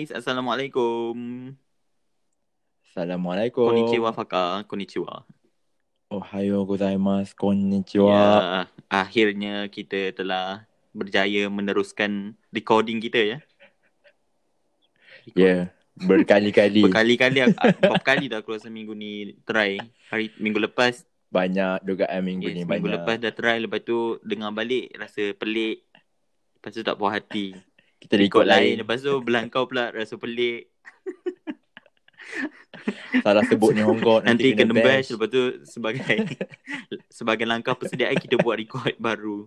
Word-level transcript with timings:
guys. 0.00 0.16
Assalamualaikum. 0.16 1.12
Assalamualaikum. 2.88 3.68
Konnichiwa 3.68 4.16
Faka. 4.16 4.64
Konnichiwa. 4.64 5.28
Ohayo 6.08 6.64
gozaimasu. 6.64 7.36
Konnichiwa. 7.36 8.08
Ya, 8.08 8.24
akhirnya 8.88 9.68
kita 9.68 10.16
telah 10.16 10.64
berjaya 10.96 11.52
meneruskan 11.52 12.32
recording 12.48 12.96
kita 12.96 13.20
ya. 13.20 13.38
Ya, 15.36 15.36
yeah, 15.36 15.62
berkali-kali. 16.00 16.80
Berkali-kali 16.88 17.52
berapa 17.52 18.00
kali 18.00 18.32
dah 18.32 18.40
aku 18.40 18.56
rasa 18.56 18.72
minggu 18.72 18.96
ni 18.96 19.36
try. 19.44 19.76
Hari 20.08 20.32
minggu 20.40 20.64
lepas 20.64 21.04
banyak 21.30 21.86
dugaan 21.86 22.24
minggu 22.26 22.50
yes, 22.50 22.56
ni 22.56 22.62
minggu 22.64 22.88
banyak. 22.88 22.94
lepas 23.04 23.16
dah 23.20 23.30
try 23.36 23.62
lepas 23.62 23.84
tu 23.84 24.16
dengar 24.24 24.50
balik 24.56 24.96
rasa 24.96 25.36
pelik. 25.36 25.84
Lepas 26.56 26.72
tu 26.72 26.80
tak 26.80 26.96
puas 26.96 27.12
hati. 27.12 27.52
Kita 28.00 28.12
Ikut 28.16 28.26
ikut 28.26 28.44
lain. 28.44 28.74
Lepas 28.80 28.98
tu 28.98 29.12
belah 29.20 29.42
kau 29.46 29.64
pula 29.64 29.90
rasa 29.90 30.16
pelik. 30.16 30.68
Salah 33.20 33.42
sebut 33.44 33.70
ni 33.70 33.82
Hongkong 33.82 34.22
Nanti 34.22 34.54
kena 34.54 34.72
bash 34.72 35.10
lepas 35.10 35.28
tu 35.28 35.42
sebagai 35.64 36.00
sebagai 37.12 37.44
langkah 37.44 37.74
persediaan 37.74 38.16
kita 38.16 38.36
buat 38.36 38.56
record 38.56 38.94
baru. 38.96 39.46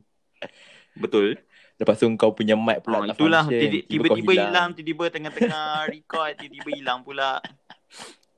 Betul? 0.94 1.40
Lepas 1.74 1.98
tu 1.98 2.06
kau 2.14 2.32
punya 2.32 2.54
mic 2.54 2.80
pula 2.80 2.96
Oh, 2.96 3.02
tak 3.04 3.18
itulah 3.18 3.44
function. 3.44 3.60
tiba- 3.60 3.84
Tiba 3.84 4.06
tiba-tiba 4.14 4.32
hilang, 4.38 4.70
tiba-tiba 4.72 5.04
tengah-tengah 5.10 5.66
record, 5.92 6.32
tiba-tiba 6.38 6.70
hilang 6.72 7.00
pula. 7.02 7.42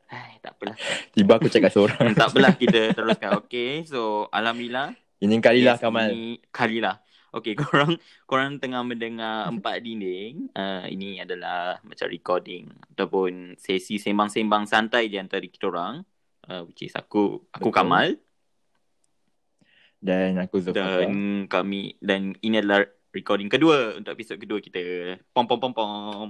Hai, 0.08 0.40
tak 0.40 0.56
apalah. 0.56 0.76
Tiba 1.12 1.32
aku 1.36 1.48
cakap 1.50 1.70
seorang. 1.70 2.14
tak 2.16 2.28
apalah 2.32 2.52
kita 2.56 2.82
teruskan. 2.94 3.30
Okay, 3.44 3.84
so 3.84 4.26
Alhamdulillah. 4.32 4.94
Ini 5.18 5.34
kali 5.40 5.62
lah 5.62 5.76
Yes, 5.76 5.82
Kamal. 5.82 6.08
Ini 6.08 6.24
kali 6.50 6.78
lah. 6.80 6.96
Okay, 7.36 7.52
korang 7.60 8.00
korang 8.24 8.64
tengah 8.64 8.80
mendengar 8.88 9.52
empat 9.52 9.84
dinding. 9.84 10.48
Uh, 10.56 10.88
ini 10.88 11.20
adalah 11.20 11.84
macam 11.84 12.08
recording 12.08 12.72
ataupun 12.96 13.60
sesi 13.60 14.00
sembang-sembang 14.00 14.64
santai 14.64 15.12
di 15.12 15.20
antara 15.20 15.44
kita 15.44 15.68
orang. 15.68 16.00
Uh, 16.48 16.64
which 16.64 16.88
is 16.88 16.96
aku, 16.96 17.44
aku 17.52 17.74
Betul. 17.74 17.76
Kamal. 17.76 18.08
Dan 20.00 20.38
aku 20.40 20.62
Zulfaqar. 20.62 21.10
Dan 21.10 21.50
kami, 21.50 21.98
dan 22.00 22.38
ini 22.40 22.62
adalah 22.62 22.86
recording 23.16 23.48
kedua 23.48 23.96
untuk 23.96 24.12
episod 24.12 24.36
kedua 24.36 24.60
kita. 24.60 25.16
Pom 25.32 25.48
pom 25.48 25.56
pom 25.56 25.72
pom. 25.72 26.28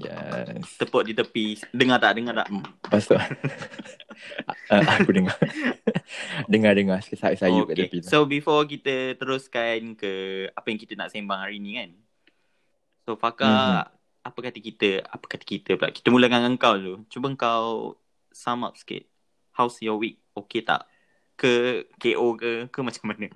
Yes. 0.00 0.80
Tepuk 0.80 1.04
di 1.04 1.12
tepi. 1.12 1.60
Dengar 1.68 2.00
tak? 2.00 2.16
Dengar 2.16 2.40
tak? 2.40 2.48
Lepas 2.48 3.04
tu 3.04 3.12
uh, 3.12 3.20
aku 4.96 5.12
dengar. 5.12 5.36
Dengar-dengar 6.52 7.04
sayup-sayup 7.04 7.68
kat 7.68 7.76
tepi 7.84 8.00
tu. 8.00 8.08
So 8.08 8.24
before 8.24 8.64
kita 8.64 9.20
teruskan 9.20 9.92
ke 9.92 10.12
apa 10.50 10.66
yang 10.72 10.80
kita 10.80 10.96
nak 10.96 11.12
sembang 11.12 11.44
hari 11.44 11.60
ni 11.60 11.76
kan. 11.76 11.92
So 13.04 13.20
Faka, 13.20 13.44
Mhm. 13.44 13.84
apa 14.24 14.38
kata 14.40 14.58
kita? 14.64 14.90
Apa 15.04 15.28
kata 15.28 15.44
kita 15.44 15.76
pula? 15.76 15.92
Kita 15.92 16.08
mulakan 16.08 16.40
dengan 16.40 16.56
kau 16.56 16.74
dulu. 16.80 17.04
Cuba 17.12 17.28
kau 17.36 18.00
sum 18.32 18.64
up 18.64 18.80
sikit. 18.80 19.04
How's 19.52 19.76
your 19.84 20.00
week? 20.00 20.24
Okay 20.32 20.64
tak? 20.64 20.88
Ke 21.36 21.84
KO 22.00 22.32
ke? 22.34 22.72
Ke 22.72 22.80
macam 22.80 23.12
mana? 23.12 23.28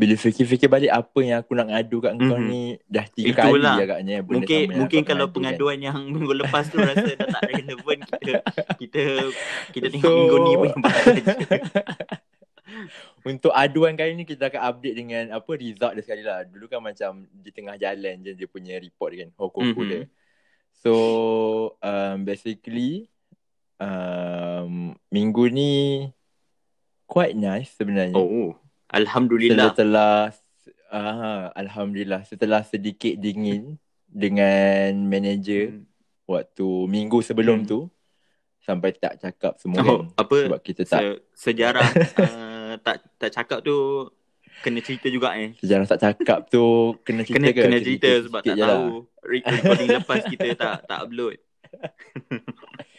Bila 0.00 0.14
fikir-fikir 0.16 0.64
balik 0.66 0.88
apa 0.88 1.18
yang 1.20 1.38
aku 1.38 1.52
nak 1.52 1.68
ngadu 1.68 2.00
kat 2.00 2.16
kau 2.16 2.40
Mhm. 2.40 2.48
ni 2.48 2.62
dah 2.88 3.04
tiga 3.06 3.44
Itulah. 3.44 3.76
kali 3.76 3.84
agaknya 3.84 4.16
benda 4.18 4.32
mungkin 4.40 4.60
sama 4.64 4.76
mungkin 4.80 5.00
kalau 5.04 5.26
kan. 5.26 5.34
pengaduan 5.36 5.78
yang 5.78 5.98
minggu 6.06 6.32
lepas 6.34 6.64
tu 6.64 6.80
rasa 6.80 7.04
dah 7.12 7.28
tak 7.28 7.42
relevan 7.46 7.98
kita 8.00 8.32
kita 8.80 9.02
kita 9.70 9.86
tengok 9.90 10.08
minggu 10.10 10.36
ni 10.38 10.52
pun. 10.56 10.70
Untuk 13.22 13.52
aduan 13.52 13.92
kali 13.92 14.14
ni 14.14 14.24
kita 14.24 14.48
akan 14.48 14.62
update 14.64 14.96
dengan 14.96 15.24
apa 15.30 15.50
result 15.52 15.92
dia 15.92 16.00
sekali 16.00 16.22
lah. 16.22 16.40
Dulu 16.42 16.64
kan 16.64 16.80
macam 16.80 17.10
di 17.28 17.50
tengah 17.50 17.76
jalan 17.76 18.24
je 18.24 18.32
dia 18.32 18.48
punya 18.48 18.78
report 18.78 19.12
kan. 19.12 19.28
Hukum 19.36 19.62
Mhm. 19.66 19.84
dia. 19.84 20.00
So 20.72 20.92
um, 21.78 22.24
basically 22.24 23.12
um, 23.76 24.96
minggu 25.08 25.44
ni 25.46 25.72
quite 27.04 27.36
nice 27.36 27.68
sebenarnya. 27.74 28.16
Oh, 28.16 28.56
alhamdulillah. 28.90 29.70
Setelah 29.70 30.14
uh, 30.88 31.44
Alhamdulillah 31.52 32.22
setelah 32.22 32.60
sedikit 32.62 33.14
dingin 33.16 33.78
dengan 34.04 34.90
manager 35.00 35.70
Hmm. 35.72 35.86
waktu 36.26 36.68
minggu 36.86 37.18
sebelum 37.20 37.62
Hmm. 37.62 37.68
tu 37.68 37.80
sampai 38.60 38.90
tak 38.92 39.18
cakap 39.18 39.54
semua 39.56 39.80
Oh, 39.80 39.86
kan. 40.04 40.14
apa 40.16 40.36
Sebab 40.46 40.60
kita 40.60 40.82
tak 40.84 41.00
se- 41.00 41.20
sejarah 41.32 41.86
uh, 42.18 42.72
tak 42.84 42.96
tak 43.16 43.30
cakap 43.32 43.58
tu 43.60 44.06
kena 44.60 44.78
cerita 44.78 45.06
juga 45.06 45.32
eh. 45.32 45.54
Sejarah 45.56 45.86
tak 45.86 46.00
cakap 46.02 46.46
tu 46.46 46.62
kena 47.00 47.22
cerita 47.22 47.38
Kena 47.40 47.50
ke? 47.50 47.62
kena 47.64 47.78
cerita 47.80 48.10
sebab 48.20 48.40
sikit 48.40 48.50
tak 48.50 48.58
lah. 48.58 48.68
tahu 48.68 48.88
Re- 49.20 49.46
recording 49.46 49.88
lepas 49.94 50.20
kita 50.26 50.46
tak 50.54 50.74
tak 50.84 50.98
upload. 51.00 51.36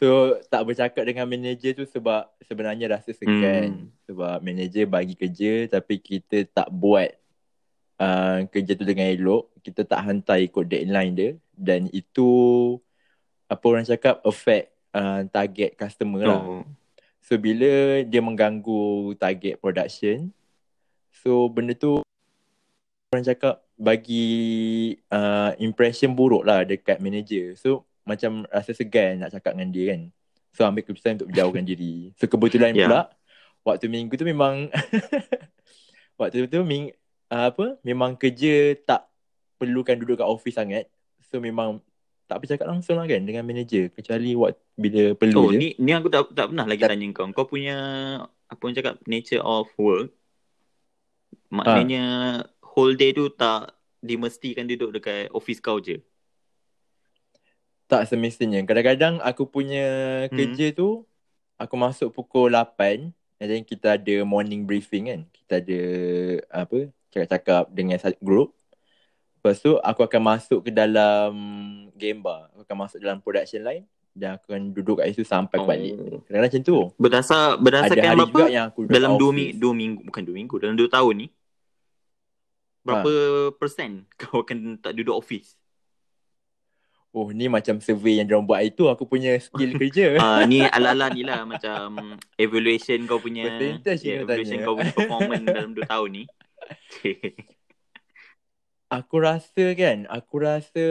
So 0.00 0.38
tak 0.48 0.64
bercakap 0.64 1.04
dengan 1.04 1.28
manager 1.28 1.82
tu 1.82 1.84
sebab 1.84 2.30
sebenarnya 2.46 2.98
rasa 2.98 3.12
segan 3.12 3.68
Hmm. 3.68 3.88
sebab 4.08 4.40
manager 4.40 4.88
bagi 4.88 5.12
kerja 5.12 5.68
tapi 5.68 6.00
kita 6.00 6.48
tak 6.48 6.72
buat 6.72 7.12
uh, 8.00 8.48
kerja 8.48 8.72
tu 8.78 8.84
dengan 8.86 9.08
elok. 9.12 9.50
Kita 9.60 9.84
tak 9.84 10.00
hantar 10.04 10.40
ikut 10.40 10.64
deadline 10.64 11.12
dia 11.14 11.30
dan 11.52 11.90
itu 11.90 12.30
apa 13.48 13.64
orang 13.64 13.84
cakap 13.88 14.20
affect 14.24 14.72
uh, 14.92 15.24
target 15.28 15.76
customer 15.76 16.22
lah. 16.24 16.40
Oh. 16.40 16.64
So 17.24 17.36
bila 17.36 18.00
dia 18.04 18.20
mengganggu 18.24 19.12
target 19.20 19.60
production 19.60 20.32
so 21.12 21.50
benda 21.50 21.74
tu 21.74 22.00
orang 23.12 23.24
cakap 23.24 23.64
bagi 23.78 24.28
uh, 25.08 25.56
impression 25.60 26.12
buruk 26.12 26.44
lah 26.44 26.64
dekat 26.64 27.00
manager. 27.00 27.56
So 27.56 27.87
macam 28.08 28.48
rasa 28.48 28.72
segan 28.72 29.20
nak 29.20 29.30
cakap 29.30 29.52
dengan 29.52 29.68
dia 29.68 29.84
kan. 29.92 30.00
So 30.50 30.64
ambil 30.64 30.82
keputusan 30.82 31.20
untuk 31.20 31.28
menjauhkan 31.28 31.62
diri. 31.62 32.10
So 32.16 32.24
kebetulan 32.24 32.72
Ya. 32.72 32.88
pula 32.88 33.00
waktu 33.62 33.86
minggu 33.86 34.16
tu 34.16 34.24
memang 34.24 34.72
waktu 36.20 36.48
tu 36.48 36.64
ming, 36.64 36.90
uh, 37.28 37.52
apa 37.52 37.76
memang 37.82 38.16
kerja 38.16 38.72
tak 38.78 39.06
perlukan 39.54 39.94
duduk 39.94 40.18
kat 40.18 40.26
office 40.26 40.56
sangat. 40.56 40.88
So 41.22 41.38
memang 41.38 41.84
tak 42.24 42.40
bercakap 42.40 42.64
langsung 42.64 42.96
lah 42.96 43.04
kan 43.04 43.20
dengan 43.22 43.40
manager 43.42 43.88
kecuali 43.90 44.32
waktu 44.32 44.60
bila 44.74 45.02
perlu 45.12 45.38
Oh, 45.38 45.50
je. 45.50 45.56
ni 45.56 45.68
ni 45.76 45.92
aku 45.92 46.08
tak 46.08 46.28
tak 46.32 46.48
pernah 46.48 46.64
lagi 46.64 46.80
Tak- 46.80 46.90
tanya 46.90 47.06
kau. 47.10 47.28
Kau 47.30 47.44
punya 47.44 47.76
apa 48.44 48.60
orang 48.60 48.74
cakap 48.74 48.94
nature 49.04 49.40
of 49.40 49.68
work 49.76 50.12
maknanya 51.48 52.04
whole 52.62 52.92
day 52.92 53.10
tu 53.10 53.28
tak 53.30 53.72
dimestikan 53.98 54.64
duduk 54.64 54.94
dekat 54.94 55.28
office 55.30 55.58
kau 55.58 55.76
je. 55.78 56.00
Tak 57.88 58.04
semestinya. 58.04 58.60
Kadang-kadang 58.62 59.18
aku 59.18 59.44
punya 59.44 59.86
Hmm. 60.24 60.36
kerja 60.36 60.70
tu 60.70 61.08
aku 61.56 61.74
masuk 61.74 62.12
pukul 62.12 62.52
8 62.52 63.10
and 63.36 63.46
then 63.46 63.62
kita 63.62 63.96
ada 63.96 64.22
morning 64.22 64.62
briefing 64.62 65.08
kan. 65.08 65.20
Kita 65.26 65.58
ada 65.58 65.80
apa 66.54 66.78
cakap-cakap 67.08 67.64
dengan 67.70 67.96
group. 68.20 68.52
Lepas 69.34 69.58
tu 69.58 69.78
aku 69.78 70.00
akan 70.02 70.22
masuk 70.28 70.60
ke 70.60 70.70
dalam 70.70 71.32
game 71.94 72.20
bar. 72.20 72.52
Aku 72.52 72.62
akan 72.62 72.76
masuk 72.78 72.98
dalam 72.98 73.18
production 73.18 73.62
line 73.62 73.86
dan 74.12 74.34
aku 74.34 74.50
akan 74.50 74.62
duduk 74.68 74.98
kat 74.98 75.08
situ 75.10 75.22
sampai 75.22 75.56
aku 75.56 75.64
balik. 75.64 75.94
Oh. 75.94 76.20
Kadang-kadang 76.20 76.44
macam 76.44 76.62
tu. 76.62 76.78
Berdasar 76.98 77.42
Ada 77.48 77.62
berdasarkan 77.62 78.04
berapa? 78.12 78.28
juga 78.28 78.44
yang 78.48 78.66
aku 78.68 78.80
dalam 78.84 79.10
kat 79.10 79.16
dua 79.16 79.24
office. 79.24 79.38
minggu, 79.38 79.56
dua 79.56 79.72
minggu 79.72 80.00
bukan 80.04 80.22
dua 80.22 80.34
minggu 80.36 80.54
dalam 80.58 80.74
dua 80.74 80.88
tahun 80.88 81.14
ni 81.16 81.28
berapa 82.80 83.10
Ha. 83.10 83.52
persen 83.54 83.90
kau 84.16 84.40
akan 84.40 84.58
tak 84.78 84.92
duduk 84.92 85.14
office 85.14 85.56
Oh 87.10 87.28
ni 87.28 87.48
macam 87.48 87.80
survey 87.80 88.20
yang 88.20 88.28
diorang 88.28 88.44
buat 88.44 88.60
itu 88.60 88.84
aku 88.84 89.02
punya 89.02 89.32
skill 89.38 89.72
kerja. 89.80 90.16
Ah 90.16 90.44
ni 90.44 90.60
ala-ala 90.60 91.08
ni 91.08 91.24
lah 91.24 91.42
macam 91.42 92.14
evaluation 92.36 93.04
kau 93.04 93.16
punya 93.16 93.48
Percentage 93.48 94.02
yeah, 94.02 94.20
evaluation 94.20 94.60
tanya. 94.60 94.66
kau 94.66 94.76
punya 94.76 94.92
performance 94.92 95.44
dalam 95.46 95.70
2 95.72 95.84
tahun 95.84 96.08
ni. 96.12 96.22
Aku 98.88 99.20
rasa 99.20 99.76
kan, 99.76 100.08
aku 100.08 100.40
rasa 100.40 100.84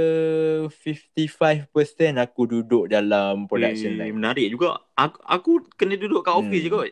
55% 0.70 0.70
aku 2.16 2.42
duduk 2.46 2.86
dalam 2.86 3.50
production 3.50 3.98
Eh, 3.98 4.06
line. 4.06 4.14
Menarik 4.14 4.54
juga. 4.54 4.86
Aku, 4.94 5.18
aku 5.20 5.52
kena 5.74 5.98
duduk 5.98 6.22
kat 6.22 6.30
office 6.32 6.62
Hmm. 6.62 6.66
je 6.66 6.70
kot. 6.72 6.92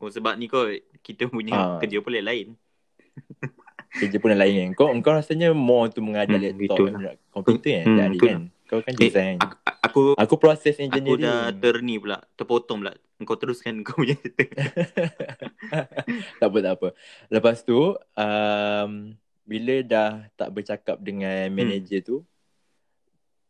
Oh 0.00 0.08
sebab 0.08 0.40
ni 0.40 0.48
kot 0.48 0.72
kita 1.04 1.28
punya 1.28 1.52
Ah. 1.52 1.76
kerja 1.76 2.00
pun 2.00 2.16
lain. 2.16 2.56
Kerja 3.90 4.16
pun 4.16 4.30
lain 4.30 4.54
kan. 4.56 4.70
Kau 4.72 4.88
kau 5.00 5.12
rasanya 5.12 5.50
more 5.50 5.88
tu 5.88 5.98
mengadap 5.98 6.30
Hmm, 6.32 6.44
laptop 6.46 6.58
betul 6.78 6.86
dan 6.94 7.16
komputer 7.28 7.72
kan. 7.74 7.84
Hmm, 7.84 7.96
Hmm, 7.96 8.10
betul 8.10 8.28
kan. 8.28 8.40
Kau 8.64 8.78
kan 8.80 8.92
Eh, 8.92 9.00
design. 9.02 9.36
aku, 9.36 9.54
aku 9.82 10.00
aku 10.14 10.34
proses 10.36 10.74
aku 10.74 10.84
engineering. 10.84 11.26
dah 11.26 11.50
terni 11.52 11.94
pula, 11.96 12.18
terpotong 12.34 12.78
pula. 12.80 12.92
Kau 13.20 13.36
teruskan 13.36 13.82
kau 13.82 13.98
punya 13.98 14.14
cerita. 14.22 14.46
tak 16.40 16.46
apa 16.46 16.58
tak 16.60 16.74
apa. 16.76 16.88
Lepas 17.28 17.62
tu 17.62 17.78
um, 17.96 18.92
bila 19.42 19.74
dah 19.82 20.10
tak 20.34 20.48
bercakap 20.50 20.96
dengan 20.98 21.46
Hmm. 21.46 21.56
manager 21.56 22.00
tu 22.00 22.16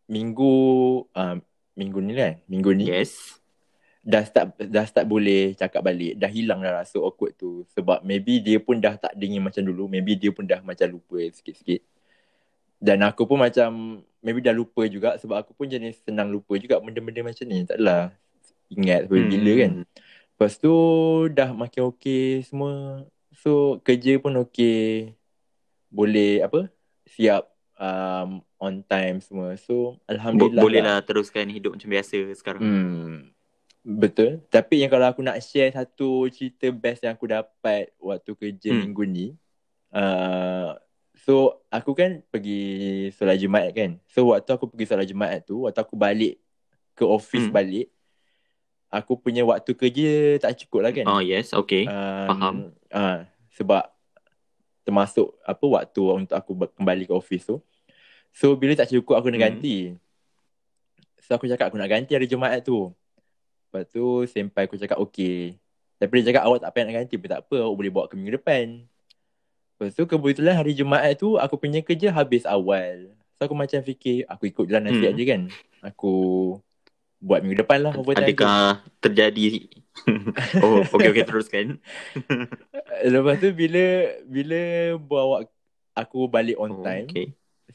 minggu 0.06 0.54
um, 1.06 1.37
minggu 1.75 1.98
ni 2.00 2.12
kan. 2.12 2.34
Minggu 2.46 2.70
ni 2.72 2.88
yes. 2.88 3.39
Dah 4.00 4.25
start 4.25 4.56
dah 4.58 4.82
start 4.82 5.05
boleh 5.05 5.52
cakap 5.52 5.81
balik. 5.81 6.17
Dah 6.17 6.26
hilang 6.26 6.61
dah 6.61 6.81
rasa 6.81 6.97
awkward 6.97 7.35
tu 7.35 7.69
sebab 7.70 8.00
maybe 8.00 8.41
dia 8.41 8.56
pun 8.56 8.76
dah 8.76 8.97
tak 8.97 9.12
dingin 9.12 9.41
macam 9.41 9.61
dulu. 9.61 9.87
Maybe 9.87 10.17
dia 10.17 10.31
pun 10.31 10.44
dah 10.44 10.61
macam 10.61 10.88
lupa 10.88 11.20
sikit-sikit. 11.20 11.85
Dan 12.76 13.05
aku 13.05 13.25
pun 13.25 13.37
macam 13.37 14.00
maybe 14.20 14.41
dah 14.41 14.52
lupa 14.52 14.85
juga 14.85 15.17
sebab 15.17 15.37
aku 15.38 15.52
pun 15.52 15.69
jenis 15.69 16.00
senang 16.00 16.29
lupa 16.29 16.56
juga 16.56 16.81
benda-benda 16.81 17.20
macam 17.23 17.44
ni. 17.44 17.62
Taklah 17.62 18.12
ingat 18.69 19.05
sampai 19.05 19.20
Hmm. 19.20 19.31
bila 19.31 19.52
kan. 19.55 19.73
Lepas 20.31 20.52
tu 20.56 20.73
dah 21.29 21.52
makin 21.52 21.93
okey 21.93 22.41
semua. 22.43 23.05
So 23.37 23.79
kerja 23.81 24.17
pun 24.17 24.32
okey. 24.41 25.12
Boleh 25.88 26.41
apa? 26.41 26.73
Siap 27.05 27.43
um, 27.76 28.31
on 28.56 28.81
time 28.81 29.20
semua. 29.20 29.52
So 29.58 30.00
Bo- 30.00 30.08
alhamdulillah. 30.08 30.62
boleh 30.62 30.81
lah 30.81 30.99
teruskan 31.02 31.52
hidup 31.52 31.76
macam 31.76 31.91
biasa 31.91 32.17
sekarang. 32.32 32.62
Hmm. 32.62 33.17
Betul. 33.80 34.44
Tapi 34.52 34.84
yang 34.84 34.92
kalau 34.92 35.08
aku 35.08 35.24
nak 35.24 35.40
share 35.40 35.72
satu 35.72 36.28
cerita 36.28 36.68
best 36.68 37.00
yang 37.00 37.16
aku 37.16 37.24
dapat 37.24 37.88
waktu 37.96 38.30
kerja 38.36 38.76
Hmm. 38.76 38.80
minggu 38.84 39.04
ni. 39.08 39.26
Uh, 39.90 40.76
so 41.16 41.64
aku 41.72 41.96
kan 41.96 42.20
pergi 42.28 42.60
solat 43.16 43.40
Jumaat 43.40 43.72
kan. 43.72 43.96
So 44.06 44.28
waktu 44.30 44.52
aku 44.52 44.68
pergi 44.68 44.84
solat 44.84 45.08
Jumaat 45.08 45.48
tu, 45.48 45.64
waktu 45.64 45.80
aku 45.80 45.96
balik 45.96 46.36
ke 46.92 47.08
office 47.08 47.48
Hmm. 47.48 47.56
balik, 47.56 47.88
aku 48.92 49.16
punya 49.16 49.48
waktu 49.48 49.72
kerja 49.72 50.36
tak 50.38 50.60
cukup 50.60 50.80
lah 50.84 50.92
kan. 50.92 51.06
Oh 51.08 51.24
yes, 51.24 51.56
okay. 51.56 51.88
Um, 51.88 52.28
faham. 52.28 52.54
Uh, 52.92 53.24
sebab 53.56 53.88
termasuk 54.84 55.32
apa 55.40 55.64
waktu 55.64 56.02
untuk 56.04 56.36
aku 56.36 56.52
kembali 56.76 57.08
ke 57.08 57.14
office 57.16 57.48
tu. 57.48 57.64
So 58.30 58.54
bila 58.54 58.76
tak 58.76 58.92
cukup 58.92 59.16
aku 59.18 59.32
nak 59.32 59.40
Hmm. 59.40 59.46
ganti. 59.56 59.76
So 61.24 61.32
aku 61.32 61.48
cakap 61.48 61.72
aku 61.72 61.80
nak 61.80 61.88
ganti 61.88 62.12
hari 62.12 62.28
Jumaat 62.28 62.60
tu. 62.60 62.92
Lepas 63.70 63.87
tu 63.87 64.26
senpai 64.26 64.67
aku 64.67 64.75
cakap 64.75 64.99
okey. 64.99 65.55
Tapi 66.02 66.11
dia 66.19 66.34
cakap 66.34 66.43
awak 66.50 66.58
tak 66.58 66.70
payah 66.75 66.84
nak 66.90 66.94
ganti 66.99 67.14
pun 67.14 67.31
tak 67.31 67.40
apa. 67.46 67.56
Awak 67.62 67.76
boleh 67.78 67.93
bawa 67.94 68.05
ke 68.11 68.14
minggu 68.19 68.34
depan. 68.34 68.67
Lepas 69.78 69.94
tu 69.94 70.02
kebetulan 70.11 70.58
hari 70.58 70.75
Jumaat 70.75 71.14
tu 71.22 71.38
aku 71.38 71.55
punya 71.55 71.78
kerja 71.81 72.11
habis 72.11 72.43
awal. 72.50 73.14
So 73.38 73.46
aku 73.46 73.55
macam 73.55 73.78
fikir 73.81 74.26
aku 74.26 74.50
ikut 74.50 74.67
jalan 74.67 74.90
nasihat 74.90 75.14
Hmm. 75.14 75.20
je 75.22 75.25
kan. 75.25 75.43
Aku 75.87 76.12
buat 77.22 77.46
minggu 77.46 77.62
depan 77.62 77.78
lah 77.78 77.94
overtime 77.94 78.34
tu. 78.34 78.43
Adakah 78.43 78.61
terjadi 78.99 79.44
Oh, 80.66 80.82
okey 80.82 81.08
okey 81.14 81.25
teruskan. 81.25 81.66
Lepas 83.06 83.38
tu 83.38 83.49
bila 83.55 83.84
bila 84.26 84.61
bawa 84.99 85.46
aku 85.94 86.26
balik 86.26 86.56
on 86.58 86.75
Oh, 86.75 86.82
time, 86.82 87.06
okay. 87.06 87.26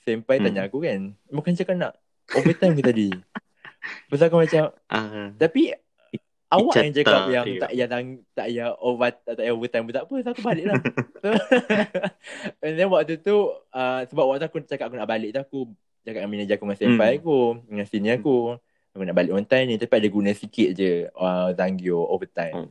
senpai 0.04 0.38
Hmm. 0.38 0.46
tanya 0.50 0.68
aku 0.68 0.84
kan, 0.84 1.14
bukan 1.30 1.54
cakap 1.56 1.76
nak 1.78 1.94
overtime 2.36 2.74
ke 2.76 2.84
tadi? 2.84 3.10
Lepas 4.06 4.22
aku 4.28 4.38
macam, 4.40 4.64
Ah, 4.90 5.34
tapi 5.36 5.74
awak 6.54 6.74
yang 6.78 6.94
Icata, 6.94 7.00
cakap 7.02 7.22
yang 7.28 7.46
ya. 7.46 7.60
tak 7.60 7.70
payah 7.74 7.88
tang, 7.90 8.08
tak 8.32 8.46
payah 8.48 8.68
over 8.78 9.10
tak 9.12 9.34
payah 9.42 9.54
overtime 9.54 9.84
pun 9.84 9.94
tak 9.94 10.06
apa, 10.06 10.16
so 10.24 10.30
aku 10.32 10.42
balik 10.46 10.66
lah. 10.70 10.76
so, 11.24 11.30
and 12.62 12.74
then 12.78 12.88
waktu 12.88 13.14
tu 13.18 13.36
uh, 13.72 14.02
sebab 14.06 14.26
waktu 14.30 14.46
aku 14.46 14.58
cakap 14.64 14.90
aku 14.90 14.98
nak 14.98 15.10
balik 15.10 15.34
tu 15.34 15.42
aku 15.42 15.60
cakap 16.06 16.22
dengan 16.22 16.32
manager 16.32 16.56
aku 16.56 16.66
dengan 16.66 16.80
senpai 16.80 17.12
Hmm. 17.12 17.20
aku, 17.20 17.40
dengan 17.66 17.86
senior 17.90 18.16
aku. 18.20 18.38
Aku 18.96 19.04
nak 19.04 19.16
balik 19.18 19.32
on 19.36 19.44
time 19.44 19.66
ni 19.68 19.76
tapi 19.76 19.94
ada 20.00 20.08
guna 20.08 20.32
sikit 20.32 20.70
je 20.72 21.12
uh, 21.12 21.52
Zanggyo 21.52 22.00
overtime. 22.00 22.56
Oh. 22.56 22.70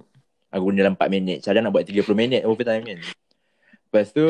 Aku 0.48 0.70
guna 0.70 0.86
dalam 0.86 0.96
4 0.96 1.10
minit. 1.10 1.42
Cadang 1.42 1.66
nak 1.66 1.74
buat 1.74 1.84
30 1.84 2.00
minit 2.14 2.40
overtime 2.46 2.80
kan. 2.80 2.98
Lepas 3.84 4.10
tu 4.10 4.24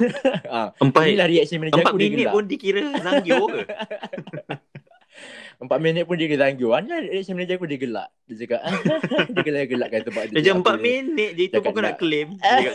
ah, 0.50 0.70
Empat 0.78 1.02
inilah 1.06 1.28
reaction 1.28 1.58
manager 1.60 1.78
empat 1.78 1.92
aku 1.92 1.98
dia 2.00 2.08
minit 2.08 2.26
pun 2.30 2.42
dikira 2.42 2.82
Zanggyo 2.98 3.38
ke? 3.46 3.62
4 5.56 5.80
minit 5.80 6.04
pun 6.04 6.14
dia 6.14 6.28
Zanggyo. 6.28 6.68
Inilah 6.70 7.00
reaction 7.02 7.32
manager 7.32 7.56
aku 7.56 7.64
dia 7.64 7.80
gelak. 7.80 8.08
Dia 8.28 8.34
cakap 8.44 8.60
dia 9.32 9.42
gelak-gelakkan 9.42 10.00
sebab 10.04 10.22
Dia 10.28 10.42
jam 10.44 10.56
cakap 10.60 10.68
4 10.68 10.68
aku 10.68 10.76
ni. 10.76 10.84
minit 10.84 11.30
je 11.32 11.42
itu 11.48 11.56
pun 11.56 11.70
kau 11.72 11.80
nak 11.80 11.96
claim. 11.96 12.28
Dia. 12.60 12.72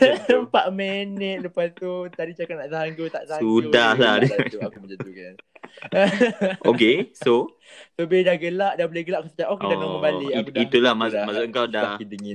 4 0.50 0.50
minit 0.74 1.38
lepas 1.40 1.68
tu 1.72 1.92
tadi 2.10 2.32
cakap 2.34 2.56
nak 2.58 2.70
Zanggyo 2.74 3.06
tak 3.08 3.24
Zanggyo. 3.30 3.46
Sudah 3.46 3.90
Dia 3.94 4.02
lah. 4.02 4.16
tu, 4.50 4.58
aku 4.60 4.78
macam 4.82 4.98
tu 4.98 5.12
kan. 5.12 5.36
Okay, 6.74 6.96
so 7.14 7.54
So 7.96 8.04
bila 8.04 8.34
dah 8.34 8.38
gelak 8.38 8.74
dah 8.76 8.86
boleh 8.86 9.04
gelak 9.06 9.20
aku 9.24 9.30
cakap 9.32 9.48
oh 9.48 9.58
kita 9.58 9.70
dah 9.70 9.78
oh, 9.78 9.82
normal 9.88 10.02
balik. 10.04 10.32
Aku 10.34 10.50
dah, 10.50 10.62
itulah 10.62 10.92
aku 10.92 11.00
mas, 11.00 11.12
dah 11.14 11.24
maksud 11.24 11.46
kau 11.54 11.68
dah 11.70 11.84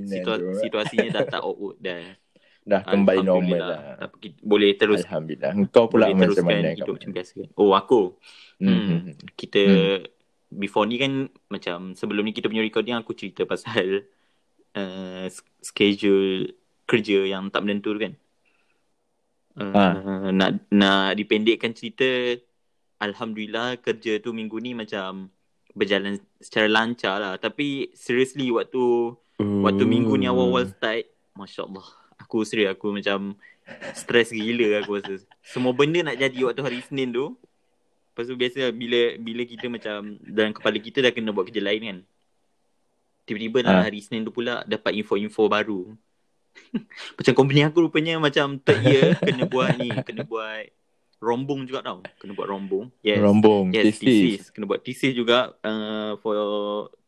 situa- 0.06 0.40
tu. 0.40 0.48
situasinya 0.62 1.08
dah 1.10 1.25
tak 1.26 1.43
awkward 1.43 1.76
dah. 1.76 2.02
dah 2.66 2.81
kembali 2.82 3.22
normal 3.22 3.60
lah. 3.60 3.81
Boleh 4.40 4.70
terus 4.75 5.02
Alhamdulillah. 5.02 5.52
Engkau 5.52 5.84
pula 5.87 6.06
macam 6.08 6.43
mana? 6.43 6.70
hidup 6.72 6.87
kau? 6.87 6.94
macam 6.96 7.10
biasa. 7.12 7.34
Oh, 7.54 7.70
aku. 7.75 8.00
Hmm. 8.56 8.72
Hmm. 8.72 9.14
Kita 9.34 9.62
Hmm. 9.62 10.15
Before 10.50 10.87
ni 10.87 10.96
kan 10.96 11.26
macam 11.50 11.93
sebelum 11.94 12.26
ni 12.26 12.32
kita 12.32 12.46
punya 12.50 12.62
recording 12.62 12.96
aku 12.96 13.12
cerita 13.12 13.43
pasal 13.44 14.06
uh, 14.81 15.26
schedule 15.60 16.54
kerja 16.87 17.26
yang 17.26 17.50
tak 17.50 17.66
menentu 17.66 17.96
tu 17.96 18.00
kan. 18.00 18.14
Uh, 19.56 19.72
Ah. 19.72 20.28
nak 20.37 20.69
nak 20.69 21.16
dipendekkan 21.16 21.72
cerita 21.72 22.37
alhamdulillah 23.00 23.81
kerja 23.81 24.20
tu 24.20 24.37
minggu 24.37 24.60
ni 24.60 24.76
macam 24.76 25.32
berjalan 25.72 26.20
secara 26.40 26.69
lancar 26.69 27.16
lah 27.20 27.34
tapi 27.40 27.88
seriously 27.96 28.52
waktu 28.52 29.16
waktu 29.40 29.84
minggu 29.84 30.12
ni 30.16 30.28
awal-awal 30.28 30.64
start 30.69 31.08
masya-Allah 31.37 31.84
aku 32.16 32.44
serius 32.44 32.72
aku 32.72 32.96
macam 32.96 33.37
stres 33.93 34.32
gila 34.32 34.81
aku 34.81 35.00
rasa 35.00 35.25
semua 35.44 35.76
benda 35.76 36.00
nak 36.04 36.16
jadi 36.16 36.48
waktu 36.48 36.60
hari 36.64 36.81
Isnin 36.81 37.12
tu 37.12 37.37
Lepas 38.16 38.32
tu 38.32 38.36
biasa 38.40 38.72
bila 38.72 39.12
bila 39.20 39.44
kita 39.44 39.68
macam 39.68 40.16
dalam 40.24 40.56
kepala 40.56 40.80
kita 40.80 41.04
dah 41.04 41.12
kena 41.12 41.36
buat 41.36 41.52
kerja 41.52 41.60
lain 41.60 41.82
kan. 41.84 41.98
Tiba-tiba 43.28 43.60
dalam 43.60 43.84
Ah. 43.84 43.84
hari 43.84 44.00
Isnin 44.00 44.24
tu 44.24 44.32
pula 44.32 44.64
dapat 44.64 44.96
info-info 44.96 45.52
baru. 45.52 45.92
macam 47.20 47.32
company 47.36 47.60
aku 47.60 47.84
rupanya 47.84 48.16
macam 48.16 48.56
third 48.56 48.80
year 48.88 49.20
kena 49.20 49.44
buat 49.44 49.76
ni, 49.76 49.92
kena 50.00 50.24
buat 50.24 50.64
rombong 51.20 51.68
juga 51.68 51.84
tau. 51.84 52.00
Kena 52.16 52.32
buat 52.32 52.48
rombong. 52.48 52.88
Yes. 53.04 53.20
Rombong. 53.20 53.76
Yes, 53.76 54.00
thesis. 54.00 54.00
thesis. 54.00 54.42
Kena 54.48 54.64
buat 54.64 54.80
thesis 54.80 55.12
juga 55.12 55.52
uh, 55.60 56.16
for 56.24 56.32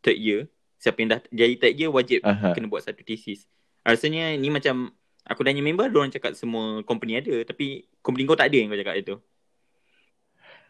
third 0.04 0.20
year. 0.20 0.44
Siapa 0.76 1.00
yang 1.00 1.16
dah 1.16 1.20
jadi 1.32 1.54
third 1.56 1.74
year 1.80 1.88
wajib 1.88 2.20
Aha. 2.20 2.52
kena 2.52 2.68
buat 2.68 2.84
satu 2.84 3.00
thesis. 3.00 3.48
Rasanya 3.80 4.36
ni 4.36 4.52
macam 4.52 4.92
aku 5.24 5.40
tanya 5.40 5.64
member 5.64 5.88
orang 5.88 6.12
cakap 6.12 6.36
semua 6.36 6.84
company 6.84 7.16
ada 7.16 7.48
tapi 7.48 7.88
company 8.04 8.28
kau 8.28 8.36
tak 8.36 8.52
ada 8.52 8.60
yang 8.60 8.68
kau 8.68 8.76
cakap 8.76 9.00
itu. 9.00 9.16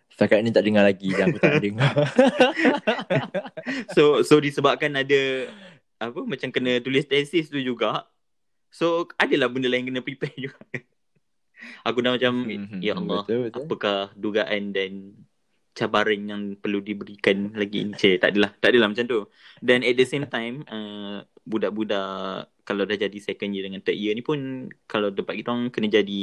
Setakat 0.09 0.41
ni 0.41 0.51
tak 0.51 0.65
dengar 0.65 0.83
lagi 0.83 1.09
dah 1.11 1.25
aku 1.27 1.39
tak 1.39 1.61
dengar. 1.67 1.93
So 3.95 4.25
so 4.25 4.39
disebabkan 4.39 4.95
ada 4.95 5.51
apa 5.99 6.21
macam 6.23 6.49
kena 6.49 6.79
tulis 6.79 7.05
tesis 7.05 7.49
tu 7.49 7.59
juga. 7.59 8.09
So 8.69 9.09
adalah 9.17 9.49
benda 9.49 9.69
lain 9.69 9.85
kena 9.85 10.01
prepare 10.01 10.37
juga. 10.49 10.61
Aku 11.85 12.01
dah 12.01 12.15
macam 12.15 12.47
Mhm, 12.47 12.79
ya 12.79 12.95
Allah 12.95 13.27
Betul 13.27 13.51
betul. 13.51 13.61
apakah 13.67 13.99
dugaan 14.15 14.71
dan 14.71 14.93
cabaran 15.75 16.19
yang 16.21 16.43
perlu 16.55 16.79
diberikan 16.79 17.55
lagi 17.55 17.87
ni 17.87 17.95
cik 17.95 18.19
tak 18.19 18.35
adalah 18.35 18.51
tak 18.59 18.75
adalah 18.75 18.91
macam 18.91 19.07
tu 19.07 19.21
dan 19.63 19.87
at 19.87 19.95
the 19.95 20.03
same 20.03 20.27
time 20.27 20.67
uh, 20.67 21.23
budak-budak 21.43 22.51
kalau 22.63 22.83
dah 22.83 22.99
jadi 22.99 23.15
second 23.19 23.55
year 23.55 23.63
dengan 23.63 23.79
third 23.79 23.95
year 23.95 24.11
ni 24.11 24.23
pun 24.23 24.39
kalau 24.87 25.15
tempat 25.15 25.39
kita 25.39 25.55
orang 25.55 25.71
kena 25.71 25.87
jadi 25.93 26.23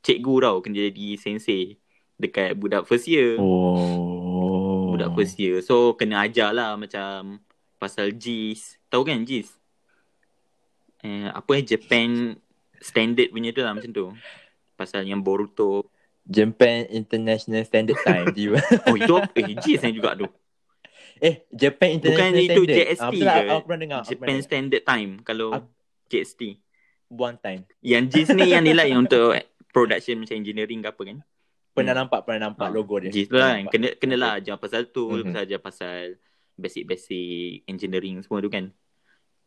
cikgu 0.00 0.34
tau 0.40 0.56
kena 0.60 0.88
jadi 0.88 1.06
sensei 1.16 1.76
dekat 2.20 2.52
budak 2.52 2.84
first 2.84 3.04
year 3.04 3.34
Oh. 3.34 4.92
budak 4.92 5.10
first 5.12 5.36
year. 5.36 5.58
So 5.60 5.92
kena 5.92 6.22
ajar 6.22 6.50
lah 6.50 6.74
macam 6.74 7.40
pasal 7.76 8.12
JIS. 8.12 8.76
Tahu 8.86 9.02
kan 9.02 9.22
JIS? 9.22 9.48
Eh, 11.00 11.26
apa 11.26 11.50
eh 11.54 11.64
Japan 11.64 12.36
standard 12.76 13.28
punya 13.28 13.50
tu 13.50 13.60
lah 13.60 13.72
macam 13.72 13.88
tu. 13.88 14.06
Pasal 14.74 15.02
yang 15.02 15.18
Boruto. 15.18 15.88
Japan 16.22 16.84
International 16.86 17.64
Standard 17.64 17.96
Time 17.98 18.28
tiba. 18.36 18.60
Oh 18.84 18.94
itu 18.94 19.08
apa? 19.10 19.32
Eh 19.34 19.56
JIS 19.56 19.80
yang 19.82 19.94
juga 19.94 20.12
tu. 20.14 20.28
eh, 21.18 21.44
Japan 21.50 21.88
International 21.94 22.32
Bukan 22.32 22.46
itu 22.46 22.62
Standard. 22.62 22.76
JST 22.78 23.00
Ah, 23.00 23.10
lah, 23.22 23.36
ke? 23.36 23.48
Aku 23.50 23.64
pernah 23.64 23.80
dengar. 23.80 23.98
aku 23.98 24.06
Japan 24.06 24.20
pernah 24.20 24.30
dengar. 24.30 24.46
Standard 24.46 24.82
Time 24.84 25.10
kalau 25.22 25.48
Ap- 25.54 25.72
JST. 26.06 26.40
One 27.08 27.36
time. 27.36 27.60
Yang 27.80 28.04
JIS 28.06 28.28
ni 28.30 28.44
yang 28.46 28.62
ni 28.62 28.70
lah 28.70 28.84
yang 28.84 29.02
untuk 29.02 29.34
production 29.68 30.16
macam 30.16 30.36
engineering 30.36 30.78
ke 30.78 30.88
apa 30.88 31.02
kan. 31.02 31.18
Pernah 31.70 31.92
Hmm. 31.92 32.00
nampak, 32.04 32.20
pernah 32.22 32.40
nampak 32.46 32.66
Ah, 32.66 32.72
logo 32.72 32.94
dia. 32.98 33.08
JIS 33.08 33.26
tu 33.26 33.36
lah 33.36 33.54
kan. 33.56 33.64
Kena, 33.68 33.88
kena 33.94 34.14
lah 34.16 34.30
ajar 34.36 34.56
pasal 34.56 34.88
tu. 34.88 35.06
Mhm. 35.08 35.22
Pasal 35.26 35.40
ajar 35.42 35.60
pasal 35.60 36.00
basic-basic 36.54 37.30
engineering 37.64 38.20
semua 38.20 38.38
tu 38.38 38.48
kan. 38.48 38.68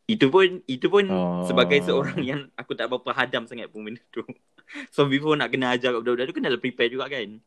Itu 0.06 0.28
pun 0.28 0.60
itu 0.66 0.88
pun 0.88 1.06
Oh. 1.06 1.44
sebagai 1.44 1.80
seorang 1.80 2.20
yang 2.22 2.42
aku 2.54 2.74
tak 2.74 2.88
berapa 2.88 3.12
hadam 3.14 3.44
sangat 3.44 3.68
pun 3.68 3.84
benda 3.84 4.04
tu. 4.10 4.24
So 4.90 5.06
before 5.06 5.36
nak 5.36 5.50
kena 5.50 5.72
ajar 5.72 5.92
kat 5.92 6.00
budak-budak 6.00 6.26
tu 6.26 6.36
kena 6.36 6.48
lah 6.48 6.58
prepare 6.58 6.90
juga 6.90 7.06
kan. 7.06 7.38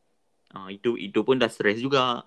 Ah 0.49 0.69
itu 0.69 0.95
itu 0.95 1.19
pun 1.19 1.35
dah 1.35 1.47
stress 1.47 1.77
juga. 1.77 2.23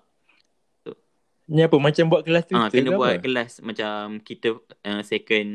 Ni 1.47 1.61
apa? 1.61 1.75
Macam 1.75 2.05
buat 2.07 2.21
kelas 2.21 2.43
tu 2.45 2.53
Ah 2.53 2.67
kena 2.69 2.91
ke 2.91 2.95
buat 2.95 3.11
apa? 3.13 3.21
kelas 3.21 3.59
macam 3.61 3.95
kita 4.19 4.55
uh, 4.61 5.01
second 5.01 5.49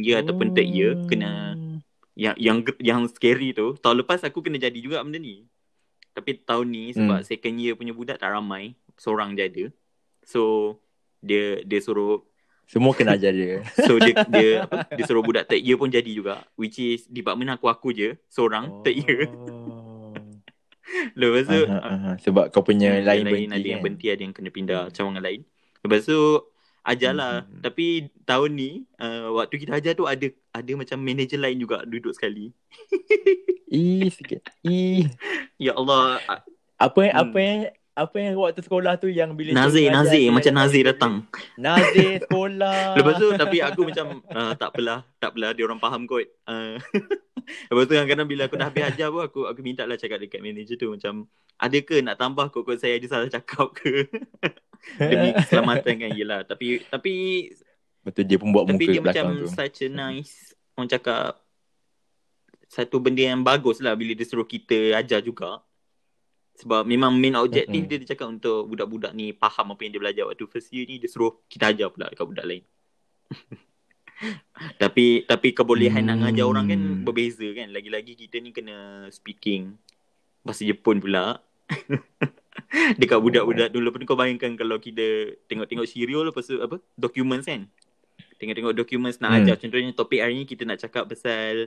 year 0.00 0.20
ataupun 0.20 0.52
third 0.52 0.68
year 0.68 0.94
kena 1.06 1.56
yang 2.14 2.36
yang 2.36 2.58
yang 2.78 3.00
scary 3.08 3.50
tu. 3.50 3.74
Tahun 3.76 3.96
lepas 3.96 4.20
aku 4.20 4.40
kena 4.40 4.58
jadi 4.58 4.76
juga 4.76 5.00
benda 5.00 5.16
ni. 5.16 5.46
Tapi 6.10 6.40
tahun 6.40 6.66
ni 6.66 6.84
sebab 6.90 7.18
Hmm. 7.18 7.26
second 7.26 7.56
year 7.56 7.72
punya 7.72 7.90
budak 7.90 8.16
tak 8.16 8.28
ramai, 8.28 8.72
seorang 8.94 9.32
je 9.32 9.42
ada. 9.42 9.64
So 10.22 10.74
dia 11.18 11.60
dia 11.62 11.78
suruh 11.78 12.24
Semua 12.64 12.92
kena 12.92 13.14
ajar 13.14 13.30
dia. 13.30 13.66
So 13.86 13.96
dia 13.96 14.14
dia 14.24 14.48
apa, 14.62 14.86
dia 14.96 15.04
suruh 15.04 15.20
budak 15.20 15.46
third 15.46 15.60
year 15.60 15.74
pun 15.74 15.88
jadi 15.88 16.06
juga 16.06 16.38
which 16.54 16.78
is 16.78 17.02
department 17.04 17.50
aku 17.52 17.66
aku 17.66 17.88
je 17.90 18.14
seorang 18.26 18.82
third 18.82 18.96
year. 18.96 19.26
Oh. 19.26 20.14
Lepas 21.14 21.46
tu 21.46 21.60
Aha, 21.64 21.78
aha. 21.80 22.10
Sebab 22.18 22.50
kau 22.50 22.62
punya 22.62 22.90
Hmm, 22.92 23.06
lain, 23.06 23.22
lain 23.22 23.32
berhenti 23.46 23.54
ada 23.56 23.68
yang 23.68 23.78
kan? 23.78 23.84
berhenti 23.84 24.06
ada 24.08 24.22
yang 24.22 24.34
kena 24.34 24.50
pindah 24.50 24.80
cawangan 24.90 25.22
lain. 25.22 25.40
Lepas 25.80 26.02
tu 26.04 26.18
ajarlah. 26.84 27.44
Hmm, 27.44 27.46
hmm, 27.46 27.54
hmm. 27.56 27.62
Tapi 27.64 27.86
tahun 28.24 28.50
ni 28.56 28.70
uh, 29.00 29.34
waktu 29.36 29.56
kita 29.60 29.78
ajar 29.78 29.92
tu 29.92 30.08
ada 30.08 30.26
ada 30.50 30.72
macam 30.74 30.98
manager 31.00 31.38
lain 31.40 31.58
juga 31.60 31.84
duduk 31.86 32.12
sekali. 32.16 32.50
Ih, 33.70 34.10
sikit. 34.10 34.42
Ih. 34.66 35.06
Ya 35.54 35.78
Allah, 35.78 36.18
ah, 36.26 36.42
Apa 36.80 37.06
yang, 37.06 37.14
Hmm. 37.14 37.22
apa 37.22 37.38
yang, 37.38 37.58
apa 37.94 38.16
yang 38.18 38.32
waktu 38.40 38.60
sekolah 38.64 38.92
tu 38.98 39.06
yang 39.12 39.36
bila 39.36 39.52
Nazir, 39.52 39.86
ajar 39.86 39.94
Nazir 39.94 40.24
macam 40.32 40.52
Nazir 40.56 40.82
datang. 40.88 41.14
Nazir 41.54 42.12
sekolah. 42.26 42.98
Lepas 42.98 43.14
tu 43.20 43.28
tapi 43.36 43.56
aku 43.62 43.80
macam 43.86 44.24
uh, 44.26 44.52
tak 44.58 44.74
apalah, 44.74 45.06
tak 45.22 45.36
apalah 45.36 45.50
dia 45.54 45.64
orang 45.68 45.78
faham 45.78 46.02
kot. 46.08 46.26
Uh, 46.48 46.80
lepas 47.70 47.84
tu 47.86 47.94
kadang-kadang 47.94 48.26
bila 48.26 48.42
aku 48.48 48.56
dah 48.56 48.66
habis 48.72 48.84
ajar 48.90 49.08
pun 49.12 49.22
aku 49.22 49.40
aku 49.46 49.60
minta 49.62 49.84
lah 49.84 49.98
cakap 50.00 50.18
dekat 50.22 50.40
manager 50.42 50.76
tu 50.78 50.88
macam 50.90 51.26
ada 51.60 51.78
ke 51.82 52.00
nak 52.00 52.16
tambah 52.16 52.46
kod-kod 52.48 52.78
saya 52.80 52.96
ada 52.96 53.06
salah 53.10 53.28
cakap 53.28 53.74
ke 53.76 54.06
demi 54.96 55.28
keselamatan 55.38 55.94
kan 55.96 56.10
yelah 56.12 56.40
tapi 56.42 56.80
tapi 56.86 57.14
Betul 58.00 58.24
dia 58.24 58.40
pun 58.40 58.48
buat 58.48 58.64
Tapi 58.64 58.74
muka 58.74 58.80
dia 58.80 58.96
kat 58.96 59.04
belakang 59.04 59.28
macam 59.28 59.44
tu. 59.44 59.52
such 59.52 59.78
a 59.84 59.88
nice 59.92 60.34
Orang 60.72 60.88
cakap 60.88 61.36
Satu 62.64 62.96
benda 62.96 63.20
yang 63.20 63.44
bagus 63.44 63.76
lah 63.76 63.92
Bila 63.92 64.16
dia 64.16 64.24
suruh 64.24 64.48
kita 64.48 64.96
ajar 64.96 65.20
juga 65.20 65.60
Sebab 66.56 66.88
memang 66.88 67.12
main 67.12 67.36
objektif 67.36 67.76
Mm-mm. 67.76 67.92
dia 67.92 68.00
Dia 68.00 68.16
cakap 68.16 68.32
untuk 68.32 68.64
budak-budak 68.66 69.12
ni 69.12 69.36
Faham 69.36 69.76
apa 69.76 69.84
yang 69.84 69.92
dia 69.92 70.00
belajar 70.00 70.24
Waktu 70.24 70.48
first 70.48 70.72
year 70.72 70.88
ni 70.88 70.96
Dia 70.96 71.12
suruh 71.12 71.44
kita 71.44 71.76
ajar 71.76 71.92
pula 71.92 72.08
Dekat 72.08 72.24
budak 72.24 72.48
lain 72.48 72.64
Tapi 74.80 75.28
Tapi 75.28 75.48
kebolehan 75.52 76.00
nak 76.00 76.24
ngajar 76.24 76.48
orang 76.48 76.66
kan 76.66 76.80
Hmm. 76.80 77.04
Berbeza 77.04 77.44
kan 77.52 77.68
Lagi-lagi 77.68 78.16
kita 78.16 78.40
ni 78.40 78.48
kena 78.48 79.12
Speaking 79.12 79.76
Bahasa 80.40 80.64
Jepun 80.64 81.04
pula 81.04 81.36
Dekat 82.70 83.18
budak-budak 83.18 83.68
dulu 83.74 83.90
pun 83.90 84.02
kau 84.06 84.14
bayangkan 84.14 84.54
kalau 84.54 84.78
kita 84.78 85.34
tengok-tengok 85.50 85.86
serial 85.90 86.30
lepas 86.30 86.46
tu 86.46 86.62
apa 86.62 86.78
documents 86.94 87.50
kan. 87.50 87.66
Tengok-tengok 88.38 88.72
documents 88.72 89.18
nak 89.18 89.30
Hmm. 89.34 89.38
ajar 89.42 89.56
contohnya 89.58 89.90
topik 89.90 90.20
hari 90.22 90.38
ni 90.38 90.44
kita 90.46 90.62
nak 90.62 90.78
cakap 90.78 91.10
pasal 91.10 91.66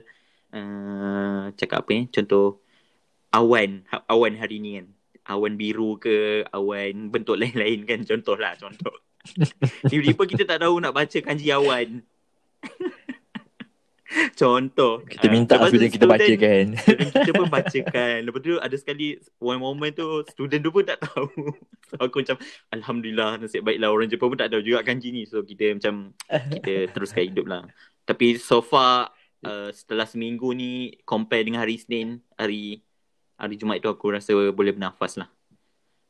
uh, 0.50 1.52
cakap 1.54 1.84
apa 1.84 1.90
eh 1.92 2.04
contoh 2.08 2.58
awan 3.30 3.84
ha- 3.92 4.06
awan 4.08 4.32
hari 4.34 4.58
ni 4.58 4.80
kan. 4.80 4.86
Awan 5.24 5.56
biru 5.56 5.96
ke 5.96 6.44
awan 6.52 7.08
bentuk 7.08 7.36
lain-lain 7.40 7.84
kan 7.84 8.00
contohlah 8.04 8.56
contoh. 8.56 8.96
Tiba-tiba 9.90 10.24
kita 10.24 10.42
tak 10.44 10.64
tahu 10.64 10.80
nak 10.80 10.92
baca 10.92 11.18
kanji 11.20 11.48
awan. 11.48 12.00
Contoh. 14.40 15.02
Kita 15.04 15.26
minta 15.26 15.58
tu 15.58 15.74
student 15.74 15.92
kita 15.92 16.06
baca 16.06 16.32
kan. 16.38 16.66
Student 16.84 17.10
kita 17.10 17.30
pun 17.34 17.48
bacakan. 17.50 18.16
Lepas 18.22 18.40
tu 18.40 18.54
ada 18.58 18.76
sekali 18.78 19.06
one 19.42 19.60
moment 19.60 19.92
tu 19.92 20.06
student 20.30 20.60
tu 20.62 20.70
pun 20.70 20.84
tak 20.86 21.02
tahu. 21.02 21.28
So 21.92 22.00
aku 22.00 22.24
macam 22.24 22.40
alhamdulillah 22.72 23.44
nasib 23.44 23.60
baiklah 23.60 23.92
orang 23.92 24.08
Jepun 24.08 24.32
pun 24.32 24.38
tak 24.40 24.50
tahu 24.50 24.64
juga 24.64 24.80
kanji 24.82 25.12
ni. 25.12 25.22
So 25.28 25.44
kita 25.44 25.76
macam 25.76 26.16
kita 26.26 26.90
teruskan 26.90 27.28
hidup 27.28 27.46
lah. 27.46 27.62
Tapi 28.08 28.40
so 28.40 28.64
far 28.64 29.12
uh, 29.44 29.70
setelah 29.70 30.08
seminggu 30.08 30.50
ni 30.56 30.96
compare 31.04 31.44
dengan 31.44 31.62
hari 31.62 31.76
Isnin, 31.76 32.24
hari 32.34 32.80
hari 33.36 33.54
Jumaat 33.60 33.84
tu 33.84 33.92
aku 33.92 34.10
rasa 34.10 34.32
boleh 34.32 34.72
bernafas 34.72 35.20
lah. 35.20 35.28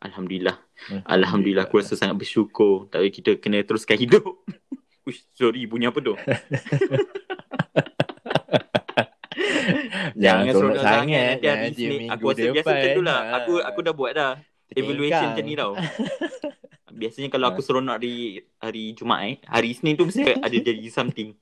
Alhamdulillah. 0.05 0.57
Alhamdulillah 1.05 1.67
aku 1.67 1.83
rasa 1.83 1.99
sangat 1.99 2.23
bersyukur. 2.23 2.87
Tapi 2.89 3.11
kita 3.11 3.37
kena 3.37 3.61
teruskan 3.67 3.99
hidup. 3.99 4.25
Uish, 5.05 5.27
sorry 5.37 5.69
bunyi 5.69 5.91
apa 5.91 6.01
tu? 6.01 6.17
Jangan 10.15 10.45
seronok 10.47 10.55
seronok 10.55 10.85
sangat. 10.85 11.35
Nanti 11.35 11.47
hari 11.47 11.63
Nanti 11.65 11.85
aku 12.09 12.25
rasa 12.27 12.43
biasa 12.49 12.71
macam 12.71 12.91
tu 12.91 13.03
lah. 13.03 13.19
Ha. 13.21 13.35
Aku 13.41 13.53
aku 13.61 13.79
dah 13.81 13.93
buat 13.93 14.13
dah 14.13 14.33
evaluation 14.73 15.27
macam 15.31 15.45
ni 15.45 15.55
tau. 15.55 15.73
Biasanya 16.95 17.29
kalau 17.29 17.47
Ha. 17.47 17.51
aku 17.51 17.61
seronok 17.61 17.95
hari 17.99 18.15
hari 18.57 18.85
Jumaat 18.95 19.27
eh, 19.27 19.35
hari 19.45 19.69
Isnin 19.71 19.95
tu 19.95 20.07
mesti 20.07 20.23
ada 20.23 20.55
jadi 20.55 20.87
something. 20.89 21.35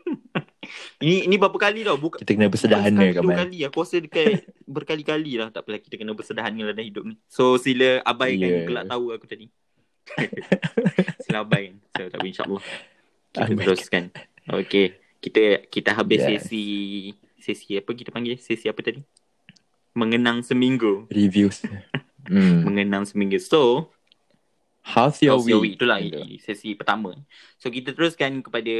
ini 1.02 1.26
ini 1.26 1.34
berapa 1.34 1.54
kali 1.54 1.82
tau 1.82 1.96
bukan 1.96 2.18
Kita 2.18 2.32
kena 2.32 2.46
bersederhana 2.46 2.88
sekali, 2.90 3.14
kan 3.14 3.22
dua 3.22 3.34
kali 3.36 3.58
aku 3.62 3.76
rasa 3.82 3.96
dekat 3.98 4.42
berkali-kali 4.74 5.32
lah 5.36 5.48
tak 5.50 5.66
apalah 5.66 5.78
kita 5.78 5.94
kena 5.94 6.12
bersederhana 6.14 6.60
lah 6.62 6.72
dalam 6.72 6.86
hidup 6.86 7.04
ni. 7.04 7.14
So 7.26 7.58
sila 7.58 8.00
abaikan 8.02 8.38
Yeah. 8.40 8.56
yeah. 8.62 8.66
kelak 8.66 8.84
tahu 8.86 9.04
aku 9.10 9.26
tadi. 9.26 9.46
sila 11.20 11.42
abaikan. 11.42 11.76
So 11.94 12.02
tapi 12.08 12.26
insyaAllah 12.30 12.62
kita 13.30 13.52
teruskan. 13.58 14.04
Okay. 14.46 14.86
Kita 15.20 15.42
kita 15.68 15.90
habis 15.92 16.20
Yes. 16.24 16.46
sesi 16.48 16.64
sesi 17.50 17.74
apa 17.74 17.90
kita 17.90 18.14
panggil 18.14 18.38
sesi 18.38 18.70
apa 18.70 18.78
tadi? 18.78 19.02
Mengenang 19.92 20.46
seminggu. 20.46 21.10
Reviews. 21.10 21.66
Hmm. 22.20 22.62
Mengenang 22.62 23.02
seminggu. 23.02 23.42
So, 23.42 23.90
How's 24.86 25.18
your 25.18 25.34
How's 25.40 25.50
your 25.50 25.58
week? 25.58 25.74
week? 25.74 25.82
Itulah 25.82 25.98
i- 25.98 26.38
sesi 26.38 26.72
pertama. 26.72 27.16
So 27.58 27.68
kita 27.68 27.90
teruskan 27.90 28.38
kepada 28.38 28.70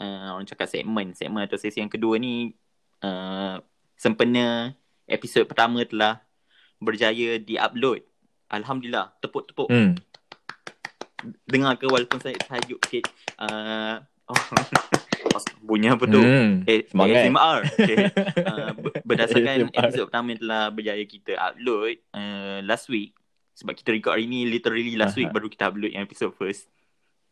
uh, 0.00 0.28
orang 0.32 0.48
cakap 0.48 0.66
segmen. 0.66 1.12
Segmen 1.12 1.44
atau 1.44 1.60
sesi 1.60 1.78
yang 1.78 1.92
kedua 1.92 2.16
ni 2.16 2.54
uh, 3.02 3.60
sempena 3.92 4.72
episod 5.04 5.44
pertama 5.44 5.84
telah 5.84 6.22
berjaya 6.80 7.36
di-upload. 7.36 8.02
Alhamdulillah. 8.48 9.12
Tepuk-tepuk. 9.20 9.68
Hmm. 9.68 9.98
Dengar 11.44 11.76
ke 11.76 11.86
walaupun 11.90 12.22
saya 12.22 12.38
tajuk 12.38 12.78
sikit. 12.86 13.10
Uh, 13.36 14.00
oh, 14.28 14.38
bunyi 15.68 15.88
apa 15.88 16.04
tu? 16.04 16.16
Hmm. 16.16 16.64
Eh, 16.64 16.88
Semangat. 16.88 17.22
ASMR. 17.22 17.58
Okay. 17.78 17.96
Uh, 18.40 18.70
ber- 18.74 18.96
berdasarkan 19.04 19.52
ASMR. 19.62 19.76
episod 19.78 20.04
pertama 20.06 20.26
yang 20.30 20.40
telah 20.40 20.62
berjaya 20.68 21.04
kita 21.04 21.32
upload 21.36 21.94
uh, 22.10 22.58
last 22.62 22.88
week. 22.88 23.12
Sebab 23.52 23.74
kita 23.74 23.90
record 23.90 24.14
hari 24.14 24.24
ni 24.24 24.46
literally 24.46 24.94
last 24.94 25.14
week 25.14 25.28
baru 25.28 25.46
kita 25.46 25.68
upload 25.68 25.90
yang 25.90 26.02
episode 26.02 26.32
first 26.32 26.70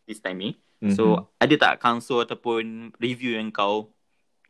this 0.04 0.18
time 0.18 0.36
ni. 0.36 0.50
Mhm. 0.78 0.92
So, 0.92 1.32
ada 1.36 1.54
tak 1.54 1.78
counsel 1.78 2.20
ataupun 2.20 2.92
review 2.96 3.34
yang 3.34 3.48
kau 3.48 3.88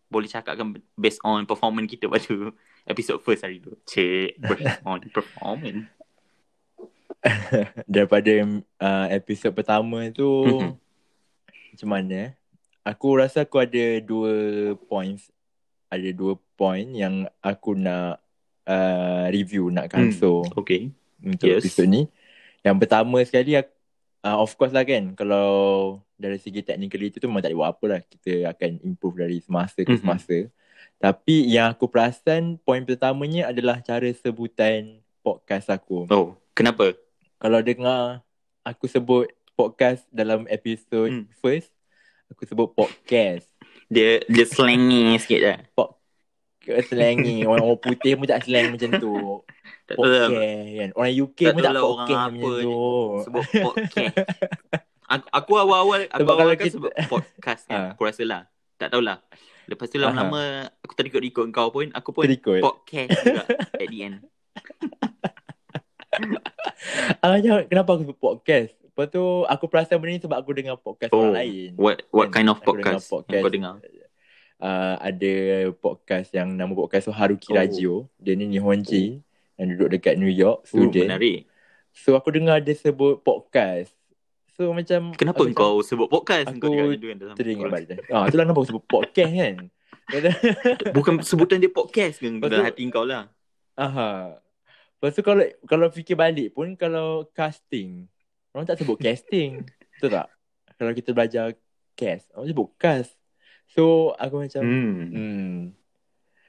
boleh 0.07 0.27
cakapkan 0.27 0.75
based 0.95 1.23
on 1.23 1.45
performance 1.45 1.87
kita 1.87 2.07
pada 2.07 2.51
episode 2.91 3.21
first 3.21 3.43
hari 3.43 3.59
tu? 3.59 3.77
Cik, 3.85 4.41
based 4.41 4.83
on 4.83 4.99
performance. 5.09 5.87
daripada 7.85 8.31
uh, 8.79 9.07
episod 9.11 9.51
pertama 9.51 10.07
tu 10.11 10.27
Mhm. 10.47 10.71
Macam 11.77 11.93
mana 11.93 12.15
eh? 12.17 12.33
Aku 12.89 13.21
rasa 13.21 13.45
aku 13.45 13.61
ada 13.61 14.01
dua 14.01 14.33
points. 14.89 15.29
Ada 15.93 16.11
dua 16.11 16.41
point 16.57 16.89
yang 16.89 17.29
aku 17.39 17.77
nak 17.77 18.19
uh, 18.65 19.29
review, 19.29 19.69
nak 19.69 19.93
cancel 19.93 20.49
Okay. 20.57 20.89
untuk 21.21 21.53
Yes. 21.53 21.61
episod 21.61 21.85
ni. 21.85 22.09
Yang 22.65 22.77
pertama 22.81 23.21
sekali 23.23 23.55
aku, 23.55 23.71
uh, 24.25 24.41
of 24.41 24.51
course 24.57 24.73
lah 24.73 24.83
kan 24.83 25.13
kalau 25.13 25.47
dari 26.17 26.41
segi 26.41 26.65
technicality 26.65 27.21
tu 27.21 27.29
memang 27.29 27.45
tak 27.45 27.53
ada 27.53 27.61
buat 27.61 27.71
apa 27.77 27.85
lah. 27.87 28.01
Kita 28.01 28.49
akan 28.51 28.71
improve 28.83 29.21
dari 29.21 29.37
semasa 29.39 29.85
ke 29.85 29.93
Mhm. 29.93 30.01
semasa. 30.01 30.37
Tapi 30.97 31.45
yang 31.53 31.69
aku 31.69 31.93
perasan 31.93 32.57
point 32.57 32.81
pertamanya 32.81 33.53
adalah 33.53 33.85
cara 33.85 34.09
sebutan 34.17 35.05
podcast 35.21 35.69
aku. 35.69 36.09
Oh, 36.09 36.33
kenapa? 36.57 36.97
Kalau 37.37 37.61
dengar 37.61 38.25
aku 38.65 38.89
sebut 38.89 39.29
podcast 39.57 40.05
dalam 40.09 40.45
episod 40.47 41.09
Hmm. 41.09 41.25
first, 41.37 41.73
aku 42.29 42.45
sebut 42.45 42.69
podcast. 42.71 43.49
Dia 43.87 44.21
dia 44.23 44.45
slangy 44.45 45.17
sikit 45.17 45.41
dah. 45.41 45.59
Ke 46.61 46.83
slangy. 46.83 47.43
Orang, 47.49 47.65
orang 47.65 47.81
putih 47.81 48.15
pun 48.15 48.27
tak 48.27 48.43
slang 48.43 48.71
macam 48.71 48.91
tu. 48.97 49.15
Tak 49.87 49.95
tahu 49.95 50.05
lah. 50.05 50.27
Podcast 50.27 50.71
kan. 50.77 50.91
Orang 50.93 51.13
UK 51.17 51.39
Tak 51.41 51.55
pun 51.55 51.63
tak 51.63 51.73
lah 51.73 51.81
orang 51.81 51.91
podcast 51.97 52.19
apa 52.19 52.27
macam 52.29 52.51
ni. 52.51 52.61
tu. 52.61 52.77
Sebut 53.23 53.45
podcast. 53.57 54.15
Aku, 55.07 55.27
aku 55.31 55.53
awal-awal 55.57 56.01
aku 56.05 56.19
Sebab 56.21 56.35
awal 56.35 56.47
kan 56.51 56.59
kita- 56.61 56.75
sebut 56.75 56.93
podcast 57.07 57.63
kan. 57.65 57.79
Ah. 57.81 57.89
Aku 57.95 58.03
rasa 58.03 58.23
lah. 58.23 58.43
Tak 58.77 58.89
tahulah. 58.91 59.19
Lepas 59.65 59.87
tu 59.87 59.97
lama-lama 59.97 60.43
aku 60.79 60.93
tadi 60.93 61.09
ikut 61.09 61.23
ikut 61.25 61.47
kau 61.49 61.71
pun 61.71 61.91
aku 61.91 62.11
pun 62.13 62.23
Terikut. 62.23 62.59
podcast 62.61 63.15
juga 63.17 63.43
at 63.83 63.87
the 63.87 63.99
end. 64.01 64.17
Ah, 67.19 67.39
jangan, 67.39 67.67
kenapa 67.67 67.89
aku 67.93 68.03
sebut 68.05 68.19
podcast? 68.19 68.75
Lepas 68.97 69.13
tu 69.13 69.21
aku 69.45 69.65
perasan 69.69 70.01
benda 70.01 70.09
ni 70.11 70.25
sebab 70.25 70.41
aku 70.41 70.57
dengar 70.57 70.81
podcast 70.81 71.13
Oh, 71.13 71.21
orang 71.21 71.37
lain. 71.37 71.77
What 71.77 72.01
what 72.09 72.33
Kan, 72.33 72.49
kind 72.49 72.49
of 72.49 72.59
aku 72.59 72.81
dengar 72.81 72.97
podcast, 72.97 73.13
podcast. 73.13 73.43
kau 73.45 73.53
dengar? 73.53 73.75
Uh, 74.57 74.97
ada 74.99 75.35
podcast 75.71 76.29
yang 76.33 76.49
nama 76.49 76.73
podcast 76.73 77.05
tu 77.05 77.13
Haruki 77.13 77.53
Oh. 77.53 77.55
Radio. 77.55 77.93
Dia 78.17 78.33
ni 78.33 78.49
Nihonji 78.49 79.21
yang 79.55 79.69
duduk 79.69 79.93
dekat 79.93 80.17
New 80.17 80.33
York, 80.33 80.65
Uh, 80.65 80.69
student. 80.81 81.13
menarik. 81.13 81.45
So 81.93 82.17
aku 82.17 82.33
dengar 82.33 82.65
dia 82.65 82.73
sebut 82.73 83.21
podcast. 83.21 83.93
So 84.57 84.73
macam 84.73 85.13
Kenapa 85.13 85.45
aku 85.45 85.53
kau 85.53 85.85
sebut 85.85 86.09
podcast? 86.09 86.49
aku 86.49 86.57
kau 86.57 86.73
macam 86.73 87.37
teringat 87.37 87.69
balik. 87.69 88.01
Ah, 88.09 88.25
itulah 88.25 88.49
kenapa 88.49 88.59
aku 88.59 88.69
sebut 88.73 88.85
podcast 88.87 89.29
kan. 89.31 89.57
Bukan 90.97 91.21
sebutan 91.21 91.61
dia 91.61 91.69
podcast 91.69 92.17
ke 92.17 92.29
dalam 92.41 92.65
hati 92.65 92.89
kau 92.89 93.05
lah. 93.05 93.29
Aha. 93.77 94.41
Lepas 94.97 95.13
tu 95.13 95.21
kalau 95.21 95.45
kalau 95.69 95.93
fikir 95.93 96.17
balik 96.17 96.57
pun 96.57 96.73
kalau 96.73 97.29
casting, 97.31 98.09
orang 98.57 98.65
tak 98.65 98.81
sebut 98.81 98.97
casting. 98.97 99.69
Betul 100.01 100.17
tak? 100.17 100.33
Kalau 100.81 100.93
kita 100.97 101.13
belajar 101.13 101.47
cast, 101.93 102.25
orang 102.33 102.49
sebut 102.49 102.69
cast. 102.81 103.13
So 103.69 104.17
aku 104.17 104.49
macam 104.49 104.65
Hmm. 104.65 105.13
hmm. 105.13 105.57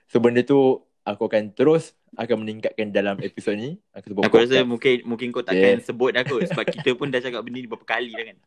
So 0.07 0.23
benda 0.23 0.39
tu 0.47 0.87
aku 1.03 1.27
akan 1.27 1.51
terus 1.51 1.91
akan 2.15 2.47
meningkatkan 2.47 2.95
dalam 2.95 3.19
episod 3.19 3.59
ni. 3.59 3.75
Aku 3.91 4.15
sebut 4.15 4.23
Aku 4.23 4.39
rasa 4.39 4.63
mungkin 4.63 5.03
mungkin 5.03 5.35
kau 5.35 5.43
takkan 5.43 5.83
sebut 5.83 6.15
dah 6.15 6.23
kot 6.23 6.47
sebab 6.47 6.63
kita 6.79 6.95
pun 6.95 7.11
dah 7.11 7.19
cakap 7.19 7.43
benda 7.43 7.59
ni 7.59 7.67
berapa 7.67 7.83
kali 7.83 8.15
dah 8.15 8.25
kan. 8.31 8.37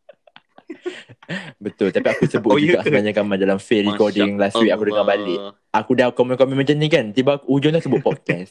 Betul, 1.57 1.89
tapi 1.91 2.07
aku 2.09 2.25
sebut 2.25 2.49
Oh, 2.49 2.57
ya 2.57 2.65
juga 2.75 2.79
ke? 2.79 2.87
sebanyak 2.87 3.13
kamar 3.13 3.37
dalam 3.37 3.59
fail 3.59 3.87
recording 3.87 4.35
Masya 4.35 4.41
last 4.41 4.57
week 4.59 4.71
aku 4.71 4.85
dengar 4.85 5.05
balik. 5.05 5.39
Aku 5.71 5.91
dah 5.93 6.09
komen-komen 6.09 6.55
macam 6.55 6.75
ni 6.75 6.87
kan. 6.87 7.05
Tiba 7.11 7.37
aku 7.37 7.47
ujung 7.53 7.71
dah 7.71 7.79
sebut 7.79 8.01
podcast. 8.01 8.51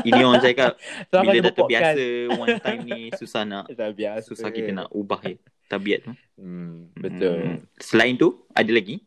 Ini 0.00 0.20
orang 0.20 0.38
cakap 0.40 0.78
So 1.10 1.18
bila 1.18 1.30
dah 1.34 1.42
sebut 1.44 1.54
podcast. 1.56 1.96
terbiasa 1.96 2.36
one 2.36 2.56
time 2.58 2.80
ni 2.84 3.00
susah 3.12 3.42
nak 3.50 3.64
Dah 3.68 3.90
biasa. 3.90 4.24
susah 4.24 4.48
kita 4.48 4.70
nak 4.72 4.88
ubah 4.88 5.20
ya 5.22 5.34
tabiat 5.66 6.00
tu. 6.02 6.12
Hmm, 6.36 6.92
betul. 6.92 7.38
Hmm. 7.40 7.58
Selain 7.76 8.14
tu 8.14 8.28
ada 8.50 8.70
lagi 8.70 9.02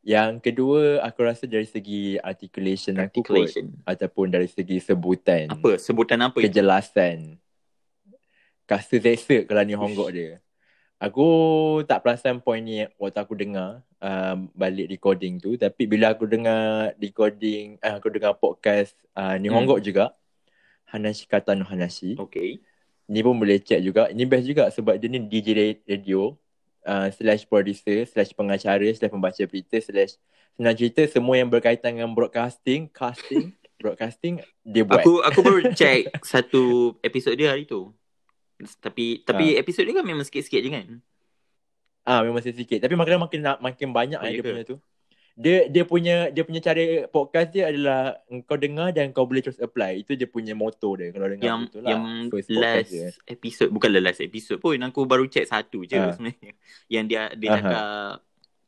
Yang 0.00 0.42
kedua 0.42 0.98
aku 1.00 1.22
rasa 1.22 1.46
dari 1.46 1.62
segi 1.64 2.16
articulation, 2.16 2.98
aku 2.98 3.22
kot 3.22 3.38
articulation. 3.38 3.70
ataupun 3.84 4.26
dari 4.28 4.46
segi 4.46 4.78
sebutan. 4.78 5.46
Apa 5.48 5.78
sebutan 5.78 6.18
apa 6.20 6.34
itu? 6.36 6.50
Kejelasan. 6.50 7.38
Kasa 8.64 8.96
zesa 8.96 9.42
kalau 9.42 9.62
ni 9.62 9.74
honggok 9.74 10.10
dia. 10.10 10.42
Aku 11.02 11.26
tak 11.82 12.06
perasan 12.06 12.38
point 12.38 12.62
ni 12.62 12.86
waktu 12.94 13.18
aku 13.18 13.34
dengar 13.34 13.82
um, 13.98 14.46
balik 14.54 14.86
recording 14.86 15.42
tu. 15.42 15.58
Tapi 15.58 15.90
bila 15.90 16.14
aku 16.14 16.30
dengar 16.30 16.94
recording, 16.94 17.74
uh, 17.82 17.98
aku 17.98 18.06
dengar 18.14 18.38
podcast 18.38 18.94
uh, 19.18 19.34
ni 19.34 19.50
Hmm. 19.50 19.58
honggok 19.58 19.82
juga. 19.82 20.14
Hanashi 20.86 21.26
Kata 21.26 21.58
no 21.58 21.66
Hanashi. 21.66 22.14
Okay. 22.14 22.62
Ni 23.10 23.18
pun 23.18 23.34
boleh 23.34 23.58
check 23.58 23.82
juga. 23.82 24.14
Ini 24.14 24.30
best 24.30 24.46
juga 24.46 24.70
sebab 24.70 24.94
dia 24.94 25.10
ni 25.10 25.18
DJ 25.26 25.82
radio 25.82 26.38
uh, 26.86 27.10
slash 27.10 27.50
producer 27.50 28.06
slash 28.06 28.30
pengacara 28.30 28.86
slash 28.94 29.10
pembaca 29.10 29.42
berita 29.42 29.82
slash 29.82 30.22
senang 30.54 30.76
cerita 30.78 31.02
semua 31.10 31.34
yang 31.34 31.50
berkaitan 31.50 31.98
dengan 31.98 32.14
broadcasting, 32.14 32.86
casting, 32.92 33.50
broadcasting 33.82 34.38
dia 34.62 34.86
buat. 34.86 35.02
Aku 35.02 35.18
aku 35.18 35.40
baru 35.42 35.60
check 35.74 36.14
satu 36.22 36.94
episod 37.02 37.34
dia 37.34 37.50
hari 37.50 37.66
tu. 37.66 37.90
Tapi 38.78 39.20
tapi 39.20 39.54
episod 39.54 39.82
dia 39.82 39.92
kan 39.92 40.02
memang 40.02 40.22
sikit-sikit 40.22 40.58
je 40.58 40.70
kan. 40.70 40.86
Ah 42.02 42.20
memang 42.20 42.40
sikit. 42.40 42.78
Tapi 42.78 42.94
makin 42.94 43.18
makin 43.20 43.40
nak 43.40 43.58
makin 43.58 43.88
banyak 43.90 44.16
Oh, 44.16 44.22
oh, 44.22 44.26
ya 44.26 44.32
dia 44.32 44.40
ke? 44.40 44.48
punya 44.48 44.64
tu. 44.64 44.76
Dia 45.32 45.56
dia 45.64 45.82
punya 45.82 46.16
dia 46.28 46.42
punya 46.42 46.60
cara 46.60 46.82
podcast 47.08 47.48
dia 47.50 47.64
adalah 47.66 48.20
kau 48.42 48.54
dengar 48.54 48.90
dan 48.90 49.10
kau 49.10 49.24
boleh 49.24 49.40
terus 49.40 49.56
apply. 49.56 50.02
Itu 50.02 50.12
dia 50.12 50.26
punya 50.26 50.52
moto 50.52 50.92
dia 50.92 51.08
kalau 51.08 51.24
dengar 51.26 51.46
Yang 51.46 51.58
betul 51.64 51.80
lah. 51.80 51.88
yang 51.88 52.02
First 52.28 52.50
last 52.52 52.90
dia. 52.90 53.08
episod 53.26 53.68
bukanlah 53.68 54.02
last 54.02 54.20
episod 54.20 54.58
pun 54.58 54.76
aku 54.76 55.00
baru 55.02 55.24
check 55.26 55.46
satu 55.46 55.82
je 55.82 55.96
Ah. 55.96 56.12
sebenarnya. 56.12 56.52
Yang 56.92 57.04
dia 57.06 57.22
dia 57.32 57.48
Aha. 57.48 57.56
cakap 57.56 58.12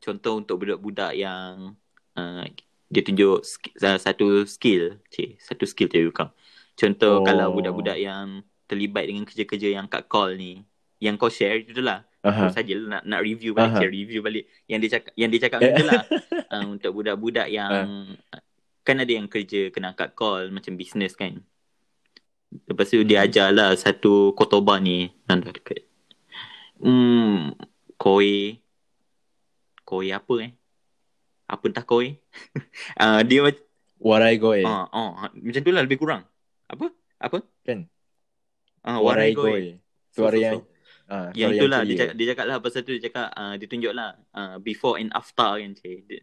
contoh 0.01 0.33
untuk 0.35 0.55
budak-budak 0.57 1.11
yang 1.13 1.77
uh, 2.13 2.43
dia 2.87 3.01
tunjuk 3.01 3.41
sk- 3.41 3.73
satu 3.99 4.45
skill, 4.45 5.01
cik, 5.07 5.37
satu 5.37 5.65
skill 5.65 5.85
dia 5.87 6.01
bukan. 6.03 6.29
Contoh 6.73 7.21
Oh. 7.21 7.23
kalau 7.23 7.53
budak-budak 7.53 7.97
yang 7.97 8.41
terlibat 8.65 9.05
dengan 9.05 9.23
kerja-kerja 9.23 9.69
yang 9.71 9.85
kat 9.85 10.05
call 10.05 10.35
ni, 10.35 10.61
yang 10.97 11.15
kau 11.15 11.29
share 11.29 11.61
itu 11.61 11.79
lah. 11.79 12.03
Aku 12.25 12.49
saja 12.49 12.73
nak 12.75 13.05
nak 13.05 13.21
review 13.21 13.53
balik, 13.53 13.77
share 13.77 13.93
review 13.93 14.19
balik. 14.19 14.49
Yang 14.65 14.79
dia 14.81 14.89
cakap 14.97 15.11
yang 15.13 15.29
dia 15.29 15.39
cakap 15.45 15.57
Eh. 15.57 15.63
macam 15.63 15.77
tu 15.77 15.85
lah. 15.85 16.01
uh, 16.49 16.65
untuk 16.73 16.91
budak-budak 16.91 17.47
yang 17.47 17.71
kan 18.81 18.95
ada 18.97 19.11
yang 19.11 19.25
kerja 19.25 19.69
kena 19.69 19.93
angkat 19.93 20.13
call 20.13 20.49
macam 20.49 20.73
business 20.73 21.13
kan. 21.13 21.45
Lepas 22.65 22.89
tu 22.89 23.01
dia 23.03 23.21
ajar 23.21 23.53
lah 23.53 23.73
satu 23.75 24.33
kotoba 24.33 24.81
ni. 24.81 25.13
Nanti 25.25 25.53
dekat. 25.53 25.85
Hmm, 26.81 27.53
koi. 27.95 28.57
Koi 29.81 30.09
apa 30.09 30.33
eh? 30.41 30.51
Apa 31.45 31.63
entah 31.69 31.85
koi? 31.85 32.17
uh, 32.97 33.21
dia 33.29 33.45
macam 33.45 33.61
Warai 33.95 34.35
goe. 34.37 34.59
ah 34.61 34.85
ah 34.91 35.29
macam 35.31 35.61
tu 35.61 35.71
lah 35.71 35.81
lebih 35.81 35.97
kurang. 35.97 36.25
Apa? 36.65 36.89
Apa? 37.17 37.45
Kan? 37.61 37.85
Ah, 38.85 38.97
Warai 38.97 39.31
warai 39.31 39.31
koi. 39.33 39.51
goe. 39.51 39.65
Suara 40.11 40.31
So, 40.31 40.39
yang 40.39 40.55
so. 40.55 40.67
ah, 41.07 41.29
Yang 41.33 41.51
itulah 41.57 41.81
dia 41.81 41.87
clear. 41.87 41.99
cakap, 41.99 42.15
dia 42.15 42.25
cakap 42.29 42.45
lah 42.45 42.57
pasal 42.59 42.81
tu 42.81 42.91
dia 42.91 43.03
cakap 43.03 43.27
uh, 43.31 43.53
dia 43.55 43.67
tunjuk 43.67 43.91
lah 43.91 44.09
uh, 44.31 44.55
before 44.59 44.95
and 44.95 45.09
after 45.11 45.49
kan 45.55 45.71
cik. 45.73 46.05
Dia, 46.05 46.21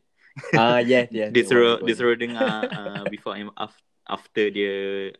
Ah 0.54 0.80
yes 0.80 1.10
yes. 1.10 1.28
dia 1.34 1.42
suruh 1.42 1.76
dia 1.78 1.92
suruh 1.92 2.14
dengar 2.14 2.40
uh, 2.64 3.04
before 3.12 3.34
and 3.34 3.50
af- 3.54 3.76
after 4.04 4.48
dia 4.48 4.72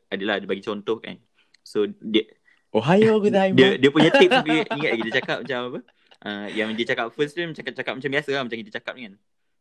adalah 0.09 0.39
dia 0.39 0.47
bagi 0.47 0.63
contoh 0.63 0.97
kan. 0.97 1.19
So 1.63 1.85
dia 2.01 2.25
Ohayo 2.71 3.19
gozaimasu. 3.19 3.53
dia 3.53 3.69
dia 3.77 3.91
punya 3.91 4.09
tips 4.11 4.39
dia 4.47 4.65
ingat 4.67 4.91
lagi 4.91 5.03
dia 5.05 5.15
cakap 5.15 5.37
macam 5.43 5.59
apa? 5.69 5.81
Uh, 6.23 6.47
yang 6.49 6.71
dia 6.73 6.87
cakap 6.87 7.11
first 7.11 7.35
dia 7.35 7.45
macam 7.45 7.61
cakap 7.61 7.93
macam 7.93 8.09
biasa 8.09 8.29
lah 8.31 8.43
macam 8.43 8.57
kita 8.57 8.73
cakap 8.73 8.95
ni 8.95 9.03
kan. 9.05 9.15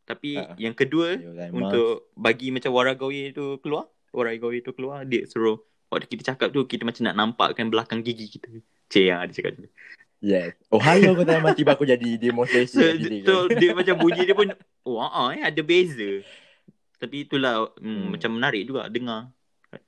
Tapi 0.03 0.31
Ah. 0.33 0.55
yang 0.55 0.71
kedua 0.71 1.19
untuk 1.51 2.09
bagi 2.13 2.49
macam 2.49 2.71
waragawi 2.71 3.31
tu 3.31 3.59
keluar, 3.59 3.85
waragawi 4.09 4.59
tu 4.59 4.71
keluar 4.71 5.03
dia 5.03 5.25
suruh 5.25 5.59
waktu 5.91 6.07
kita 6.07 6.23
cakap 6.25 6.49
tu 6.49 6.63
kita 6.63 6.81
macam 6.81 7.03
nak 7.03 7.15
nampakkan 7.15 7.67
belakang 7.67 7.99
gigi 7.99 8.31
kita. 8.31 8.47
Cik 8.87 9.03
yang 9.05 9.19
dia 9.27 9.35
cakap 9.35 9.51
tu. 9.57 9.67
Yes. 10.21 10.53
Ohayo 10.69 11.11
gozaimasu 11.13 11.57
tiba 11.57 11.73
aku 11.73 11.83
jadi 11.83 12.09
demonstration. 12.15 12.79
So, 12.87 12.95
sini 12.95 13.17
kan. 13.19 13.27
so 13.27 13.33
dia 13.51 13.71
macam 13.73 13.95
bunyi 13.97 14.21
dia 14.23 14.33
pun 14.33 14.47
wah 14.83 15.11
eh 15.35 15.43
ada 15.43 15.61
beza. 15.61 16.23
Tapi 16.95 17.25
itulah 17.25 17.73
hmm, 17.75 17.83
Hmm. 17.83 18.07
macam 18.09 18.29
menarik 18.31 18.63
juga 18.63 18.87
dengar. 18.87 19.33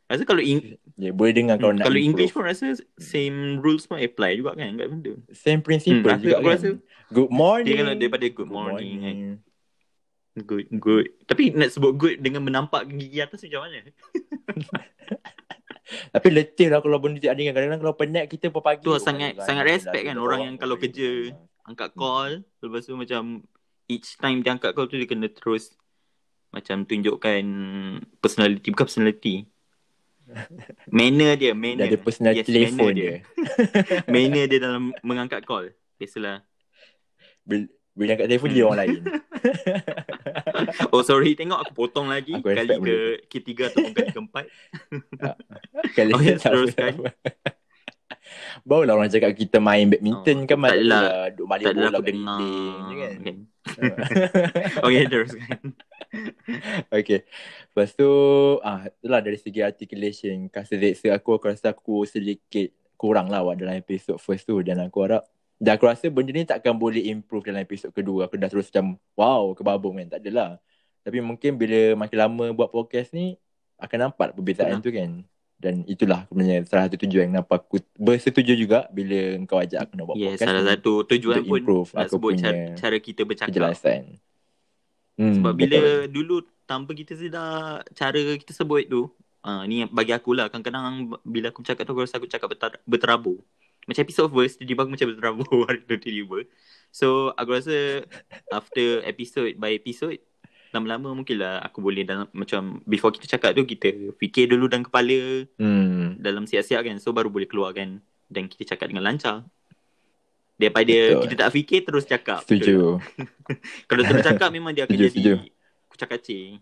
Rasa 0.05 0.23
kalau 0.23 0.39
Eng- 0.39 0.75
Ya, 0.95 1.09
boleh 1.09 1.31
dengar 1.31 1.55
kalau 1.55 1.71
hmm, 1.71 1.79
nak 1.79 1.85
kalau 1.85 1.95
improve. 1.95 2.07
English 2.07 2.31
pun 2.31 2.43
rasa 2.43 2.65
same 2.95 3.37
rules 3.57 3.83
pun 3.83 3.97
apply 3.97 4.31
juga 4.35 4.53
kan 4.53 4.73
kat 4.73 4.87
benda. 4.87 5.13
Same 5.29 5.59
principle 5.59 6.01
Hmm, 6.01 6.09
rasa- 6.11 6.23
juga 6.23 6.35
aku 6.35 6.43
kan. 6.43 6.55
rasa- 6.55 6.79
Good 7.09 7.31
morning. 7.31 7.67
Dia 7.67 7.75
kalau 7.79 7.93
daripada 7.93 8.25
good 8.25 8.35
Good 8.35 8.49
morning, 8.49 8.93
kan. 8.95 9.15
morning. 9.15 9.21
Good 10.35 10.65
good. 10.73 11.05
Tapi 11.23 11.43
nak 11.51 11.69
sebut 11.69 11.93
good 11.93 12.17
dengan 12.17 12.41
menampak 12.41 12.89
gigi 12.89 13.21
atas 13.21 13.43
macam 13.43 13.61
mana? 13.63 13.85
Tapi 15.83 16.27
letih 16.29 16.67
lah 16.67 16.79
kalau 16.79 16.97
benda 16.97 17.19
tak 17.19 17.35
dengar. 17.35 17.53
Kadang-kadang 17.53 17.81
kalau 17.81 17.95
penat 17.95 18.25
kita 18.27 18.47
pagi. 18.49 18.81
Tu 18.81 18.91
sangat- 18.97 19.35
sangat 19.39 19.63
respect 19.67 20.03
kan 20.03 20.15
orang 20.15 20.39
yang 20.41 20.55
kalau 20.55 20.75
kerja. 20.75 21.35
Angkat 21.63 21.95
call 21.95 22.43
lepas 22.59 22.83
tu 22.83 22.93
macam 22.93 23.39
each 23.87 24.15
time 24.17 24.39
dia 24.39 24.51
angkat 24.51 24.71
call 24.71 24.87
tu 24.87 24.95
dia 24.95 25.07
kena 25.07 25.27
terus 25.27 25.71
macam 26.49 26.83
tunjukkan 26.83 27.43
personality 28.19 28.67
bukan 28.69 28.85
personality. 28.85 29.35
Manner 30.87 31.35
dia, 31.35 31.51
Dia 31.51 31.55
manner. 31.55 31.85
ada 31.85 31.97
personal 31.99 32.31
Yes, 32.31 32.47
telefon 32.47 32.91
manner 32.91 32.95
dia. 32.95 33.13
manner 34.13 34.45
dia 34.47 34.59
dalam 34.59 34.95
mengangkat 35.03 35.43
call. 35.43 35.71
Biasalah. 35.99 36.43
Bila 37.93 38.17
angkat 38.17 38.27
telefon 38.27 38.49
dia 38.51 38.63
orang 38.65 38.79
lain. 38.81 39.01
Oh 40.95 41.03
sorry, 41.03 41.35
tengok 41.35 41.59
aku 41.59 41.73
potong 41.75 42.07
lagi 42.07 42.31
Aku 42.39 42.47
kali 42.47 42.79
ke 42.79 42.97
ketiga 43.27 43.67
ataupun 43.69 43.91
kali 43.91 44.09
keempat. 44.09 44.45
Kali 45.97 46.11
Okay, 46.15 46.33
ni 46.33 46.39
tak 46.39 46.51
teruskan. 46.55 46.91
apa. 46.95 47.09
Barulah 48.63 48.95
orang 48.95 49.11
cakap 49.11 49.35
kita 49.35 49.59
main 49.59 49.91
badminton 49.91 50.47
Oh, 50.47 50.47
kan 50.47 50.57
tak 50.63 50.73
adalah. 50.79 51.03
Duk 51.35 51.45
balik 51.45 51.65
adalah 51.69 51.89
bola 51.91 51.99
aku 51.99 52.07
dengar. 52.07 52.39
kan. 52.95 53.13
kan. 53.19 53.37
okay, 54.79 55.03
teruskan. 55.11 55.59
Okay. 56.87 57.19
Lepas 57.67 57.89
tu, 57.93 58.09
ah, 58.63 58.87
itulah 58.87 59.19
dari 59.19 59.37
segi 59.37 59.59
articulation. 59.59 60.47
Kasa 60.47 60.79
zeksa 60.79 61.11
aku, 61.13 61.35
aku 61.35 61.45
rasa 61.51 61.75
aku 61.75 62.07
sedikit 62.07 62.71
kurang 62.95 63.27
lah 63.27 63.43
dalam 63.53 63.75
episod 63.75 64.15
first 64.17 64.47
tu. 64.47 64.63
Dan 64.63 64.79
aku 64.79 65.03
harap, 65.03 65.27
dan 65.63 65.79
aku 65.79 65.87
rasa 65.87 66.11
benda 66.11 66.35
ni 66.35 66.43
takkan 66.43 66.75
boleh 66.75 67.07
improve 67.07 67.47
dalam 67.47 67.63
episod 67.63 67.87
kedua. 67.95 68.27
Aku 68.27 68.35
dah 68.35 68.51
terus 68.51 68.67
macam, 68.67 68.99
wow, 69.15 69.55
kebabung 69.55 69.95
kan. 69.95 70.11
Tak 70.11 70.19
adalah. 70.19 70.59
Tapi 71.07 71.23
mungkin 71.23 71.55
bila 71.55 71.95
makin 72.03 72.17
lama 72.19 72.45
buat 72.51 72.67
podcast 72.67 73.15
ni, 73.15 73.39
akan 73.79 74.11
nampak 74.11 74.35
perbezaan 74.35 74.83
Betul. 74.83 74.83
tu 74.83 74.91
kan. 74.91 75.11
Dan 75.55 75.87
itulah 75.87 76.27
sebenarnya 76.27 76.67
salah 76.67 76.91
satu 76.91 77.07
tujuan 77.07 77.31
kenapa 77.31 77.63
aku 77.63 77.79
bersetuju 77.95 78.59
juga 78.59 78.83
bila 78.91 79.39
kau 79.47 79.55
ajak 79.55 79.79
aku 79.87 79.91
nak 79.95 80.05
buat 80.11 80.15
Yeah, 80.19 80.35
podcast 80.35 80.43
salah 80.51 80.65
satu 80.67 80.91
tujuan 81.07 81.39
pun 81.47 81.59
improve 81.63 81.89
nak 81.95 82.03
aku 82.03 82.15
sebut 82.19 82.31
punya 82.35 82.43
cara, 82.43 82.59
cara 82.75 82.97
kita 82.99 83.21
bercakap. 83.23 83.49
kejelasan. 83.55 84.03
Hmm, 85.15 85.33
Sebab 85.39 85.53
bila 85.55 85.77
betul. 85.79 86.03
dulu 86.11 86.35
tanpa 86.67 86.91
kita 86.91 87.15
sedar 87.15 87.87
cara 87.95 88.19
kita 88.35 88.51
sebut 88.51 88.83
tu, 88.91 89.07
uh, 89.47 89.63
ni 89.63 89.87
bagi 89.87 90.11
aku 90.11 90.35
lah. 90.35 90.51
Kadang-kadang 90.51 91.15
bila 91.23 91.55
aku 91.55 91.63
cakap 91.63 91.87
tu 91.87 91.95
aku 91.95 92.03
rasa 92.03 92.19
aku 92.19 92.27
cakap 92.27 92.51
berterabur. 92.83 93.39
Macam 93.83 94.01
episode 94.01 94.29
first, 94.29 94.55
tiba-tiba 94.55 94.81
aku 94.81 94.91
macam 94.91 95.07
berterabur 95.09 95.47
hari 95.67 95.81
tu 95.81 95.95
tiba-tiba. 95.97 96.47
So 96.89 97.07
aku 97.33 97.49
rasa 97.53 98.05
after 98.49 99.01
episode 99.03 99.57
by 99.57 99.73
episode, 99.73 100.21
lama-lama 100.69 101.11
mungkin 101.11 101.37
lah 101.37 101.59
aku 101.59 101.79
boleh 101.79 102.01
dalam 102.01 102.25
macam 102.31 102.81
before 102.83 103.11
kita 103.11 103.27
cakap 103.29 103.53
tu 103.53 103.61
kita 103.61 103.91
fikir 104.15 104.47
dulu 104.47 104.65
dalam 104.65 104.81
kepala 104.81 105.45
Hmm. 105.57 106.17
dalam 106.17 106.45
siap-siap 106.45 106.81
kan. 106.81 106.97
So 106.97 107.11
baru 107.11 107.27
boleh 107.27 107.45
keluarkan 107.45 107.99
dan 108.27 108.43
kita 108.47 108.73
cakap 108.73 108.89
dengan 108.89 109.05
lancar. 109.05 109.43
Daripada 110.53 110.93
Betul. 110.93 111.21
kita 111.25 111.35
tak 111.35 111.51
fikir 111.51 111.79
terus 111.81 112.05
cakap. 112.05 112.45
Setuju. 112.45 113.01
Kalau 113.89 114.01
terus 114.01 114.21
cakap 114.23 114.49
memang 114.55 114.71
dia 114.71 114.85
akan 114.85 114.95
Setuju, 114.95 115.09
jadi 115.09 115.13
setuju. 115.13 115.33
kucak 115.89 116.09
kacing. 116.09 116.61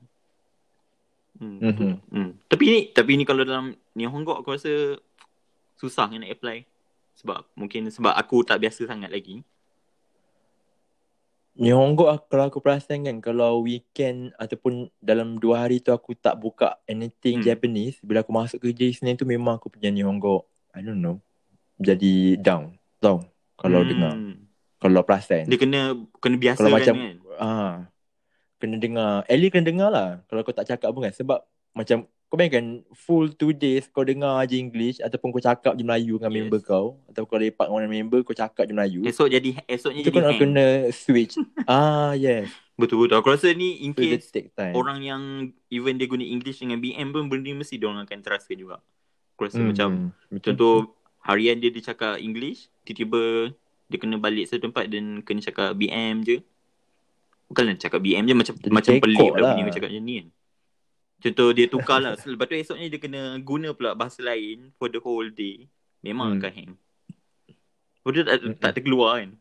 Hmm. 1.37 1.59
Mhm. 1.59 1.93
hmm. 2.07 2.29
Tapi 2.47 2.63
ni 2.65 2.79
tapi 2.89 3.11
ni 3.15 3.23
kalau 3.23 3.41
dalam 3.41 3.71
ni 3.93 4.03
Honggok 4.03 4.41
aku 4.41 4.55
rasa 4.55 4.95
susah 5.75 6.07
nak 6.07 6.29
apply. 6.29 6.63
Sebab 7.13 7.45
mungkin 7.53 7.87
sebab 7.87 8.11
aku 8.11 8.41
tak 8.41 8.59
biasa 8.59 8.85
sangat 8.85 9.09
lagi. 9.09 9.43
Nihongo 11.51 12.07
aku- 12.07 12.31
kalau 12.31 12.47
aku 12.47 12.63
perasan 12.63 13.03
kan 13.03 13.19
kalau 13.19 13.59
weekend 13.59 14.31
ataupun 14.39 14.87
dalam 14.97 15.35
dua 15.35 15.67
hari 15.67 15.83
tu 15.83 15.91
aku 15.91 16.15
tak 16.15 16.39
buka 16.39 16.79
anything 16.87 17.43
Hmm. 17.43 17.45
Japanese 17.45 17.99
bila 17.99 18.23
aku 18.23 18.31
masuk 18.31 18.63
kerja 18.63 18.87
Isnin 18.87 19.19
tu 19.19 19.27
memang 19.27 19.59
aku 19.59 19.67
punya 19.67 19.91
Nihongo 19.91 20.47
I 20.71 20.79
don't 20.79 21.03
know 21.03 21.19
jadi 21.75 22.39
down 22.39 22.79
tau 23.03 23.27
kalau 23.59 23.83
Hmm. 23.83 23.89
dengar 23.91 24.15
kalau 24.79 25.03
perasan 25.03 25.43
Dia 25.43 25.59
kena 25.59 25.91
kena 26.17 26.39
biasa 26.39 26.57
Kalau 26.57 26.71
kan, 26.71 26.75
macam 26.79 26.95
kan. 26.95 27.15
ah 27.37 27.73
kena 28.55 28.75
dengar 28.79 29.11
least 29.27 29.51
kena 29.51 29.65
dengar 29.67 29.89
lah 29.91 30.09
kalau 30.25 30.41
kau 30.41 30.55
tak 30.55 30.71
cakap 30.71 30.87
pun 30.87 31.03
kan 31.03 31.11
sebab 31.11 31.43
macam 31.73 32.07
kau 32.31 32.39
bayangkan 32.39 32.65
full 32.95 33.27
two 33.29 33.51
days 33.51 33.85
kau 33.85 34.01
dengar 34.01 34.39
je 34.45 34.55
English 34.55 34.97
ataupun 34.97 35.29
kau 35.29 35.43
cakap 35.43 35.75
je 35.75 35.83
Melayu 35.83 36.15
dengan 36.15 36.31
Yes. 36.31 36.37
member 36.39 36.59
kau 36.61 36.95
atau 37.05 37.27
kau 37.27 37.35
lepak 37.35 37.67
dengan 37.67 37.91
member 37.91 38.23
kau 38.23 38.31
cakap 38.31 38.63
je 38.63 38.71
Melayu 38.71 39.03
Esok 39.03 39.27
jadi 39.27 39.59
esoknya 39.67 39.99
itu 39.99 40.07
jadi 40.07 40.15
kau 40.15 40.23
nak 40.23 40.33
kena 40.39 40.65
switch 40.89 41.35
ah 41.67 42.15
yes 42.15 42.47
Betul 42.73 43.05
betul. 43.05 43.19
Aku 43.19 43.29
rasa 43.29 43.51
ni 43.51 43.83
in 43.83 43.91
so 43.91 44.01
case 44.01 44.31
time 44.49 44.73
orang 44.73 45.03
yang 45.03 45.21
even 45.67 45.99
dia 45.99 46.07
guna 46.07 46.23
English 46.23 46.57
dengan 46.57 46.79
BM 46.79 47.11
pun 47.11 47.27
benda 47.27 47.45
ni 47.45 47.53
mesti 47.53 47.75
dia 47.75 47.85
orang 47.85 48.01
akan 48.01 48.19
terasa 48.23 48.49
juga. 48.51 48.81
Aku 49.35 49.45
rasa 49.45 49.59
Hmm, 49.59 49.69
macam 49.69 49.89
betul 50.31 50.41
contoh 50.41 50.75
harian 51.21 51.61
dia 51.61 51.69
dia 51.69 51.83
cakap 51.85 52.17
English, 52.17 52.73
tiba-tiba 52.81 53.53
dia 53.85 53.97
kena 53.99 54.17
balik 54.17 54.49
satu 54.49 54.65
tempat 54.65 54.89
dan 54.89 55.21
kena 55.21 55.43
cakap 55.43 55.77
BM 55.77 56.25
je. 56.25 56.41
Bukanlah 57.45 57.77
cakap 57.77 57.99
BM 57.99 58.23
je 58.23 58.33
macam 58.33 58.53
Jadi 58.55 58.71
macam 58.71 58.93
pelik 58.97 59.29
lah. 59.35 59.51
bunyi 59.51 59.61
kau 59.61 59.73
cakap 59.73 59.89
macam 59.91 60.01
ni 60.01 60.13
kan. 60.15 60.27
Contoh 61.21 61.47
dia 61.51 61.65
tukar 61.65 61.97
lah. 61.97 62.13
Lepas 62.25 62.45
tu 62.45 62.55
esoknya 62.55 62.87
dia 62.87 62.97
kena 62.97 63.21
guna 63.39 63.71
pula 63.71 63.93
bahasa 63.93 64.19
lain 64.19 64.73
for 64.75 64.87
the 64.87 64.97
whole 64.97 65.27
day. 65.27 65.69
Memang 66.01 66.33
Hmm. 66.33 66.37
akan 66.39 66.51
hang. 66.51 66.71
Lepas 67.95 68.11
tu 68.11 68.21
tak, 68.23 68.37
tak 68.57 68.71
terkeluar 68.73 69.11
kan. 69.15 69.31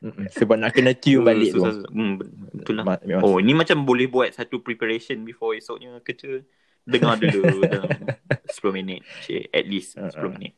Mm-mm. 0.00 0.32
sebab 0.32 0.56
nak 0.56 0.72
kena 0.72 0.92
tune 0.94 1.20
balik 1.20 1.52
tu 1.52 1.60
Susah, 1.60 1.76
susah. 1.76 1.90
Hmm, 1.90 2.16
betul 2.54 2.72
lah. 2.74 2.84
Ma- 2.86 3.04
memang 3.04 3.20
Oh, 3.22 3.36
ini 3.36 3.52
macam 3.52 3.84
boleh 3.84 4.08
buat 4.08 4.32
satu 4.32 4.58
preparation 4.58 5.20
before 5.22 5.52
esoknya 5.52 6.00
kerja. 6.00 6.40
Dengar 6.82 7.20
dulu 7.20 7.60
dalam 7.68 8.08
10 8.48 8.48
minit. 8.72 9.04
Cik, 9.20 9.52
at 9.52 9.64
least 9.64 9.94
10 9.94 10.08
Uh-uh. 10.08 10.32
minit. 10.32 10.52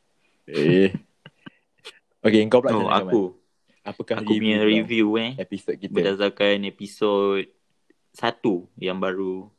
eh 0.45 0.95
Okay 2.21 2.39
kau 2.47 2.63
pula 2.63 2.71
Oh, 2.73 2.87
aku. 2.87 3.35
Kamal? 3.35 3.41
Apakah 3.83 4.15
Aku 4.17 4.31
punya 4.31 4.57
kau? 4.57 4.67
review 4.69 5.07
eh. 5.19 5.35
episod 5.35 5.75
kita 5.75 5.91
Berdasarkan 5.91 6.63
episod 6.63 7.43
satu 8.09 8.71
yang 8.77 8.95
baru. 8.95 9.51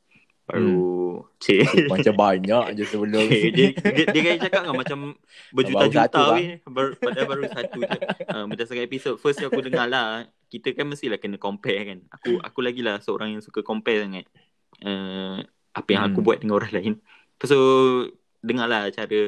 Baru. 0.45 0.69
Hmm. 0.69 1.33
Cik. 1.41 1.89
Macam 1.89 2.15
banyak 2.15 2.65
je 2.75 2.85
sebelum 2.85 3.25
Okay, 3.25 3.49
dia, 3.49 3.69
dia, 3.73 4.05
dia 4.09 4.23
kan 4.23 4.37
cakap 4.43 4.61
kan 4.63 4.75
macam 4.75 4.99
Baru 5.17 5.55
berjuta-juta 5.55 6.05
satu, 6.05 6.21
bang. 6.21 6.37
weh. 6.37 6.51
Bar, 6.67 6.87
padahal 6.97 7.27
baru 7.27 7.43
satu 7.49 7.79
je. 7.81 7.99
Uh, 8.27 8.45
berdasarkan 8.47 8.85
episod 8.85 9.15
first 9.17 9.39
yang 9.39 9.49
aku 9.49 9.63
dengar 9.63 9.87
lah. 9.87 10.09
Kita 10.47 10.73
kan 10.73 10.87
mestilah 10.87 11.17
kena 11.17 11.37
compare 11.37 11.81
kan. 11.85 11.99
Aku 12.13 12.39
aku 12.39 12.59
lagi 12.61 12.81
lah 12.81 12.99
seorang 12.99 13.33
yang 13.33 13.41
suka 13.41 13.61
compare 13.61 14.05
sangat. 14.05 14.27
Uh, 14.81 15.41
apa 15.73 15.89
yang 15.91 16.05
aku 16.07 16.21
Hmm. 16.21 16.27
buat 16.27 16.37
dengan 16.39 16.55
orang 16.57 16.73
lain. 16.73 16.95
Lepas 17.01 17.49
tu 17.49 17.63
dengar 18.41 18.67
lah 18.67 18.89
cara 18.89 19.21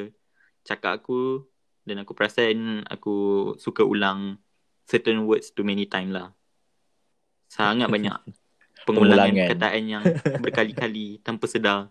cakap 0.62 1.00
aku. 1.00 1.48
Dan 1.80 2.02
aku 2.02 2.12
perasan 2.12 2.82
aku 2.84 3.14
suka 3.56 3.80
ulang 3.80 4.36
certain 4.84 5.22
words 5.24 5.50
too 5.50 5.62
many 5.62 5.86
time 5.86 6.10
lah. 6.10 6.34
Sangat 7.46 7.88
banyak 7.88 8.12
pengulangan 8.86 9.26
Pengulangan. 9.26 9.48
perkataan 9.50 9.82
yang 9.84 10.02
berkali-kali 10.44 11.18
tanpa 11.20 11.44
sedar. 11.44 11.90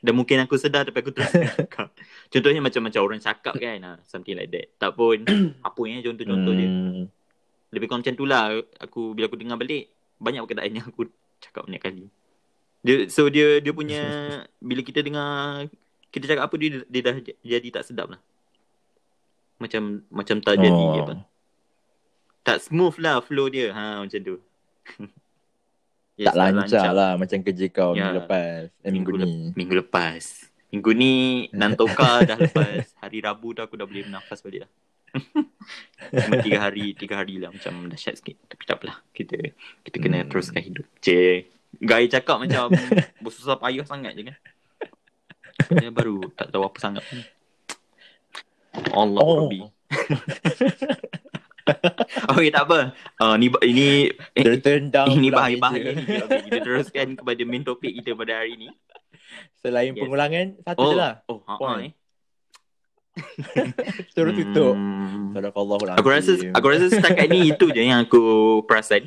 Dan 0.00 0.16
mungkin 0.16 0.40
aku 0.40 0.56
sedar 0.56 0.88
tapi 0.88 0.96
aku 0.96 1.12
terus 1.12 1.28
cakap. 1.28 1.92
Contohnya 2.32 2.62
macam-macam 2.62 3.00
orang 3.02 3.20
cakap 3.20 3.52
kan. 3.52 3.76
ah, 3.82 3.98
Something 4.06 4.32
like 4.32 4.48
that. 4.48 4.72
Tak 4.78 4.94
pun 4.94 5.20
apa 5.68 5.80
yang 5.84 6.00
contoh-contoh 6.00 6.54
dia. 6.54 6.64
Hmm. 6.64 7.04
Lebih 7.68 7.86
kurang 7.86 8.00
macam 8.00 8.14
tu 8.14 8.24
lah. 8.24 8.48
Aku, 8.80 9.12
bila 9.12 9.28
aku 9.28 9.36
dengar 9.36 9.54
balik, 9.54 9.90
banyak 10.16 10.40
perkataan 10.40 10.72
yang 10.72 10.86
aku 10.86 11.04
cakap 11.38 11.68
banyak 11.68 11.78
kali. 11.78 12.04
Dia, 12.80 13.04
so 13.06 13.28
dia 13.28 13.60
dia 13.60 13.70
punya, 13.70 14.00
bila 14.68 14.80
kita 14.80 15.04
dengar, 15.04 15.68
kita 16.08 16.24
cakap 16.26 16.48
apa 16.48 16.54
dia, 16.56 16.80
dia 16.82 17.00
dah 17.04 17.14
jadi 17.44 17.68
tak 17.70 17.84
sedap 17.84 18.08
lah. 18.08 18.20
Macam 19.58 20.00
macam 20.08 20.40
tak 20.40 20.56
jadi 20.56 20.72
Oh. 20.72 20.96
apa. 20.98 21.14
Tak 22.40 22.64
smooth 22.64 22.96
lah 22.96 23.20
flow 23.20 23.46
dia. 23.46 23.68
Ha 23.68 24.00
macam 24.00 24.16
tu. 24.16 24.40
Yes, 26.20 26.26
Tak 26.26 26.36
lancar 26.36 26.92
lah 26.92 27.12
macam 27.16 27.40
kerja 27.40 27.66
kau 27.66 27.90
Ya. 27.90 28.04
minggu 28.04 28.16
lepas 28.20 28.68
eh, 28.78 28.92
minggu, 28.92 29.10
Minggu 29.10 29.24
ni 29.24 29.32
Minggu 29.56 29.74
lepas. 29.80 30.22
Minggu 30.68 30.90
ni 30.92 31.14
Nantoka 31.50 32.10
dah 32.28 32.36
lepas. 32.36 32.92
Hari 33.00 33.18
Rabu 33.20 33.56
tu 33.56 33.60
aku 33.60 33.74
dah 33.74 33.88
boleh 33.88 34.04
bernafas 34.04 34.38
balik 34.38 34.62
dah. 34.62 34.70
Cuma 36.22 36.36
tiga 36.38 36.60
hari, 36.60 36.92
tiga 36.92 37.18
hari 37.18 37.40
lah 37.40 37.50
macam 37.50 37.88
dahsyat 37.88 38.20
sikit. 38.20 38.36
Tapi 38.46 38.62
tak 38.62 38.76
apalah. 38.78 39.00
Kita 39.10 39.34
kita 39.80 39.96
kena 39.96 40.20
Hmm. 40.20 40.28
teruskan 40.28 40.60
hidup. 40.60 40.84
Cik. 41.00 41.40
Gaya 41.80 42.06
cakap 42.10 42.36
macam 42.38 42.68
bersusah 43.24 43.56
payah 43.56 43.82
sangat 43.82 44.12
je 44.12 44.28
kan. 44.28 44.36
Dia 45.72 45.88
baru 45.88 46.20
tak 46.30 46.52
tahu 46.52 46.62
apa 46.62 46.78
sangat. 46.78 47.04
Allah 48.92 49.18
Oh. 49.18 49.48
Rabbi. 49.48 49.60
Okay 52.30 52.48
tak 52.50 52.62
apa. 52.66 52.78
Uh, 53.20 53.34
ni 53.36 53.46
ini 53.62 53.88
eh, 54.34 54.58
ini 55.10 55.28
bahaya-bahaya 55.28 55.92
ni. 55.94 56.04
Okay, 56.04 56.40
kita 56.48 56.58
teruskan 56.62 57.06
kepada 57.14 57.42
main 57.44 57.62
topik 57.62 57.92
kita 57.96 58.14
pada 58.14 58.42
hari 58.42 58.56
ni. 58.56 58.68
Selain 59.60 59.92
Yes. 59.92 60.00
pengulangan 60.00 60.46
Satu 60.62 60.80
Oh, 60.80 60.90
je 60.90 60.96
lah 60.96 61.12
oh, 61.28 61.38
ha, 61.46 61.52
ha, 61.52 61.58
Point. 61.60 61.84
eh. 61.86 61.92
Terus 64.14 64.32
tutup 64.34 64.74
Hmm. 64.74 65.34
Sadaqallahul 65.34 65.90
Aku 65.98 66.08
rasa 66.10 66.32
aku 66.34 66.66
rasa 66.66 66.86
setakat 66.90 67.26
ni 67.28 67.46
itu 67.52 67.66
je 67.70 67.82
yang 67.82 68.02
aku 68.02 68.22
perasan. 68.66 69.06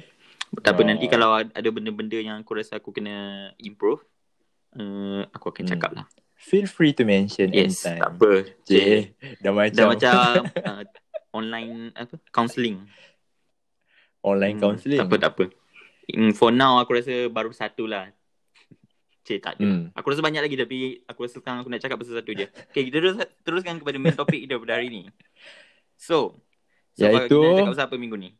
Tak 0.61 0.77
apa 0.77 0.81
Oh. 0.83 0.87
nanti 0.87 1.05
kalau 1.09 1.33
ada 1.35 1.69
benda-benda 1.73 2.15
yang 2.15 2.37
aku 2.37 2.55
rasa 2.55 2.77
aku 2.77 2.93
kena 2.93 3.49
improve, 3.57 4.05
uh, 4.77 5.25
aku 5.33 5.49
akan 5.49 5.63
Hmm. 5.65 5.71
cakap 5.73 5.91
lah. 5.97 6.05
Feel 6.37 6.67
free 6.67 6.91
to 6.91 7.03
mention 7.03 7.51
Yes, 7.51 7.81
anytime 7.83 7.99
tak 7.99 8.09
apa. 8.13 8.31
Cik 8.67 8.99
Dah 9.39 9.51
macam, 9.55 9.75
Dah 9.75 9.85
macam 9.89 10.13
uh, 10.61 10.81
online 11.33 11.91
apa 11.91 12.15
counselling. 12.29 12.85
Online 14.21 14.55
Hmm, 14.55 14.63
counselling 14.63 15.01
Tak 15.01 15.07
apa 15.07 15.15
tak 15.19 15.31
apa. 15.33 15.43
Mm, 16.05 16.31
for 16.31 16.49
now 16.49 16.77
aku 16.77 16.95
rasa 16.95 17.27
baru 17.27 17.49
satu 17.49 17.83
lah. 17.83 18.07
Cik 19.25 19.39
tak 19.39 19.53
ada. 19.55 19.63
Hmm. 19.63 19.83
Aku 19.91 20.07
rasa 20.07 20.19
banyak 20.19 20.39
lagi 20.39 20.55
tapi 20.55 20.77
aku 21.03 21.25
rasa 21.25 21.37
sekarang 21.37 21.59
aku 21.59 21.69
nak 21.69 21.79
cakap 21.79 21.97
pasal 21.97 22.15
satu 22.15 22.31
je. 22.31 22.47
Okay, 22.69 22.87
kita 22.87 22.97
terus, 22.97 23.15
teruskan 23.41 23.77
kepada 23.77 23.97
main 23.97 24.13
topik 24.13 24.39
kita 24.39 24.55
pada 24.55 24.77
hari 24.77 24.87
ni. 24.87 25.01
So, 25.95 26.39
so 26.93 27.01
Iaitu- 27.01 27.27
kita 27.31 27.41
nak 27.41 27.57
cakap 27.57 27.73
pasal 27.73 27.85
apa 27.85 27.97
minggu 27.97 28.15
ni? 28.15 28.31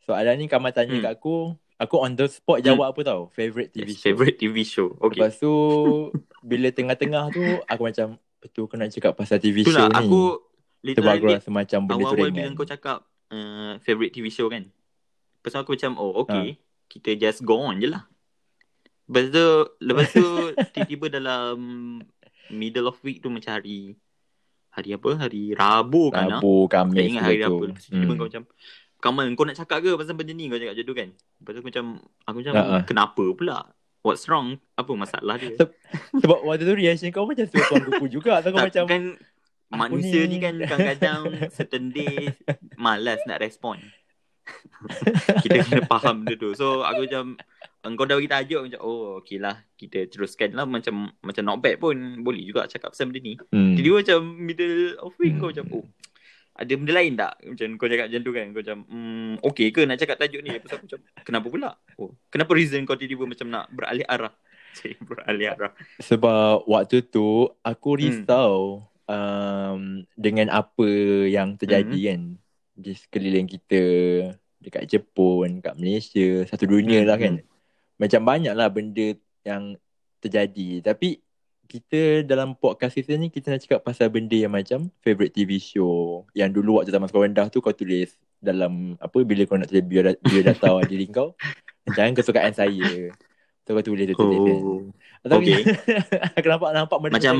Soalan 0.00 0.34
ni 0.36 0.46
Kamal 0.46 0.72
tanya 0.72 0.90
Hmm. 0.92 1.04
kat 1.04 1.12
aku 1.12 1.54
Aku 1.76 1.96
on 1.96 2.12
the 2.12 2.26
spot 2.26 2.60
jawab 2.60 2.90
apa 2.90 3.00
tau 3.02 3.20
Favorite 3.30 3.70
TV 3.70 3.88
Yes, 3.88 3.96
show 3.96 4.04
favorite 4.06 4.36
TV 4.36 4.56
show. 4.62 4.88
Okay. 4.98 5.16
Lepas 5.16 5.38
tu 5.38 5.52
Bila 6.42 6.68
tengah-tengah 6.68 7.30
tu 7.30 7.40
Aku 7.64 7.82
macam 7.82 8.06
Betul 8.36 8.64
kau 8.64 8.76
nak 8.76 8.90
cakap 8.90 9.12
pasal 9.14 9.38
TV 9.38 9.62
Itulah 9.62 9.86
show 9.86 9.88
ni 9.88 9.96
aku 9.96 10.20
Sebab 10.82 10.96
aku 11.04 11.16
literally 11.20 11.36
rasa 11.36 11.50
macam 11.50 11.80
benda 11.82 11.92
tu 11.92 12.00
awal-awal 12.02 12.16
bila 12.26 12.38
ringan 12.38 12.52
kau 12.54 12.64
cakap 12.64 12.98
uh, 13.28 13.76
favorite 13.78 14.10
TV 14.10 14.26
show 14.28 14.46
kan. 14.46 14.64
Lepas 15.36 15.54
aku 15.54 15.74
macam 15.74 15.92
oh 15.94 16.12
Ha. 16.12 16.20
okay. 16.22 16.46
Kita 16.86 17.10
just 17.14 17.40
go 17.42 17.60
on 17.60 17.78
je 17.78 17.86
lah. 17.86 18.08
Lepas 19.06 19.24
tu, 19.28 19.46
lepas 19.80 20.06
tu 20.08 20.24
tiba-tiba 20.72 21.06
dalam 21.10 21.56
middle 22.48 22.86
of 22.86 22.98
week 23.00 23.18
tu 23.18 23.28
macam 23.28 23.52
hari 23.52 23.94
hari 24.70 24.90
apa? 24.92 25.10
Hari 25.18 25.52
Rabu 25.52 26.08
kan? 26.08 26.30
ah? 26.30 26.38
Rabu, 26.38 26.64
Tak 26.64 26.86
Khamis 26.86 27.04
ingat 27.04 27.22
hari 27.22 27.36
tu. 27.38 27.44
Rabu. 27.44 27.62
Tu 27.68 27.80
tiba-tiba 27.84 28.04
Hmm. 28.06 28.16
kau 28.16 28.26
macam 28.26 28.44
Kamal 29.00 29.24
kau 29.32 29.44
nak 29.44 29.56
cakap 29.56 29.80
ke 29.80 29.96
pasal 29.96 30.12
benda 30.12 30.30
ni 30.30 30.44
kau 30.46 30.56
cakap 30.56 30.72
macam 30.72 30.84
tu 30.84 30.94
kan. 30.94 31.08
Lepas 31.10 31.50
tu 31.50 31.58
aku 31.58 31.68
macam 31.68 31.84
aku 32.22 32.36
macam 32.38 32.52
ha. 32.54 32.80
kenapa 32.84 33.24
pula? 33.32 33.56
What's 34.00 34.24
wrong? 34.26 34.56
Apa 34.74 34.92
masalah 34.94 35.36
dia? 35.36 35.56
Seb- 35.56 35.76
Sebab 36.16 36.38
waktu 36.42 36.64
tu 36.64 36.72
reaction 36.72 37.08
kau 37.08 37.24
macam 37.24 37.44
tuan 37.44 37.80
kuku 37.82 38.06
juga 38.10 38.40
kau 38.40 38.50
tak, 38.50 38.64
macam 38.66 38.84
kan 38.86 39.02
manusia 39.70 40.26
ni? 40.26 40.36
ni 40.36 40.38
kan 40.38 40.54
kadang-kadang 40.58 41.20
certain 41.50 41.90
days 41.90 42.34
malas 42.74 43.22
nak 43.24 43.38
respon. 43.38 43.78
kita 45.44 45.62
kena 45.62 45.82
faham 45.86 46.26
dia 46.26 46.34
tu. 46.34 46.52
So 46.58 46.82
aku 46.82 47.06
macam 47.06 47.38
engkau 47.80 48.04
dah 48.04 48.18
bagi 48.18 48.28
tajuk 48.28 48.60
macam 48.66 48.80
oh 48.82 49.22
okey 49.22 49.38
lah 49.38 49.62
kita 49.74 50.10
teruskan 50.10 50.52
lah 50.52 50.66
macam 50.66 51.14
macam 51.22 51.42
not 51.46 51.62
bad 51.62 51.78
pun 51.78 51.94
boleh 52.20 52.42
juga 52.42 52.66
cakap 52.66 52.92
pasal 52.92 53.08
benda 53.08 53.20
ni. 53.22 53.34
hmm. 53.38 53.74
Jadi 53.78 53.88
macam 53.88 54.20
middle 54.36 54.98
of 54.98 55.14
week 55.16 55.38
kau 55.38 55.48
Hmm. 55.48 55.54
macam 55.54 55.66
oh 55.80 55.86
ada 56.60 56.72
benda 56.76 56.92
lain 56.92 57.12
tak? 57.16 57.32
Macam 57.40 57.68
kau 57.80 57.88
cakap 57.88 58.06
macam 58.12 58.20
tu 58.20 58.32
kan. 58.36 58.46
Kau 58.52 58.60
macam 58.60 58.78
hmm, 58.84 59.32
okey 59.48 59.66
ke 59.72 59.80
nak 59.88 59.96
cakap 59.96 60.16
tajuk 60.20 60.40
ni? 60.44 60.50
Lepas 60.52 60.76
aku 60.76 60.84
macam 60.84 61.00
kenapa 61.24 61.46
pula? 61.48 61.70
Oh, 61.96 62.12
kenapa 62.28 62.52
reason 62.52 62.84
kau 62.84 63.00
tiba-tiba 63.00 63.24
macam 63.24 63.46
nak 63.48 63.64
beralih 63.72 64.04
arah? 64.04 64.34
Cik, 64.76 65.02
beralih 65.02 65.50
arah. 65.50 65.72
Sebab 65.98 66.68
waktu 66.68 67.02
tu 67.02 67.48
Aku 67.64 67.96
Hmm. 67.96 68.06
Um, 69.10 69.80
Dengan 70.14 70.46
apa 70.48 70.86
yang 71.26 71.58
terjadi 71.58 71.90
Hmm. 71.90 72.06
kan 72.06 72.20
Di 72.78 72.92
sekeliling 72.94 73.44
kita 73.44 73.82
Dekat 74.56 74.86
Jepun 74.86 75.58
Dekat 75.58 75.74
Malaysia 75.74 76.46
Satu 76.46 76.64
dunia 76.64 77.02
lah 77.02 77.18
kan 77.18 77.42
Macam 77.96 78.20
banyak 78.22 78.54
lah 78.54 78.70
benda 78.70 79.12
Yang 79.42 79.82
terjadi 80.18 80.86
Tapi 80.86 81.18
Kita 81.66 82.22
dalam 82.22 82.54
podcast 82.54 82.94
kita 82.94 83.14
ni 83.14 83.28
Kita 83.28 83.50
nak 83.50 83.60
cakap 83.60 83.80
pasal 83.82 84.08
benda 84.08 84.34
yang 84.34 84.50
macam 84.50 84.88
Favorite 85.00 85.32
TV 85.32 85.58
show 85.58 86.22
Yang 86.30 86.50
dulu 86.56 86.78
waktu 86.78 86.90
zaman 86.90 87.06
sekolah 87.06 87.26
rendah 87.26 87.46
tu 87.48 87.58
Kau 87.58 87.74
tulis 87.74 88.14
dalam 88.40 88.96
apa 88.96 89.20
bila 89.20 89.44
kau 89.44 89.60
nak 89.60 89.68
tulis 89.68 89.84
biodata, 89.84 90.16
biodata 90.24 90.72
diri 90.88 91.04
kau 91.06 91.36
jangan 91.92 92.16
kesukaan 92.16 92.56
saya. 92.56 93.12
So 93.62 93.76
kau 93.76 93.84
tulis 93.84 94.08
tu 94.08 94.16
tulis 94.16 94.40
kan. 94.40 94.56
Oh. 94.64 94.80
Tapi 95.20 95.52
Okay. 95.52 95.60
aku 96.40 96.48
nampak 96.48 96.70
nampak 96.72 96.98
benda 96.98 97.14
Macam 97.20 97.36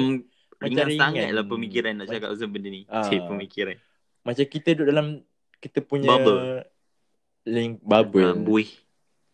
Macam 0.60 0.86
ringan 0.86 1.00
sangat 1.00 1.28
lah 1.32 1.44
pemikiran 1.44 1.92
nak 1.96 2.06
cakap 2.06 2.28
pasal 2.30 2.48
benda 2.48 2.68
ni. 2.68 2.82
Ah. 2.86 3.02
Cik 3.02 3.20
pemikiran. 3.26 3.76
macam 4.20 4.44
kita 4.44 4.68
duduk 4.76 4.86
dalam 4.86 5.06
kita 5.56 5.78
punya 5.80 6.08
Bubble. 6.12 6.40
link 7.44 7.80
bubble. 7.80 8.28
Ah, 8.28 8.36
buih. 8.36 8.68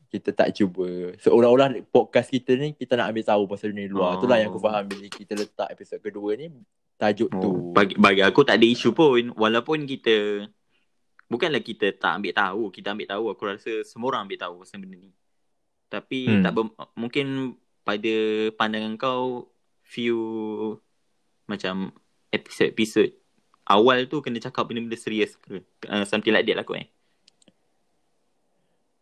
kita 0.07 0.31
tak 0.31 0.55
cuba. 0.55 0.87
Seolah-olah 1.19 1.83
podcast 1.91 2.31
kita 2.31 2.55
ni 2.55 2.73
kita 2.73 2.95
nak 2.95 3.11
ambil 3.11 3.27
tahu 3.27 3.43
pasal 3.47 3.75
dunia 3.75 3.91
luar. 3.91 4.15
Oh. 4.15 4.17
Itulah 4.17 4.39
yang 4.39 4.49
aku 4.49 4.63
faham 4.63 4.87
bila 4.87 5.07
kita 5.11 5.35
letak 5.35 5.69
episod 5.69 5.99
kedua 5.99 6.39
ni 6.39 6.47
tajuk 6.97 7.29
tu. 7.29 7.51
Oh, 7.51 7.75
bagi, 7.75 7.99
bagi 7.99 8.23
aku 8.23 8.41
tak 8.41 8.57
ada 8.57 8.65
isu 8.65 8.95
pun. 8.95 9.35
Walaupun 9.35 9.85
kita 9.85 10.47
bukanlah 11.27 11.61
kita 11.61 11.91
tak 11.93 12.23
ambil 12.23 12.33
tahu, 12.33 12.63
kita 12.71 12.95
ambil 12.95 13.09
tahu. 13.11 13.25
Aku 13.35 13.43
rasa 13.45 13.83
semua 13.83 14.15
orang 14.15 14.25
ambil 14.25 14.39
tahu 14.41 14.55
pasal 14.63 14.79
benda 14.79 14.97
ni. 14.97 15.11
Tapi 15.87 16.19
Hmm. 16.25 16.43
tak 16.47 16.53
ber, 16.55 16.65
mungkin 16.95 17.27
pada 17.83 18.15
pandangan 18.55 18.95
kau 18.97 19.51
few 19.83 20.17
macam 21.47 21.95
episod-episod 22.29 23.15
awal 23.65 24.07
tu 24.07 24.21
kena 24.21 24.39
cakap 24.39 24.67
benda-benda 24.67 24.95
serius 24.95 25.35
ke? 25.37 25.63
Uh, 25.85 26.05
something 26.05 26.31
like 26.31 26.45
that 26.45 26.55
lah 26.55 26.63
kot 26.63 26.79
eh. 26.79 26.89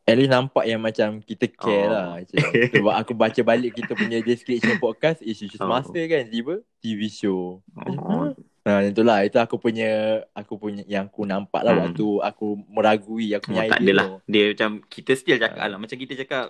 At 0.04 0.20
least 0.20 0.28
nampak 0.28 0.68
yang 0.68 0.84
macam 0.84 1.24
kita 1.24 1.48
care 1.48 1.88
Oh. 1.88 1.90
lah. 1.90 2.06
Macam. 2.20 2.36
Sebab 2.76 2.94
aku 2.94 3.12
baca 3.16 3.40
balik 3.42 3.72
kita 3.72 3.96
punya 3.96 4.20
description 4.20 4.76
podcast 4.76 5.24
isu 5.24 5.48
Oh. 5.48 5.64
semasa 5.64 5.96
kan 5.96 6.28
tiba 6.28 6.60
TV 6.78 7.08
show. 7.08 7.64
Oh. 7.72 8.36
Ha, 8.64 8.84
itulah 8.84 9.24
itu 9.24 9.36
aku 9.36 9.56
punya 9.56 10.20
aku 10.32 10.56
punya 10.56 10.84
yang 10.84 11.08
aku 11.08 11.24
nampak 11.24 11.60
lah 11.60 11.72
Hmm. 11.72 11.82
waktu 11.88 12.06
aku 12.20 12.46
meragui 12.68 13.32
aku 13.32 13.48
Oh, 13.48 13.48
punya 13.50 13.60
tak 13.66 13.80
idea 13.80 13.84
adalah. 13.88 14.06
tu. 14.06 14.16
Dia 14.28 14.44
macam 14.52 14.70
kita 14.84 15.12
still 15.14 15.40
cakap 15.40 15.56
Ah. 15.58 15.68
lah. 15.68 15.78
Macam 15.80 15.96
kita 15.96 16.12
cakap 16.14 16.46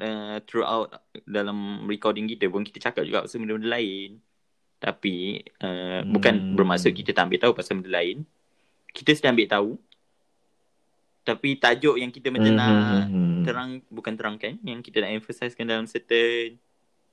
uh, 0.00 0.36
throughout 0.42 0.90
dalam 1.22 1.58
recording 1.86 2.26
kita 2.26 2.46
pun 2.46 2.62
kita 2.62 2.78
cakap 2.80 3.06
juga 3.06 3.22
pasal 3.22 3.38
benda-benda 3.38 3.70
lain. 3.70 4.18
Tapi 4.80 5.14
uh, 5.60 6.00
Hmm. 6.00 6.10
bukan 6.10 6.34
bermaksud 6.56 6.90
kita 6.90 7.12
tak 7.12 7.28
ambil 7.28 7.38
tahu 7.38 7.52
pasal 7.52 7.78
benda 7.78 7.92
lain. 7.94 8.24
Kita 8.90 9.12
still 9.12 9.30
ambil 9.30 9.46
tahu. 9.46 9.70
Tapi 11.20 11.54
tajuk 11.54 11.94
yang 11.94 12.08
kita 12.08 12.32
macam 12.32 12.48
Hmm, 12.48 12.58
nak 12.58 12.72
hmm, 12.72 13.04
hmm. 13.06 13.42
terang 13.44 13.70
bukan 13.86 14.14
terangkan 14.16 14.56
yang 14.62 14.80
kita 14.80 15.04
nak 15.04 15.12
emphasizekan 15.14 15.68
dalam 15.68 15.84
certain 15.84 16.56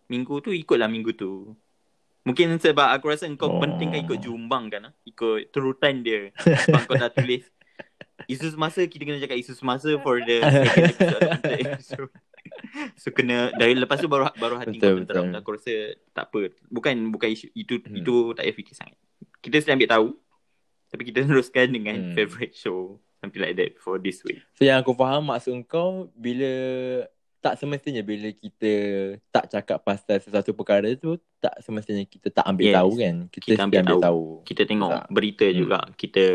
minggu 0.07 0.39
tu 0.39 0.49
ikutlah 0.49 0.87
minggu 0.87 1.11
tu. 1.11 1.51
Mungkin 2.23 2.55
sebab 2.55 2.87
aku 2.89 3.07
rasa 3.07 3.27
kau 3.35 3.47
Oh. 3.47 3.53
oh. 3.55 3.61
pentingkan 3.61 3.99
ikut 4.01 4.19
jumbang 4.19 4.67
kan 4.67 4.81
ah. 4.85 4.93
Ikut 5.03 5.47
turutan 5.49 6.01
dia. 6.01 6.31
Sebab 6.33 6.81
kau 6.83 6.95
dah 6.95 7.07
tulis 7.07 7.43
isu 8.31 8.47
semasa 8.49 8.81
kita 8.81 9.03
kena 9.03 9.19
cakap 9.19 9.37
isu 9.37 9.53
semasa 9.53 9.91
for 10.01 10.19
the 10.19 10.39
second 10.97 11.43
episode. 11.45 12.11
So 12.95 13.09
kena 13.09 13.51
dari 13.51 13.73
lepas 13.73 13.97
tu 13.97 14.05
baru 14.05 14.29
baru 14.33 14.57
hati 14.57 14.75
Betul, 14.75 14.81
kau 14.81 14.99
tenteram. 15.03 15.25
Aku 15.35 15.49
rasa 15.51 15.73
tak 16.09 16.27
apa. 16.27 16.39
Bukan 16.67 16.93
bukan 17.07 17.29
isu 17.29 17.47
itu 17.51 17.79
Hmm. 17.79 17.95
itu 17.95 18.15
tak 18.31 18.43
payah 18.43 18.55
fikir 18.55 18.73
sangat. 18.73 18.97
Kita 19.37 19.55
sedang 19.57 19.77
ambil 19.77 19.91
tahu. 19.91 20.07
Tapi 20.87 21.01
kita 21.03 21.19
teruskan 21.29 21.67
dengan 21.67 21.95
Hmm. 21.97 22.13
favorite 22.13 22.53
show 22.53 22.79
something 23.17 23.39
like 23.39 23.55
that 23.55 23.75
for 23.75 23.97
this 23.97 24.21
week. 24.23 24.39
So 24.53 24.61
yang 24.61 24.77
aku 24.77 24.93
faham 24.93 25.25
maksud 25.25 25.51
kau 25.65 26.07
bila 26.11 26.51
tak 27.39 27.53
semestinya 27.55 28.01
bila 28.01 28.27
kita 28.29 28.73
tak 29.27 29.45
cakap 29.47 29.79
pasal 29.79 30.17
sesuatu 30.17 30.51
perkara 30.51 30.89
tu 30.93 31.15
tak 31.37 31.53
semestinya 31.59 32.01
kita 32.03 32.29
tak 32.31 32.45
ambil 32.45 32.65
Yes. 32.65 32.75
tahu 32.75 32.91
kan. 32.95 33.15
Kita, 33.27 33.45
Kita 33.47 33.61
ambil 33.61 33.77
ambil, 33.77 33.93
ambil 33.93 34.03
tahu. 34.03 34.23
kita 34.43 34.61
tengok 34.63 34.91
Tak. 34.91 35.05
berita 35.09 35.45
Hmm. 35.45 35.55
juga 35.55 35.77
kita 35.93 36.25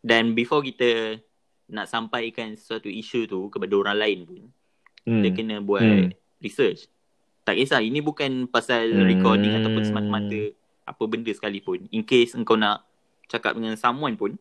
dan 0.00 0.22
before 0.32 0.60
kita 0.60 1.18
nak 1.66 1.86
sampaikan 1.86 2.54
sesuatu 2.54 2.86
isu 2.86 3.26
tu 3.26 3.40
kepada 3.48 3.74
orang 3.74 3.96
lain 3.96 4.18
pun 4.22 4.42
Hmm. 5.06 5.22
kita 5.22 5.28
kena 5.32 5.56
buat 5.58 5.80
Hmm. 5.80 6.10
research 6.38 6.90
tak 7.42 7.54
kisah 7.54 7.78
ini 7.78 7.98
bukan 8.00 8.44
pasal 8.46 8.90
Hmm. 8.90 9.06
recording 9.06 9.54
ataupun 9.54 9.82
semata-mata 9.82 10.40
apa 10.84 11.02
benda 11.04 11.30
sekalipun 11.30 11.86
in 11.88 12.02
case 12.02 12.34
engkau 12.34 12.54
nak 12.54 12.82
cakap 13.26 13.54
dengan 13.54 13.74
someone 13.74 14.14
pun 14.14 14.34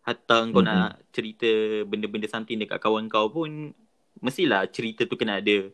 hatta 0.00 0.42
engkau 0.42 0.62
Hmm. 0.62 0.70
nak 0.70 0.90
cerita 1.10 1.50
benda-benda 1.84 2.26
something 2.26 2.56
dekat 2.56 2.78
kawan 2.78 3.06
kau 3.06 3.26
pun 3.26 3.74
mestilah 4.18 4.64
cerita 4.66 5.02
tu 5.02 5.14
kena 5.14 5.38
ada 5.38 5.70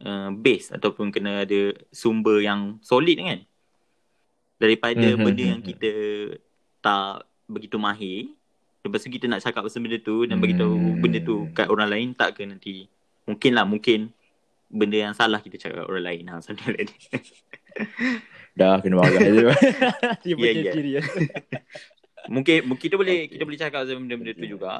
uh, 0.00 0.28
base 0.32 0.68
ataupun 0.70 1.08
kena 1.08 1.44
ada 1.44 1.60
sumber 1.88 2.40
yang 2.40 2.76
solid 2.80 3.16
kan 3.16 3.40
daripada 4.56 5.12
Mhm, 5.12 5.18
benda 5.18 5.42
mhm, 5.42 5.50
yang 5.50 5.62
kita 5.62 5.92
tak 6.80 7.24
begitu 7.46 7.76
mahir 7.76 8.32
lepas 8.80 9.00
tu 9.00 9.08
kita 9.08 9.24
nak 9.26 9.40
cakap 9.40 9.64
pasal 9.64 9.80
benda 9.80 9.96
tu 9.98 10.24
dan 10.24 10.36
Hmm. 10.36 11.00
benda 11.00 11.18
tu 11.20 11.48
kat 11.52 11.68
orang 11.68 11.88
lain 11.88 12.08
tak 12.12 12.36
ke 12.36 12.44
nanti 12.44 12.84
mungkin 13.24 13.52
lah 13.52 13.64
mungkin 13.64 14.12
benda 14.68 14.96
yang 15.00 15.14
salah 15.14 15.38
kita 15.38 15.56
cakap 15.56 15.84
kat 15.84 15.86
orang 15.86 16.04
lain 16.04 16.24
ha 16.28 16.40
something 16.40 16.72
like 16.72 16.90
that. 16.90 17.22
Dah 18.54 18.78
kena 18.78 18.98
marah 18.98 19.18
je. 19.18 19.50
Dia 20.24 20.30
Ya, 20.30 20.36
macam 20.38 20.62
ya. 20.62 20.72
serius. 20.72 21.06
mungkin 22.34 22.64
mungkin 22.64 22.84
kita 22.88 22.96
boleh 22.96 23.28
Okay. 23.28 23.36
kita 23.36 23.42
boleh 23.44 23.58
cakap 23.60 23.84
pasal 23.84 24.00
benda-benda 24.00 24.32
tu 24.32 24.48
juga 24.48 24.72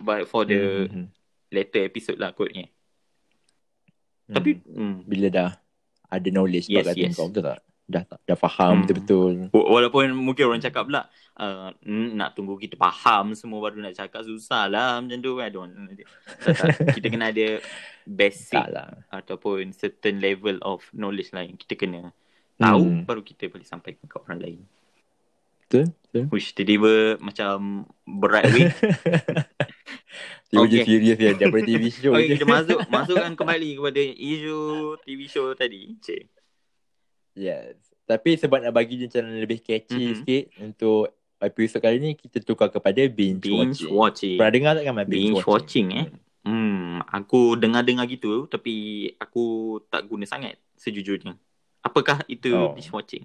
but 0.00 0.24
for 0.24 0.48
the 0.48 0.88
Hmm, 0.88 1.04
hmm, 1.04 1.06
later 1.52 1.84
episode 1.84 2.16
lah 2.16 2.32
kotnya 2.32 2.72
hmm. 4.28 4.32
tapi 4.32 4.56
hmm, 4.64 4.94
bila 5.04 5.28
dah 5.28 5.50
ada 6.08 6.28
knowledge 6.32 6.72
Yes, 6.72 6.88
kata 6.88 6.96
yes. 6.96 7.12
kau 7.12 7.28
betul 7.28 7.52
tak? 7.52 7.60
Dah 7.88 8.04
tak 8.04 8.20
dah 8.22 8.36
faham 8.36 8.70
Hmm. 8.70 8.80
betul-betul. 8.84 9.48
wa- 9.48 9.68
walaupun 9.70 10.12
mungkin 10.12 10.44
orang 10.44 10.60
cakap 10.60 10.84
pula 10.84 11.08
uh, 11.34 11.72
nak 11.88 12.36
tunggu 12.36 12.54
kita 12.54 12.76
faham 12.76 13.32
semua 13.32 13.58
baru 13.60 13.80
nak 13.80 13.96
cakap 13.96 14.20
susah 14.22 14.68
lah 14.68 15.00
macam 15.00 15.16
tu 15.16 15.32
kan 15.34 15.48
Don't- 15.48 15.72
tak, 16.38 16.52
tak. 16.52 16.68
kita 16.94 17.06
kena 17.08 17.32
ada 17.32 17.64
basic 18.04 18.60
lah. 18.60 18.92
ataupun 19.10 19.72
certain 19.72 20.16
level 20.18 20.60
of 20.60 20.84
knowledge 20.92 21.32
yang 21.32 21.56
kita 21.56 21.74
kena 21.76 22.12
tahu 22.56 22.84
Hmm. 22.84 23.02
baru 23.02 23.22
kita 23.22 23.48
boleh 23.48 23.64
sampaikan 23.64 24.04
ke 24.04 24.16
orang 24.18 24.36
lain. 24.38 24.60
Betul? 25.64 25.84
Betul? 26.02 26.24
Wish 26.28 26.52
tiba-tiba 26.52 26.92
macam 27.18 27.56
berat 28.02 28.44
weh. 28.50 28.68
Dia 30.48 30.58
Okay. 30.58 30.80
okay. 30.80 30.84
serius 30.88 31.16
dia 31.18 31.36
daripada 31.36 31.60
TV 31.62 31.84
show 31.88 32.12
Okey 32.14 32.24
je. 32.24 32.32
kita 32.34 32.44
masuk 32.46 32.78
masukkan 32.88 33.32
kembali 33.34 33.70
kepada 33.76 34.00
isu 34.00 34.58
TV 35.04 35.20
show 35.24 35.52
tadi. 35.52 35.92
Cik. 36.00 36.24
Yes. 37.38 37.78
Tapi 38.02 38.34
sebab 38.34 38.58
nak 38.58 38.72
bagi 38.72 38.98
dia 38.98 39.06
macam 39.06 39.24
lebih 39.32 39.58
catchy 39.60 39.94
Mhm. 39.94 40.02
mm-hmm. 40.02 40.18
sikit 40.18 40.44
untuk 40.58 41.02
episod 41.38 41.78
kali 41.78 41.96
ni 41.98 42.10
kita 42.12 42.42
tukar 42.42 42.66
kepada 42.66 42.98
binge, 43.06 43.38
Binge 43.38 43.54
watching. 43.78 43.92
watching. 43.94 44.36
Pernah 44.36 44.52
dengar 44.52 44.72
tak 44.74 44.84
kan 44.84 44.94
binge, 44.98 45.08
Binge 45.08 45.42
watching 45.44 45.88
eh. 45.94 46.06
Hmm, 46.42 46.98
aku 47.04 47.54
dengar-dengar 47.54 48.08
gitu 48.08 48.46
tapi 48.46 48.74
aku 49.16 49.44
tak 49.86 50.02
guna 50.04 50.24
sangat 50.24 50.56
sejujurnya. 50.74 51.38
Apakah 51.78 52.24
itu 52.26 52.50
Oh. 52.50 52.74
binge 52.74 52.90
watching? 52.90 53.22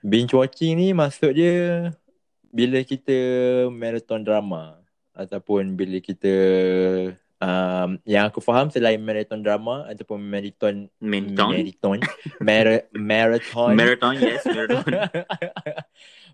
Binge 0.00 0.32
watching 0.32 0.72
ni 0.74 0.88
maksud 0.92 1.34
dia 1.34 1.92
bila 2.48 2.80
kita 2.80 3.14
marathon 3.68 4.24
drama 4.24 4.80
ataupun 5.12 5.76
bila 5.76 6.00
kita 6.00 6.32
um, 7.40 7.90
yang 8.04 8.24
aku 8.24 8.38
faham 8.38 8.68
selain 8.68 8.96
marathon 8.98 9.40
drama 9.40 9.84
ataupun 9.84 10.20
marathon 10.20 10.86
Marathon? 10.98 11.50
marathon 11.50 11.98
Mara- 12.38 12.86
marathon 12.92 13.72
Marathon, 13.74 14.14
yes, 14.16 14.44
marathon. 14.44 14.84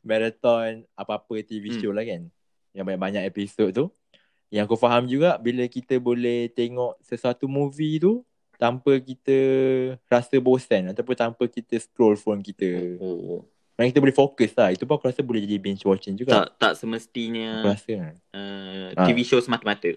marathon 0.02 0.70
apa-apa 0.92 1.34
TV 1.42 1.68
Hmm. 1.68 1.78
show 1.80 1.92
lah 1.92 2.02
kan 2.02 2.28
yang 2.72 2.84
banyak-banyak 2.84 3.24
episod 3.24 3.70
tu 3.70 3.86
yang 4.48 4.62
aku 4.62 4.76
faham 4.76 5.06
juga 5.06 5.34
bila 5.36 5.66
kita 5.66 5.98
boleh 5.98 6.46
tengok 6.48 7.00
sesuatu 7.00 7.46
movie 7.46 7.98
tu 7.98 8.22
tanpa 8.54 8.96
kita 8.96 9.36
rasa 10.06 10.38
bosan 10.38 10.88
ataupun 10.88 11.12
tanpa 11.14 11.44
kita 11.46 11.76
scroll 11.76 12.14
phone 12.14 12.40
kita 12.40 12.96
Oh. 12.96 13.44
Maksudnya 13.74 13.92
kita 13.92 14.00
boleh 14.00 14.16
fokus 14.16 14.50
lah 14.54 14.72
Itu 14.72 14.88
pun 14.88 14.96
aku 14.96 15.04
rasa 15.04 15.20
boleh 15.20 15.44
jadi 15.44 15.60
binge 15.60 15.84
watching 15.84 16.16
juga 16.16 16.32
Tak 16.32 16.46
tak 16.56 16.72
Aku 16.72 16.80
semestinya 16.80 17.60
rasa 17.62 18.16
uh, 18.32 18.88
Ah. 18.96 19.04
TV 19.04 19.20
show 19.20 19.36
semata-mata. 19.36 19.92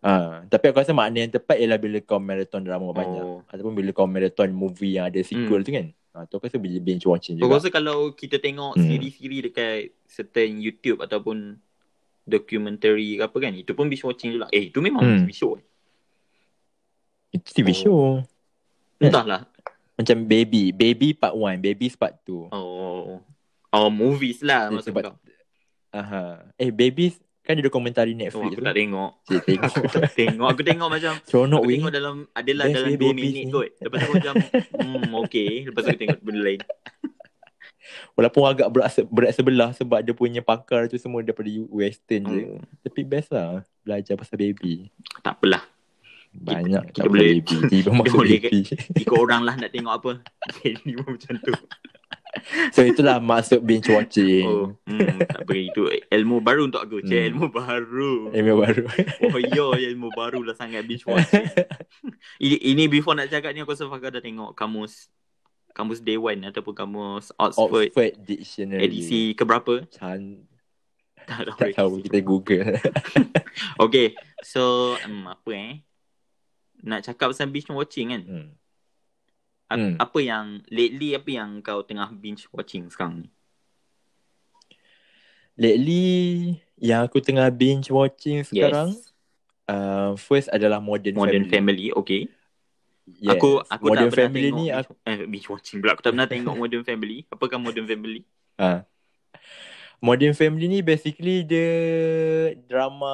Ha. 0.00 0.44
Tapi 0.44 0.64
aku 0.66 0.78
rasa 0.78 0.92
makna 0.92 1.20
yang 1.20 1.30
tepat 1.30 1.56
Ialah 1.56 1.76
bila 1.76 1.98
kau 2.00 2.18
marathon 2.18 2.60
drama 2.60 2.90
banyak 2.90 3.22
Oh. 3.22 3.40
Ataupun 3.46 3.72
bila 3.72 3.90
kau 3.90 4.04
marathon 4.04 4.50
movie 4.50 4.96
yang 4.96 5.08
ada 5.08 5.20
sequel 5.20 5.60
Hmm. 5.60 5.64
tu 5.64 5.72
kan 5.72 5.86
ha, 6.12 6.24
Tu 6.24 6.34
aku 6.34 6.44
rasa 6.44 6.56
boleh 6.56 6.78
binge 6.78 7.04
watching 7.04 7.36
Aku 7.36 7.44
juga 7.44 7.56
rasa 7.56 7.68
kalau 7.68 8.12
kita 8.12 8.36
tengok 8.36 8.74
Hmm. 8.74 8.84
siri-siri 8.84 9.38
dekat 9.42 9.78
certain 10.04 10.56
YouTube 10.56 10.98
ataupun 10.98 11.56
documentary 12.22 13.16
ke 13.16 13.24
apa 13.24 13.36
kan, 13.38 13.52
itu 13.52 13.72
pun 13.72 13.88
binge 13.88 14.04
watching 14.04 14.30
juga. 14.30 14.46
Eh, 14.50 14.68
itu 14.68 14.78
memang 14.78 15.00
Hmm. 15.00 15.18
TV 15.18 15.32
show. 15.32 15.56
Itu 17.30 17.48
TV 17.52 17.68
Oh. 17.68 17.74
show 17.74 18.00
Entahlah. 18.98 19.46
Macam 19.94 20.16
Baby 20.24 20.70
Baby 20.70 21.10
part 21.12 21.32
1 21.32 21.58
Babies 21.58 21.94
part 21.94 22.18
2 22.22 22.48
Oh. 22.50 23.20
Oh, 23.68 23.88
movies 23.88 24.40
lah 24.40 24.68
maksud 24.70 24.90
sebab- 24.90 25.04
kau. 25.08 25.16
Aha. 25.90 26.52
Eh 26.54 26.68
Babies 26.68 27.16
Kan 27.48 27.56
ada 27.56 27.64
dokumentari 27.64 28.12
Oh, 28.12 28.18
Netflix 28.20 28.44
aku 28.44 28.54
tu 28.54 28.62
tak 28.62 28.76
tengok. 28.76 29.10
Cik 29.24 29.40
tengok 29.42 29.72
Aku 29.80 29.88
tak 29.88 30.12
tengok. 30.12 30.46
Aku 30.46 30.62
tengok 30.62 30.88
macam 30.90 31.12
Seronok 31.24 31.60
aku 31.60 31.70
tengok 31.72 31.90
dalam 31.90 32.16
adalah 32.30 32.64
Best 32.68 32.74
dalam 32.76 32.86
weh 32.86 32.94
2 32.94 33.00
babies 33.00 33.24
minit 33.24 33.42
ni. 33.42 33.50
kot. 33.50 33.68
Lepas 33.74 33.96
tu 33.96 34.04
aku 34.04 34.14
macam 34.14 34.34
hmm 34.76 35.12
okay, 35.16 35.50
lepas 35.64 35.80
tu 35.80 35.88
aku 35.88 35.98
tengok 35.98 36.18
benda 36.20 36.40
lain. 36.44 36.60
Walaupun 38.14 38.42
agak 38.44 38.68
berat, 38.68 38.90
se- 38.90 39.08
berat 39.08 39.32
sebelah 39.32 39.70
sebab 39.72 39.98
dia 39.98 40.12
punya 40.12 40.40
pakar 40.40 40.86
tu 40.86 40.96
semua 40.96 41.24
daripada 41.24 41.48
western 41.66 42.28
je. 42.28 42.42
Oh, 42.46 42.60
Tapi 42.82 43.00
best 43.02 43.30
lah 43.30 43.64
belajar 43.80 44.12
pasal 44.14 44.36
baby. 44.36 44.92
tak 45.18 45.40
apalah. 45.40 45.64
Banyak 46.30 46.92
kita 46.92 47.00
tak 47.00 47.08
boleh- 47.10 47.40
baby. 47.40 47.56
Tiba 47.66 47.90
masuk 47.90 48.20
baby. 48.20 48.60
Ikut 48.94 49.16
orang 49.16 49.40
lah 49.40 49.56
nak 49.56 49.72
tengok 49.72 49.94
apa. 49.94 50.10
Jadi 50.58 50.92
pun 50.94 51.16
macam 51.16 51.34
tu. 51.40 51.52
So 52.74 52.84
itulah 52.84 53.18
maksud 53.18 53.64
binge 53.64 53.88
watching. 53.88 54.44
Oh, 54.44 54.66
hmm, 54.84 55.24
tak 55.24 55.42
apa 55.42 55.52
itu 55.54 55.82
ilmu 56.08 56.38
baru 56.38 56.68
untuk 56.68 56.80
aku. 56.80 57.00
Cik, 57.00 57.10
Hmm. 57.16 57.28
ilmu 57.34 57.46
baru. 57.48 58.12
Email 58.30 58.56
baru. 58.58 58.84
Oh 59.32 59.40
yo, 59.40 59.66
ilmu 59.74 60.08
baru 60.12 60.44
lah 60.44 60.54
sangat 60.54 60.84
binge 60.84 61.04
watching. 61.04 61.44
ini, 62.44 62.56
ini 62.62 62.84
before 62.86 63.16
nak 63.16 63.32
cakap 63.32 63.52
ni 63.52 63.60
aku 63.60 63.72
rasa 63.72 63.88
Fakar 63.88 64.12
dah 64.12 64.22
tengok 64.22 64.52
kamus 64.52 65.08
kamus 65.72 66.02
Day 66.02 66.18
One 66.18 66.42
ataupun 66.44 66.74
kamus 66.74 67.30
Oxford, 67.38 67.94
Oxford 67.94 68.12
Dictionary. 68.18 68.82
edisi 68.82 69.32
keberapa? 69.32 69.86
Can... 69.94 70.42
Tak 71.28 71.44
tahu. 71.44 71.58
Tak 71.60 71.70
tahu 71.76 71.92
kita 72.02 72.18
google. 72.20 72.64
Okay, 73.84 74.14
so 74.40 74.94
um, 75.02 75.26
apa 75.26 75.50
eh? 75.50 75.72
Nak 76.80 77.02
cakap 77.04 77.30
pasal 77.30 77.50
binge 77.50 77.68
watching 77.68 78.14
kan? 78.14 78.22
hmm. 78.22 78.48
Hmm. 79.68 80.00
Apa 80.00 80.18
yang 80.24 80.64
lately 80.72 81.12
apa 81.12 81.28
yang 81.28 81.60
kau 81.60 81.84
tengah 81.84 82.08
binge 82.16 82.48
watching 82.56 82.88
sekarang 82.88 83.24
ni? 83.24 83.28
Lately 85.58 86.06
yang 86.80 87.04
aku 87.04 87.20
tengah 87.20 87.50
binge 87.52 87.92
watching 87.92 88.40
sekarang 88.46 88.94
Yes. 88.96 89.12
uh, 89.68 90.16
first 90.16 90.48
adalah 90.48 90.80
Modern, 90.80 91.18
Modern 91.18 91.44
Family. 91.44 91.52
Family, 91.52 91.86
okay. 91.92 92.20
Yes. 93.18 93.40
Aku 93.40 93.60
aku 93.64 93.84
Modern 93.92 94.08
tak 94.08 94.16
pernah 94.16 94.28
Family 94.28 94.48
tengok 94.48 94.56
ni 94.56 94.64
binge, 94.68 94.78
aku, 94.80 94.92
eh, 95.04 95.18
binge 95.28 95.48
watching 95.48 95.78
pula. 95.80 95.92
Aku 95.96 96.02
tak 96.04 96.12
pernah 96.16 96.28
tengok 96.28 96.54
Modern 96.56 96.84
Family. 96.84 97.18
Apakah 97.28 97.58
Modern 97.60 97.86
Family? 97.88 98.22
ha. 98.56 98.84
Modern 99.98 100.30
Family 100.30 100.70
ni 100.70 100.78
basically 100.78 101.42
dia 101.42 101.70
drama 102.70 103.10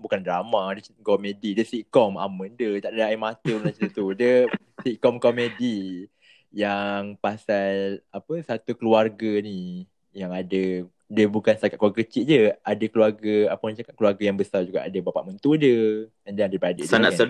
bukan 0.00 0.16
drama 0.24 0.72
dia 0.72 0.88
komedi 1.04 1.52
dia 1.52 1.64
sitcom. 1.64 2.16
Aman 2.16 2.56
dia 2.56 2.72
tak 2.80 2.96
ada 2.96 3.12
air 3.12 3.20
mata 3.20 3.44
pun 3.44 3.60
macam 3.60 3.88
tu. 3.92 4.06
Dia 4.16 4.48
sitcom 4.84 5.20
komedi 5.20 6.08
yang 6.48 7.20
pasal 7.20 8.00
apa 8.08 8.32
satu 8.48 8.72
keluarga 8.72 9.44
ni 9.44 9.84
yang 10.16 10.32
ada 10.32 10.88
dia 11.12 11.26
bukan 11.28 11.52
setakat 11.52 11.76
keluarga 11.76 12.00
kecil 12.00 12.24
je. 12.24 12.42
Ada 12.64 12.84
keluarga 12.88 13.34
apa 13.52 13.60
orang 13.68 13.76
cakap 13.76 13.94
keluarga 14.00 14.22
yang 14.24 14.38
besar 14.40 14.64
juga. 14.64 14.88
Ada 14.88 14.98
bapak 15.04 15.28
mentua 15.28 15.60
dia 15.60 16.08
then 16.24 16.48
ada 16.48 16.56
beradik 16.56 16.88
dia 16.88 16.92
Sanak 16.96 17.12
kan. 17.12 17.28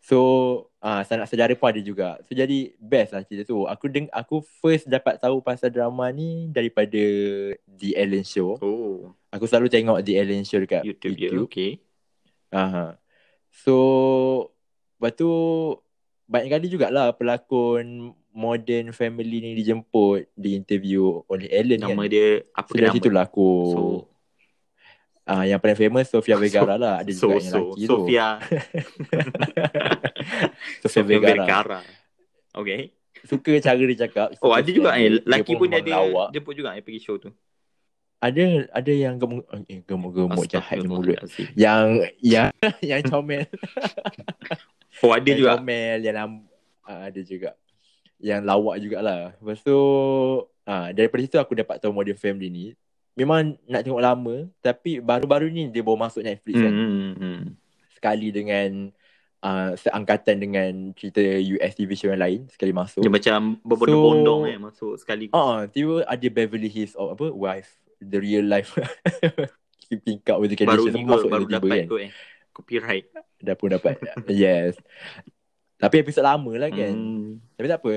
So 0.00 0.18
ah 0.76 1.00
uh, 1.00 1.02
sanak 1.04 1.28
saudara 1.28 1.52
pun 1.52 1.68
ada 1.68 1.78
juga. 1.78 2.16
So 2.24 2.32
jadi 2.32 2.72
best 2.76 3.12
lah 3.12 3.20
cerita 3.22 3.44
tu. 3.44 3.64
Aku 3.64 3.84
deng 3.86 4.08
aku 4.10 4.40
first 4.58 4.84
dapat 4.86 5.16
tahu 5.16 5.38
pasal 5.38 5.68
drama 5.68 6.08
ni 6.08 6.48
daripada 6.48 6.96
The 7.66 7.90
Ellen 7.94 8.24
Show. 8.24 8.56
Oh, 8.58 9.12
Aku 9.28 9.44
selalu 9.44 9.68
tengok 9.68 10.00
The 10.00 10.16
Ellen 10.16 10.42
Show 10.42 10.58
dekat 10.58 10.82
YouTube, 10.82 11.14
YouTube. 11.14 11.36
ya. 11.36 11.46
Okay. 11.46 11.70
Aha. 12.50 12.96
So 13.52 13.74
lepas 14.96 15.12
tu 15.14 15.28
banyak 16.24 16.48
kali 16.50 16.66
jugalah 16.66 17.12
pelakon 17.12 18.10
Modern 18.30 18.90
Family 18.90 19.42
ni 19.42 19.50
dijemput 19.54 20.30
di 20.32 20.54
interview 20.54 21.02
oleh 21.26 21.50
Ellen 21.50 21.82
Nama 21.82 21.92
kan. 21.92 22.06
dia 22.06 22.26
apa 22.52 22.70
So 22.70 22.78
nama? 22.78 22.94
situ 22.94 23.08
lah 23.10 23.24
aku 23.26 23.48
So, 23.68 23.80
ah 25.30 25.46
yang 25.46 25.62
paling 25.62 25.78
famous 25.78 26.10
Sofia 26.10 26.34
Vergara 26.42 26.74
lah. 26.74 27.06
Ada 27.06 27.10
so, 27.14 27.30
juga 27.30 27.34
yang 27.38 27.54
so, 27.54 27.58
lelaki 27.62 27.82
tu. 27.86 27.94
Sofia, 27.94 28.28
Sofia 30.82 31.04
Vergara. 31.06 31.44
Vergara. 31.46 31.80
Okay. 32.50 32.80
Suka 33.22 33.52
cara 33.62 33.78
dia 33.78 33.98
cakap. 34.08 34.34
Oh, 34.42 34.50
ada 34.50 34.66
juga 34.66 34.96
eh. 34.96 35.06
dia. 35.06 35.10
Lelaki 35.22 35.52
Dia 35.54 35.60
pun 35.60 35.66
dia 35.70 35.78
ada 35.78 35.90
lawak. 36.02 36.28
jemput 36.34 36.54
juga 36.56 36.74
eh 36.74 36.82
pergi 36.82 37.00
show 37.00 37.16
tu. 37.20 37.30
Ada 38.20 38.68
ada 38.76 38.92
yang 38.92 39.16
gemuk 39.16 39.48
eh, 39.64 39.80
gemuk-gemuk 39.86 40.44
jahat 40.44 40.76
ke 40.82 40.88
mulut. 40.88 41.16
Yang 41.56 42.12
yang 42.20 42.50
yang 42.90 43.00
comel. 43.06 43.48
Oh, 45.00 45.12
ada 45.16 45.24
yang 45.24 45.40
juga. 45.40 45.50
comel 45.56 45.98
yang 46.04 46.16
lam, 46.16 46.32
uh, 46.84 47.00
ada 47.08 47.20
juga. 47.24 47.56
Yang 48.20 48.40
lawak 48.44 48.76
jugalah. 48.84 49.20
Lepas 49.40 49.64
tu 49.64 49.78
uh, 50.44 50.88
daripada 50.92 51.20
situ 51.24 51.38
aku 51.40 51.56
dapat 51.56 51.80
tahu 51.80 51.92
Modern 51.96 52.18
Family 52.18 52.48
ni. 52.52 52.66
Memang 53.18 53.58
nak 53.66 53.82
tengok 53.82 54.02
lama 54.02 54.36
tapi 54.60 55.02
baru-baru 55.02 55.50
ni 55.50 55.68
dia 55.68 55.82
baru 55.82 55.98
masuk 55.98 56.22
Netflix 56.22 56.56
Hmm, 56.56 56.64
kan. 56.64 56.72
hmm, 56.72 57.10
hmm. 57.18 57.40
Sekali 57.96 58.28
dengan 58.32 58.70
uh, 59.44 59.70
seangkatan 59.76 60.36
dengan 60.40 60.72
cerita 60.96 61.20
US 61.24 61.72
TV 61.76 61.90
show 61.98 62.08
yang 62.08 62.22
lain 62.22 62.40
sekali 62.48 62.72
masuk. 62.72 63.02
Dia 63.02 63.12
macam 63.12 63.60
berbondong-bondong 63.60 64.40
eh 64.48 64.58
masuk 64.60 64.96
sekali. 64.96 65.28
Ah, 65.32 65.38
uh, 65.38 65.60
tiba 65.68 66.04
ada 66.06 66.26
Beverly 66.32 66.70
Hills 66.70 66.96
or 66.96 67.12
apa 67.12 67.28
wife 67.32 67.76
the 68.00 68.16
real 68.16 68.46
life 68.46 68.72
keeping 69.90 70.22
up 70.30 70.38
with 70.40 70.54
the 70.54 70.64
baru 70.64 70.88
ni 70.88 71.04
masuk 71.04 71.28
baru 71.28 71.46
dapat 71.50 71.84
kan. 71.84 71.88
tu 71.90 71.98
eh. 71.98 72.10
Copyright. 72.50 73.06
Dah 73.40 73.54
pun 73.56 73.72
dapat. 73.72 73.96
yes. 74.30 74.76
Tapi 75.80 76.04
episod 76.04 76.20
lama 76.20 76.52
lah 76.60 76.68
kan. 76.68 76.92
Hmm. 76.92 77.40
Tapi 77.56 77.66
tak 77.66 77.80
apa. 77.80 77.92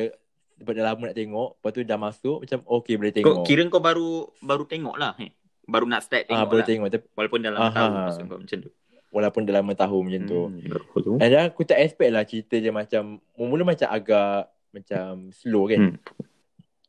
Sebab 0.59 0.71
dah 0.73 0.85
lama 0.91 1.01
nak 1.09 1.17
tengok. 1.17 1.49
Lepas 1.57 1.71
tu 1.71 1.81
dah 1.81 1.99
masuk. 1.99 2.37
Macam 2.45 2.59
okay 2.65 2.93
boleh 2.95 3.11
Kau 3.11 3.19
tengok. 3.19 3.45
kira 3.45 3.61
kau 3.67 3.83
baru 3.83 4.11
baru 4.39 4.63
tengok 4.67 4.95
lah 4.95 5.13
eh. 5.17 5.31
Baru 5.63 5.87
nak 5.87 6.03
start 6.03 6.27
ah, 6.27 6.43
tengok 6.43 6.47
boleh 6.51 6.63
lah. 6.63 6.69
tengok. 6.69 6.87
Tapi, 6.91 7.05
Walaupun 7.15 7.39
dalam 7.39 7.59
Aha. 7.59 7.71
tahun 7.71 7.91
maksud 7.95 8.23
kau 8.27 8.39
macam 8.41 8.59
tu. 8.61 8.71
walaupun 9.13 9.41
dah 9.45 9.53
lama 9.61 9.73
tahu 9.77 9.97
macam 10.01 10.21
tu. 10.25 10.41
Hmm, 10.49 10.59
baru 10.73 10.97
tu. 10.97 11.13
And 11.21 11.29
then 11.29 11.41
aku 11.45 11.61
tak 11.63 11.79
expect 11.85 12.11
lah 12.11 12.25
cerita 12.25 12.55
dia 12.57 12.73
macam. 12.73 13.21
Mula-mula 13.37 13.77
macam 13.77 13.87
agak 13.87 14.49
macam 14.73 15.29
slow 15.29 15.69
kan. 15.69 15.79
Hmm. 15.79 15.95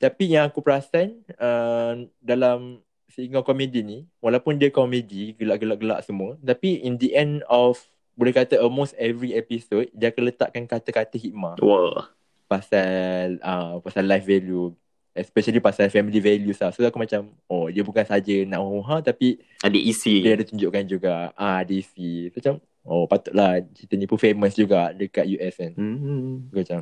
Tapi 0.00 0.24
yang 0.32 0.48
aku 0.48 0.64
perasan. 0.64 1.20
Uh, 1.36 2.08
dalam 2.24 2.80
sehingga 3.12 3.44
komedi 3.44 3.84
ni. 3.84 3.98
Walaupun 4.24 4.56
dia 4.56 4.72
komedi. 4.72 5.36
Gelak-gelak-gelak 5.36 6.00
semua. 6.02 6.40
Tapi 6.40 6.80
in 6.80 6.96
the 6.96 7.12
end 7.12 7.44
of. 7.46 7.76
Boleh 8.14 8.30
kata 8.30 8.56
almost 8.56 8.94
every 8.94 9.34
episode. 9.34 9.90
Dia 9.90 10.08
akan 10.08 10.22
letakkan 10.30 10.64
kata-kata 10.64 11.18
hikmah. 11.18 11.58
Wah. 11.60 12.08
Pasal 12.44 13.38
uh, 13.40 13.80
pasal 13.80 14.04
life 14.04 14.24
value 14.24 14.72
especially 15.14 15.62
pasal 15.62 15.86
family 15.88 16.18
values 16.18 16.58
lah. 16.58 16.74
So 16.74 16.82
aku 16.82 16.98
macam 16.98 17.30
oh 17.46 17.70
dia 17.70 17.86
bukan 17.86 18.02
saja 18.02 18.34
nak 18.44 18.60
ha 18.82 18.98
tapi 19.00 19.38
Ada 19.62 19.78
isi. 19.78 20.20
dia 20.20 20.34
ada 20.34 20.42
tunjukkan 20.42 20.84
juga 20.84 21.30
ah 21.34 21.62
DC. 21.62 21.94
So, 22.30 22.42
macam 22.42 22.54
oh 22.82 23.06
patutlah 23.06 23.62
cerita 23.72 23.94
ni 23.94 24.10
pun 24.10 24.18
famous 24.18 24.58
juga 24.58 24.90
dekat 24.90 25.24
US 25.30 25.54
kan. 25.54 25.72
Hmm. 25.78 26.50
Aku 26.50 26.58
macam 26.58 26.80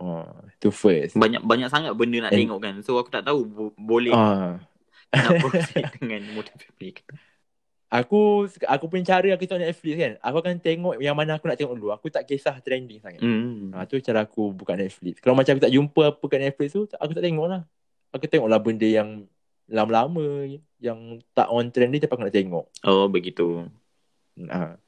oh 0.00 0.24
tu 0.56 0.72
first. 0.72 1.14
Banyak 1.14 1.44
banyak 1.44 1.68
sangat 1.68 1.92
benda 1.92 2.24
nak 2.24 2.32
And- 2.32 2.40
tengok 2.48 2.58
kan. 2.58 2.74
So 2.80 2.96
aku 2.96 3.12
tak 3.12 3.28
tahu 3.28 3.44
bo- 3.44 3.76
boleh 3.76 4.16
Ah 4.16 4.56
nak 5.12 5.38
proceed 5.44 5.84
dengan 5.96 6.24
Modern 6.32 6.58
Family. 6.58 6.92
Aku 7.86 8.50
aku 8.66 8.84
punya 8.90 9.16
cara 9.16 9.30
aku 9.34 9.46
tengok 9.46 9.62
Netflix 9.62 9.94
kan. 9.94 10.12
Aku 10.20 10.36
akan 10.42 10.58
tengok 10.58 10.94
yang 10.98 11.14
mana 11.14 11.38
aku 11.38 11.46
nak 11.46 11.58
tengok 11.58 11.74
dulu. 11.78 11.90
Aku 11.94 12.10
tak 12.10 12.26
kisah 12.26 12.58
trending 12.58 12.98
sangat. 12.98 13.22
Hmm. 13.22 13.70
Ha, 13.72 13.86
tu 13.86 13.98
cara 14.02 14.26
aku 14.26 14.50
buka 14.50 14.74
Netflix. 14.74 15.22
Kalau 15.22 15.38
macam 15.38 15.54
aku 15.54 15.62
tak 15.62 15.74
jumpa 15.74 16.02
apa 16.14 16.24
kat 16.26 16.40
Netflix 16.42 16.68
tu, 16.74 16.82
aku 16.90 17.12
tak 17.14 17.22
tengok 17.22 17.46
lah. 17.46 17.62
Aku 18.10 18.24
tengok 18.26 18.48
lah 18.50 18.58
benda 18.58 18.86
yang 18.86 19.26
lama-lama, 19.66 20.46
yang 20.78 21.18
tak 21.34 21.50
on 21.50 21.70
trend 21.70 21.90
ni 21.90 21.98
tapi 21.98 22.12
aku 22.14 22.22
nak 22.26 22.34
tengok. 22.34 22.64
Oh 22.86 23.06
begitu. 23.06 23.66
Ha. 24.46 24.78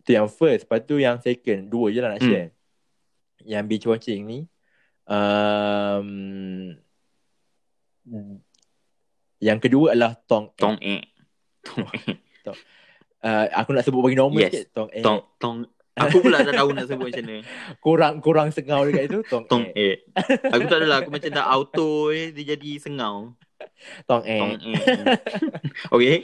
Itu 0.00 0.10
yang 0.16 0.28
first. 0.28 0.64
Lepas 0.64 0.80
tu 0.84 0.96
yang 0.96 1.20
second, 1.20 1.68
dua 1.68 1.92
je 1.92 2.00
lah 2.00 2.16
nak 2.16 2.20
Hmm. 2.24 2.28
share. 2.32 2.50
Yang 3.44 3.64
binge 3.70 3.86
watching 3.86 4.20
ni, 4.26 4.38
um, 5.06 6.10
yang 9.38 9.62
kedua 9.62 9.94
adalah 9.94 10.18
Tong. 10.26 10.50
Tong. 10.58 10.74
Tong 11.62 11.86
eh. 12.52 12.58
Uh, 13.18 13.46
aku 13.50 13.74
nak 13.74 13.82
sebut 13.82 13.98
bagi 13.98 14.14
normal 14.14 14.38
Yes. 14.38 14.50
sikit. 14.54 14.66
Tong 14.72 14.90
Eng. 14.94 15.02
Tong 15.02 15.20
tong 15.36 15.56
aku 15.98 16.22
pula 16.22 16.46
tak 16.46 16.54
tahu 16.54 16.70
nak 16.70 16.86
sebut 16.86 17.10
macam 17.10 17.24
mana. 17.26 17.38
Kurang, 17.84 18.14
kurang 18.22 18.48
sengau 18.54 18.86
dekat 18.86 19.10
itu. 19.10 19.18
Tong, 19.26 19.44
Tong 19.50 19.66
Eng. 19.74 19.74
eh. 19.74 19.94
Aku 20.54 20.62
tak 20.70 20.78
adalah 20.78 21.02
aku 21.02 21.10
macam 21.10 21.30
dah 21.34 21.46
auto 21.50 22.14
eh 22.14 22.30
dia 22.30 22.54
jadi 22.54 22.78
sengau. 22.78 23.34
Tong 24.06 24.22
Tong 24.22 24.54
Eng. 24.54 24.62
eh. 24.62 24.78
Okay. 25.90 26.16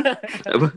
Apa? 0.56 0.68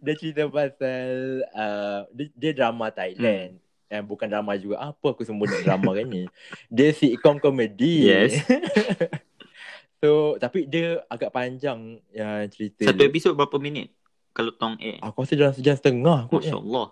dia 0.00 0.14
cerita 0.16 0.48
pasal 0.48 1.08
uh, 1.52 2.08
dia, 2.16 2.26
dia 2.32 2.50
drama 2.56 2.88
Thailand. 2.88 3.60
Hmm. 3.60 3.92
Eh, 3.92 4.00
bukan 4.00 4.24
drama 4.24 4.56
juga. 4.56 4.80
Apa 4.80 5.12
aku 5.12 5.20
sebut 5.20 5.44
nak 5.44 5.60
drama 5.68 5.92
kan 5.92 6.08
ni? 6.08 6.24
Dia 6.72 6.96
sitcom 6.96 7.36
komedi. 7.36 8.08
Yes. 8.08 8.40
so, 10.00 10.40
tapi 10.40 10.64
dia 10.64 11.04
agak 11.12 11.28
panjang 11.28 12.00
ya, 12.08 12.48
cerita 12.48 12.88
Satu 12.88 13.04
episod 13.04 13.36
berapa 13.36 13.60
minit? 13.60 13.92
Kalau 14.32 14.52
tong 14.56 14.80
eh. 14.80 14.96
Aku 15.04 15.24
rasa 15.24 15.36
dalam 15.36 15.52
sejam 15.52 15.76
setengah 15.76 16.28
kot. 16.28 16.40
Masya 16.40 16.56
kan. 16.56 16.64
Allah. 16.64 16.88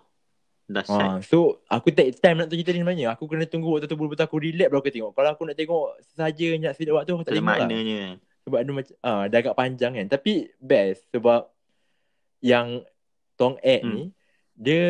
Dahsyat. 0.71 1.03
Ha, 1.03 1.19
so, 1.27 1.59
aku 1.67 1.91
take 1.91 2.15
time 2.15 2.39
nak 2.39 2.47
cerita 2.47 2.71
ni 2.71 2.79
sebenarnya. 2.79 3.11
Aku 3.11 3.27
kena 3.27 3.43
tunggu 3.43 3.75
waktu 3.75 3.91
tu 3.91 3.99
betul-betul 3.99 4.23
aku 4.23 4.37
relax 4.39 4.67
baru 4.71 4.79
aku 4.79 4.91
tengok. 4.93 5.11
Kalau 5.11 5.29
aku 5.35 5.43
nak 5.43 5.57
tengok 5.59 5.85
saja 6.15 6.47
nak 6.55 6.73
speed 6.79 6.95
waktu, 6.95 7.11
aku 7.11 7.23
tak 7.27 7.35
ada 7.35 7.39
tengok 7.43 7.51
lah. 7.51 7.67
maknanya. 7.67 8.03
Sebab 8.47 8.59
dia 8.63 8.71
macam, 8.71 8.95
ah, 9.03 9.23
dah 9.27 9.37
agak 9.43 9.55
panjang 9.59 9.91
kan. 9.99 10.07
Tapi 10.07 10.31
best 10.57 11.03
sebab 11.11 11.51
yang 12.39 12.87
Tong 13.35 13.57
Ed 13.59 13.81
Hmm. 13.83 13.93
ni, 13.97 14.03
dia 14.53 14.85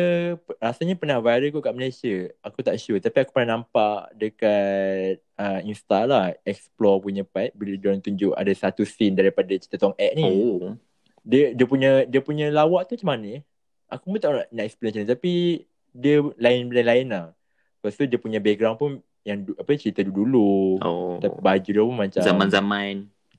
rasanya 0.60 0.94
pernah 0.94 1.18
viral 1.18 1.48
kot 1.50 1.64
kat 1.64 1.74
Malaysia. 1.74 2.28
Aku 2.44 2.60
tak 2.60 2.76
sure. 2.76 3.00
Tapi 3.00 3.24
aku 3.24 3.32
pernah 3.32 3.56
nampak 3.56 4.12
dekat 4.12 5.24
uh, 5.40 5.64
Insta 5.64 6.04
lah. 6.04 6.36
Explore 6.44 7.00
punya 7.00 7.24
part. 7.24 7.56
Bila 7.56 7.74
diorang 7.80 8.04
tunjuk 8.04 8.36
ada 8.36 8.52
satu 8.52 8.84
scene 8.84 9.16
daripada 9.16 9.50
cerita 9.56 9.80
Tong 9.80 9.96
Ek 9.96 10.12
ni. 10.14 10.28
Oh. 10.28 10.76
Dia 11.22 11.54
dia 11.54 11.66
punya 11.66 12.02
dia 12.04 12.20
punya 12.20 12.50
lawak 12.50 12.90
tu 12.90 12.98
macam 12.98 13.14
mana 13.14 13.38
eh? 13.38 13.42
Aku 13.92 14.10
pun 14.10 14.18
tak 14.18 14.30
nak, 14.34 14.48
nak 14.50 14.64
explain 14.66 14.90
macam 14.90 15.00
mana. 15.06 15.12
Tapi 15.14 15.32
dia 15.92 16.16
lain-lain 16.40 17.06
lah. 17.08 17.26
Lepas 17.78 17.94
tu 17.98 18.04
dia 18.08 18.18
punya 18.18 18.38
background 18.42 18.78
pun 18.78 18.90
yang 19.22 19.46
apa 19.54 19.70
cerita 19.78 20.02
dulu. 20.02 20.82
Oh. 20.82 21.18
Tapi 21.22 21.38
baju 21.38 21.70
dia 21.70 21.82
pun 21.82 21.96
macam 21.96 22.22
Zaman-zaman. 22.22 22.94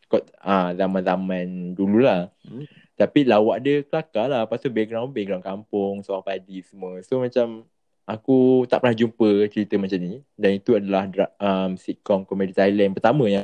kot 0.08 0.24
ah 0.40 0.72
zaman-zaman 0.78 1.74
dulu 1.74 2.06
lah. 2.06 2.30
Hmm. 2.46 2.64
Tapi 2.94 3.26
lawak 3.26 3.58
dia 3.66 3.82
kelakar 3.84 4.30
lah. 4.30 4.46
Lepas 4.46 4.62
tu 4.62 4.70
background 4.70 5.10
background 5.12 5.44
kampung, 5.44 6.06
seorang 6.06 6.24
padi 6.24 6.62
semua. 6.62 7.02
So 7.04 7.18
macam 7.20 7.66
aku 8.06 8.64
tak 8.70 8.80
pernah 8.84 8.96
jumpa 8.96 9.50
cerita 9.50 9.76
macam 9.82 9.98
ni. 10.00 10.22
Dan 10.38 10.62
itu 10.62 10.78
adalah 10.78 11.10
um, 11.42 11.76
sitcom 11.76 12.24
komedi 12.24 12.54
Thailand 12.54 12.94
pertama 12.96 13.26
yang 13.28 13.44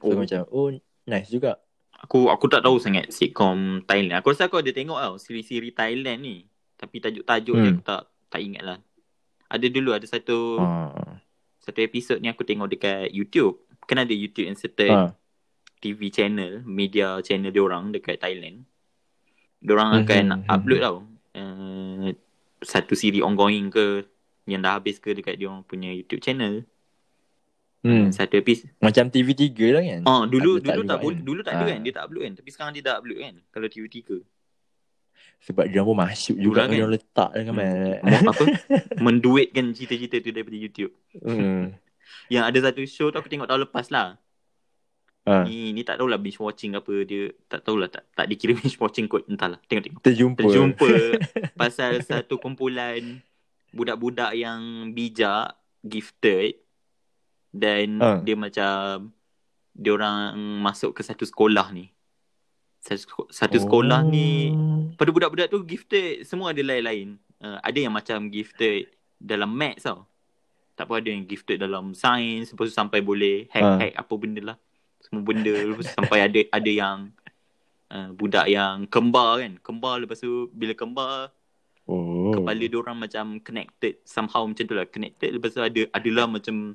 so 0.00 0.10
Oh. 0.10 0.16
macam 0.16 0.40
oh 0.48 0.68
nice 1.04 1.28
juga. 1.28 1.60
Aku 2.04 2.28
aku 2.28 2.44
tak 2.52 2.60
tahu 2.60 2.76
sangat 2.76 3.08
sitcom 3.08 3.80
Thailand. 3.88 4.20
Aku 4.20 4.30
rasa 4.30 4.46
aku 4.46 4.60
ada 4.60 4.68
tengok 4.68 5.00
tau 5.00 5.14
siri-siri 5.16 5.72
Thailand 5.72 6.20
ni. 6.20 6.44
Tapi 6.76 7.00
tajuk-tajuk 7.00 7.54
hmm. 7.56 7.62
dia 7.64 7.70
Hmm. 7.72 7.76
aku 7.80 7.84
tak 7.84 8.02
tak 8.28 8.40
ingat 8.44 8.62
lah. 8.62 8.78
Ada 9.48 9.66
dulu 9.72 9.90
ada 9.96 10.04
satu 10.04 10.60
Ah. 10.60 11.16
satu 11.58 11.80
episod 11.80 12.20
ni 12.20 12.28
aku 12.28 12.44
tengok 12.44 12.68
dekat 12.68 13.08
YouTube. 13.08 13.64
Kan 13.84 14.04
ada 14.04 14.12
YouTube 14.12 14.44
yang 14.44 14.58
certain 14.58 14.92
Ah. 14.92 15.10
TV 15.80 16.08
channel, 16.08 16.64
media 16.64 17.20
channel 17.20 17.52
dia 17.52 17.60
orang 17.60 17.92
dekat 17.92 18.16
Thailand. 18.16 18.64
Diorang 19.60 19.96
Mhm, 19.96 20.00
akan 20.04 20.24
mhm. 20.28 20.48
upload 20.48 20.80
tau. 20.80 20.98
Uh, 21.34 22.12
satu 22.60 22.92
siri 22.92 23.20
ongoing 23.20 23.68
ke 23.68 24.04
yang 24.44 24.60
dah 24.60 24.76
habis 24.76 25.00
ke 25.00 25.12
dekat 25.12 25.36
dia 25.36 25.48
orang 25.48 25.64
punya 25.64 25.88
YouTube 25.88 26.20
channel. 26.20 26.64
Hmm. 27.84 28.08
Satu 28.08 28.34
episod. 28.34 28.72
Macam 28.78 29.04
TV3 29.06 29.44
lah 29.68 29.82
kan. 29.82 30.00
Oh, 30.02 30.24
dulu 30.24 30.56
Upload 30.56 30.64
tak 30.64 30.74
dulu 30.74 30.82
tak 30.82 30.88
juga 30.90 30.96
boleh, 30.98 31.14
kan? 31.14 31.22
dulu 31.22 31.40
tak 31.40 31.52
ada 31.52 31.60
Ah. 31.60 31.68
kan. 31.68 31.78
Dia 31.78 31.92
tak 31.92 32.02
upload 32.02 32.22
kan. 32.22 32.34
Tapi 32.34 32.48
sekarang 32.48 32.72
dia 32.72 32.82
dah 32.82 32.94
upload 32.96 33.18
kan. 33.20 33.34
Kalau 33.50 33.66
TV3. 33.68 33.98
Sebab 35.42 35.64
dia 35.66 35.80
pun 35.80 35.92
masuk 35.94 36.36
juga 36.38 36.58
kan. 36.58 36.66
kan. 36.66 36.74
Dia 36.74 36.86
letak 36.88 37.30
kan 37.30 37.44
Hmm. 37.44 37.60
Mo- 38.00 38.32
apa? 38.32 38.44
Menduitkan 39.04 39.64
cerita-cerita 39.70 40.16
tu 40.18 40.30
daripada 40.30 40.56
YouTube. 40.56 40.92
hmm. 41.14 41.76
Yang 42.26 42.44
ada 42.46 42.58
satu 42.62 42.82
show 42.84 43.08
tu 43.08 43.16
aku 43.16 43.28
tengok 43.28 43.44
tahun 43.44 43.62
lepas 43.62 43.86
lah. 43.90 44.16
ah. 45.22 45.44
Ni 45.44 45.70
ni 45.70 45.84
tak 45.84 45.96
tahulah 45.96 46.16
binge 46.16 46.36
watching 46.38 46.72
apa 46.72 46.92
dia. 47.02 47.28
Tak 47.44 47.60
tahulah 47.62 47.88
tak 47.88 48.08
tak 48.10 48.24
dikira 48.26 48.56
binge 48.58 48.76
watching 48.78 49.04
kot. 49.04 49.24
Entahlah. 49.26 49.60
Tengok-tengok. 49.62 50.00
Terjumpa. 50.00 50.40
Terjumpa 50.40 50.88
pasal 51.60 52.00
satu 52.00 52.36
kumpulan 52.36 53.20
budak-budak 53.70 54.32
yang 54.32 54.60
bijak 54.90 55.52
gifted 55.82 56.63
dan 57.54 57.86
Ah. 57.96 58.18
dia 58.18 58.34
macam 58.34 59.14
dia 59.70 59.90
orang 59.90 60.34
masuk 60.60 60.90
ke 60.92 61.00
satu 61.00 61.22
sekolah 61.22 61.70
ni. 61.70 61.94
Satu, 62.78 63.30
satu 63.32 63.56
sekolah 63.56 64.04
ni 64.04 64.50
Oh. 64.50 64.92
pada 64.92 65.08
budak-budak 65.08 65.48
tu 65.48 65.62
gifted 65.62 66.22
semua 66.22 66.50
ada 66.50 66.60
lain-lain. 66.60 67.16
Uh, 67.38 67.56
ada 67.58 67.78
yang 67.78 67.90
macam 67.90 68.28
gifted 68.28 68.90
dalam 69.16 69.48
maths 69.48 69.84
tau. 69.84 70.04
Tak 70.74 70.84
apa 70.84 70.98
ada 70.98 71.08
yang 71.08 71.22
gifted 71.22 71.56
dalam 71.56 71.94
sains 71.94 72.50
lepas 72.50 72.66
tu 72.66 72.74
sampai 72.74 72.98
boleh 73.00 73.46
hack-hack 73.48 73.94
apa 73.94 74.14
benda 74.14 74.42
lah. 74.44 74.58
Semua 74.98 75.22
benda 75.22 75.54
lepas 75.54 75.84
tu 75.84 75.94
sampai 75.94 76.18
ada 76.20 76.40
ada 76.50 76.70
yang 76.72 76.98
uh, 77.88 78.10
budak 78.12 78.46
yang 78.46 78.84
kembar 78.84 79.38
kan. 79.38 79.56
Kembar 79.60 79.94
lepas 79.98 80.18
tu 80.18 80.50
bila 80.50 80.74
kembar 80.74 81.30
Oh. 81.84 82.32
kepala 82.32 82.64
dia 82.64 82.80
orang 82.80 82.96
macam 82.96 83.36
connected 83.38 84.00
somehow 84.04 84.40
macam 84.40 84.64
tu 84.64 84.72
lah 84.72 84.88
connected 84.88 85.28
lepas 85.30 85.52
tu 85.52 85.60
ada 85.60 85.84
adalah 85.92 86.24
macam 86.24 86.72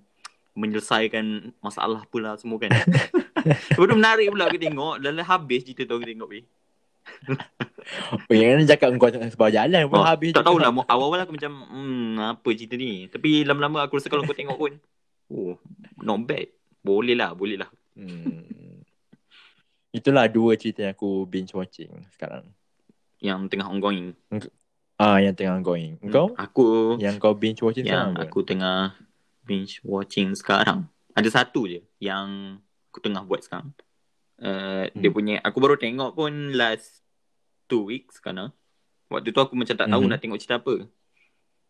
menyelesaikan 0.60 1.56
masalah 1.60 2.04
pula 2.06 2.36
semua 2.36 2.60
kan. 2.60 2.70
lepas 3.72 3.86
tu 3.88 3.96
menarik 3.96 4.28
pula 4.30 4.46
aku 4.46 4.60
tengok 4.60 5.00
dalam 5.00 5.24
habis 5.24 5.64
cerita 5.64 5.88
tu 5.88 5.96
aku 5.96 6.06
tengok 6.06 6.28
weh. 6.28 6.44
Oh, 8.30 8.34
yang 8.36 8.60
mana 8.60 8.70
cakap 8.70 8.94
kau 8.96 9.10
sebuah 9.10 9.50
jalan 9.50 9.90
pun 9.90 9.98
Oh, 9.98 10.06
habis. 10.06 10.30
tak 10.30 10.46
tahulah 10.46 10.70
mu- 10.70 10.86
awal-awal 10.86 11.26
aku 11.26 11.34
macam 11.34 11.66
hmm 11.66 12.20
apa 12.22 12.50
cerita 12.54 12.76
ni. 12.76 13.08
Tapi 13.08 13.42
lama-lama 13.42 13.82
aku 13.82 13.98
rasa 13.98 14.12
kalau 14.12 14.22
kau 14.22 14.36
tengok 14.36 14.60
pun 14.60 14.74
oh 15.32 15.56
not 15.98 16.22
bad. 16.22 16.52
Boleh 16.80 17.16
lah, 17.16 17.34
boleh 17.34 17.58
lah. 17.58 17.70
Hmm. 17.98 18.84
Itulah 19.90 20.30
dua 20.30 20.54
cerita 20.54 20.86
yang 20.86 20.94
aku 20.94 21.26
binge 21.26 21.50
watching 21.52 21.90
sekarang. 22.14 22.46
Yang 23.18 23.50
tengah 23.50 23.68
ongoing. 23.68 24.14
Ah, 24.96 25.18
yang 25.18 25.34
tengah 25.34 25.58
ongoing. 25.58 25.98
Hmm, 25.98 26.12
Kau? 26.14 26.28
Aku 26.38 26.96
Yang 27.02 27.18
kau 27.18 27.34
binge 27.34 27.60
watching 27.60 27.84
yang 27.84 28.14
sekarang 28.14 28.30
aku 28.30 28.40
tengah 28.46 28.94
binge 29.50 29.82
watching 29.82 30.30
sekarang. 30.32 30.86
Ada 31.12 31.42
satu 31.42 31.66
je 31.66 31.82
yang 31.98 32.62
aku 32.88 33.02
tengah 33.02 33.26
buat 33.26 33.42
sekarang. 33.42 33.74
Uh, 34.38 34.86
hmm. 34.86 34.96
Dia 34.96 35.10
Hmm. 35.10 35.16
punya 35.18 35.36
aku 35.42 35.58
baru 35.58 35.76
tengok 35.76 36.14
pun 36.14 36.32
last 36.54 37.02
two 37.66 37.84
weeks 37.84 38.22
kan. 38.22 38.54
Waktu 39.10 39.34
tu 39.34 39.42
aku 39.42 39.58
macam 39.58 39.74
tak 39.74 39.90
tahu 39.90 40.00
Mhm. 40.00 40.10
nak 40.14 40.20
tengok 40.20 40.38
cerita 40.38 40.58
apa. 40.58 40.86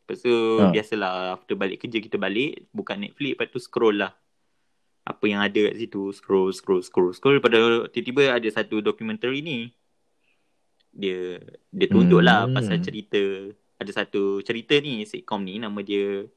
Lepas 0.04 0.20
tu 0.20 0.36
Ha. 0.60 0.70
biasalah 0.70 1.12
after 1.34 1.56
balik 1.56 1.80
kerja 1.80 1.98
kita 1.98 2.18
balik 2.18 2.68
buka 2.70 2.94
Netflix 2.94 3.32
lepas 3.32 3.48
tu 3.48 3.58
scroll 3.58 3.98
lah. 3.98 4.12
Apa 5.02 5.26
yang 5.26 5.40
ada 5.40 5.58
kat 5.66 5.80
situ 5.80 6.12
scroll 6.12 6.52
scroll 6.52 6.84
scroll 6.84 7.10
scroll 7.10 7.40
pada 7.40 7.58
tiba-tiba 7.88 8.36
ada 8.36 8.48
satu 8.48 8.80
dokumentari 8.80 9.40
ni. 9.40 9.72
Dia 10.92 11.38
dia 11.70 11.88
tunjuk 11.88 12.20
lah 12.20 12.44
Hmm. 12.44 12.54
pasal 12.54 12.82
cerita 12.82 13.22
ada 13.78 13.92
satu 13.96 14.42
cerita 14.42 14.76
ni 14.78 15.06
sitcom 15.06 15.40
ni 15.40 15.56
nama 15.56 15.80
dia 15.80 16.28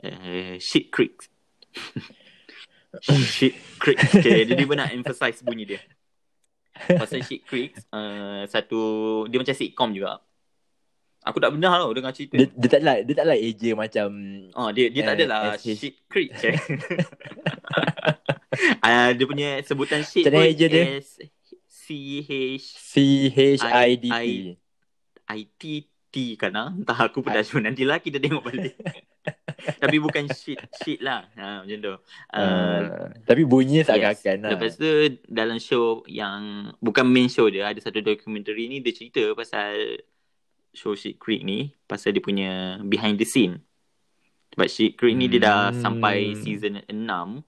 uh, 0.00 0.54
Shit 0.56 0.88
Creek. 0.88 1.20
Shit 3.28 3.54
Creek. 3.76 3.98
Okay, 4.00 4.44
dia, 4.44 4.54
dia 4.56 4.66
nak 4.68 4.92
emphasize 4.92 5.40
bunyi 5.40 5.76
dia. 5.76 5.80
Pasal 6.72 7.20
Shit 7.20 7.44
Creek, 7.44 7.76
uh, 7.90 8.48
satu 8.48 8.80
dia 9.28 9.36
macam 9.36 9.52
sitcom 9.52 9.92
juga. 9.92 10.20
Aku 11.22 11.38
tak 11.38 11.54
benar 11.54 11.78
tau 11.78 11.94
dengar 11.94 12.10
cerita. 12.10 12.34
Dia, 12.34 12.50
dia 12.50 12.68
tak 12.68 12.82
like 12.82 13.02
dia 13.06 13.14
tak 13.14 13.26
like 13.30 13.42
AJ 13.46 13.62
macam 13.78 14.08
Oh 14.58 14.74
dia 14.74 14.90
dia 14.90 15.06
tak 15.06 15.14
Eh, 15.14 15.18
adalah 15.22 15.54
SH. 15.54 15.78
shit 15.78 15.94
creek. 16.10 16.34
Ah 18.82 19.14
dia 19.14 19.24
punya 19.24 19.62
sebutan 19.62 20.02
shit 20.02 20.26
Macam 20.26 20.42
pun 20.42 20.50
je 20.50 20.66
dia? 20.66 20.98
C 21.70 21.86
H 22.26 22.64
C 22.74 22.92
H 23.30 23.62
I 23.62 23.90
D 23.96 24.06
T. 24.10 24.28
I- 25.30 25.50
T 25.56 25.62
T 26.10 26.16
kan 26.34 26.52
ah. 26.52 26.68
Entah 26.74 26.98
aku 26.98 27.22
pun 27.22 27.30
dah 27.30 27.40
cuma 27.46 27.70
nanti 27.70 27.86
lah 27.86 28.02
kita 28.02 28.18
tengok 28.18 28.42
balik. 28.42 28.74
Tapi 29.78 29.96
bukan 29.98 30.26
shit 30.30 30.58
shit 30.82 30.98
lah. 30.98 31.26
Ha 31.38 31.62
macam 31.62 31.78
tu. 31.78 31.94
Uh, 31.94 32.40
Uh, 32.42 33.08
tapi 33.22 33.46
bunyinya 33.46 33.86
tak 33.86 33.98
yes. 34.02 34.18
akan 34.18 34.36
lah. 34.42 34.50
Lepas 34.54 34.72
tu 34.74 34.90
dalam 35.30 35.58
show 35.58 36.02
yang 36.06 36.40
bukan 36.78 37.06
main 37.06 37.30
show 37.30 37.46
dia 37.46 37.70
ada 37.70 37.78
satu 37.78 38.02
dokumentari 38.02 38.66
ni 38.66 38.82
dia 38.82 38.90
cerita 38.90 39.22
pasal 39.32 40.02
show 40.72 40.96
Shit 40.96 41.20
Creek 41.20 41.44
ni 41.44 41.70
pasal 41.84 42.10
dia 42.10 42.22
punya 42.24 42.80
behind 42.82 43.20
the 43.20 43.28
scene. 43.28 43.62
Sebab 44.52 44.66
Shit 44.66 44.96
Creek 44.96 45.14
ni 45.14 45.28
dia 45.28 45.40
dah 45.40 45.60
Hmm. 45.70 45.78
sampai 45.78 46.34
season 46.34 46.82
6. 46.88 47.44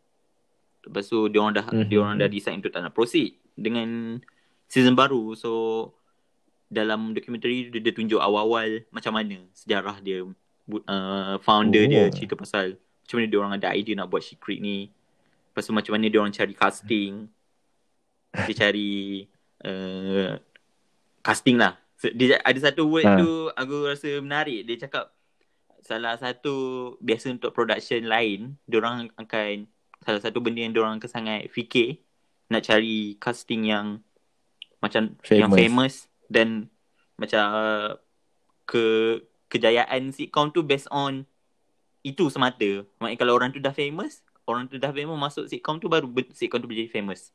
Lepas 0.85 1.05
tu 1.09 1.27
dia 1.27 1.41
orang 1.41 1.55
dah 1.55 1.66
Mhm. 1.66 1.89
dia 1.89 1.99
orang 1.99 2.16
dah 2.16 2.29
decide 2.29 2.61
untuk 2.61 2.70
tak 2.70 2.85
nak 2.85 2.93
proceed 2.93 3.35
dengan 3.57 4.20
season 4.68 4.95
baru. 4.95 5.33
So 5.35 5.51
dalam 6.68 7.12
dokumentari 7.12 7.70
dia, 7.70 7.81
dia 7.81 7.93
tunjuk 7.93 8.18
awal-awal 8.18 8.85
macam 8.91 9.14
mana 9.14 9.41
sejarah 9.53 9.99
dia 9.99 10.22
uh, 10.69 11.37
founder 11.41 11.85
Oh. 11.85 11.91
dia 11.91 12.03
cerita 12.11 12.35
pasal 12.35 12.77
macam 12.77 13.15
mana 13.21 13.27
dia 13.29 13.39
orang 13.39 13.55
ada 13.55 13.69
idea 13.77 13.95
nak 13.95 14.09
buat 14.09 14.25
Creek 14.25 14.61
ni. 14.61 14.89
Lepas 15.53 15.69
tu 15.69 15.73
macam 15.77 15.93
mana 15.93 16.09
dia 16.09 16.19
orang 16.19 16.33
cari 16.33 16.55
casting. 16.57 17.29
Dia 18.35 18.55
cari 18.57 19.23
uh, 19.62 20.35
casting 21.21 21.61
lah. 21.61 21.77
So, 22.01 22.11
dia 22.11 22.41
ada 22.43 22.59
satu 22.59 22.89
word 22.89 23.07
Ha. 23.07 23.21
tu 23.21 23.31
aku 23.53 23.77
rasa 23.87 24.09
menarik. 24.19 24.67
Dia 24.67 24.89
cakap 24.89 25.12
salah 25.85 26.17
satu 26.17 26.55
biasa 26.99 27.29
untuk 27.31 27.53
production 27.53 28.09
lain, 28.09 28.57
dia 28.65 28.81
orang 28.81 29.12
akan 29.21 29.69
salah 30.01 30.21
satu 30.21 30.41
benda 30.41 30.65
yang 30.65 30.73
dia 30.73 30.81
orang 30.81 30.97
akan 30.97 31.11
sangat 31.12 31.47
fikir 31.53 32.01
nak 32.49 32.65
cari 32.65 33.21
casting 33.21 33.69
yang 33.69 34.01
macam 34.81 35.17
yang 35.29 35.49
Famous. 35.53 35.61
famous 35.61 35.95
dan 36.29 36.49
macam 37.17 37.43
uh, 37.53 37.91
ke 38.65 38.85
kejayaan 39.55 40.11
sitcom 40.11 40.51
tu 40.51 40.67
based 40.67 40.91
on 40.91 41.23
itu 42.03 42.27
semata. 42.27 42.83
Maknanya 42.99 43.17
kalau 43.17 43.33
orang 43.33 43.49
tu 43.49 43.63
dah 43.63 43.71
famous, 43.71 44.21
orang 44.45 44.67
tu 44.67 44.77
dah 44.77 44.91
famous 44.91 45.15
masuk 45.15 45.47
sitcom 45.47 45.79
tu 45.79 45.87
baru 45.87 46.11
sitcom 46.35 46.59
tu 46.59 46.67
menjadi 46.67 46.91
famous. 46.91 47.31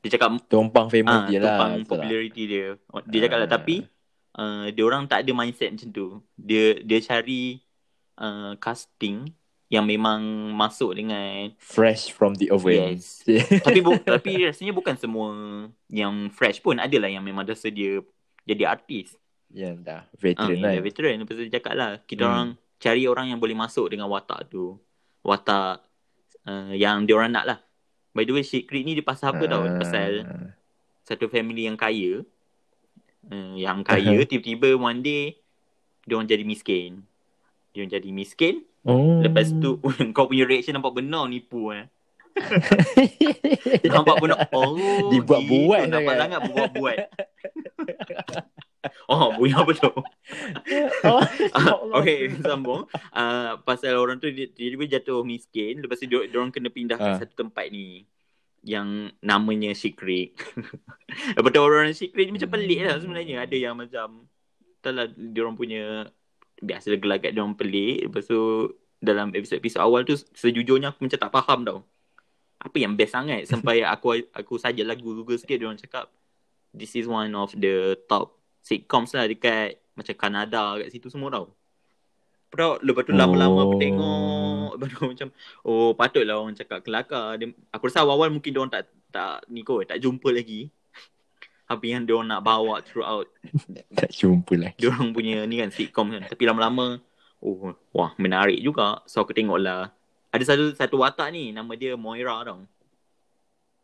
Dia 0.00 0.16
cakap 0.16 0.40
Tumpang 0.48 0.88
famous 0.88 1.12
ah 1.12 1.28
dia 1.28 1.38
lah. 1.38 1.60
tumpang 1.60 1.70
tak? 1.76 1.88
popularity 1.92 2.42
dia. 2.48 2.66
Dia 3.04 3.18
cakap 3.28 3.38
lah 3.38 3.46
Ah. 3.46 3.52
tapi 3.52 3.76
uh, 4.32 4.64
dia 4.72 4.82
orang 4.82 5.04
tak 5.04 5.20
ada 5.22 5.30
mindset 5.30 5.76
macam 5.76 5.88
tu. 5.92 6.06
Dia 6.34 6.80
dia 6.80 6.98
cari 7.04 7.60
uh, 8.16 8.56
casting 8.56 9.28
yang 9.70 9.86
memang 9.86 10.18
masuk 10.50 10.98
dengan 10.98 11.52
Fresh 11.60 12.10
from 12.10 12.34
the 12.34 12.48
oven. 12.50 12.96
Yes. 12.98 13.22
tapi 13.66 13.78
bu, 13.78 14.00
tapi 14.02 14.48
rasanya 14.48 14.74
bukan 14.74 14.98
semua 14.98 15.30
yang 15.86 16.26
fresh 16.32 16.58
pun 16.58 16.80
adalah 16.80 17.06
yang 17.06 17.22
memang 17.22 17.46
dah 17.46 17.54
sedia 17.54 18.02
jadi 18.42 18.66
artis. 18.66 19.14
Yang 19.50 19.76
dah 19.82 20.00
Ah, 20.00 20.14
veteran 20.14 20.54
yang 20.54 20.62
lah. 20.62 20.82
veteran. 20.82 21.14
Lepas 21.18 21.34
tu 21.34 21.42
dia 21.42 21.54
cakap 21.56 21.74
lah. 21.74 21.90
Kita 22.00 22.22
Hmm. 22.22 22.30
orang 22.30 22.48
cari 22.76 23.02
orang 23.04 23.26
yang 23.28 23.38
boleh 23.38 23.54
masuk 23.54 23.86
dengan 23.88 24.06
watak 24.06 24.46
tu. 24.46 24.78
Watak 25.20 25.82
uh, 26.44 26.72
yang 26.72 27.04
dia 27.04 27.14
orang 27.14 27.30
nak 27.30 27.44
lah. 27.44 27.58
By 28.10 28.24
the 28.24 28.32
way, 28.32 28.42
Creek 28.42 28.82
ni 28.82 28.94
dia 28.94 29.02
pasal 29.02 29.32
apa 29.32 29.44
tau? 29.44 29.62
Ah. 29.62 29.76
Pasal 29.76 30.10
satu 31.02 31.26
family 31.26 31.66
yang 31.66 31.74
kaya. 31.74 32.22
Uh, 33.26 33.54
yang 33.54 33.82
kaya, 33.88 34.22
tiba-tiba 34.24 34.74
one 34.74 35.00
day, 35.00 35.36
dia 36.02 36.14
orang 36.14 36.26
jadi 36.26 36.42
miskin. 36.42 37.04
Dia 37.70 37.82
orang 37.82 37.92
jadi 37.92 38.10
miskin. 38.10 38.54
Oh. 38.80 39.20
Lepas 39.20 39.52
tu, 39.52 39.76
kau 40.16 40.24
punya 40.24 40.42
reaction 40.42 40.72
nampak 40.72 40.96
benar 40.96 41.28
nipu 41.28 41.70
eh. 41.70 41.84
Nampak 43.84 44.16
benar. 44.18 44.48
Oh, 44.50 44.78
Dibuat-buat. 45.10 45.84
Nampak 45.84 46.14
sangat 46.16 46.40
buat-buat. 46.48 46.98
Oh, 49.12 49.36
bunyi 49.36 49.52
apa 49.56 49.72
tu? 49.76 49.90
oh. 51.08 51.22
Ah, 51.56 51.76
okay, 52.00 52.32
sambung. 52.40 52.88
Uh, 53.12 53.60
pasal 53.64 53.96
orang 53.98 54.16
tu 54.16 54.32
dia 54.32 54.48
tiba-tiba 54.48 54.98
jatuh 54.98 55.20
miskin. 55.24 55.84
Lepas 55.84 56.00
tu 56.00 56.08
dia, 56.08 56.24
dia 56.24 56.38
orang 56.40 56.52
kena 56.52 56.72
pindah 56.72 56.96
Ah. 56.96 57.16
ke 57.16 57.26
satu 57.26 57.46
tempat 57.46 57.68
ni. 57.68 58.08
Yang 58.60 59.16
namanya 59.20 59.72
Sheik 59.72 59.96
Creek. 59.96 60.36
Lepas 61.36 61.50
tu 61.52 61.60
orang 61.60 61.92
Sheik 61.92 62.12
Creek 62.12 62.28
ni 62.28 62.40
macam 62.40 62.50
pelik 62.52 62.80
lah 62.84 62.96
sebenarnya. 63.00 63.36
Ada 63.44 63.56
yang 63.56 63.74
macam, 63.76 64.28
tak 64.80 64.92
lah, 64.96 65.06
dia 65.08 65.40
orang 65.44 65.56
punya, 65.56 66.08
biasa 66.60 66.96
gelagat 67.00 67.32
dia 67.32 67.40
orang 67.40 67.56
pelik. 67.56 68.08
Lepas 68.08 68.28
tu 68.28 68.40
dalam 69.00 69.32
episod-episod 69.32 69.80
awal 69.80 70.04
tu 70.04 70.12
sejujurnya 70.36 70.92
aku 70.92 71.08
macam 71.08 71.20
tak 71.20 71.32
faham 71.32 71.64
tau. 71.64 71.80
Apa 72.60 72.76
yang 72.76 72.92
best 72.92 73.16
sangat 73.16 73.48
sampai 73.48 73.80
aku 73.80 74.20
aku 74.36 74.60
saja 74.60 74.84
lagu 74.84 75.16
Google 75.16 75.40
sikit 75.40 75.56
dia 75.56 75.64
orang 75.64 75.80
cakap 75.80 76.12
this 76.76 76.92
is 76.94 77.08
one 77.08 77.32
of 77.32 77.50
the 77.56 77.96
top 78.06 78.39
sitcoms 78.60 79.12
lah 79.12 79.24
dekat 79.24 79.76
macam 79.92 80.14
Kanada 80.14 80.76
kat 80.76 80.88
situ 80.88 81.08
semua 81.08 81.28
tau. 81.28 81.52
Tu, 82.50 82.58
lepas 82.82 83.02
tu 83.02 83.14
lama-lama 83.14 83.62
aku 83.62 83.74
Oh. 83.74 83.78
tengok 83.78 84.70
tu 84.74 85.06
macam 85.06 85.28
Oh 85.62 85.94
patutlah 85.94 86.34
orang 86.34 86.50
cakap 86.52 86.82
kelakar 86.82 87.38
dia, 87.38 87.46
Aku 87.70 87.86
rasa 87.86 88.02
awal-awal 88.02 88.26
mungkin 88.28 88.50
dia 88.50 88.58
orang 88.58 88.74
tak 88.74 88.82
Tak 89.06 89.46
ni 89.46 89.62
kot 89.62 89.86
Tak 89.86 90.02
jumpa 90.02 90.34
lagi 90.34 90.66
Apa 91.64 91.84
yang 91.86 92.02
dia 92.02 92.18
orang 92.18 92.26
nak 92.26 92.42
bawa 92.42 92.82
throughout 92.82 93.30
Tak 93.94 94.10
jumpa 94.10 94.50
lagi. 94.58 94.74
Dia 94.76 94.90
orang 94.90 95.14
punya 95.14 95.46
ni 95.46 95.62
kan 95.62 95.70
sitcom 95.70 96.10
kan 96.10 96.26
Tapi 96.26 96.42
lama-lama 96.42 96.98
Oh 97.38 97.70
wah 97.94 98.18
menarik 98.18 98.58
juga 98.58 98.98
So 99.06 99.22
aku 99.22 99.30
tengok 99.30 99.62
lah 99.62 99.94
Ada 100.34 100.50
satu 100.50 100.74
satu 100.74 100.98
watak 100.98 101.30
ni 101.30 101.54
Nama 101.54 101.70
dia 101.78 101.94
Moira 101.94 102.34
tau 102.42 102.66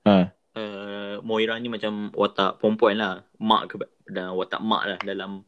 Ha. 0.03 0.27
uh, 0.55 1.15
Moira 1.23 1.55
ni 1.55 1.71
macam 1.71 2.11
watak 2.11 2.59
perempuan 2.59 2.99
lah 2.99 3.23
Mak 3.39 3.63
ke 3.71 3.75
dan 4.07 4.33
watak 4.33 4.59
mak 4.59 4.83
lah 4.87 4.99
dalam 5.01 5.43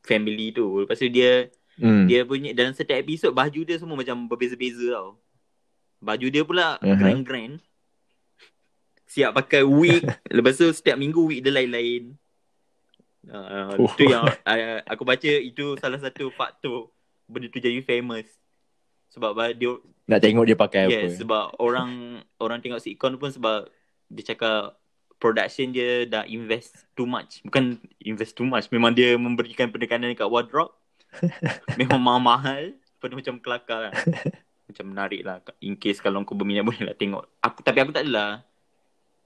family 0.00 0.50
tu 0.50 0.64
Lepas 0.78 0.96
tu 0.96 1.08
dia 1.08 1.48
Hmm. 1.72 2.04
dia 2.04 2.20
punya 2.22 2.52
dalam 2.52 2.70
setiap 2.70 2.98
episod 2.98 3.32
baju 3.32 3.60
dia 3.62 3.76
semua 3.76 3.96
macam 3.96 4.26
berbeza-beza 4.26 4.92
tau. 4.92 5.16
Baju 5.98 6.26
dia 6.28 6.42
pula 6.42 6.76
Uh-huh. 6.76 6.92
grand-grand. 6.94 7.64
Siap 9.06 9.32
pakai 9.34 9.62
wig. 9.62 10.04
Lepas 10.30 10.56
tu 10.56 10.68
setiap 10.68 10.96
minggu 10.96 11.20
wig 11.22 11.40
dia 11.40 11.48
lain-lain. 11.50 12.12
Uh, 13.22 13.72
Oh. 13.78 13.88
tu 13.88 14.04
yang 14.04 14.20
uh, 14.26 14.78
aku 14.84 15.00
baca 15.02 15.24
itu 15.24 15.72
salah 15.78 15.96
satu 15.96 16.28
faktor 16.28 16.92
benda 17.24 17.46
tu 17.46 17.56
jadi 17.56 17.80
famous. 17.80 18.28
Sebab 19.08 19.30
ba- 19.32 19.54
dia 19.54 19.72
Nak 20.04 20.20
tengok 20.20 20.44
dia 20.44 20.56
pakai 20.58 20.80
apa. 20.84 20.92
yes, 20.98 21.16
sebab 21.16 21.56
orang 21.56 21.88
orang 22.36 22.58
tengok 22.58 22.80
sitcom 22.80 23.14
pun 23.14 23.30
sebab 23.30 23.64
dia 24.08 24.24
cakap 24.26 24.76
production 25.22 25.70
dia 25.70 26.02
dah 26.02 26.26
invest 26.26 26.90
too 26.98 27.06
much. 27.06 27.38
Bukan 27.46 27.78
invest 28.02 28.34
too 28.34 28.42
much, 28.42 28.66
memang 28.74 28.90
dia 28.90 29.14
memberikan 29.14 29.70
penekanan 29.70 30.10
dekat 30.10 30.26
wardrobe. 30.26 30.74
memang 31.80 32.02
mahal-mahal. 32.02 32.74
Tu 32.98 33.14
macam 33.14 33.38
kelakar 33.38 33.90
lah. 33.90 33.94
macam 34.68 34.84
menarik 34.90 35.22
lah. 35.22 35.38
In 35.62 35.78
case 35.78 36.02
kalau 36.02 36.26
kau 36.26 36.34
berminat 36.34 36.66
boleh 36.66 36.82
lah 36.82 36.96
tengok. 36.98 37.22
Aku 37.38 37.62
Tapi 37.62 37.78
aku 37.78 37.94
tak 37.94 38.10
adalah 38.10 38.42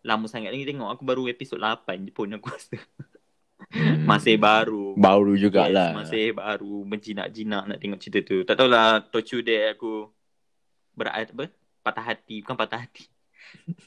lama 0.05 0.29
sangat 0.29 0.53
lagi 0.53 0.69
tengok. 0.69 0.89
Aku 0.93 1.03
baru 1.09 1.25
episod 1.33 1.57
8 1.57 2.05
je 2.05 2.13
pun 2.13 2.29
aku 2.29 2.53
rasa. 2.53 2.77
Hmm. 3.73 4.05
Masih 4.11 4.37
baru. 4.37 4.97
Baru 5.01 5.33
jugalah. 5.35 5.97
Masih 5.97 6.37
baru 6.37 6.85
menjinak-jinak 6.85 7.63
nak 7.73 7.79
tengok 7.81 8.01
cerita 8.01 8.21
tu. 8.25 8.45
Tak 8.45 8.55
tahulah 8.61 9.01
Tochu 9.09 9.41
dia 9.41 9.73
aku 9.73 10.13
berat 10.93 11.33
apa? 11.33 11.49
Patah 11.81 12.05
hati. 12.05 12.45
Bukan 12.45 12.57
patah 12.57 12.85
hati. 12.85 13.16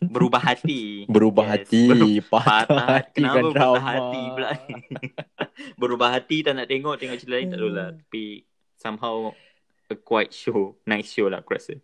Berubah 0.01 0.41
hati. 0.41 1.05
Berubah 1.05 1.45
Yes, 1.45 1.53
hati. 1.63 1.82
beru- 1.86 2.22
Patah 2.24 2.65
patah 2.65 2.88
hati 2.95 3.13
Kenapa 3.15 3.34
kan 3.34 3.43
patah 3.43 3.53
drama. 3.53 3.80
hati 3.86 4.22
pula? 4.30 4.49
Berubah 5.80 6.09
hati 6.11 6.38
tak 6.41 6.53
nak 6.53 6.65
tengok. 6.65 6.95
Tengok 6.95 7.17
cerita 7.17 7.34
lain 7.34 7.47
tak 7.47 7.57
tahulah. 7.57 7.88
Tapi 7.95 8.24
somehow 8.76 9.15
a 9.86 9.95
quite 9.95 10.32
show. 10.32 10.78
Nice 10.84 11.09
show 11.09 11.28
lah 11.28 11.39
aku 11.39 11.53
rasa. 11.53 11.76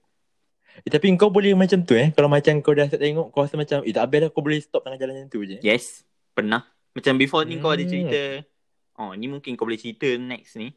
Eh, 0.78 0.90
tapi 0.90 1.08
kau 1.16 1.30
boleh 1.30 1.54
macam 1.54 1.82
tu 1.82 1.94
eh. 1.94 2.12
Kalau 2.12 2.28
macam 2.28 2.60
kau 2.60 2.72
dah 2.72 2.86
start 2.86 3.00
tengok, 3.00 3.28
kau 3.30 3.42
rasa 3.42 3.56
macam, 3.56 3.80
eh 3.82 3.92
tak 3.92 4.04
habis 4.04 4.20
dah 4.20 4.30
kau 4.30 4.42
boleh 4.42 4.60
stop 4.60 4.82
tengah 4.82 4.98
jalan 4.98 5.14
macam 5.18 5.30
tu 5.30 5.42
je. 5.42 5.58
Yes. 5.60 6.04
Pernah. 6.32 6.68
Macam 6.92 7.16
before 7.16 7.44
ni 7.44 7.58
kau 7.58 7.70
ada 7.70 7.80
Hmm. 7.80 7.90
cerita. 7.90 8.44
Oh 8.96 9.12
ni 9.12 9.26
mungkin 9.26 9.54
kau 9.54 9.64
boleh 9.64 9.76
cerita 9.76 10.08
next 10.16 10.56
ni. 10.56 10.72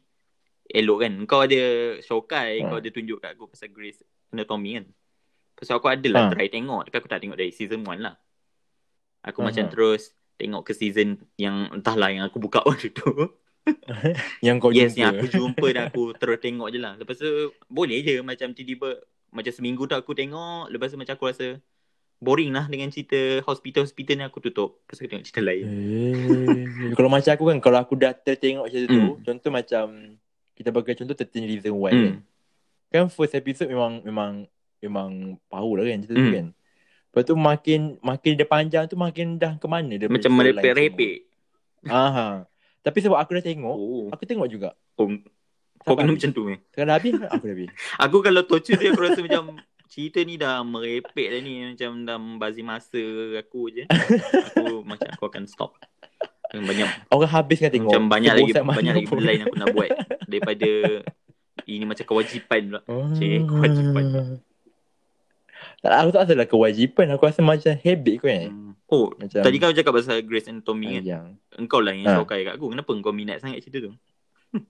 Elok 0.65 0.97
kan. 1.01 1.13
Kau 1.25 1.41
ada 1.41 1.59
Shokai. 1.99 2.59
Hmm. 2.59 2.67
Kau 2.69 2.77
ada 2.77 2.87
tunjuk 2.87 3.17
kat 3.17 3.33
aku 3.33 3.47
pasal 3.47 3.69
Grace 3.69 3.99
Anatomy 4.29 4.77
kan. 4.77 4.85
Pasal 5.59 5.75
aku 5.75 5.91
ada 5.91 6.07
lah 6.07 6.21
Ha. 6.25 6.31
try 6.31 6.47
tengok. 6.47 6.87
Tapi 6.87 6.95
aku 6.95 7.07
tak 7.07 7.19
tengok 7.19 7.35
dari 7.35 7.51
season 7.51 7.83
1 7.83 7.99
lah. 7.99 8.15
Aku 9.21 9.43
Aha. 9.43 9.51
macam 9.51 9.67
terus 9.67 10.15
tengok 10.33 10.63
ke 10.63 10.71
season 10.71 11.19
yang 11.35 11.67
entahlah 11.69 12.07
yang 12.07 12.23
aku 12.23 12.39
buka 12.39 12.63
waktu 12.67 12.89
tu. 12.89 13.11
Yang 14.41 14.55
kau 14.57 14.71
yes, 14.71 14.95
jumpa. 14.95 14.97
yang 14.97 15.09
aku 15.13 15.25
jumpa 15.29 15.67
dan 15.69 15.83
aku 15.85 16.03
terus 16.19 16.39
tengok 16.39 16.67
je 16.69 16.79
lah. 16.79 16.95
Lepas 16.95 17.19
tu 17.19 17.27
boleh 17.67 17.99
je 17.99 18.23
macam 18.23 18.49
tiba-tiba 18.49 18.97
macam 19.29 19.51
seminggu 19.51 19.83
tu 19.83 19.93
aku 19.93 20.15
tengok. 20.15 20.71
Lepas 20.71 20.89
tu 20.89 20.97
macam 20.97 21.13
aku 21.13 21.27
rasa 21.27 21.59
boring 22.17 22.49
lah 22.49 22.65
dengan 22.65 22.87
cerita 22.87 23.19
hospital-hospital 23.43 24.15
ni 24.15 24.23
aku 24.23 24.39
tutup. 24.41 24.81
Lepas 24.81 24.97
aku 24.97 25.07
tengok 25.07 25.23
cerita 25.23 25.41
lain. 25.41 25.65
Eh, 25.67 26.91
kalau 26.91 27.07
macam 27.07 27.29
aku 27.29 27.43
kan, 27.45 27.57
kalau 27.59 27.77
aku 27.77 27.93
dah 27.93 28.11
tertengok 28.11 28.65
cerita 28.67 28.89
tu, 28.89 28.99
Hmm. 29.05 29.21
contoh 29.21 29.51
macam, 29.53 29.85
kita 30.51 30.69
bagi 30.69 30.97
contoh 30.97 31.15
13 31.15 31.45
Reason 31.45 31.71
Why 31.71 31.91
Hmm. 31.91 32.01
kan. 32.01 32.15
Kan 32.89 33.05
first 33.07 33.31
episode 33.33 33.69
memang, 33.69 34.01
memang, 34.01 34.31
memang 34.81 35.09
power 35.45 35.75
lah 35.75 35.85
kan 35.85 35.99
cerita 35.99 36.13
tu 36.13 36.21
Hmm. 36.21 36.33
kan. 36.33 36.47
Lepas 37.09 37.23
tu 37.23 37.33
makin, 37.33 37.79
makin 37.99 38.31
dia 38.33 38.45
panjang 38.45 38.83
tu 38.85 38.93
makin 38.93 39.35
dah 39.35 39.55
ke 39.55 39.65
mana 39.65 39.93
dia 39.95 40.05
Macam 40.05 40.29
merepek-repek. 40.31 41.25
Aha. 41.85 42.45
Tapi 42.79 42.97
sebab 42.99 43.17
aku 43.17 43.33
dah 43.33 43.43
tengok, 43.43 43.75
Oh. 43.75 44.07
aku 44.09 44.23
tengok 44.23 44.47
juga. 44.47 44.69
oh. 44.95 45.09
Kau 45.79 45.95
kena 45.95 46.11
macam 46.11 46.29
tu 46.29 46.43
eh. 46.47 46.59
Sekarang 46.69 46.87
dah 46.87 46.97
habis, 46.97 47.13
aku 47.15 47.39
dah 47.41 47.55
habis. 47.55 47.69
Aku 48.03 48.17
kalau 48.19 48.43
torture 48.43 48.75
tu 48.75 48.83
aku 48.85 48.99
rasa 49.01 49.19
macam 49.19 49.57
cerita 49.87 50.19
ni 50.21 50.35
dah 50.35 50.59
merepek 50.61 51.27
dah 51.29 51.39
ni. 51.39 51.53
Macam 51.65 52.03
dah 52.03 52.17
membazir 52.17 52.61
masa 52.61 52.99
aku 53.35 53.67
je. 53.69 53.87
Aku 53.87 54.83
macam 54.89 55.07
aku 55.09 55.23
akan 55.25 55.43
stop. 55.45 55.79
Banyak 56.51 57.07
Orang 57.07 57.31
habis 57.31 57.57
kan 57.57 57.69
tengok. 57.69 57.89
macam 57.89 58.05
banyak 58.05 58.33
lagi 58.33 58.51
banyak 58.51 58.91
lagi 58.91 59.07
benda 59.07 59.23
lain 59.23 59.41
aku 59.41 59.55
nak 59.55 59.69
buat 59.69 59.89
daripada 60.25 60.69
ini 61.71 61.85
macam 61.85 62.05
kewajipan 62.05 62.61
pula. 62.67 62.81
Oh. 62.85 63.09
Cik, 63.13 63.39
kewajipan. 63.45 64.03
Tak, 65.79 65.91
aku 65.95 66.09
tak 66.09 66.21
rasa 66.21 66.33
lah 66.33 66.45
kewajipan. 66.45 67.07
Aku 67.09 67.23
rasa 67.23 67.39
macam 67.39 67.71
habit 67.73 68.15
kau 68.17 68.27
kan. 68.27 68.47
Hmm. 68.47 68.73
Oh, 68.85 69.13
Macam 69.13 69.39
tadi 69.39 69.57
kau 69.57 69.69
cakap 69.69 69.93
pasal 69.93 70.19
Grace 70.21 70.47
Anatomy 70.47 70.97
kan. 70.97 71.03
yang 71.05 71.25
Engkau 71.53 71.77
lah 71.77 71.93
yang 71.93 72.03
Ha. 72.05 72.17
shokai 72.17 72.41
kat 72.41 72.55
aku. 72.55 72.69
Kenapa 72.69 72.89
kau 72.95 73.11
minat 73.11 73.37
sangat 73.37 73.61
cerita 73.61 73.85
tu? 73.85 73.91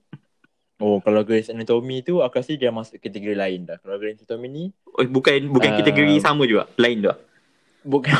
Oh, 0.78 0.96
kalau 0.98 1.20
Grey's 1.20 1.46
Anatomy 1.46 2.00
tu 2.00 2.24
aku 2.24 2.40
rasa 2.40 2.56
dia 2.56 2.72
masuk 2.72 2.96
kategori 2.98 3.36
lain 3.36 3.68
dah. 3.68 3.76
Kalau 3.76 3.96
Grey's 3.96 4.16
Anatomy 4.18 4.48
ni 4.48 4.64
Oh, 4.88 5.04
bukan 5.04 5.36
bukan 5.46 5.70
Ah. 5.70 5.76
kategori 5.76 6.16
sama 6.18 6.44
juga. 6.44 6.72
Lain 6.74 7.00
tu. 7.00 7.12
bukan 7.82 8.12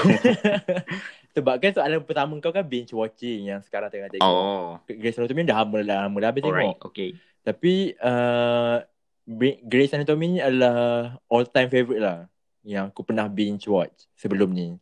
Sebab 1.30 1.56
kan 1.56 1.70
soalan 1.70 2.02
pertama 2.02 2.36
kau 2.36 2.50
kan 2.50 2.60
binge 2.60 2.90
watching 2.90 3.46
yang 3.46 3.60
sekarang 3.60 3.88
tengah 3.88 4.08
tengok. 4.08 4.20
Oh, 4.22 4.76
Grey's 4.84 5.16
Anatomy 5.16 5.40
dah 5.42 5.62
lama 5.62 5.78
dah 5.80 5.98
lama 6.04 6.16
dah 6.18 6.28
habis 6.28 6.42
alright. 6.42 6.68
tengok. 6.68 6.78
Okay. 6.86 7.10
Tapi 7.40 7.72
uh, 7.96 8.76
Bri- 9.22 9.62
Grey's 9.62 9.92
Anatomy 9.92 10.26
ni 10.30 10.40
adalah 10.40 10.76
all 11.24 11.46
time 11.46 11.68
favourite 11.68 12.02
lah 12.02 12.28
yang 12.64 12.92
aku 12.92 13.00
pernah 13.04 13.26
binge 13.26 13.64
watch 13.68 14.08
sebelum 14.16 14.52
ni. 14.52 14.76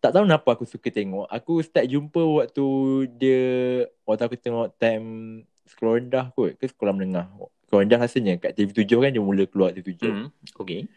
Tak 0.00 0.16
tahu 0.16 0.24
kenapa 0.24 0.48
aku 0.56 0.64
suka 0.64 0.88
tengok. 0.88 1.28
Aku 1.28 1.60
start 1.60 1.86
jumpa 1.86 2.18
waktu 2.18 2.66
dia 3.20 3.42
waktu 4.08 4.22
aku 4.24 4.36
tengok 4.40 4.72
time 4.80 5.06
sekolah 5.68 6.00
rendah 6.00 6.26
kot 6.32 6.56
ke 6.56 6.64
sekolah 6.68 6.92
menengah. 6.96 7.28
Sekolah 7.68 7.80
rendah 7.84 8.00
rasanya 8.00 8.34
kat 8.40 8.56
TV7 8.56 8.88
kan 8.88 9.10
dia 9.12 9.22
mula 9.22 9.44
keluar 9.44 9.76
TV7. 9.76 10.02
Hmm. 10.08 10.28
Okay. 10.56 10.88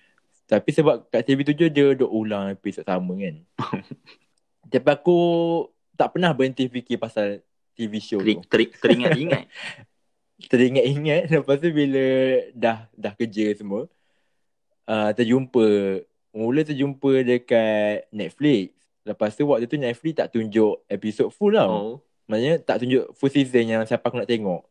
Tapi 0.47 0.69
sebab 0.71 1.11
kat 1.11 1.27
TV7 1.27 1.67
dia 1.67 1.85
duk 1.99 2.07
ulang 2.07 2.55
episod 2.55 2.87
sama 2.87 3.11
kan. 3.19 3.35
Tapi 4.71 4.87
aku 4.87 5.19
tak 5.99 6.15
pernah 6.15 6.31
berhenti 6.31 6.67
fikir 6.71 6.95
pasal 6.99 7.43
TV 7.75 7.99
show 7.99 8.19
Ter, 8.23 8.39
tu. 8.39 8.41
ter, 8.47 8.59
teringat-ingat. 8.71 9.45
Teringat-ingat 10.51 11.33
lepas 11.33 11.57
tu 11.57 11.69
bila 11.73 12.05
dah 12.53 12.85
dah 12.93 13.13
kerja 13.17 13.57
semua 13.57 13.89
uh, 14.87 15.11
terjumpa 15.13 15.65
mula 16.33 16.61
terjumpa 16.63 17.23
dekat 17.23 18.07
Netflix. 18.09 18.73
Lepas 19.07 19.35
tu 19.35 19.47
waktu 19.47 19.65
tu 19.67 19.79
Netflix 19.79 20.13
tak 20.19 20.31
tunjuk 20.35 20.83
episod 20.87 21.31
full 21.31 21.55
tau. 21.55 21.69
oh. 21.71 21.95
Maksudnya 22.27 22.59
tak 22.59 22.83
tunjuk 22.83 23.15
full 23.15 23.31
season 23.31 23.63
yang 23.63 23.81
siapa 23.87 24.03
aku 24.11 24.19
nak 24.19 24.27
tengok. 24.27 24.67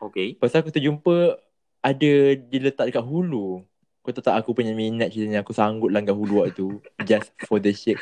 Okay. 0.00 0.36
Pasal 0.36 0.60
aku 0.60 0.72
terjumpa 0.72 1.40
ada 1.80 2.12
diletak 2.36 2.92
dekat 2.92 3.04
hulu. 3.04 3.64
Kau 4.00 4.12
tahu 4.16 4.24
tak 4.24 4.36
aku 4.36 4.56
punya 4.56 4.72
minat 4.72 5.12
ceritanya 5.12 5.44
aku 5.44 5.52
sanggup 5.52 5.92
langgar 5.92 6.16
hulu 6.16 6.44
waktu 6.44 6.56
tu. 6.56 6.68
Just 7.08 7.32
for 7.44 7.60
the 7.60 7.72
shit. 7.72 8.00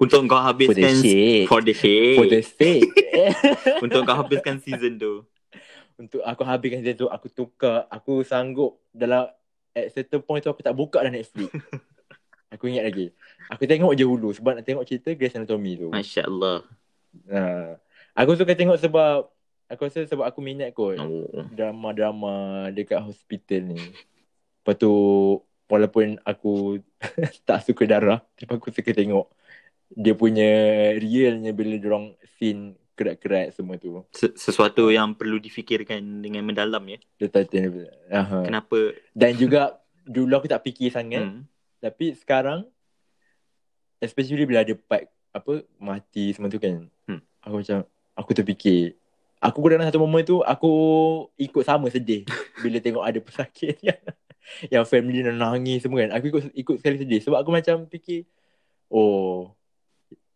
Untuk 0.00 0.24
kau 0.28 0.36
For 0.36 0.40
the 0.40 0.48
habiskan 0.48 0.96
shit. 1.00 1.44
for 1.48 1.60
the 1.60 1.74
shade. 1.76 2.16
For 2.16 2.26
the 2.28 2.40
sake. 2.40 2.92
Untuk 3.84 4.04
kau 4.08 4.16
habiskan 4.16 4.60
season 4.60 4.96
tu. 4.96 5.24
Untuk 6.00 6.24
aku 6.24 6.40
habiskan 6.44 6.80
season 6.80 6.96
tu, 6.96 7.08
aku 7.12 7.28
tukar. 7.28 7.84
Aku 7.92 8.24
sanggup 8.24 8.80
dalam 8.96 9.28
at 9.74 9.86
certain 9.94 10.20
point 10.22 10.42
tu 10.42 10.50
aku 10.50 10.62
tak 10.62 10.74
buka 10.74 11.02
dah 11.02 11.12
Netflix. 11.12 11.50
aku 12.54 12.70
ingat 12.70 12.84
lagi. 12.90 13.06
Aku 13.50 13.66
tengok 13.66 13.94
je 13.94 14.04
hulu 14.06 14.30
sebab 14.34 14.58
nak 14.58 14.66
tengok 14.66 14.86
cerita 14.86 15.14
Grey's 15.14 15.36
Anatomy 15.36 15.78
tu. 15.78 15.88
Masya 15.90 16.26
Allah. 16.26 16.58
Ha. 17.30 17.42
Aku 18.18 18.34
suka 18.34 18.54
tengok 18.54 18.78
sebab 18.78 19.30
aku 19.70 19.80
rasa 19.86 20.06
sebab 20.06 20.26
aku 20.26 20.42
minat 20.42 20.74
kot. 20.74 20.98
Oh. 20.98 21.46
drama-drama 21.54 22.66
dekat 22.74 23.02
hospital 23.02 23.74
ni. 23.74 23.82
Lepas 24.60 24.74
tu 24.76 24.92
walaupun 25.70 26.18
aku 26.26 26.82
tak 27.48 27.62
suka 27.62 27.86
darah, 27.86 28.18
tapi 28.34 28.52
aku 28.58 28.74
suka 28.74 28.90
tengok 28.90 29.30
dia 29.90 30.14
punya 30.14 30.50
realnya 30.94 31.50
bila 31.50 31.74
dorong 31.74 32.14
scene 32.38 32.78
kerat-kerat 33.00 33.56
semua 33.56 33.80
tu. 33.80 34.04
Se- 34.12 34.36
Sesuatu 34.36 34.92
yang 34.92 35.16
perlu 35.16 35.40
difikirkan 35.40 36.20
dengan 36.20 36.44
mendalam 36.44 36.84
ya. 36.84 37.00
Title 37.18 37.88
Aha. 38.08 38.44
Kenapa? 38.44 38.92
Dan 39.10 39.32
juga 39.34 39.80
dulu 40.04 40.36
aku 40.36 40.46
tak 40.46 40.60
fikir 40.62 40.92
sangat, 40.92 41.24
Hmm. 41.24 41.48
tapi 41.78 42.12
sekarang 42.12 42.68
especially 43.98 44.44
bila 44.44 44.60
ada 44.60 44.76
part 44.76 45.08
apa 45.30 45.64
mati 45.76 46.34
semua 46.34 46.46
tu 46.46 46.58
kan. 46.58 46.84
Hmm. 47.06 47.20
Aku 47.40 47.56
macam 47.56 47.78
aku 48.12 48.30
terfikir 48.34 49.00
Aku 49.40 49.64
dalam 49.64 49.88
satu 49.88 49.96
momen 49.96 50.20
tu 50.20 50.44
aku 50.44 50.68
ikut 51.34 51.64
sama 51.64 51.88
sedih 51.88 52.28
bila 52.60 52.76
tengok 52.76 53.00
ada 53.00 53.18
pesakit 53.18 53.80
yang 53.88 53.96
yang 54.68 54.84
family 54.84 55.24
nak 55.24 55.32
nangis 55.34 55.80
semua 55.80 56.04
kan. 56.04 56.12
Aku 56.12 56.28
ikut 56.28 56.42
ikut 56.52 56.76
sekali 56.76 57.00
sedih 57.00 57.20
sebab 57.24 57.40
aku 57.40 57.48
macam 57.48 57.88
fikir 57.88 58.28
oh 58.92 59.56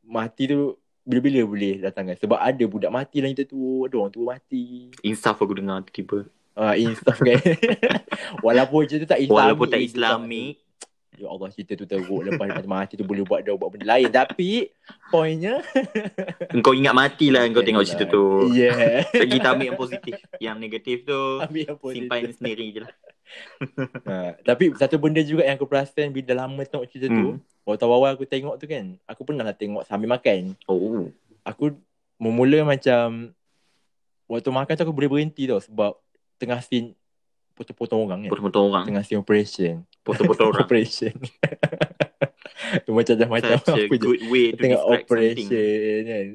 mati 0.01 0.49
tu 0.49 0.81
bila-bila 1.05 1.41
boleh 1.45 1.75
datang 1.81 2.09
kan. 2.09 2.17
Sebab 2.17 2.41
ada 2.41 2.65
budak 2.65 2.91
mati 2.91 3.21
dalam 3.21 3.37
cerita 3.37 3.45
tu, 3.47 3.85
ada 3.85 3.95
orang 4.01 4.13
tu 4.13 4.25
mati. 4.25 4.65
Insaf 5.05 5.37
aku 5.37 5.55
dengar 5.55 5.85
tiba-tiba. 5.85 6.27
Ah 6.55 6.75
insaf 6.75 7.19
kan. 7.19 7.39
Walaupun 8.47 8.89
cerita 8.89 9.05
tu 9.05 9.11
tak 9.13 9.21
islamik. 9.21 9.39
Walaupun 9.39 9.67
tak 9.69 9.83
Islamik. 9.83 10.55
Ya 11.15 11.31
Allah 11.31 11.47
cerita 11.47 11.79
tu 11.79 11.87
teruk 11.87 12.27
lepas 12.27 12.43
lepas 12.43 12.67
mati 12.67 12.99
tu 12.99 13.07
boleh 13.07 13.23
buat 13.23 13.47
dia 13.47 13.55
buat 13.55 13.71
benda 13.71 13.87
lain 13.87 14.11
tapi 14.11 14.67
poinnya 15.15 15.63
Engkau 16.55 16.75
ingat 16.75 16.91
mati 16.91 17.31
lah 17.31 17.47
engkau 17.47 17.63
tengok 17.63 17.87
cerita 17.87 18.11
tu. 18.11 18.47
Yeah. 18.51 19.07
So, 19.15 19.23
kita 19.23 19.55
ambil 19.55 19.67
yang 19.71 19.79
positif. 19.79 20.19
Yang 20.43 20.57
negatif 20.59 20.97
tu 21.07 21.21
Ambil 21.39 21.71
yang 21.71 21.79
positif. 21.79 22.11
simpan 22.11 22.35
sendiri 22.35 22.67
je 22.75 22.81
lah. 22.83 22.93
Ha, 24.05 24.15
tapi 24.49 24.73
satu 24.75 24.97
benda 24.97 25.21
juga 25.21 25.43
yang 25.43 25.55
aku 25.55 25.65
perasan 25.65 26.11
bila 26.11 26.45
lama 26.45 26.61
tengok 26.61 26.87
cerita 26.87 27.09
tu, 27.09 27.37
Hmm. 27.37 27.41
waktu 27.65 27.83
awal 27.83 28.13
aku 28.13 28.25
tengok 28.25 28.55
tu 28.57 28.67
kan, 28.67 28.97
aku 29.05 29.23
pernah 29.23 29.43
lah 29.43 29.53
tengok 29.53 29.83
sambil 29.83 30.09
makan. 30.09 30.53
Oh. 30.65 31.09
Aku 31.43 31.77
memula 32.17 32.63
macam 32.63 33.33
waktu 34.25 34.49
makan 34.49 34.73
tu 34.73 34.83
aku 34.83 34.93
boleh 34.93 35.11
berhenti 35.11 35.45
tau 35.45 35.59
sebab 35.59 35.97
tengah 36.37 36.61
scene 36.61 36.93
potong-potong 37.55 38.01
orang 38.03 38.19
kan. 38.25 38.31
Potong-potong 38.31 38.65
orang. 38.67 38.85
Tengah 38.85 39.03
scene 39.03 39.19
operation. 39.19 39.75
Potong-potong 40.03 40.49
orang. 40.51 40.65
operation. 40.67 41.15
macam 42.87 43.15
dah 43.15 43.29
macam 43.29 43.51
Such 43.57 43.71
a 43.71 43.75
apa 43.81 43.95
je. 43.95 44.01
good 44.01 44.23
way 44.27 44.51
to 44.51 44.61
Tengok 44.61 44.81
describe 44.81 45.05
operation 45.05 45.99
kan. 46.05 46.27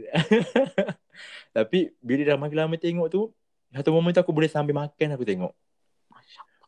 Tapi 1.58 1.80
bila 2.00 2.22
dah 2.24 2.38
makin 2.38 2.58
lama 2.60 2.76
tengok 2.76 3.08
tu, 3.10 3.22
satu 3.70 3.90
momen 3.92 4.12
tu 4.12 4.22
aku 4.22 4.32
boleh 4.32 4.48
sambil 4.48 4.74
makan 4.74 5.08
aku 5.14 5.24
tengok. 5.24 5.54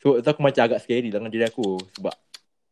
So, 0.01 0.17
tu 0.17 0.27
aku 0.27 0.41
macam 0.41 0.65
agak 0.65 0.81
scary 0.81 1.13
dengan 1.13 1.29
diri 1.29 1.45
aku 1.45 1.77
sebab 1.93 2.13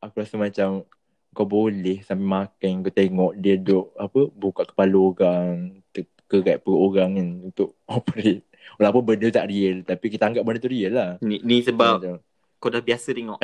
aku 0.02 0.14
rasa 0.18 0.36
macam 0.42 0.82
kau 1.30 1.46
boleh 1.46 2.02
sambil 2.02 2.50
makan 2.50 2.82
kau 2.82 2.90
tengok 2.90 3.32
dia 3.38 3.54
duk 3.54 3.94
apa 3.94 4.34
buka 4.34 4.66
kepala 4.66 4.98
orang 4.98 5.78
kerat 6.30 6.62
perut 6.62 6.80
orang 6.90 7.10
kan 7.18 7.28
untuk 7.54 7.78
operate. 7.98 8.46
Walaupun 8.78 9.02
benda 9.02 9.28
tak 9.34 9.50
real 9.50 9.82
tapi 9.86 10.10
kita 10.10 10.30
anggap 10.30 10.46
benda 10.46 10.62
tu 10.62 10.70
real 10.70 10.94
lah. 10.94 11.12
Ni, 11.22 11.42
ni 11.42 11.62
sebab 11.66 12.02
Macam, 12.02 12.18
kau 12.62 12.70
dah 12.70 12.82
biasa 12.82 13.14
tengok. 13.14 13.40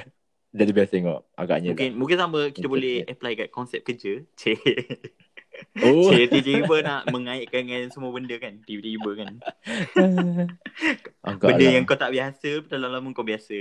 tu 0.54 0.74
biasa 0.74 0.90
tengok 0.94 1.20
agaknya 1.34 1.70
Mungkin 1.74 1.90
mungkin 1.98 2.18
sama 2.18 2.40
kita 2.54 2.66
boleh 2.70 3.02
apply 3.06 3.32
kat 3.34 3.48
konsep 3.50 3.82
kerja. 3.82 4.22
Cik. 4.40 4.62
Oh. 5.76 6.08
Cik 6.08 6.30
tiba-tiba 6.30 6.76
nak 6.80 7.02
mengaitkan 7.08 7.62
dengan 7.62 7.86
semua 7.88 8.10
benda 8.10 8.34
kan. 8.36 8.58
Tiba-tiba 8.60 9.10
kan. 9.16 9.32
Agak 11.20 11.48
Benda 11.50 11.64
lah. 11.64 11.72
yang 11.72 11.84
kau 11.84 11.94
tak 11.94 12.10
biasa, 12.10 12.48
dalam 12.66 12.90
lama 12.90 13.08
kau 13.10 13.22
biasa. 13.22 13.54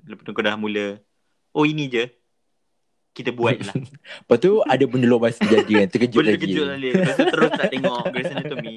Lepas 0.00 0.22
tu 0.22 0.30
kau 0.30 0.40
dah 0.40 0.54
mula, 0.54 0.98
oh 1.50 1.62
ini 1.62 1.86
je. 1.86 2.04
Kita 3.10 3.30
buat 3.30 3.58
lah. 3.60 3.74
Lepas 4.22 4.38
tu 4.38 4.62
ada 4.62 4.84
benda 4.84 5.06
luar 5.06 5.26
biasa 5.26 5.42
jadi 5.42 5.72
kan 5.76 5.88
terkejut 5.88 6.16
Boleh 6.16 6.32
lagi. 6.32 6.42
terkejut 6.44 6.66
Lil. 6.76 6.94
Lepas 6.96 7.14
tu 7.16 7.26
terus 7.28 7.50
tak 7.52 7.66
tengok 7.68 8.02
Grey's 8.08 8.30
Anatomy. 8.30 8.74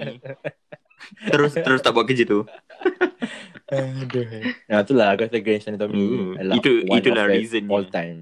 Terus 1.24 1.52
terus 1.56 1.80
tak 1.80 1.92
buat 1.92 2.06
kerja 2.06 2.24
tu. 2.26 2.40
Aduh. 3.68 4.26
Nah, 4.66 4.82
itulah 4.82 5.08
aku 5.10 5.22
rasa 5.24 5.38
Grey's 5.40 5.66
Anatomy 5.66 5.94
Hmm. 5.96 6.32
adalah 6.36 6.56
Itu- 6.58 6.82
itulah 6.84 7.26
reasonnya. 7.28 7.70
all 7.70 7.86
time. 7.88 8.18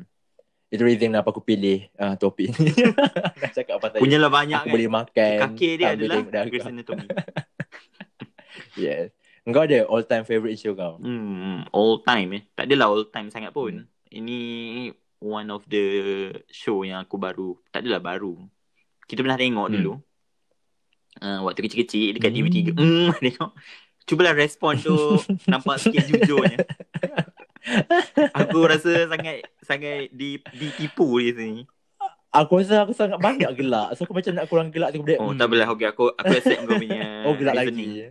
Itu 0.70 0.86
reason 0.86 1.10
kenapa 1.10 1.30
aku 1.30 1.42
pilih 1.42 1.90
uh, 1.96 2.14
topik 2.14 2.54
ni. 2.54 2.70
Nak 3.42 3.52
cakap 3.52 3.82
pasal 3.82 3.98
Punyalah 3.98 4.30
banyak 4.30 4.54
aku 4.56 4.66
kan. 4.66 4.74
boleh 4.74 4.88
makan. 4.88 5.38
Kaki 5.50 5.70
dia 5.76 5.88
adalah. 5.94 6.46
Grey's 6.46 6.64
Anatomy. 6.64 7.08
Yes. 8.76 9.12
Engkau 9.44 9.66
ada 9.66 9.88
all 9.88 10.04
time 10.04 10.24
favourite 10.24 10.56
show 10.56 10.72
kau? 10.72 11.00
Hmm, 11.00 11.66
all 11.70 12.00
time 12.00 12.30
eh. 12.34 12.44
Tak 12.54 12.70
adalah 12.70 12.88
all 12.88 13.08
time 13.08 13.28
sangat 13.28 13.50
pun. 13.50 13.82
Hmm. 13.82 13.88
Ini 14.08 14.40
one 15.18 15.50
of 15.50 15.66
the 15.66 15.84
show 16.48 16.82
yang 16.82 17.02
aku 17.02 17.18
baru. 17.18 17.58
Tak 17.70 17.82
adalah 17.82 18.00
baru. 18.00 18.38
Kita 19.04 19.20
pernah 19.20 19.36
tengok 19.36 19.68
Hmm. 19.68 19.76
dulu. 19.76 19.94
Uh, 21.20 21.40
waktu 21.44 21.60
kecil-kecil 21.62 22.14
dekat 22.14 22.30
Hmm. 22.30 22.38
TV3. 22.38 22.58
Hmm, 22.72 23.10
tengok. 23.26 23.52
Cubalah 24.06 24.34
respon 24.34 24.74
tu 24.76 24.96
nampak 25.46 25.78
sikit 25.78 26.04
jujurnya. 26.04 26.66
Aku 28.34 28.64
rasa 28.64 29.08
sangat 29.08 29.44
sangat 29.60 30.10
di, 30.10 30.38
ditipu 30.50 31.18
di 31.18 31.32
sini. 31.32 31.62
Aku 32.30 32.58
rasa 32.58 32.84
aku 32.84 32.94
sangat 32.94 33.18
banyak 33.18 33.50
gelak. 33.54 33.94
So 33.94 34.04
aku 34.04 34.14
macam 34.14 34.34
nak 34.34 34.46
kurang 34.46 34.70
gelak 34.70 34.92
tu. 34.92 35.02
Oh, 35.18 35.34
tak 35.34 35.48
boleh. 35.48 35.66
Okay, 35.68 35.88
aku 35.88 36.12
aku 36.12 36.30
accept 36.32 36.62
kau 36.62 36.76
punya 36.76 37.02
Oh 37.28 37.34
gelak 37.34 37.54
reasoning. 37.58 37.90
lagi. 37.90 38.06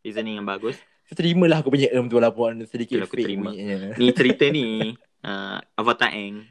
Reasoning 0.00 0.34
yang 0.36 0.48
bagus. 0.48 0.76
So, 1.04 1.16
terimalah 1.16 1.60
aku 1.60 1.68
punya 1.68 1.88
erm 1.88 2.04
tu 2.06 2.16
walaupun 2.16 2.64
sedikit 2.64 3.00
Itulah 3.00 3.08
aku 3.08 3.16
fake 3.16 3.24
terima. 3.24 3.48
bunyinya. 3.48 3.76
Ni 3.94 4.06
cerita 4.12 4.44
ni 4.46 4.92
uh, 5.22 5.56
Avatar 5.74 6.12
Eng. 6.12 6.44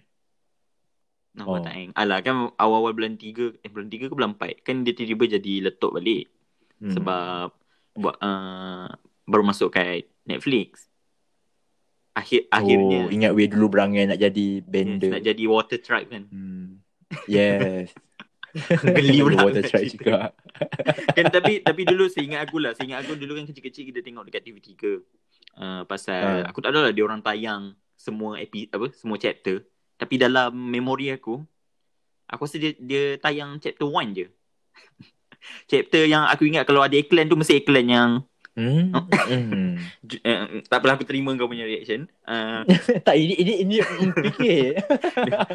Avatar 1.36 1.70
Oh. 1.70 1.78
Eng. 1.78 1.90
Alah 1.94 2.20
kan 2.20 2.50
awal-awal 2.56 2.92
bulan 2.92 3.14
3 3.14 3.62
eh 3.62 3.70
bulan 3.70 3.86
3 3.88 4.10
ke 4.10 4.14
bulan 4.14 4.34
4 4.34 4.66
kan 4.66 4.82
dia 4.82 4.94
tiba-tiba 4.94 5.38
jadi 5.38 5.54
letup 5.70 5.94
balik 5.94 6.30
Hmm. 6.78 6.94
sebab 6.94 7.58
buat 7.94 8.18
uh, 8.18 8.86
baru 9.26 9.42
masuk 9.44 9.70
kat 9.72 10.06
Netflix. 10.24 10.87
Akhir 12.18 12.50
oh, 12.50 12.58
akhirnya 12.58 13.02
ingat 13.14 13.32
we 13.38 13.46
dulu 13.46 13.70
berangai 13.70 14.10
nak 14.10 14.18
jadi 14.18 14.48
yes, 14.58 14.66
bender. 14.66 15.14
nak 15.14 15.22
jadi 15.22 15.44
water 15.46 15.78
tribe 15.78 16.10
kan. 16.10 16.24
Hmm. 16.34 16.82
Yes. 17.30 17.94
Geli 18.98 19.22
pula 19.22 19.46
Water 19.46 19.62
cerita. 19.70 19.94
juga. 19.94 20.18
kan 21.14 21.26
tapi 21.30 21.62
tapi 21.62 21.86
dulu 21.86 22.10
seingat 22.10 22.50
aku 22.50 22.58
lah, 22.58 22.74
seingat 22.74 23.06
aku 23.06 23.14
dulu 23.14 23.38
kan 23.38 23.46
kecil-kecil 23.46 23.86
kita 23.86 24.02
tengok 24.02 24.26
dekat 24.26 24.50
TV3. 24.50 24.74
Uh, 25.58 25.82
pasal 25.86 26.42
Ha. 26.42 26.50
aku 26.50 26.58
tak 26.62 26.74
tahu 26.74 26.82
lah 26.86 26.94
dia 26.94 27.06
orang 27.06 27.22
tayang 27.22 27.78
semua 27.94 28.42
epi 28.42 28.66
apa 28.74 28.90
semua 28.98 29.22
chapter. 29.22 29.62
Tapi 29.94 30.18
dalam 30.18 30.54
memori 30.54 31.14
aku 31.14 31.38
aku 32.26 32.42
rasa 32.44 32.58
dia 32.58 32.74
dia 32.82 33.04
tayang 33.22 33.62
chapter 33.62 33.86
1 33.86 34.18
je. 34.18 34.26
chapter 35.72 36.04
yang 36.10 36.26
aku 36.26 36.50
ingat 36.50 36.66
kalau 36.66 36.82
ada 36.82 36.98
iklan 36.98 37.30
tu 37.30 37.38
mesti 37.38 37.62
iklan 37.62 37.86
yang 37.86 38.10
Hmm. 38.58 38.90
Hmm. 38.90 39.78
uh, 39.78 40.66
tak 40.66 40.82
apalah 40.82 40.98
aku 40.98 41.06
terima 41.06 41.30
kau 41.38 41.46
punya 41.46 41.70
reaction. 41.70 42.10
Uh, 42.26 42.66
tak 43.06 43.14
ini 43.14 43.38
ini 43.38 43.54
ini 43.62 43.76
fikir. 44.18 44.82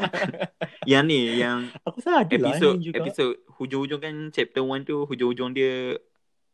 yang 0.90 1.10
ni 1.10 1.42
yang 1.42 1.66
Aku 1.82 1.98
sadar 1.98 2.30
episod 2.30 2.78
lah 2.78 3.02
episod 3.02 3.34
hujung-hujung 3.58 3.98
kan 3.98 4.14
chapter 4.30 4.62
1 4.62 4.86
tu 4.86 5.02
hujung-hujung 5.02 5.50
dia 5.50 5.98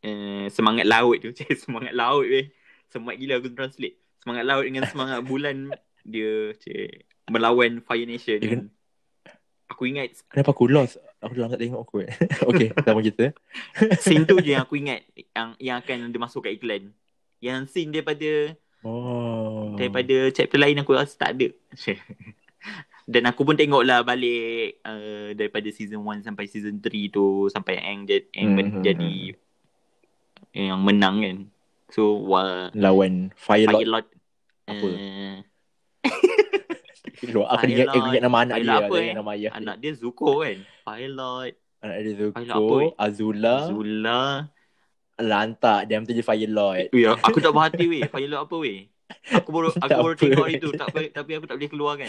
uh, 0.08 0.46
semangat 0.48 0.88
laut 0.88 1.20
tu. 1.20 1.28
Cik, 1.36 1.52
semangat 1.68 1.92
laut 1.92 2.24
weh. 2.24 2.48
Semangat 2.88 3.20
gila 3.20 3.34
aku 3.44 3.52
translate. 3.52 4.00
Semangat 4.24 4.44
laut 4.48 4.64
dengan 4.64 4.84
semangat 4.88 5.20
bulan 5.28 5.68
dia 6.08 6.56
cik, 6.56 7.04
melawan 7.28 7.84
Fire 7.84 8.08
Nation. 8.08 8.40
Dia 8.40 8.48
Kan. 8.56 8.72
Aku 9.68 9.84
ingat 9.84 10.24
Kenapa 10.32 10.56
aku 10.56 10.64
lost? 10.64 10.96
Aku 11.18 11.34
dah 11.34 11.50
tak 11.50 11.58
tengok 11.58 11.82
aku. 11.82 12.06
okay, 12.46 12.70
sama 12.78 13.02
kita. 13.02 13.34
scene 14.04 14.22
tu 14.22 14.38
je 14.38 14.54
yang 14.54 14.62
aku 14.62 14.78
ingat 14.78 15.02
yang 15.34 15.48
yang 15.58 15.76
akan 15.78 16.08
dia 16.08 16.20
masuk 16.20 16.46
kat 16.46 16.54
iklan. 16.54 16.94
Yang 17.38 17.60
scene 17.70 17.90
daripada 17.90 18.54
Oh. 18.86 19.74
daripada 19.74 20.30
chapter 20.30 20.54
lain 20.54 20.78
aku 20.78 20.94
rasa 20.94 21.18
tak 21.18 21.34
ada. 21.34 21.48
Dan 23.08 23.24
aku 23.24 23.42
pun 23.42 23.56
tengok 23.56 23.82
lah 23.82 24.04
balik 24.04 24.78
uh, 24.84 25.32
daripada 25.32 25.66
season 25.72 26.04
1 26.04 26.22
sampai 26.22 26.44
season 26.44 26.78
3 26.78 27.08
tu 27.08 27.48
sampai 27.48 27.80
Aang 27.80 28.04
jadi, 28.04 28.28
Aang 28.36 28.46
Hmm, 28.46 28.54
men- 28.54 28.72
hmm, 28.78 28.84
jadi 28.84 29.14
yang 30.54 30.78
menang 30.78 31.16
kan. 31.18 31.36
So 31.88 32.20
wah, 32.22 32.68
Lawan 32.76 33.32
Fire 33.34 33.64
Fire 33.64 33.82
Lord. 33.82 33.88
Lord. 33.88 34.06
Apa? 34.68 34.88
Uh, 34.92 35.36
Lord. 37.26 37.48
Aku 37.50 37.58
Fire 37.58 37.70
ingat, 37.72 37.86
aku 37.90 38.06
ingat 38.08 38.22
nama 38.22 38.36
anak 38.46 38.56
Fire 38.56 38.66
dia. 38.66 38.78
Apa 38.78 38.94
eh? 38.94 39.12
nama 39.14 39.30
ayah 39.34 39.50
dia. 39.50 39.58
anak 39.58 39.76
dia 39.82 39.92
Zuko 39.98 40.28
kan. 40.40 40.58
Fire 40.86 41.10
Lord. 41.10 41.52
Anak 41.78 41.96
dia 41.98 42.12
Fire 42.12 42.22
Lord 42.22 42.34
apa, 42.34 42.46
Zuko, 42.54 42.76
weh? 42.78 42.90
Azula, 42.94 43.56
Zula. 43.66 44.22
Lantak. 45.18 45.80
Dia 45.90 45.98
tu 46.06 46.12
je 46.14 46.22
Fire. 46.22 46.48
Ya, 47.02 47.10
aku 47.18 47.38
tak 47.42 47.50
berhati 47.50 47.84
weh. 47.90 48.02
Fire 48.06 48.30
apa 48.38 48.56
weh? 48.58 48.86
Aku 49.34 49.48
baru 49.50 49.72
aku 49.72 49.88
Tak 49.88 49.98
baru 50.04 50.14
apa. 50.14 50.20
tengok 50.20 50.48
itu 50.52 50.68
tak, 50.76 50.88
tapi 50.92 51.30
aku 51.40 51.48
tak 51.48 51.56
boleh 51.56 51.70
keluar 51.72 51.92
kan. 51.96 52.08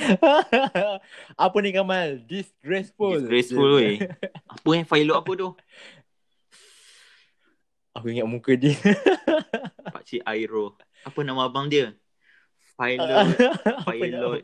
apa 1.48 1.58
ni 1.64 1.72
Kamal? 1.72 2.20
Disgraceful. 2.28 3.24
Disgraceful 3.24 3.80
weh. 3.80 4.04
Apa 4.52 4.70
yang 4.76 4.86
Fire 4.86 5.08
Lord 5.08 5.20
apa 5.24 5.32
tu? 5.34 5.50
Aku 7.96 8.06
ingat 8.12 8.28
muka 8.28 8.54
dia. 8.56 8.76
Pak 9.90 10.04
Cik 10.06 10.22
Airo. 10.24 10.76
Apa 11.04 11.20
nama 11.24 11.48
abang 11.48 11.68
dia? 11.72 11.96
Fire 12.80 13.00
Lord. 13.00 13.28
Apa 13.64 13.92
Fire 13.92 14.12
nak- 14.12 14.22
Lord. 14.24 14.44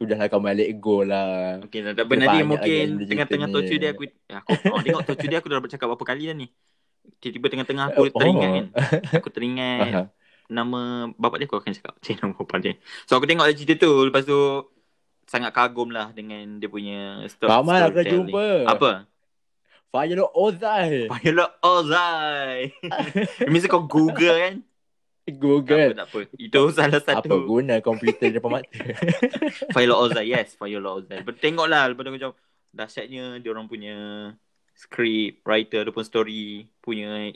Sudahlah 0.00 0.32
Kamal 0.32 0.56
let 0.56 0.72
go 0.80 1.04
lah. 1.04 1.60
Okay, 1.68 1.84
tak 1.84 2.08
apa 2.08 2.12
nanti 2.16 2.40
mungkin 2.40 3.04
tengah-tengah 3.04 3.48
torture 3.52 3.76
dia 3.76 3.92
aku 3.92 4.08
aku 4.32 4.72
oh, 4.72 4.80
tengok 4.80 5.02
torture 5.04 5.28
dia 5.28 5.38
aku 5.44 5.52
dah 5.52 5.60
bercakap 5.60 5.86
berapa 5.92 6.04
kali 6.08 6.22
dah 6.24 6.36
ni. 6.40 6.48
Tiba-tiba 7.20 7.46
tengah-tengah 7.52 7.84
aku 7.92 8.08
Oh. 8.08 8.16
teringat 8.16 8.48
kan. 8.48 8.66
Aku 9.20 9.28
teringat 9.28 10.08
nama 10.50 11.12
bapak 11.20 11.44
dia 11.44 11.46
aku 11.52 11.60
akan 11.60 11.72
cakap. 11.76 11.94
Cik 12.00 12.16
nama 12.24 12.32
bapak 12.32 12.58
dia. 12.64 12.72
So 13.04 13.20
aku 13.20 13.28
tengok 13.28 13.44
lah 13.44 13.52
cerita 13.52 13.76
tu 13.76 13.92
lepas 14.08 14.24
tu 14.24 14.40
sangat 15.28 15.52
kagum 15.52 15.92
lah 15.92 16.16
dengan 16.16 16.56
dia 16.56 16.72
punya 16.72 17.20
story. 17.28 17.52
Kamal 17.52 17.80
aku 17.92 17.96
dah 18.00 18.06
jumpa. 18.08 18.46
Apa? 18.72 18.90
Lord 19.92 20.32
Ozai. 20.32 21.12
Lord 21.28 21.54
Ozai. 21.60 22.72
Mesti 23.52 23.68
kau 23.68 23.84
Google 23.84 24.38
kan? 24.38 24.54
Google. 25.36 25.94
Tak 25.94 26.08
apa, 26.10 26.18
tak 26.24 26.30
apa. 26.30 26.40
Itu 26.40 26.60
salah 26.72 27.00
Apa 27.02 27.22
satu. 27.22 27.36
guna 27.46 27.74
komputer 27.78 28.30
depan 28.32 28.58
mata? 28.58 28.70
Lord 29.90 30.00
Ozai. 30.10 30.30
Yes, 30.30 30.56
Lord 30.58 31.06
Ozai. 31.06 31.22
Tengoklah 31.38 31.90
lepas 31.92 32.02
tu 32.02 32.12
macam 32.14 32.30
dahsyatnya 32.70 33.42
dia 33.42 33.50
orang 33.50 33.66
punya 33.66 33.96
script 34.74 35.42
writer 35.44 35.84
ataupun 35.84 36.04
story 36.06 36.66
punya 36.80 37.30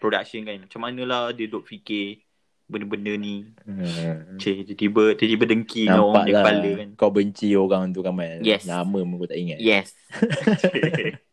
production 0.00 0.42
kan. 0.46 0.64
Macam 0.64 0.80
manalah 0.80 1.30
dia 1.36 1.46
duk 1.46 1.66
fikir 1.66 2.24
benda-benda 2.70 3.18
ni. 3.18 3.50
Hmm. 3.66 4.38
Cik, 4.38 4.72
tiba-tiba 4.72 5.18
tiba-tiba 5.18 5.44
dengki 5.50 5.90
dengan 5.90 6.06
orang 6.06 6.14
Nampak 6.14 6.24
dia 6.24 6.32
lah 6.32 6.42
kepala 6.46 6.70
kan. 6.78 6.88
Kau 6.94 7.10
benci 7.10 7.48
orang 7.58 7.82
tu 7.90 8.00
Kamal 8.00 8.38
Yes. 8.46 8.62
Nama 8.62 8.98
pun 9.02 9.16
kau 9.18 9.26
tak 9.26 9.38
ingat 9.42 9.58
Yes. 9.58 9.90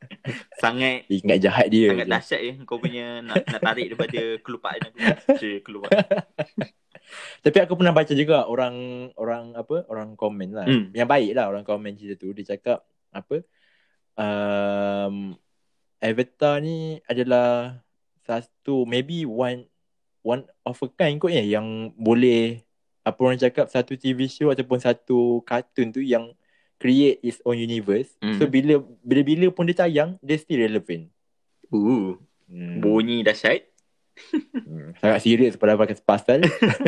sangat 0.62 1.08
Ingat 1.08 1.38
jahat 1.40 1.68
dia 1.72 1.92
sangat 1.92 2.08
dahsyat 2.08 2.42
ya 2.42 2.54
kau 2.68 2.78
punya 2.78 3.22
nak, 3.24 3.44
nak 3.48 3.62
tarik 3.62 3.94
daripada 3.94 4.22
kelupaan 4.44 4.82
aku. 4.84 4.98
Cik, 5.40 5.60
keluar. 5.64 5.90
Tapi 7.44 7.58
aku 7.64 7.80
pernah 7.80 7.96
baca 7.96 8.12
juga 8.12 8.44
Orang 8.52 9.10
Orang 9.16 9.56
apa 9.56 9.88
Orang 9.88 10.20
komen 10.20 10.52
lah 10.52 10.68
Hmm. 10.68 10.92
Yang 10.92 11.08
baik 11.08 11.32
lah 11.40 11.46
Orang 11.48 11.64
komen 11.64 11.96
cerita 11.96 12.20
tu 12.20 12.36
Dia 12.36 12.56
cakap 12.56 12.84
Apa 13.16 13.44
um, 14.20 15.32
Avatar 16.04 16.60
ni 16.60 17.00
Adalah 17.08 17.80
Satu 18.28 18.84
Maybe 18.84 19.24
one 19.24 19.66
One 20.20 20.44
of 20.68 20.84
a 20.84 20.88
kind 20.92 21.16
kot 21.16 21.32
ya 21.32 21.44
Yang 21.44 21.96
boleh 21.96 22.68
Apa 23.08 23.20
orang 23.24 23.40
cakap 23.40 23.72
Satu 23.72 23.96
TV 23.96 24.28
show 24.28 24.52
Ataupun 24.52 24.84
satu 24.84 25.40
Kartun 25.48 25.96
tu 25.96 26.04
Yang 26.04 26.36
Create 26.78 27.18
its 27.22 27.42
own 27.42 27.58
universe 27.58 28.14
Hmm. 28.18 28.38
So 28.38 28.46
bila 28.46 28.78
Bila-bila 29.02 29.50
pun 29.50 29.66
dia 29.66 29.76
tayang 29.76 30.16
Dia 30.20 30.36
still 30.36 30.60
relevant 30.60 31.10
Uh, 31.68 32.16
hmm. 32.48 32.80
bunyi 32.80 33.22
dahsyat. 33.22 33.68
Hmm. 34.58 34.96
Sangat 34.96 35.20
serius 35.20 35.54
pada 35.56 35.76
pakai 35.76 35.94
pasal 35.96 36.42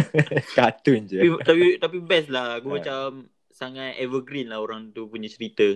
Kartun 0.56 1.06
je 1.06 1.20
tapi, 1.20 1.30
tapi 1.40 1.66
tapi 1.78 1.98
best 2.00 2.28
lah 2.28 2.58
aku 2.58 2.70
Ah. 2.70 2.74
macam 2.78 3.06
sangat 3.50 3.98
evergreen 3.98 4.48
lah 4.48 4.58
orang 4.58 4.90
tu 4.90 5.06
punya 5.06 5.28
cerita 5.28 5.68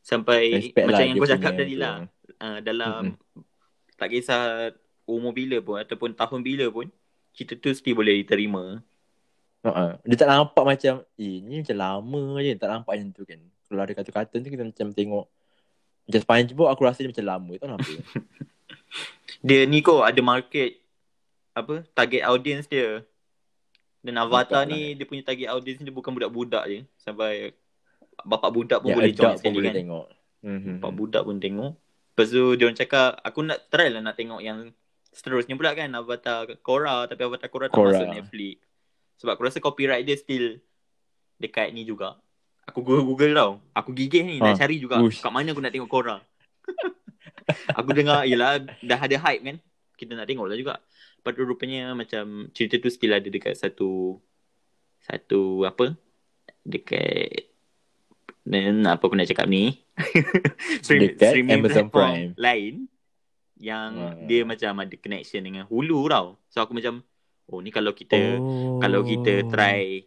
sampai 0.00 0.52
Respect 0.54 0.84
macam 0.84 0.92
lah 0.92 1.02
yang 1.02 1.16
kau 1.16 1.26
cakap 1.26 1.52
tadi 1.56 1.74
tu. 1.74 1.80
lah 1.80 1.96
uh, 2.38 2.58
dalam 2.60 3.16
tak 3.94 4.12
kisah 4.12 4.70
umur 5.04 5.32
bila 5.32 5.58
pun 5.58 5.80
ataupun 5.80 6.12
tahun 6.12 6.40
bila 6.40 6.68
pun 6.68 6.86
cerita 7.32 7.56
tu 7.56 7.72
still 7.72 7.96
boleh 7.96 8.20
diterima 8.20 8.78
Uh-uh. 9.66 9.90
Dia 10.00 10.16
tak 10.16 10.30
nampak 10.30 10.62
macam 10.62 10.94
Eh 11.18 11.42
ni 11.42 11.58
macam 11.58 11.74
lama 11.74 12.22
je 12.38 12.54
Tak 12.54 12.68
nampak 12.70 12.92
macam 12.94 13.10
tu 13.10 13.26
kan 13.26 13.40
Kalau 13.66 13.82
ada 13.82 13.92
kartun-kartun 13.92 14.38
tu 14.38 14.48
Kita 14.48 14.62
macam 14.62 14.86
tengok 14.94 15.26
Macam 16.06 16.20
SpongeBob 16.22 16.68
Aku 16.70 16.82
rasa 16.82 17.02
dia 17.02 17.10
macam 17.10 17.26
lama 17.26 17.52
Tak 17.52 17.68
nampak 17.68 17.98
dia 19.42 19.66
ni 19.66 19.82
kok 19.82 20.00
ada 20.00 20.20
market 20.22 20.80
apa 21.52 21.84
target 21.92 22.22
audience 22.24 22.66
dia 22.66 23.02
dan 24.00 24.16
Avatar 24.16 24.62
ni 24.64 24.94
dia 24.94 25.02
punya 25.02 25.22
target 25.22 25.50
audience 25.50 25.82
dia 25.82 25.90
bukan 25.90 26.14
budak-budak 26.14 26.64
je 26.66 26.78
sampai 26.96 27.50
bapak 28.22 28.50
budak 28.50 28.78
pun 28.80 28.90
Yang 28.90 28.96
boleh 28.96 29.12
join 29.12 29.26
pun 29.26 29.38
sekali 29.38 29.56
boleh 29.56 29.68
kan 29.68 29.76
tengok 29.76 30.06
Mhm. 30.46 30.78
Bapak 30.78 30.92
budak 30.94 31.22
pun 31.26 31.36
tengok. 31.36 31.72
Lepas 31.74 32.26
tu 32.30 32.44
dia 32.54 32.64
orang 32.64 32.78
cakap 32.78 33.18
aku 33.18 33.40
nak 33.42 33.66
try 33.66 33.90
lah 33.90 33.98
nak 33.98 34.14
tengok 34.14 34.38
yang 34.38 34.70
seterusnya 35.10 35.58
pula 35.58 35.74
kan 35.74 35.90
Avatar 35.90 36.46
Korra 36.62 37.10
tapi 37.10 37.26
Avatar 37.26 37.50
Korra 37.50 37.66
tak 37.66 37.74
Korra. 37.74 37.98
masuk 37.98 38.08
Netflix. 38.14 38.62
Sebab 39.16 39.32
aku 39.32 39.44
rasa 39.44 39.58
copyright 39.58 40.02
dia 40.02 40.14
still 40.14 40.60
dekat 41.36 41.70
ni 41.70 41.82
juga. 41.82 42.16
Aku 42.64 42.80
Google-Google 42.80 43.32
tau. 43.32 43.52
Aku 43.72 43.90
gigih 43.90 44.22
ni 44.22 44.36
nak 44.36 44.54
Ha. 44.54 44.60
cari 44.60 44.76
juga 44.76 44.98
Ush. 44.98 45.18
kat 45.18 45.30
mana 45.30 45.50
aku 45.50 45.60
nak 45.60 45.70
tengok 45.70 45.88
Korra. 45.88 46.18
aku 47.78 47.90
dengar 47.92 48.24
yelah 48.24 48.56
dah 48.80 48.98
ada 48.98 49.16
hype 49.20 49.42
kan. 49.42 49.56
Kita 49.94 50.12
nak 50.12 50.26
tengok 50.26 50.44
lah 50.44 50.54
juga. 50.54 50.74
Lepas 51.16 51.32
tu 51.32 51.42
rupanya 51.42 51.92
macam 51.92 52.24
cerita 52.50 52.76
tu 52.76 52.88
still 52.88 53.12
ada 53.12 53.24
dekat 53.24 53.54
satu 53.54 54.18
satu 55.00 55.62
apa 55.62 55.94
dekat 56.60 57.46
dan 58.42 58.82
apa 58.84 58.98
aku 59.00 59.14
nak 59.14 59.26
cakap 59.26 59.46
ni 59.46 59.78
Dekat 60.86 61.34
Amazon 61.40 61.86
platform 61.86 61.90
Prime. 61.90 62.30
lain 62.36 62.74
yang 63.56 63.90
Hmm. 63.90 64.26
dia 64.26 64.42
macam 64.42 64.76
ada 64.76 64.94
connection 64.94 65.40
dengan 65.40 65.64
Hulu 65.64 66.04
tau 66.06 66.36
so 66.46 66.58
aku 66.58 66.70
macam 66.72 67.00
oh 67.50 67.58
ni 67.62 67.70
kalau 67.70 67.92
kita 67.94 68.38
oh. 68.38 68.78
kalau 68.82 69.06
kita 69.06 69.46
try 69.46 70.02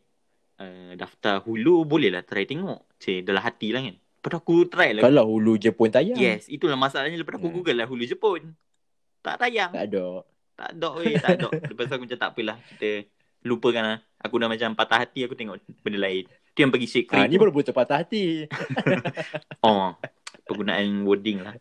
uh, 0.60 0.92
daftar 1.00 1.42
Hulu 1.44 1.88
boleh 1.88 2.12
lah 2.12 2.24
try 2.24 2.44
tengok. 2.44 2.86
Cik 3.00 3.24
dalam 3.28 3.42
hati 3.44 3.72
lah 3.72 3.82
kan. 3.84 3.96
Lepas 3.96 4.34
aku 4.36 4.68
try 4.68 4.92
lah. 4.92 5.02
Kalau 5.08 5.24
hulu 5.32 5.56
je 5.56 5.72
pun 5.72 5.88
tayang. 5.88 6.20
Yes 6.20 6.52
itulah 6.52 6.76
masalahnya. 6.76 7.16
Lepas 7.16 7.40
aku 7.40 7.48
Hmm. 7.48 7.56
google 7.60 7.78
lah 7.80 7.88
Hulu 7.88 8.04
Jepun. 8.04 8.54
Tak 9.24 9.40
tayang. 9.40 9.72
Tak 9.72 9.86
ada. 9.88 10.28
Tak 10.60 10.70
ada 10.76 10.90
weh 11.00 11.16
tak 11.16 11.32
ada. 11.40 11.48
Lepas 11.72 11.88
aku 11.88 12.04
macam 12.04 12.20
tak 12.20 12.30
apalah 12.36 12.58
kita 12.76 13.08
lupakan 13.48 13.84
lah. 13.84 14.00
Aku 14.20 14.36
dah 14.36 14.52
macam 14.52 14.76
patah 14.76 15.08
hati 15.08 15.24
aku 15.24 15.40
tengok 15.40 15.64
benda 15.80 16.00
lain. 16.04 16.28
Tu 16.52 16.60
yang 16.60 16.76
pergi 16.76 16.88
shake 16.92 17.08
ha, 17.16 17.24
creek 17.24 17.32
Ni 17.32 17.40
baru 17.40 17.56
betul 17.56 17.72
patah 17.72 18.04
hati. 18.04 18.44
Oh 19.66 19.96
penggunaan 20.50 21.06
wording 21.06 21.46
lah. 21.46 21.54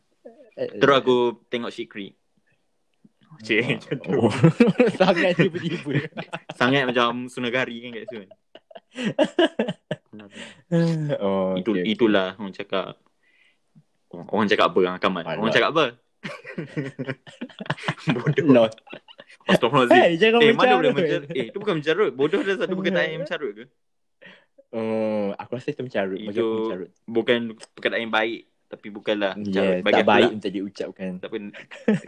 Eh, 0.57 0.81
terus 0.81 0.97
aku 1.05 1.45
tengok 1.53 1.69
shake 1.69 1.93
Cik, 3.39 3.65
macam 3.79 3.97
tu. 4.03 4.11
oh. 4.19 4.33
Sangat 5.01 5.37
tiba-tiba 5.37 5.93
Sangat 6.59 6.83
macam 6.89 7.29
sunagari 7.31 7.77
kan 7.81 7.89
kat 7.95 8.03
situ 8.05 8.17
kan. 8.19 8.31
oh, 11.23 11.55
Itu 11.55 11.71
okay, 11.73 11.83
okay. 11.85 11.93
itulah 11.95 12.35
orang 12.35 12.53
cakap. 12.53 12.99
Orang, 14.09 14.27
orang 14.33 14.49
cakap 14.49 14.67
apa 14.73 14.81
Kamal? 14.99 15.23
Orang 15.29 15.53
cakap 15.53 15.71
apa? 15.77 15.85
Bodoh. 18.09 18.47
Lot. 18.49 18.73
Astagfirullahalazim. 19.47 20.03
Hey, 20.03 20.13
jangan 20.19 20.41
Eh, 20.43 20.53
mana 20.53 20.75
boleh 20.77 20.93
mencarut. 20.93 21.29
mencarut? 21.29 21.39
Eh, 21.39 21.47
itu 21.53 21.59
bukan 21.61 21.75
mencarut. 21.81 22.13
Bodoh 22.17 22.41
dah 22.43 22.57
satu 22.59 22.75
perkataan 22.75 23.09
yang 23.09 23.23
mencarut 23.25 23.53
ke? 23.55 23.65
Oh, 24.69 25.33
aku 25.33 25.51
rasa 25.57 25.73
itu 25.73 25.81
mencarut. 25.81 26.19
Macam 26.21 26.37
Itu- 26.37 26.59
mencarut. 26.65 26.91
Bukan 27.07 27.39
perkataan 27.77 28.03
yang 28.03 28.13
baik. 28.13 28.48
Tapi 28.69 28.93
bukanlah. 28.93 29.33
Yes, 29.41 29.81
Bagi 29.81 29.97
tak 29.97 30.07
baik 30.07 30.29
lah. 30.29 30.37
untuk 30.37 30.51
diucapkan. 30.53 31.11
Tak 31.19 31.29
pun 31.33 31.43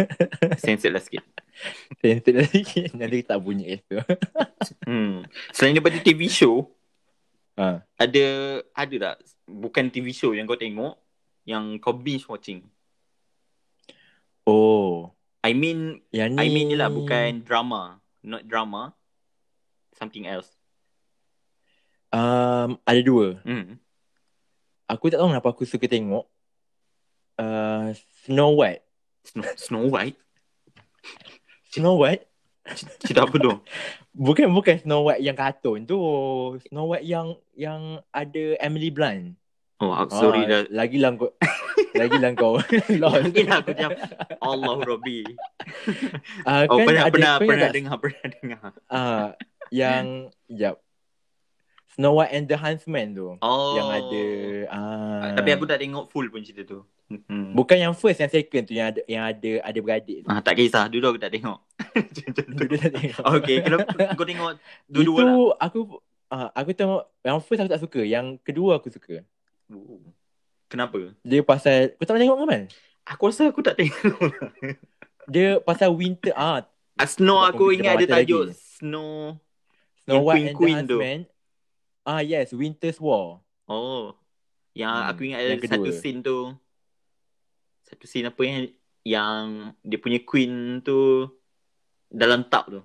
sensitif 0.62 0.92
lah 0.92 1.00
sikit. 1.00 1.24
Sensitif 1.96 2.34
lagi. 2.36 2.80
Nanti 2.92 3.18
tak 3.24 3.38
bunyi 3.40 3.80
itu. 3.80 3.96
Hmm. 4.84 5.24
Selain 5.50 5.72
daripada 5.72 5.96
TV 5.98 6.28
show, 6.28 6.68
Ha. 7.56 7.80
ada 7.96 8.26
ada 8.72 8.94
tak 8.96 9.14
bukan 9.44 9.88
TV 9.88 10.12
show 10.12 10.32
yang 10.32 10.44
kau 10.44 10.56
tengok 10.56 10.96
yang 11.44 11.76
kau 11.76 11.92
binge 11.92 12.24
watching? 12.26 12.64
Oh. 14.44 15.12
I 15.40 15.56
mean 15.56 16.04
Yang 16.12 16.30
ni. 16.34 16.38
I 16.38 16.46
mean 16.50 16.66
ni 16.68 16.76
lah 16.76 16.92
bukan 16.92 17.40
drama, 17.40 17.96
not 18.20 18.44
drama. 18.44 18.92
Something 19.96 20.28
else. 20.28 20.48
Um, 22.10 22.76
ada 22.84 23.00
dua. 23.00 23.40
Hmm. 23.44 23.80
Aku 24.84 25.08
tak 25.08 25.22
tahu 25.22 25.30
kenapa 25.30 25.48
aku 25.48 25.64
suka 25.64 25.86
tengok. 25.86 26.28
Uh, 27.40 27.96
Snow 28.22 28.52
White. 28.52 28.84
Snow, 29.24 29.44
Snow 29.56 29.84
White. 29.88 30.16
Snow 31.70 31.96
White? 31.96 32.28
Cerita 33.00 33.24
apa 33.24 33.36
tu? 33.36 33.52
Bukan 34.10 34.50
bukan 34.50 34.76
Snow 34.76 35.06
White 35.06 35.22
yang 35.22 35.32
kartun 35.32 35.86
tu. 35.86 35.96
Snow 36.68 36.90
White 36.90 37.06
yang 37.06 37.32
yang 37.54 37.80
ada 38.10 38.58
Emily 38.58 38.90
Blunt. 38.90 39.38
Oh, 39.78 39.94
aku 40.04 40.12
sorry 40.12 40.44
dah. 40.44 40.66
Lagi 40.68 40.98
lah 40.98 41.14
kau. 41.14 41.30
lagi 41.96 42.16
lah 42.18 42.30
kau. 42.34 42.58
lost. 42.92 43.22
Lagi 43.24 43.42
lah 43.46 43.62
aku 43.62 43.70
macam 43.72 43.90
Allah 44.42 44.76
Rabbi. 44.82 45.18
Ah, 46.44 46.66
Oh, 46.68 46.82
pernah 46.82 47.06
ada- 47.06 47.14
pernah 47.14 47.32
pernah 47.38 47.64
tak? 47.64 47.72
dengar, 47.72 47.96
pernah 47.96 48.26
dengar. 48.34 48.62
Ah, 48.90 49.26
yang 49.70 50.28
yep. 50.50 50.82
Snow 51.90 52.22
White 52.22 52.32
and 52.32 52.46
the 52.46 52.54
Huntsman 52.54 53.12
tu. 53.12 53.34
Oh. 53.42 53.74
Yang 53.74 53.88
ada 53.90 54.24
ah. 54.70 55.34
Tapi 55.34 55.50
aku 55.52 55.66
tak 55.66 55.82
tengok 55.82 56.06
full 56.08 56.30
pun 56.30 56.40
cerita 56.42 56.62
tu. 56.66 56.80
Hmm. 57.10 57.58
bukan 57.58 57.74
yang 57.74 57.90
first 57.90 58.22
yang 58.22 58.30
second 58.30 58.70
tu 58.70 58.74
yang 58.78 58.94
ada 58.94 59.02
yang 59.10 59.26
ada 59.26 59.50
ada 59.66 59.78
beradik 59.82 60.22
tu. 60.22 60.30
Ah, 60.30 60.38
tak 60.38 60.54
kisah, 60.54 60.86
dulu 60.86 61.10
aku 61.10 61.18
tak 61.18 61.34
tengok. 61.34 61.58
Dulu 62.54 62.74
tak 62.78 62.92
tengok. 62.94 63.24
Okay, 63.42 63.56
kenapa 63.66 64.14
kau 64.14 64.22
tengok 64.22 64.50
dua-dua 64.86 65.18
Itu 65.18 65.26
lah? 65.26 65.34
aku 65.58 65.80
ah, 66.30 66.48
aku 66.54 66.70
tengok 66.70 67.02
yang 67.26 67.42
first 67.42 67.58
aku 67.58 67.70
tak 67.74 67.82
suka, 67.82 68.00
yang 68.06 68.38
kedua 68.38 68.78
aku 68.78 68.94
suka. 68.94 69.26
Oh. 69.74 69.98
Kenapa? 70.70 71.18
Dia 71.26 71.42
pasal 71.42 71.98
kau 71.98 72.06
tak 72.06 72.14
pernah 72.14 72.22
tengok 72.30 72.38
ke 72.38 72.46
man? 72.46 72.62
Aku 73.10 73.22
rasa 73.26 73.50
aku 73.50 73.58
tak 73.58 73.74
tengok. 73.74 74.30
Dia 75.34 75.58
pasal 75.58 75.90
winter 75.90 76.30
ah 76.38 76.62
Ah, 76.94 77.08
Snow 77.10 77.40
aku 77.42 77.72
ingat 77.72 77.96
ada 77.96 78.22
tajuk 78.22 78.52
lagi. 78.52 78.60
Snow. 78.76 79.34
Snow 80.04 80.20
White 80.20 80.30
Queen 80.30 80.46
and 80.46 80.54
Queen 80.54 80.76
the. 80.76 80.94
Huntsman. 80.94 81.18
Ah 82.10 82.20
yes, 82.20 82.50
Winter's 82.50 82.98
War. 82.98 83.38
Oh. 83.64 84.18
Yang 84.74 84.94
Hmm, 84.96 85.10
aku 85.10 85.20
ingat 85.24 85.38
ada 85.38 85.48
yang 85.48 85.62
kedua. 85.62 85.74
satu 85.78 85.90
scene 85.94 86.20
tu. 86.20 86.38
Satu 87.82 88.04
scene 88.04 88.26
apa 88.26 88.42
yang 88.42 88.58
yang 89.00 89.42
dia 89.80 89.96
punya 89.96 90.18
queen 90.20 90.82
tu 90.82 91.26
dalam 92.06 92.42
tub 92.42 92.64
tu. 92.68 92.80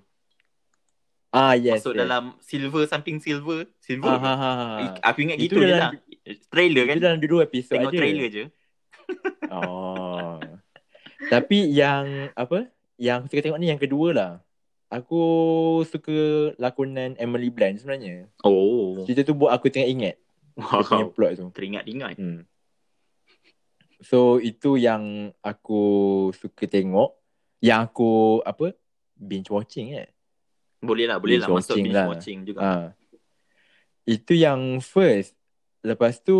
Ah 1.30 1.52
yes. 1.52 1.82
Masuk 1.82 1.92
yes. 1.92 2.00
dalam 2.00 2.24
silver 2.38 2.86
samping 2.86 3.18
silver. 3.18 3.66
Silver. 3.82 4.08
ah, 4.08 4.18
ha, 4.18 4.32
ha, 4.32 4.52
ha. 4.54 4.66
I- 4.80 5.02
Aku 5.04 5.18
ingat 5.20 5.36
Itu 5.36 5.58
gitu 5.58 5.66
je 5.66 5.74
lah. 5.74 5.90
Trailer 6.48 6.84
kan? 6.86 6.94
Itu 6.96 7.04
dalam 7.04 7.18
dua 7.18 7.42
episod 7.44 7.74
Tengok 7.74 7.90
aja. 7.90 7.98
trailer 7.98 8.28
je. 8.30 8.44
Oh. 9.50 10.38
Tapi 11.26 11.58
yang 11.70 12.30
apa? 12.34 12.70
Yang 12.96 13.30
suka 13.30 13.42
tengok 13.42 13.58
ni 13.58 13.68
yang 13.68 13.78
kedua 13.78 14.08
lah. 14.10 14.32
Aku 14.96 15.22
suka 15.84 16.50
lakonan 16.56 17.12
Emily 17.20 17.52
Blunt 17.52 17.76
sebenarnya. 17.76 18.32
Oh. 18.40 19.04
Cerita 19.04 19.28
tu 19.28 19.36
buat 19.36 19.52
aku 19.52 19.68
tengah 19.68 19.88
ingat 19.92 20.16
dia 20.56 20.82
punya 20.82 21.06
Wow. 21.06 21.12
plot 21.12 21.32
tu. 21.36 21.46
Teringat-ingat. 21.52 22.16
Hmm. 22.16 22.48
So 24.00 24.40
itu 24.40 24.80
yang 24.80 25.32
aku 25.44 25.82
suka 26.32 26.64
tengok. 26.64 27.12
Yang 27.60 27.80
aku 27.92 28.12
apa? 28.44 28.72
Binge 29.16 29.48
watching 29.52 29.96
eh. 29.96 30.08
Boleh 30.80 31.08
lah, 31.08 31.20
boleh 31.20 31.40
lah. 31.40 31.48
Binge 31.48 31.60
Masuk 31.60 31.76
watching 31.76 31.84
binge 31.84 31.96
lah. 31.96 32.06
watching 32.08 32.38
juga. 32.44 32.60
Ah. 32.60 32.86
Itu 34.08 34.32
yang 34.32 34.80
first. 34.80 35.36
Lepas 35.84 36.24
tu 36.24 36.36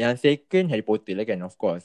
yang 0.00 0.16
second 0.16 0.72
Harry 0.72 0.82
Potter 0.84 1.12
lah 1.12 1.28
kan 1.28 1.40
of 1.44 1.56
course. 1.60 1.84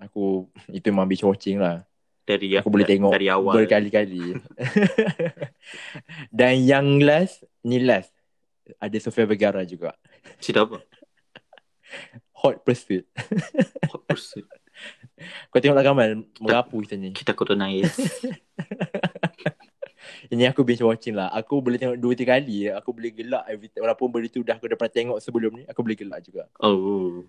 Aku 0.00 0.48
itu 0.72 0.88
memang 0.88 1.04
binge 1.04 1.24
watching 1.24 1.60
lah. 1.60 1.84
Dari 2.30 2.54
Aku 2.62 2.70
boleh 2.70 2.86
tengok 2.86 3.10
dari 3.10 3.26
awal. 3.26 3.54
berkali-kali. 3.58 4.38
Dan 6.38 6.62
yang 6.62 7.02
last, 7.02 7.42
ni 7.66 7.82
last. 7.82 8.14
Ada 8.78 9.02
Sofia 9.02 9.26
Vergara 9.26 9.66
juga. 9.66 9.98
Cerita 10.38 10.62
apa? 10.62 10.78
Hot 12.38 12.62
Pursuit. 12.62 13.02
Hot 13.90 14.06
pursuit. 14.06 14.46
Kau 15.50 15.58
tengok 15.58 15.74
tak 15.76 15.86
Kamal? 15.90 16.22
Merapu 16.38 16.78
kita 16.86 16.94
ni. 16.94 17.10
Kita 17.10 17.34
kotor 17.34 17.58
nangis. 17.58 17.90
Ini 20.32 20.54
aku 20.54 20.62
binge 20.62 20.86
watching 20.86 21.18
lah. 21.18 21.34
Aku 21.34 21.58
boleh 21.58 21.76
tengok 21.76 21.98
dua 21.98 22.14
tiga 22.14 22.38
kali. 22.38 22.70
Aku 22.70 22.94
boleh 22.94 23.10
gelak 23.10 23.44
every 23.50 23.68
time. 23.68 23.82
Walaupun 23.82 24.06
benda 24.08 24.30
tu 24.30 24.46
dah 24.46 24.54
aku 24.54 24.70
dah 24.70 24.78
pernah 24.78 24.94
tengok 24.94 25.18
sebelum 25.18 25.50
ni. 25.58 25.62
Aku 25.66 25.82
boleh 25.82 25.98
gelak 25.98 26.22
juga. 26.22 26.46
Oh. 26.62 27.26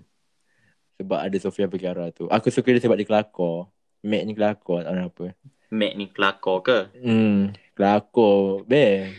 Sebab 1.01 1.19
ada 1.19 1.37
Sofia 1.41 1.65
Vergara 1.65 2.13
tu. 2.13 2.29
Aku 2.29 2.53
suka 2.53 2.69
dia 2.69 2.79
sebab 2.79 2.95
dia 2.95 3.09
kelakor. 3.09 3.73
Mac 4.01 4.21
ni 4.25 4.33
kelakor. 4.33 4.81
Tak 4.81 4.91
tahu 4.91 5.07
apa. 5.07 5.25
Mac 5.71 5.91
ni 5.95 6.05
kelakor 6.09 6.57
ke? 6.61 6.79
Hmm. 6.99 7.53
Kelakor. 7.77 8.65
Best. 8.65 9.13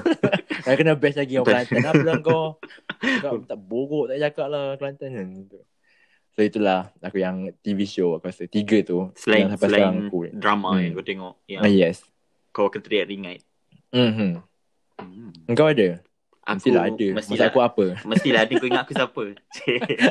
Dah 0.64 0.74
kena 0.74 0.96
best 0.96 1.20
lagi 1.20 1.36
orang 1.36 1.68
Kelantan. 1.68 1.84
Apa 1.84 2.02
lah 2.02 2.16
kau? 2.24 2.46
Kau 3.22 3.36
tak 3.44 3.58
borok 3.60 4.08
tak 4.08 4.16
cakap 4.16 4.46
lah 4.48 4.80
Kelantan 4.80 5.10
kan. 5.12 5.28
So 6.34 6.40
itulah 6.42 6.90
aku 6.98 7.20
yang 7.20 7.52
TV 7.60 7.84
show 7.84 8.16
aku 8.16 8.26
rasa. 8.26 8.48
Tiga 8.48 8.80
tu. 8.80 9.12
Selain 9.14 9.44
yang 9.46 9.50
sampai 9.54 9.68
selain 9.70 10.08
aku. 10.08 10.18
drama 10.32 10.68
Hmm. 10.74 10.80
yang 10.82 10.92
kau 10.96 11.04
tengok 11.04 11.34
yang 11.46 11.62
Ah, 11.62 11.70
yes. 11.70 12.02
kau 12.50 12.66
akan 12.66 12.80
teriak 12.80 13.06
ringat. 13.06 13.44
Mm-hmm. 13.94 14.32
Hmm. 14.98 15.30
Engkau 15.46 15.68
ada? 15.68 16.00
Aku 16.44 16.60
Mestilah 16.60 16.82
ada. 16.92 17.06
Mestilah 17.16 17.46
aku 17.48 17.60
apa? 17.64 17.84
Mestilah 18.10 18.40
ada 18.44 18.52
kau 18.60 18.68
ingat 18.68 18.84
aku 18.84 18.92
siapa. 18.92 19.24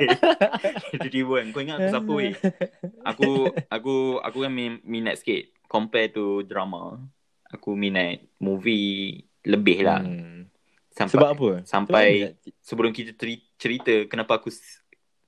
Tiba-tiba 0.98 1.34
kan 1.38 1.48
kau 1.54 1.62
ingat 1.62 1.78
aku 1.78 1.90
siapa 1.94 2.12
weh. 2.18 2.34
Aku 3.06 3.30
aku 3.70 3.94
aku 4.18 4.38
kan 4.42 4.52
min- 4.52 4.82
minat 4.82 5.22
sikit 5.22 5.54
compare 5.70 6.10
to 6.10 6.42
drama. 6.42 6.98
Aku 7.54 7.78
minat 7.78 8.26
movie 8.42 9.30
lebih 9.46 9.86
lah. 9.86 10.02
Hmm. 10.02 10.50
Sampai 10.90 11.14
Sebab 11.14 11.30
apa? 11.38 11.50
sampai 11.66 12.06
Sebab 12.34 12.62
sebelum 12.66 12.92
kita 12.94 13.14
cerita 13.62 13.94
kenapa 14.10 14.42
aku 14.42 14.50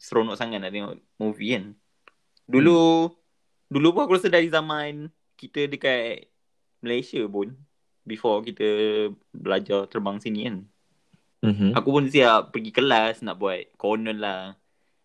seronok 0.02 0.38
sangat 0.38 0.58
nak 0.62 0.74
tengok 0.74 0.98
movie 1.22 1.54
kan. 1.54 1.66
Dulu 2.50 3.10
dulu 3.70 3.88
pun 3.94 4.02
aku 4.10 4.18
rasa 4.18 4.30
dari 4.30 4.50
zaman 4.50 5.10
kita 5.38 5.70
dekat 5.70 6.30
Malaysia 6.82 7.22
pun 7.30 7.54
before 8.06 8.42
kita 8.42 8.66
belajar 9.34 9.86
terbang 9.86 10.18
sini 10.18 10.50
kan. 10.50 10.58
Mm-hmm. 11.46 11.72
Aku 11.78 11.90
pun 11.94 12.06
siap 12.10 12.50
pergi 12.50 12.72
kelas 12.74 13.22
nak 13.22 13.38
buat 13.38 13.78
konon 13.78 14.18
lah. 14.18 14.58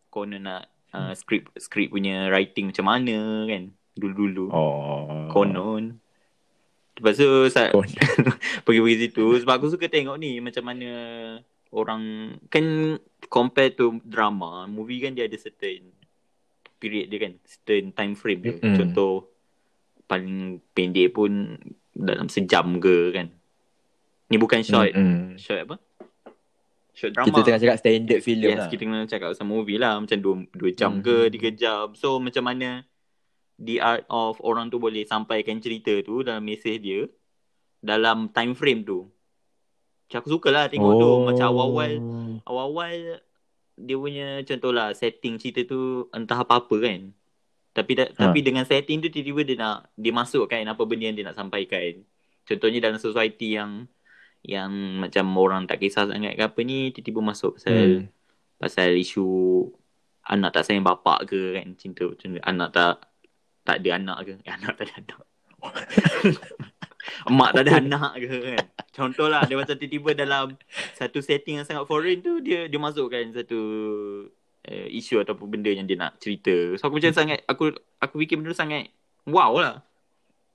Konon 0.08 0.42
nak 0.48 0.68
uh, 0.96 1.12
script 1.12 1.54
script 1.60 1.92
punya 1.92 2.32
writing 2.32 2.72
macam 2.72 2.88
mana 2.88 3.44
kan. 3.46 3.70
Dulu-dulu. 3.94 4.48
Oh. 4.50 5.28
Konon. 5.28 6.00
Lepas 6.96 7.16
tu 7.16 7.28
sa- 7.48 7.72
Konon. 7.72 7.92
pergi-pergi 8.64 8.96
situ 9.08 9.24
sebab 9.40 9.60
aku 9.60 9.68
suka 9.72 9.86
tengok 9.86 10.16
ni 10.16 10.40
macam 10.40 10.64
mana 10.66 10.90
orang 11.70 12.34
kan 12.50 12.98
compare 13.30 13.70
to 13.72 14.02
drama, 14.02 14.66
movie 14.66 14.98
kan 14.98 15.14
dia 15.14 15.30
ada 15.30 15.38
certain 15.38 15.86
period 16.80 17.06
dia 17.12 17.18
kan, 17.22 17.32
certain 17.46 17.94
time 17.94 18.12
frame 18.18 18.40
dia. 18.42 18.54
Mm-mm. 18.58 18.74
Contoh 18.74 19.30
paling 20.10 20.58
pendek 20.74 21.14
pun 21.14 21.54
dalam 21.94 22.26
sejam 22.26 22.82
ke 22.82 23.14
kan. 23.14 23.30
Ni 24.30 24.36
bukan 24.38 24.62
short, 24.66 24.90
Mm-mm. 24.94 25.38
short 25.38 25.62
apa? 25.68 25.76
Short 27.00 27.12
drama. 27.12 27.26
Kita 27.26 27.40
tengah 27.40 27.58
cakap 27.58 27.76
standard 27.80 28.20
film 28.20 28.44
yes, 28.44 28.58
lah. 28.58 28.68
kita 28.68 28.82
kena 28.84 29.00
cakap 29.04 29.28
pasal 29.32 29.48
movie 29.48 29.80
lah 29.80 29.96
macam 29.96 30.18
2 30.20 30.52
2 30.52 30.70
jam 30.70 30.92
Mhm. 30.94 31.02
ke 31.02 31.14
3 31.32 31.50
jam. 31.50 31.96
So 31.96 32.20
macam 32.20 32.44
mana 32.44 32.84
the 33.56 33.80
art 33.80 34.04
of 34.06 34.36
orang 34.40 34.68
tu 34.68 34.76
boleh 34.76 35.04
sampaikan 35.04 35.56
cerita 35.58 35.96
tu 36.00 36.20
dalam 36.20 36.40
mesej 36.40 36.76
dia 36.76 37.08
dalam 37.80 38.28
time 38.28 38.52
frame 38.52 38.84
tu. 38.84 39.08
Macam 40.04 40.18
aku 40.20 40.30
suka 40.30 40.48
lah 40.50 40.64
tengok 40.66 40.92
tu 40.92 41.10
macam 41.24 41.46
awal-awal 41.48 41.92
awal-awal 42.44 42.94
dia 43.74 43.96
punya 43.96 44.28
contohlah 44.44 44.92
setting 44.92 45.40
cerita 45.40 45.64
tu 45.64 45.80
entah 46.10 46.36
apa-apa 46.38 46.76
kan. 46.78 47.00
Tapi 47.70 47.92
da, 47.94 48.04
Ha. 48.10 48.28
tapi 48.28 48.42
dengan 48.42 48.66
setting 48.66 48.98
tu 48.98 49.08
tiba-tiba 49.08 49.40
dia 49.42 49.56
nak 49.56 49.88
dia 49.94 50.10
masukkan 50.10 50.60
apa 50.60 50.82
benda 50.82 51.08
yang 51.08 51.16
dia 51.16 51.24
nak 51.24 51.38
sampaikan. 51.38 52.04
Contohnya 52.42 52.82
dalam 52.82 52.98
society 52.98 53.56
yang 53.56 53.86
yang 54.40 54.72
macam 55.00 55.26
orang 55.36 55.68
tak 55.68 55.84
kisah 55.84 56.08
sangat 56.08 56.32
ke 56.36 56.42
apa 56.48 56.60
ni 56.64 56.90
tiba-tiba 56.96 57.20
masuk 57.20 57.60
pasal 57.60 57.76
Hmm. 57.76 58.08
pasal 58.56 58.96
isu 58.96 59.24
anak 60.24 60.50
tak 60.56 60.64
sayang 60.68 60.84
bapak 60.84 61.28
ke 61.28 61.60
kan 61.60 61.68
cinta 61.76 62.08
macam 62.08 62.40
anak 62.44 62.68
tak 62.72 62.94
tak 63.64 63.76
ada 63.84 63.88
anak 64.00 64.18
ke? 64.24 64.32
Eh, 64.40 64.52
anak 64.52 64.72
tak 64.80 64.84
ada 64.88 64.94
anak. 65.04 65.22
Emak 67.28 67.50
tak 67.52 67.62
ada 67.68 67.72
anak 67.80 68.12
ke 68.16 68.36
kan? 68.56 68.66
Contohlah 68.96 69.44
dia 69.44 69.56
macam 69.56 69.76
tiba-tiba 69.76 70.10
dalam 70.16 70.56
satu 70.96 71.20
setting 71.20 71.60
yang 71.60 71.66
sangat 71.68 71.84
foreign 71.84 72.24
tu 72.24 72.40
dia 72.40 72.68
dia 72.68 72.80
masukkan 72.80 73.24
satu 73.32 73.60
uh, 74.64 74.88
isu 74.88 75.20
ataupun 75.20 75.46
benda 75.48 75.68
yang 75.72 75.84
dia 75.84 75.96
nak 76.00 76.16
cerita. 76.20 76.76
So 76.80 76.88
aku 76.88 77.00
macam 77.00 77.12
sangat 77.12 77.44
aku 77.44 77.76
aku 78.00 78.14
fikir 78.24 78.40
benda 78.40 78.56
tu 78.56 78.60
sangat 78.60 78.88
wow 79.28 79.52
lah 79.60 79.84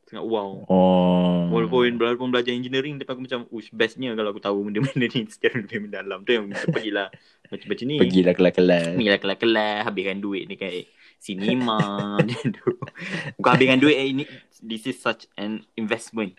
sangat 0.06 0.26
wow 0.26 0.62
Oh. 0.70 1.49
Walaupun 1.49 1.97
walaupun 1.97 2.30
belajar 2.34 2.53
engineering 2.53 2.97
tapi 2.97 3.10
aku 3.10 3.22
macam 3.26 3.41
ush 3.53 3.70
bestnya 3.70 4.14
kalau 4.18 4.34
aku 4.34 4.41
tahu 4.41 4.66
benda-benda 4.66 5.06
ni 5.08 5.22
secara 5.34 5.62
lebih 5.62 5.88
mendalam. 5.88 6.26
Tu 6.26 6.32
yang 6.34 6.49
kita 6.49 6.68
pergilah 6.74 7.08
baca-baca 7.47 7.84
ni. 7.86 7.97
Pergilah 8.01 8.34
kelas-kelas. 8.34 8.86
Pergilah 8.97 9.20
kelas-kelas 9.22 9.78
habiskan 9.86 10.18
duit 10.20 10.43
dekat 10.49 10.89
cinema 11.22 11.78
macam 12.22 12.43
tu. 12.49 12.70
Habiskan 13.39 13.80
duit 13.80 13.97
eh, 13.97 14.08
ini 14.10 14.24
this 14.62 14.89
is 14.89 14.97
such 14.97 15.30
an 15.38 15.64
investment. 15.78 16.38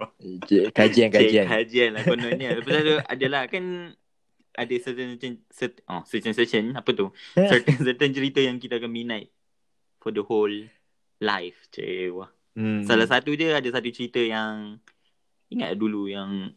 Kajian-kajian. 0.76 1.46
kajian 1.46 1.90
lah 1.94 2.02
kononnya. 2.04 2.56
Lepas 2.56 2.80
tu 2.80 2.96
adalah 3.04 3.44
kan 3.46 3.94
ada 4.50 4.74
certain 4.82 5.14
certain 5.20 5.84
oh 5.86 6.02
certain 6.08 6.32
certain 6.32 6.64
apa 6.74 6.90
tu? 6.96 7.12
Certain 7.36 7.76
certain 7.76 8.10
cerita 8.12 8.40
yang 8.40 8.56
kita 8.56 8.80
akan 8.80 8.90
minat 8.90 9.28
for 10.00 10.10
the 10.10 10.24
whole 10.24 10.52
life. 11.20 11.68
Cik, 11.70 12.16
wah. 12.16 12.32
Hmm. 12.52 12.82
Salah 12.82 13.06
satu 13.06 13.30
dia 13.32 13.54
ada 13.54 13.68
satu 13.68 13.88
cerita 13.88 14.18
yang 14.18 14.76
ingat 15.48 15.74
dulu 15.74 16.06
yang 16.06 16.50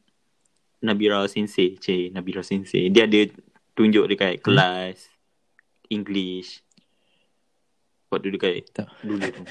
Nabira 0.79 1.23
Sensei, 1.25 1.75
cik 1.75 2.11
Nabira 2.11 2.41
Sensei. 2.41 2.89
Dia 2.89 3.05
ada 3.05 3.23
tunjuk 3.73 4.05
dekat 4.05 4.37
Hmm? 4.37 4.43
kelas 4.43 5.07
English. 5.87 6.59
Waktu 8.09 8.29
dekat 8.29 8.53
Tak. 8.71 8.89
dulu 8.99 9.23
tu. 9.23 9.43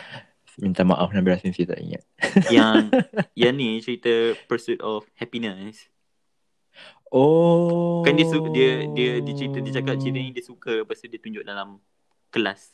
Minta 0.60 0.82
maaf 0.82 1.10
Nabila 1.10 1.36
Sensei 1.36 1.64
tak 1.64 1.78
ingat. 1.78 2.02
yang 2.50 2.90
yang 3.38 3.54
ni 3.54 3.78
cerita 3.78 4.10
Pursuit 4.44 4.80
of 4.80 5.06
Happiness. 5.14 5.86
Oh. 7.08 8.02
Kan 8.02 8.14
dia 8.14 8.24
su- 8.24 8.50
dia 8.50 8.86
dia 8.88 9.18
dia 9.18 9.34
cerita 9.34 9.58
dia 9.58 9.72
cakap 9.74 9.98
cerita 9.98 10.16
ni 10.16 10.30
dia 10.30 10.42
suka 10.42 10.80
lepas 10.80 10.96
tu 10.96 11.06
dia 11.06 11.18
tunjuk 11.18 11.42
dalam 11.42 11.82
kelas. 12.30 12.70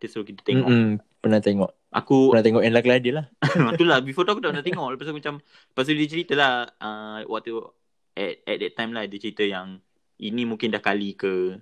Dia 0.00 0.08
suruh 0.08 0.24
kita 0.24 0.40
tengok. 0.42 0.66
Mm-mm. 0.66 0.98
Pernah 1.20 1.38
tengok. 1.38 1.70
Aku 1.92 2.32
Pernah 2.32 2.44
tengok 2.44 2.62
yang 2.64 2.74
lelaki 2.74 2.98
dia 3.02 3.12
lah. 3.20 3.26
tu 3.78 3.84
lah 3.84 4.00
before 4.00 4.24
tu 4.24 4.32
aku 4.32 4.40
tak 4.40 4.50
pernah 4.50 4.64
tengok 4.64 4.88
lepas 4.96 5.04
tu 5.04 5.14
macam 5.14 5.34
lepas 5.42 5.84
tu 5.84 5.92
dia 5.92 6.08
cerita 6.08 6.32
lah 6.34 6.52
uh, 6.78 7.18
waktu 7.28 7.52
at, 8.16 8.40
at 8.42 8.56
that 8.56 8.72
time 8.74 8.90
lah 8.90 9.04
dia 9.04 9.18
cerita 9.18 9.44
yang 9.44 9.76
ini 10.16 10.42
mungkin 10.44 10.70
dah 10.70 10.80
kali 10.80 11.12
ke 11.12 11.60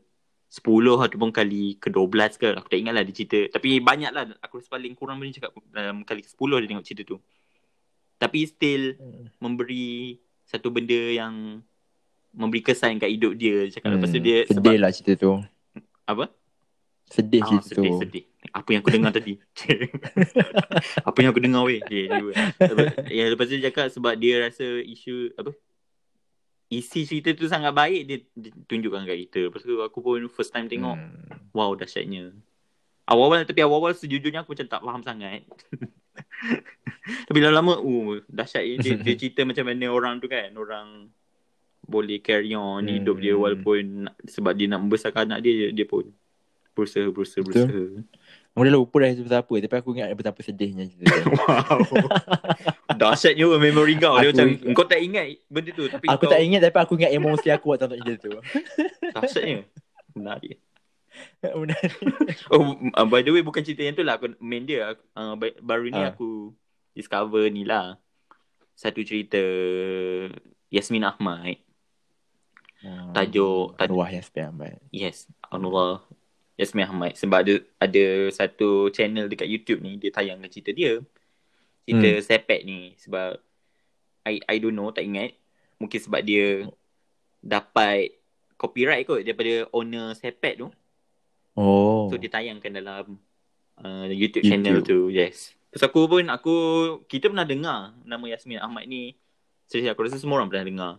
10 0.49 0.65
ataupun 1.05 1.29
kali 1.29 1.77
ke 1.77 1.89
12 1.91 2.41
ke 2.41 2.47
aku 2.55 2.69
tak 2.69 2.79
ingat 2.79 2.95
lah 2.95 3.03
dia 3.03 3.13
cerita 3.13 3.41
tapi 3.51 3.81
banyak 3.81 4.11
lah 4.11 4.25
aku 4.39 4.61
rasa 4.61 4.71
paling 4.71 4.95
kurang 4.95 5.19
pun 5.19 5.29
dia 5.29 5.43
cakap 5.43 5.53
dalam 5.69 6.05
kali 6.05 6.21
ke 6.23 6.31
10 6.31 6.39
dia 6.57 6.69
tengok 6.69 6.87
cerita 6.87 7.03
tu 7.05 7.17
tapi 8.17 8.39
still 8.45 8.97
memberi 9.39 10.17
satu 10.43 10.69
benda 10.69 10.97
yang 10.97 11.61
memberi 12.33 12.61
kesan 12.61 12.97
kat 12.97 13.09
hidup 13.09 13.33
dia 13.35 13.69
cakap 13.69 13.97
lepas 13.97 14.09
tu 14.09 14.21
Hmm, 14.21 14.27
dia 14.27 14.39
Sedih 14.45 14.77
lah 14.77 14.91
cerita 14.93 15.13
tu. 15.17 15.33
apa 16.05 16.33
Sedih 17.09 17.41
Ah, 17.41 17.49
cerita 17.49 17.73
sedih, 17.73 17.93
sedih. 17.97 18.25
Apa 18.53 18.69
yang 18.77 18.81
aku 18.85 18.93
dengar 18.93 19.13
tadi? 19.17 19.41
apa 21.09 21.17
yang 21.25 21.31
aku 21.33 21.41
dengar 21.41 21.65
weh? 21.65 21.81
Okay, 21.81 22.05
dia, 22.05 22.21
ya, 23.09 23.25
lepas 23.33 23.49
tu 23.49 23.57
dia 23.57 23.73
cakap 23.73 23.89
sebab 23.89 24.13
dia 24.21 24.45
rasa 24.45 24.65
isu 24.85 25.33
apa? 25.41 25.57
Isi 26.69 27.09
cerita 27.09 27.33
tu 27.33 27.49
sangat 27.49 27.73
baik 27.73 28.03
dia, 28.05 28.19
dia 28.37 28.53
tunjukkan 28.69 29.09
kat 29.09 29.19
kita. 29.25 29.41
Lepas 29.49 29.65
tu 29.65 29.81
aku 29.81 29.99
pun 30.05 30.21
first 30.29 30.53
time 30.53 30.69
tengok. 30.69 31.01
Hmm. 31.01 31.49
Wow, 31.57 31.73
dahsyatnya. 31.81 32.37
Awal-awal 33.09 33.49
tapi 33.49 33.65
awal-awal 33.65 33.97
sejujurnya 33.97 34.45
aku 34.45 34.53
macam 34.53 34.69
tak 34.69 34.85
faham 34.85 35.01
sangat. 35.01 35.49
tapi 37.29 37.39
lama-lama 37.41 37.81
uh 37.81 38.21
dahsyat 38.29 38.85
dia, 38.85 39.01
dia 39.01 39.15
cerita 39.17 39.49
macam 39.49 39.65
mana 39.65 39.89
orang 39.89 40.21
tu 40.21 40.29
kan, 40.29 40.53
orang 40.61 41.09
boleh 41.89 42.21
carry 42.21 42.53
on 42.53 42.85
Hmm. 42.85 43.01
hidup 43.01 43.17
dia 43.17 43.33
walaupun 43.33 44.13
sebab 44.29 44.53
dia 44.53 44.69
nak 44.69 44.85
membesarkan 44.85 45.25
anak 45.33 45.41
dia 45.41 45.73
dia 45.73 45.89
pun 45.89 46.05
berusaha 46.79 47.07
berusaha 47.09 47.43
Betul. 47.43 47.67
berusaha. 47.67 47.85
Aku 48.51 48.63
dah 48.65 48.73
lupa 48.73 48.97
dah 48.99 49.11
cerita 49.13 49.37
apa 49.39 49.55
tapi 49.57 49.75
aku 49.77 49.89
ingat 49.93 50.09
betapa 50.13 50.41
sedihnya 50.41 50.87
cerita. 50.87 51.15
Wow. 51.39 51.79
Dahsyatnya 52.93 53.45
pun 53.45 53.59
memory 53.61 53.95
kau. 53.97 54.15
Dia 54.17 54.31
Aku- 54.31 54.35
macam 54.35 54.47
kau 54.73 54.87
tak 54.87 55.01
ingat 55.01 55.27
benda 55.47 55.71
tu 55.73 55.85
tapi 55.87 56.07
aku 56.07 56.19
kau 56.21 56.29
tak 56.29 56.41
ingat 56.41 56.61
tapi 56.61 56.77
aku 56.77 56.93
ingat 56.97 57.13
emosi 57.13 57.49
aku 57.49 57.67
waktu 57.69 57.85
nonton 57.85 58.01
cerita 58.01 58.27
tu. 58.29 58.41
dahsyatnya. 59.15 59.59
Menarik. 60.13 60.59
Benar. 61.43 61.83
Oh, 62.49 62.63
uh, 62.93 63.03
by 63.05 63.21
the 63.21 63.31
way 63.31 63.43
bukan 63.43 63.61
cerita 63.61 63.83
yang 63.83 63.93
tu 63.93 64.03
lah 64.03 64.17
aku 64.17 64.35
main 64.39 64.63
dia. 64.63 64.95
Uh, 65.13 65.35
ba- 65.35 65.59
baru 65.61 65.87
ni 65.87 65.97
Ah. 65.97 66.11
aku 66.11 66.55
discover 66.93 67.47
ni 67.47 67.63
lah. 67.63 67.99
Satu 68.73 69.03
cerita 69.03 69.39
Yasmin 70.69 71.03
Ahmad. 71.03 71.59
Tajuk- 72.79 73.75
tajuk- 73.75 73.75
Arwah 73.81 74.09
Yasmin 74.09 74.45
Ahmad. 74.47 74.79
Yes, 74.89 75.27
Allah 75.45 76.07
Yasmin 76.59 76.91
Ahmad 76.91 77.15
sebab 77.15 77.47
ada 77.47 77.55
ada 77.79 78.05
satu 78.35 78.91
channel 78.91 79.31
dekat 79.31 79.47
YouTube 79.47 79.79
ni 79.79 79.95
dia 79.95 80.11
tayangkan 80.11 80.51
cerita 80.51 80.75
dia. 80.75 80.99
Cerita 81.87 82.09
hmm. 82.19 82.25
sepet 82.27 82.61
ni 82.67 82.99
sebab 82.99 83.39
I 84.27 84.43
I 84.45 84.57
don't 84.59 84.75
know 84.75 84.91
tak 84.91 85.07
ingat. 85.07 85.39
Mungkin 85.79 86.01
sebab 86.03 86.21
dia 86.27 86.67
dapat 87.39 88.19
copyright 88.59 89.07
kot 89.07 89.23
daripada 89.23 89.71
owner 89.71 90.19
sepet 90.19 90.59
tu. 90.59 90.69
Oh. 91.55 92.11
So 92.11 92.19
dia 92.19 92.27
tayangkan 92.27 92.75
dalam 92.75 93.23
uh, 93.79 94.11
YouTube, 94.11 94.43
YouTube. 94.43 94.51
channel 94.51 94.79
tu. 94.83 94.99
Yes. 95.15 95.55
Terus 95.71 95.87
aku 95.87 96.11
pun 96.11 96.27
aku 96.27 96.57
kita 97.07 97.31
pernah 97.31 97.47
dengar 97.47 97.95
nama 98.03 98.25
Yasmin 98.27 98.59
Ahmad 98.59 98.91
ni. 98.91 99.15
Serius 99.71 99.95
aku 99.95 100.11
rasa 100.11 100.19
semua 100.19 100.43
orang 100.43 100.51
pernah 100.51 100.67
dengar. 100.67 100.93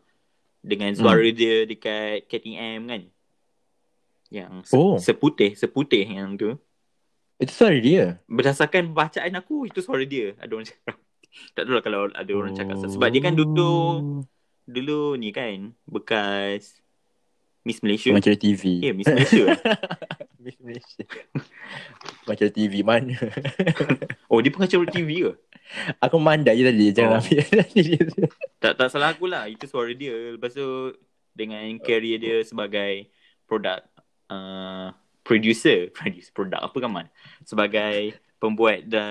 Dengan 0.63 0.95
suara 0.95 1.19
Hmm. 1.19 1.35
dia 1.35 1.67
dekat 1.67 2.31
KTM 2.31 2.87
kan. 2.87 3.01
Yang 4.29 4.69
se- 4.69 4.77
Oh. 4.77 4.95
seputih, 4.97 5.53
seputih 5.53 6.05
yang 6.05 6.33
tu. 6.33 6.53
Itu 7.37 7.51
suara 7.51 7.77
dia. 7.77 8.21
Berdasarkan 8.25 8.91
bacaan 8.91 9.33
aku 9.33 9.65
itu 9.65 9.79
suara 9.79 10.03
dia. 10.03 10.37
Ada 10.37 10.51
orang 10.51 10.67
cakap. 10.67 10.95
Tak 11.53 11.61
tahu 11.61 11.77
lah 11.77 11.83
kalau 11.85 11.99
ada 12.09 12.31
orang 12.33 12.57
cakap 12.57 12.81
sebab 12.81 13.05
dia 13.13 13.21
kan 13.21 13.37
dulu 13.37 13.61
Oh. 13.61 14.25
dulu 14.65 15.13
ni 15.13 15.29
kan 15.29 15.77
bekas 15.85 16.81
Miss 17.61 17.85
Malaysia. 17.85 18.09
Macam 18.09 18.33
TV. 18.33 18.81
Ya, 18.81 18.89
yeah, 18.89 18.93
Miss 18.97 19.05
Malaysia. 19.05 19.45
Miss 20.43 20.57
Malaysia. 20.57 21.03
Macam 22.25 22.47
TV 22.49 22.73
mana? 22.81 23.13
oh, 24.31 24.41
dia 24.41 24.49
pengacara 24.49 24.89
TV 24.89 25.29
ke? 25.29 25.33
aku 26.01 26.17
mandai 26.17 26.57
je 26.57 26.65
tadi. 26.65 26.85
Oh. 26.87 26.93
Jangan 26.95 27.19
ambil 27.21 27.65
dia. 27.69 28.01
Tak 28.57 28.73
tak 28.73 28.87
salah 28.89 29.13
aku 29.13 29.29
lah. 29.29 29.45
Itu 29.45 29.69
suara 29.69 29.93
dia. 29.93 30.33
Lepas 30.33 30.57
tu 30.57 30.65
dengan 31.31 31.61
career 31.77 32.17
dia 32.17 32.37
sebagai 32.41 33.05
produk 33.45 33.85
uh, 34.29 34.93
producer, 35.21 35.89
producer 35.95 36.31
produk 36.31 36.61
apa 36.63 36.77
kan 36.77 36.89
man? 36.89 37.07
Sebagai 37.43 38.13
pembuat 38.37 38.85
the 38.85 39.05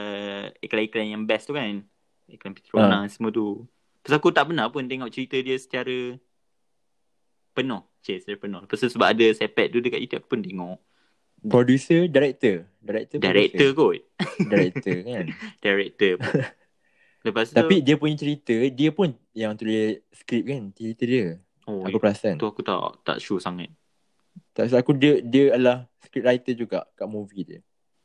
iklan-iklan 0.58 1.12
yang 1.12 1.22
best 1.22 1.46
tu 1.46 1.54
kan. 1.54 1.84
Iklan 2.26 2.52
Petronas 2.52 3.14
semua 3.14 3.28
tu. 3.28 3.64
Terus 4.00 4.14
aku 4.16 4.30
tak 4.30 4.48
pernah 4.48 4.68
pun 4.68 4.84
tengok 4.84 5.10
cerita 5.10 5.36
dia 5.36 5.56
secara 5.56 6.16
penuh. 7.52 7.82
Cik, 8.00 8.24
secara 8.24 8.36
penuh. 8.38 8.60
Lepas 8.62 8.78
tu 8.78 8.88
sebab 8.88 9.08
ada 9.10 9.26
sepet 9.32 9.68
tu 9.68 9.80
dekat 9.80 10.00
YouTube 10.00 10.22
aku 10.22 10.30
pun 10.30 10.40
tengok. 10.40 10.78
Producer, 11.38 12.10
director. 12.10 12.66
Director, 12.82 13.16
Director 13.20 13.68
kot. 13.72 13.98
producer. 14.10 14.44
Director 14.48 14.96
kan. 15.12 15.24
Director. 15.60 16.12
Lepas 17.26 17.44
tu. 17.50 17.56
Tapi 17.56 17.74
dia 17.78 17.94
punya 17.94 18.16
cerita, 18.16 18.54
dia 18.70 18.90
pun 18.90 19.10
yang 19.32 19.54
tulis 19.54 20.02
skrip 20.14 20.44
kan. 20.46 20.62
Cerita 20.72 21.04
dia. 21.04 21.26
oh, 21.66 21.84
Aku 21.84 21.98
perasan. 21.98 22.38
tu 22.38 22.46
aku 22.46 22.62
tak 22.62 22.78
tak 23.04 23.18
sure 23.18 23.38
sangat. 23.38 23.70
Tak 24.58 24.66
silap 24.66 24.82
aku 24.82 24.92
dia 24.92 25.22
dia 25.22 25.54
adalah 25.54 25.86
script 26.02 26.26
writer 26.26 26.54
juga 26.58 26.82
kat 26.92 27.06
movie 27.06 27.46
dia. 27.46 27.60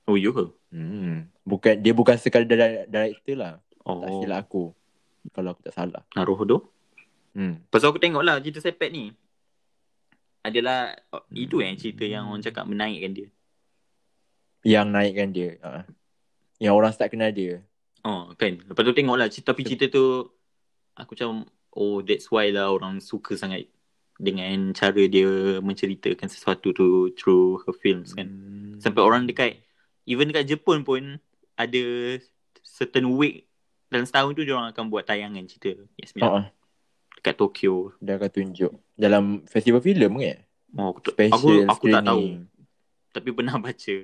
Oh, 0.06 0.14
you 0.14 0.30
ke? 0.30 0.45
Hmm. 0.70 1.26
Bukan 1.41 1.82
dia 1.82 1.91
bukan 1.91 2.14
sekadar 2.14 2.45
di- 2.45 2.86
director 2.86 3.34
lah. 3.34 3.54
Oh, 3.82 4.06
Tak 4.06 4.22
silap 4.22 4.39
aku. 4.45 4.64
Kalau 5.34 5.49
aku 5.51 5.66
tak 5.66 5.74
salah. 5.74 6.06
Naruhodo. 6.14 6.70
Hmm. 7.34 7.58
Pasal 7.74 7.89
aku 7.89 7.97
tengok 7.97 8.22
lah 8.22 8.38
cerita 8.38 8.62
sepet 8.62 8.93
ni. 8.93 9.10
Adalah 10.43 10.93
oh, 11.10 11.26
Hmm. 11.26 11.34
itu 11.34 11.58
yang 11.58 11.74
cerita 11.74 12.04
yang 12.04 12.30
orang 12.30 12.43
cakap 12.43 12.68
menaikkan 12.68 13.18
dia. 13.18 13.28
Yang 14.62 14.86
naikkan 14.91 15.30
dia. 15.34 15.49
Ha. 15.60 15.89
Yang 16.62 16.74
orang 16.76 16.91
start 16.93 17.10
kenal 17.10 17.34
dia. 17.34 17.66
Oh 18.04 18.30
kan. 18.36 18.62
Lepas 18.62 18.84
tu 18.84 18.93
tengok 18.93 19.18
lah 19.18 19.28
cerita, 19.28 19.51
tapi 19.51 19.66
cerita 19.66 19.89
tu 19.89 20.30
aku 20.93 21.18
macam 21.18 21.47
oh 21.74 22.06
that's 22.06 22.30
why 22.30 22.45
lah 22.47 22.70
orang 22.70 23.01
suka 23.01 23.34
sangat 23.34 23.66
dengan 24.24 24.72
cara 24.72 25.04
dia 25.04 25.60
menceritakan 25.60 26.32
sesuatu 26.32 26.72
tu 26.72 27.12
through 27.20 27.60
her 27.68 27.76
films 27.76 28.16
kan. 28.16 28.32
Hmm. 28.32 28.80
Sampai 28.80 29.04
orang 29.04 29.28
dekat 29.28 29.60
even 30.08 30.32
dekat 30.32 30.48
Jepun 30.48 30.88
pun 30.88 31.20
ada 31.60 31.84
certain 32.64 33.12
week 33.20 33.52
dalam 33.92 34.08
setahun 34.08 34.32
tu 34.34 34.48
dia 34.48 34.56
orang 34.56 34.72
akan 34.72 34.88
buat 34.88 35.04
tayangan 35.04 35.44
cerita 35.46 35.76
Yasmin 36.00 36.24
Ha. 36.24 36.50
dekat 37.20 37.36
Tokyo. 37.36 37.94
Dia 38.00 38.18
akan 38.18 38.32
tunjuk. 38.32 38.72
Dalam 38.96 39.44
festival 39.46 39.84
filem 39.84 40.12
kan? 40.18 40.40
Oh 40.74 40.96
aku 40.96 41.00
tak, 41.06 41.14
Special 41.14 41.38
aku, 41.38 41.50
aku 41.70 41.86
tak 41.92 42.04
tahu 42.08 42.24
tapi 43.14 43.30
pernah 43.30 43.56
baca. 43.62 43.96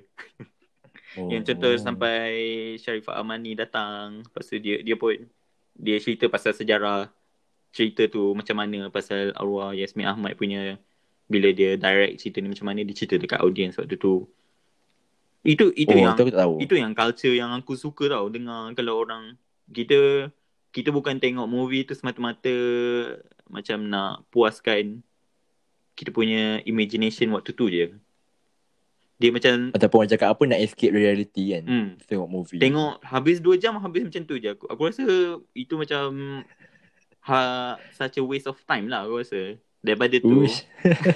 Oh. 1.18 1.26
Yang 1.26 1.44
contoh 1.50 1.74
sampai 1.82 2.30
Sharifah 2.78 3.18
Amani 3.18 3.58
datang 3.58 4.22
Lepas 4.22 4.46
tu 4.46 4.62
dia, 4.62 4.78
dia 4.86 4.94
pun 4.94 5.18
Dia 5.74 5.98
cerita 5.98 6.30
pasal 6.30 6.54
sejarah 6.54 7.10
Cerita 7.70 8.10
tu 8.10 8.34
macam 8.34 8.56
mana 8.58 8.90
Pasal 8.90 9.32
arwah 9.38 9.72
Yasmin 9.72 10.10
Ahmad 10.10 10.34
punya 10.34 10.82
Bila 11.30 11.54
dia 11.54 11.78
direct 11.78 12.18
cerita 12.18 12.42
ni 12.42 12.50
macam 12.50 12.66
mana 12.70 12.82
Dia 12.82 12.96
cerita 12.98 13.16
dekat 13.22 13.40
audience 13.40 13.78
waktu 13.78 13.96
tu 13.96 14.26
Itu 15.46 15.72
itu 15.78 15.94
oh, 15.94 16.00
yang 16.02 16.18
tu 16.18 16.26
aku 16.26 16.34
tak 16.34 16.42
tahu. 16.44 16.56
Itu 16.60 16.74
yang 16.76 16.92
culture 16.98 17.36
yang 17.38 17.54
aku 17.54 17.78
suka 17.78 18.10
tau 18.10 18.26
Dengar 18.28 18.74
kalau 18.74 19.06
orang 19.06 19.38
Kita 19.70 20.30
Kita 20.74 20.90
bukan 20.90 21.22
tengok 21.22 21.46
movie 21.46 21.86
tu 21.86 21.94
semata-mata 21.94 22.56
Macam 23.46 23.86
nak 23.86 24.26
puaskan 24.34 25.06
Kita 25.94 26.10
punya 26.10 26.60
imagination 26.66 27.30
waktu 27.38 27.54
tu 27.54 27.70
je 27.70 27.94
Dia 29.20 29.30
macam 29.30 29.76
Ataupun 29.76 29.98
orang 30.02 30.12
cakap 30.16 30.32
apa 30.32 30.44
nak 30.48 30.60
escape 30.64 30.96
reality 30.96 31.52
kan. 31.52 31.64
hmm, 31.68 31.90
Tengok 32.08 32.30
movie. 32.32 32.56
Tengok 32.56 33.04
habis 33.04 33.44
2 33.44 33.60
jam 33.60 33.76
habis 33.76 34.08
macam 34.08 34.24
tu 34.24 34.40
je 34.40 34.48
aku. 34.56 34.64
Aku 34.72 34.82
rasa 34.88 35.04
itu 35.52 35.74
macam 35.76 36.08
ha, 37.26 37.76
such 37.92 38.18
a 38.18 38.24
waste 38.24 38.48
of 38.48 38.60
time 38.64 38.88
lah 38.88 39.04
aku 39.04 39.20
rasa. 39.20 39.42
Daripada 39.80 40.20
tu, 40.20 40.44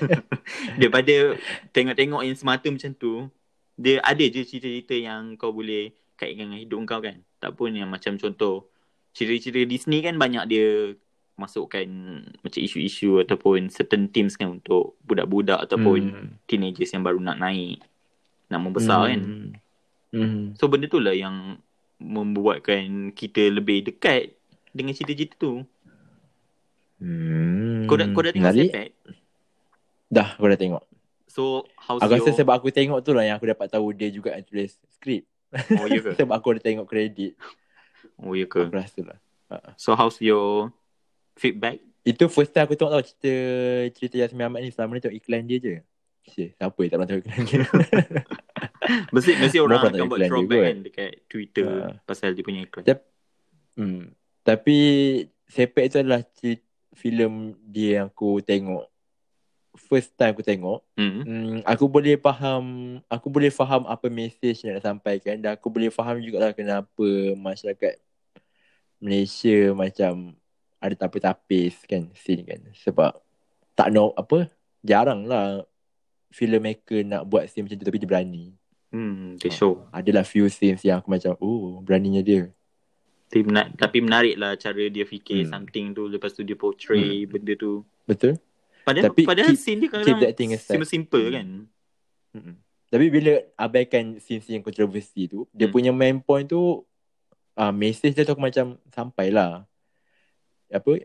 daripada 0.80 1.36
tengok-tengok 1.72 2.22
yang 2.24 2.38
semata 2.38 2.68
macam 2.72 2.92
tu, 2.96 3.28
dia 3.76 4.00
ada 4.00 4.24
je 4.24 4.46
cerita-cerita 4.46 4.96
yang 4.96 5.36
kau 5.36 5.52
boleh 5.52 5.92
kaitkan 6.16 6.48
dengan 6.48 6.62
hidup 6.62 6.80
kau 6.88 7.02
kan. 7.02 7.20
Tak 7.40 7.58
pun 7.58 7.76
yang 7.76 7.92
macam 7.92 8.16
contoh 8.16 8.70
cerita-cerita 9.12 9.68
Disney 9.68 10.00
kan 10.00 10.16
banyak 10.16 10.44
dia 10.48 10.96
masukkan 11.34 11.86
macam 12.40 12.62
isu-isu 12.62 13.18
ataupun 13.20 13.68
certain 13.68 14.06
themes 14.08 14.38
kan 14.38 14.54
untuk 14.54 14.96
budak-budak 15.02 15.66
ataupun 15.66 16.00
Hmm. 16.14 16.30
teenagers 16.46 16.94
yang 16.94 17.02
baru 17.02 17.18
nak 17.18 17.42
naik 17.42 17.82
nak 18.48 18.62
membesar 18.62 19.10
kan. 19.10 19.22
Hmm. 20.14 20.54
So 20.56 20.70
benda 20.70 20.86
tu 20.86 21.02
lah 21.02 21.12
yang 21.12 21.58
membuatkan 21.98 23.12
kita 23.12 23.50
lebih 23.50 23.90
dekat 23.90 24.38
dengan 24.70 24.94
cerita-cerita 24.94 25.36
tu. 25.36 25.66
Hmm. 27.04 27.84
Kau 27.84 28.00
dah 28.00 28.08
kau 28.16 28.24
dah 28.24 28.32
tengok 28.32 28.48
Menarik. 28.48 28.72
Sepet? 28.72 28.90
Dah, 30.08 30.28
aku 30.40 30.48
dah 30.48 30.60
tengok. 30.60 30.84
So 31.28 31.68
how's 31.76 32.00
Aku 32.00 32.16
your 32.16 32.24
rasa 32.24 32.32
sebab 32.32 32.54
aku 32.56 32.70
tengok 32.72 33.04
tu 33.04 33.12
lah 33.12 33.28
yang 33.28 33.36
aku 33.36 33.50
dapat 33.50 33.68
tahu 33.68 33.92
dia 33.92 34.08
juga 34.08 34.32
yang 34.32 34.46
tulis 34.48 34.80
skrip. 34.96 35.28
Oh 35.76 35.90
ya 35.90 36.00
ke? 36.00 36.16
sebab 36.22 36.32
aku 36.32 36.56
ada 36.56 36.62
tengok 36.64 36.88
kredit. 36.88 37.36
Oh 38.22 38.32
ya 38.32 38.48
ke? 38.48 38.64
Aku 38.64 38.72
rasa 38.72 39.02
lah. 39.04 39.20
So 39.76 39.98
how's 40.00 40.22
your 40.24 40.72
feedback? 41.36 41.84
Itu 42.08 42.32
first 42.32 42.56
time 42.56 42.70
aku 42.70 42.80
tengok 42.80 42.94
tau 42.96 43.04
cerita 43.04 43.34
cerita 43.98 44.16
Yasmin 44.24 44.48
Ahmad 44.48 44.64
ni 44.64 44.72
selama 44.72 44.96
ni 44.96 45.02
tengok 45.04 45.18
iklan 45.20 45.44
dia 45.44 45.58
je. 45.60 45.76
Cik, 46.24 46.56
siapa 46.56 46.80
yang 46.80 46.88
tak 46.88 46.96
pernah 46.96 47.10
tengok 47.12 47.24
iklan 47.28 47.42
dia? 47.44 47.60
Mesti 49.16 49.32
mesti 49.40 49.58
orang 49.64 49.80
akan 49.80 50.08
buat 50.12 50.28
throwback 50.28 50.62
kan 50.64 50.78
dekat 50.84 51.12
Twitter 51.32 51.68
Ha. 51.68 52.00
pasal 52.04 52.36
dia 52.36 52.44
punya 52.44 52.64
iklan. 52.64 52.84
Jap. 52.88 53.00
hmm. 53.80 54.12
Tapi 54.44 54.78
Sepek 55.54 55.86
tu 55.94 55.98
adalah 56.02 56.26
cerita, 56.34 56.66
filem 56.94 57.58
dia 57.66 58.02
yang 58.02 58.08
aku 58.10 58.40
tengok. 58.40 58.86
First 59.74 60.14
time 60.14 60.38
aku 60.38 60.46
tengok. 60.46 60.86
Hmm. 60.94 61.26
Hmm, 61.26 61.58
aku 61.66 61.90
boleh 61.90 62.16
faham 62.22 62.64
aku 63.10 63.28
boleh 63.28 63.50
faham 63.50 63.90
apa 63.90 64.06
message 64.08 64.62
yang 64.62 64.78
nak 64.78 64.86
sampaikan 64.86 65.42
dan 65.42 65.58
aku 65.58 65.68
boleh 65.74 65.90
faham 65.90 66.22
juga 66.22 66.50
lah 66.50 66.52
kenapa 66.54 67.08
masyarakat 67.34 67.98
Malaysia 69.02 69.74
macam 69.74 70.38
ada 70.78 70.94
tapis-tapis 70.94 71.82
kan 71.90 72.06
scene 72.14 72.46
kan. 72.46 72.62
Sebab 72.86 73.18
tak 73.74 73.90
know 73.90 74.14
apa 74.14 74.46
jarang 74.86 75.26
lah 75.26 75.66
filmmaker 76.30 77.02
nak 77.02 77.26
buat 77.26 77.50
scene 77.50 77.66
macam 77.66 77.82
tu 77.82 77.86
tapi 77.86 77.98
dia 77.98 78.10
berani. 78.10 78.46
Hmm, 78.94 79.42
dia 79.42 79.50
show. 79.50 79.90
adalah 79.90 80.22
few 80.22 80.46
scenes 80.54 80.86
yang 80.86 81.02
aku 81.02 81.10
macam 81.10 81.34
oh 81.42 81.82
beraninya 81.82 82.22
dia 82.22 82.54
Tapi, 83.34 83.42
mena- 83.42 83.72
tapi 83.74 83.98
menarik 83.98 84.38
lah 84.38 84.54
cara 84.54 84.84
dia 84.86 85.02
fikir 85.04 85.44
Hmm. 85.44 85.50
something 85.52 85.86
tu 85.92 86.06
lepas 86.06 86.30
tu 86.30 86.46
dia 86.46 86.54
portray 86.54 87.26
benda 87.26 87.58
tu. 87.58 87.82
betul 88.06 88.38
Padahal 88.84 89.10
Tapi 89.10 89.22
padahal 89.24 89.50
keep- 89.50 89.58
scene 89.58 89.80
dia 89.80 89.90
kadang-kadang 89.90 90.52
aside. 90.54 90.86
simple 90.86 91.24
Hmm. 91.24 91.34
kan. 91.34 91.48
Mm-mm. 92.36 92.56
Tapi 92.86 93.06
bila 93.10 93.34
abaikan 93.56 94.20
scene-scene 94.20 94.60
yang 94.60 94.62
kontroversi 94.62 95.26
tu, 95.26 95.48
dia 95.50 95.66
Hmm. 95.66 95.74
punya 95.74 95.90
main 95.90 96.20
point 96.20 96.46
tu 96.46 96.84
uh, 97.56 97.72
message 97.72 98.12
dia 98.12 98.22
tu 98.22 98.32
aku 98.32 98.44
macam 98.44 98.78
sampai 98.88 99.30
lah. 99.30 99.66
Apa? 100.68 101.02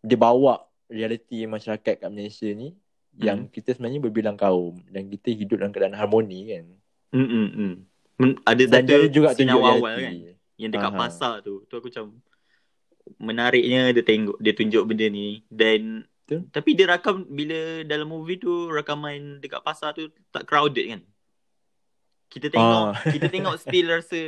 Dia 0.00 0.16
bawa 0.16 0.60
realiti 0.86 1.44
masyarakat 1.44 1.80
kat 1.98 2.10
Malaysia 2.10 2.48
ni 2.48 2.74
yang 3.14 3.44
Hmm. 3.44 3.48
kita 3.48 3.72
sebenarnya 3.72 4.00
berbilang 4.00 4.34
kaum 4.34 4.76
dan 4.86 5.06
kita 5.06 5.30
hidup 5.30 5.56
dalam 5.56 5.70
keadaan 5.70 5.94
harmoni 5.94 6.50
kan. 6.50 6.64
Hmm, 7.10 7.24
hmm, 7.26 7.48
hmm. 7.48 7.74
Ada 8.42 8.64
Dan 8.66 8.72
satu 8.76 8.88
dia 8.90 8.98
juga 9.08 9.28
scene 9.30 9.48
tunjuk 9.48 9.60
awal-awal 9.60 9.96
kan. 9.96 10.12
Yang 10.60 10.76
dekat 10.76 10.92
Aha. 10.92 11.00
pasar 11.00 11.32
tu. 11.40 11.64
Tu 11.64 11.72
aku 11.72 11.88
macam 11.88 12.20
menariknya 13.16 13.90
dia 13.90 14.04
tengok 14.04 14.36
dia 14.38 14.52
tunjuk 14.52 14.84
benda 14.84 15.08
ni 15.08 15.42
dan 15.48 16.04
Betul. 16.22 16.46
tapi 16.52 16.70
dia 16.72 16.86
rakam 16.86 17.26
bila 17.26 17.58
dalam 17.82 18.06
movie 18.06 18.38
tu 18.38 18.68
rakaman 18.68 19.40
dekat 19.40 19.58
pasar 19.60 19.90
tu 19.92 20.06
tak 20.30 20.44
crowded 20.44 20.84
kan. 20.86 21.02
Kita 22.28 22.46
tengok 22.46 22.84
Ah. 22.86 22.94
kita 23.02 23.26
tengok 23.26 23.56
still 23.58 23.86
rasa 23.90 24.20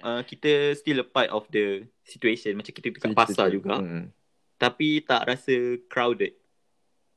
uh, 0.00 0.22
kita 0.24 0.50
still 0.72 1.02
a 1.02 1.06
part 1.06 1.28
of 1.28 1.44
the 1.48 1.84
situation 2.00 2.56
macam 2.56 2.72
kita 2.72 2.88
dekat 2.88 3.12
pasar 3.12 3.52
juga 3.52 3.76
Mm-mm. 3.76 4.08
tapi 4.56 5.02
tak 5.02 5.26
rasa 5.26 5.52
crowded. 5.86 6.32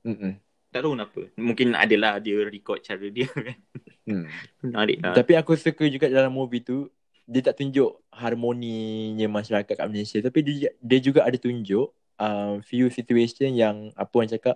Mm-mm. 0.03 0.35
Tak 0.69 0.83
tahu 0.83 0.91
kenapa. 0.91 1.21
Mungkin 1.39 1.71
adalah 1.71 2.19
dia 2.19 2.35
record 2.43 2.83
cara 2.83 3.07
dia 3.07 3.31
kan. 3.47 3.55
Mm. 4.03 4.27
Menarik 4.61 4.97
lah. 4.99 5.15
Tapi 5.15 5.33
aku 5.33 5.55
suka 5.55 5.87
juga 5.87 6.11
dalam 6.11 6.29
movie 6.29 6.59
tu 6.59 6.91
dia 7.23 7.39
tak 7.41 7.57
tunjuk 7.57 8.04
harmoninya 8.15 9.27
masyarakat 9.27 9.75
kat 9.75 9.87
Malaysia 9.87 10.17
tapi 10.19 10.39
dia 10.41 10.71
dia 10.73 10.99
juga 10.99 11.21
ada 11.21 11.35
tunjuk 11.35 11.87
um, 12.15 12.59
few 12.61 12.87
situation 12.87 13.51
yang 13.51 13.91
apa 13.93 14.11
orang 14.13 14.31
cakap 14.31 14.55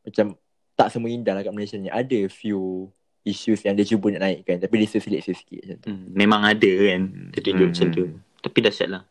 macam 0.00 0.38
tak 0.74 0.88
semua 0.90 1.08
indah 1.08 1.32
lah 1.32 1.42
kat 1.42 1.50
Malaysia 1.50 1.74
ni. 1.74 1.86
Ada 1.86 2.26
few 2.26 2.90
issues 3.22 3.62
yang 3.62 3.72
dia 3.72 3.86
cuba 3.86 4.10
nak 4.10 4.22
naikkan 4.22 4.58
tapi 4.58 4.74
dia 4.76 4.88
selit 4.90 5.22
sikit 5.22 5.58
macam 5.60 5.76
tu. 5.80 5.88
Hmm, 5.88 6.06
memang 6.10 6.40
ada 6.42 6.70
kan 6.70 7.02
dia 7.30 7.40
tunjuk 7.40 7.66
Hmm. 7.66 7.72
macam 7.72 7.88
tu. 7.90 8.04
Tapi 8.42 8.58
dahsyat 8.60 8.88
lah. 8.90 9.02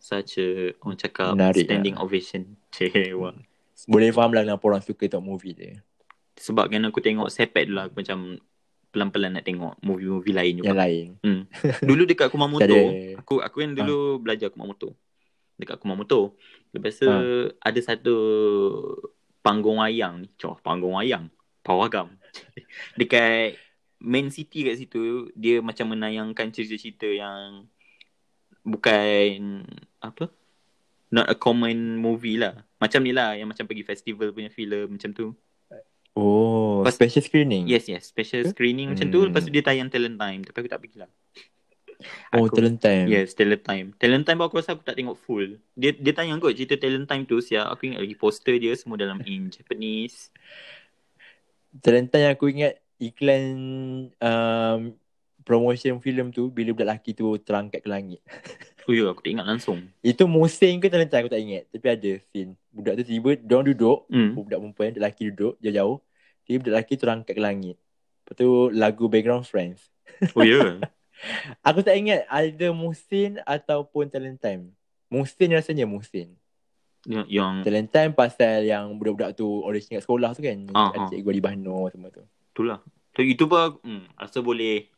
Such 0.00 0.38
a 0.38 0.46
orang 0.80 0.96
cakap 0.96 1.34
Menarik 1.34 1.64
standing 1.66 1.96
lah. 1.96 2.04
ovation. 2.04 2.42
Cik, 2.72 3.12
wah. 3.16 3.36
Boleh 3.84 4.12
faham 4.12 4.32
lah 4.32 4.44
kenapa 4.44 4.60
orang 4.62 4.80
suka 4.80 5.04
tengok 5.04 5.24
movie 5.26 5.52
dia. 5.52 5.72
Sebab 6.36 6.68
kan 6.68 6.80
aku 6.84 7.00
tengok 7.00 7.28
sepet 7.28 7.68
dulu 7.68 7.80
aku 7.82 8.00
macam 8.00 8.40
pelan-pelan 8.90 9.38
nak 9.38 9.46
tengok 9.46 9.78
movie-movie 9.80 10.34
lain 10.34 10.54
juga. 10.60 10.68
Yang 10.74 10.80
lain. 10.82 11.06
Hmm. 11.22 11.42
Dulu 11.88 12.02
dekat 12.06 12.28
Kumamoto, 12.28 12.66
ada. 12.66 12.82
aku 13.16 13.38
aku 13.38 13.56
kan 13.62 13.70
dulu 13.74 14.18
belajar 14.18 14.50
Kumamoto. 14.50 14.98
Dekat 15.54 15.78
Kumamoto. 15.78 16.34
Lepas 16.74 16.98
tu 16.98 17.06
Ha. 17.06 17.54
ada 17.54 17.80
satu 17.80 18.16
panggung 19.40 19.78
wayang 19.78 20.26
ni. 20.26 20.28
Coh, 20.36 20.58
panggung 20.60 20.98
wayang. 20.98 21.30
Pawagam. 21.62 22.18
dekat 23.00 23.54
main 24.00 24.32
city 24.32 24.64
kat 24.66 24.80
situ, 24.80 25.28
dia 25.36 25.60
macam 25.60 25.92
menayangkan 25.92 26.50
cerita-cerita 26.50 27.06
yang 27.06 27.68
bukan 28.64 29.64
apa? 30.00 30.28
Not 31.10 31.26
a 31.26 31.36
common 31.36 31.98
movie 31.98 32.38
lah. 32.38 32.64
Macam 32.78 33.02
ni 33.02 33.10
lah 33.12 33.34
yang 33.34 33.50
macam 33.50 33.66
pergi 33.66 33.84
festival 33.84 34.30
punya 34.32 34.48
filem 34.48 34.96
macam 34.96 35.10
tu. 35.12 35.34
Oh, 36.20 36.84
Pas- 36.84 36.92
special 36.92 37.24
screening. 37.24 37.64
Yes, 37.64 37.88
yes. 37.88 38.04
Special 38.06 38.44
Ke? 38.44 38.52
screening 38.52 38.92
macam 38.92 39.08
tu. 39.08 39.18
Hmm. 39.18 39.32
Lepas 39.32 39.42
tu 39.42 39.50
dia 39.50 39.64
tayang 39.64 39.88
talent 39.88 40.14
time. 40.14 40.40
Tapi 40.44 40.56
aku 40.58 40.68
tak 40.68 40.80
pergi 40.80 40.98
lah. 41.00 41.10
Oh, 42.32 42.44
Aku- 42.44 42.56
talent 42.56 42.76
time. 42.78 43.06
Yes, 43.08 43.32
talent 43.32 43.60
time. 43.60 43.86
Talent 43.96 44.24
time 44.24 44.40
aku 44.40 44.56
rasa 44.56 44.72
aku 44.72 44.84
tak 44.84 44.96
tengok 44.96 45.16
full. 45.16 45.56
Dia 45.72 45.92
dia 45.92 46.12
tayang 46.12 46.36
kot 46.36 46.52
cerita 46.52 46.76
talent 46.76 47.04
time 47.04 47.24
tu 47.24 47.40
siap. 47.40 47.68
Aku 47.68 47.88
ingat 47.88 48.00
lagi 48.00 48.16
poster 48.16 48.56
dia 48.56 48.72
semua 48.72 48.96
dalam 48.96 49.20
in 49.22 49.48
Japanese. 49.48 50.28
Talent 51.80 52.08
time 52.08 52.24
yang 52.24 52.34
aku 52.34 52.46
ingat 52.48 52.74
iklan 52.98 53.44
um, 54.12 54.80
promotion 55.40 55.96
film 55.98 56.28
tu 56.30 56.48
bila 56.48 56.72
budak 56.72 56.86
lelaki 56.90 57.10
tu 57.12 57.32
terangkat 57.40 57.80
ke 57.80 57.88
langit. 57.88 58.20
Oh 58.88 58.96
ya, 58.96 59.06
aku 59.06 59.22
tak 59.22 59.38
ingat 59.38 59.46
langsung. 59.46 59.86
Itu 60.02 60.26
musim 60.26 60.82
ke 60.82 60.90
talent 60.90 61.06
time 61.06 61.22
aku 61.22 61.30
tak 61.30 61.38
ingat. 61.38 61.62
Tapi 61.70 61.86
ada 61.86 62.10
scene. 62.26 62.58
Budak 62.74 62.98
tu 62.98 63.04
tiba, 63.06 63.38
diorang 63.38 63.70
duduk. 63.70 64.08
Hmm. 64.10 64.34
Budak 64.34 64.58
perempuan, 64.58 64.90
lelaki 64.96 65.30
duduk 65.30 65.54
jauh-jauh. 65.62 66.00
Tiba 66.50 66.66
budak 66.66 66.82
lelaki 66.82 66.94
terangkat 66.98 67.34
ke 67.38 67.42
langit. 67.42 67.76
Lepas 68.26 68.34
tu 68.34 68.50
lagu 68.74 69.06
background 69.06 69.46
Friends. 69.46 69.86
Oh 70.34 70.42
ya. 70.42 70.82
Aku 71.68 71.86
tak 71.86 71.94
ingat 71.94 72.26
ada 72.26 72.74
musim 72.74 73.38
ataupun 73.46 74.10
talent 74.10 74.42
time. 74.42 74.74
Musim 75.06 75.54
rasanya 75.54 75.86
musim. 75.86 76.34
yang, 77.06 77.24
yang 77.30 77.52
Talent 77.62 77.88
time 77.94 78.10
pasal 78.10 78.66
yang 78.66 78.98
budak-budak 78.98 79.38
tu 79.38 79.46
audition 79.62 79.94
kat 79.94 80.02
sekolah 80.02 80.34
tu 80.34 80.42
kan. 80.42 80.58
Ah, 80.74 80.90
Ada 80.90 80.98
ah. 80.98 81.08
cikgu 81.08 81.30
Ali 81.30 81.38
Bahno 81.38 81.86
semua 81.86 82.10
tu. 82.10 82.26
itulah. 82.50 82.82
So 83.14 83.22
itu 83.22 83.46
pun 83.46 83.58
aku- 83.62 83.82
hmm, 83.86 84.04
rasa 84.18 84.42
boleh 84.42 84.90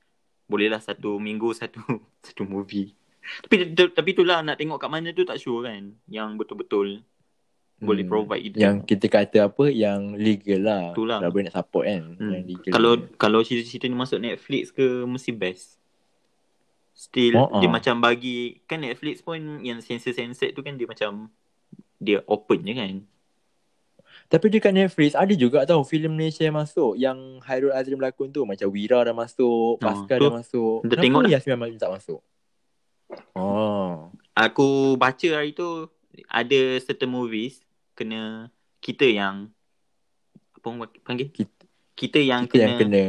boleh 0.49 0.73
lah 0.73 0.81
satu 0.81 1.20
minggu 1.20 1.53
satu 1.53 1.85
satu 2.27 2.49
movie. 2.49 2.97
Tapi 3.45 3.77
tu- 3.77 3.93
tapi 3.93 4.09
itulah 4.16 4.41
nak 4.41 4.57
tengok 4.57 4.81
kat 4.81 4.89
mana 4.89 5.12
tu 5.12 5.29
tak 5.29 5.37
sure 5.37 5.69
kan. 5.69 5.93
Yang 6.09 6.41
betul-betul 6.41 7.05
boleh 7.82 8.06
Hmm. 8.06 8.12
provide 8.14 8.44
itu. 8.46 8.56
Yang 8.62 8.76
kita 8.86 9.06
kata 9.10 9.38
apa 9.50 9.64
yang 9.66 10.14
legal 10.14 10.60
lah. 10.62 10.84
Itulah. 10.94 11.18
Kalau 11.18 11.32
boleh 11.34 11.44
nak 11.50 11.56
support 11.59 11.84
kan. 11.90 12.02
Hmm. 12.14 12.30
Yang 12.30 12.44
legal. 12.46 12.72
Kalau 12.78 12.92
kalau 13.18 13.40
cerita-cerita 13.42 13.90
ni 13.90 13.98
masuk 13.98 14.22
Netflix 14.22 14.70
ke 14.70 14.86
mesti 15.02 15.34
best. 15.34 15.82
Still 16.94 17.34
Oh, 17.40 17.59
dia 17.59 17.66
ah. 17.66 17.72
macam 17.72 17.98
bagi 17.98 18.62
kan 18.68 18.78
Netflix 18.78 19.24
pun 19.24 19.36
yang 19.64 19.82
sensor-sensor 19.82 20.54
tu 20.54 20.62
kan 20.62 20.78
dia 20.78 20.86
macam 20.86 21.26
dia 21.98 22.22
open 22.30 22.62
je 22.62 22.74
kan. 22.76 22.94
Tapi 24.28 24.46
dekat 24.48 24.72
Netflix 24.72 25.16
ada 25.16 25.34
juga 25.34 25.64
tau 25.64 25.82
filem 25.82 26.12
Malaysia 26.12 26.44
yang 26.44 26.56
masuk 26.56 26.92
yang 26.96 27.16
Hairul 27.48 27.72
Azrim 27.72 27.96
berlakon 27.96 28.28
tu 28.28 28.44
macam 28.44 28.68
Wira 28.68 29.02
dah 29.04 29.16
masuk, 29.16 29.80
Pascal 29.80 30.20
tu 30.20 30.28
dah 30.28 30.36
masuk. 30.38 30.76
kita 30.84 30.94
Kenapa 30.94 31.04
tengok. 31.04 31.22
Yasmin 31.32 31.54
Ahmad 31.56 31.68
tak 31.80 31.92
masuk? 31.96 32.20
Oh. 33.36 34.12
Aku 34.32 34.96
baca 35.00 35.28
hari 35.32 35.52
tu 35.52 35.88
ada 36.28 36.60
certain 36.84 37.09
movies 37.09 37.61
kena 37.94 38.48
kita 38.78 39.06
yang 39.06 39.51
apa 40.56 40.66
orang 40.66 40.90
panggil? 41.02 41.28
Kita, 41.31 41.64
Kita 41.93 42.19
yang 42.19 42.48
kita 42.48 42.56
kena, 42.56 42.64
yang 42.64 42.78
kena 42.81 43.05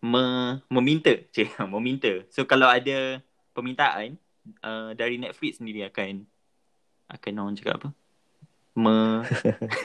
Me, 0.00 0.24
meminta. 0.72 1.12
Cik, 1.34 1.60
meminta. 1.68 2.24
So 2.32 2.48
kalau 2.48 2.64
ada 2.68 3.20
permintaan 3.52 4.16
uh, 4.64 4.96
dari 4.96 5.20
Netflix 5.20 5.60
sendiri 5.60 5.84
akan 5.84 6.24
akan 7.10 7.32
orang 7.36 7.56
cakap 7.60 7.74
apa? 7.84 7.88
Me, 8.70 9.26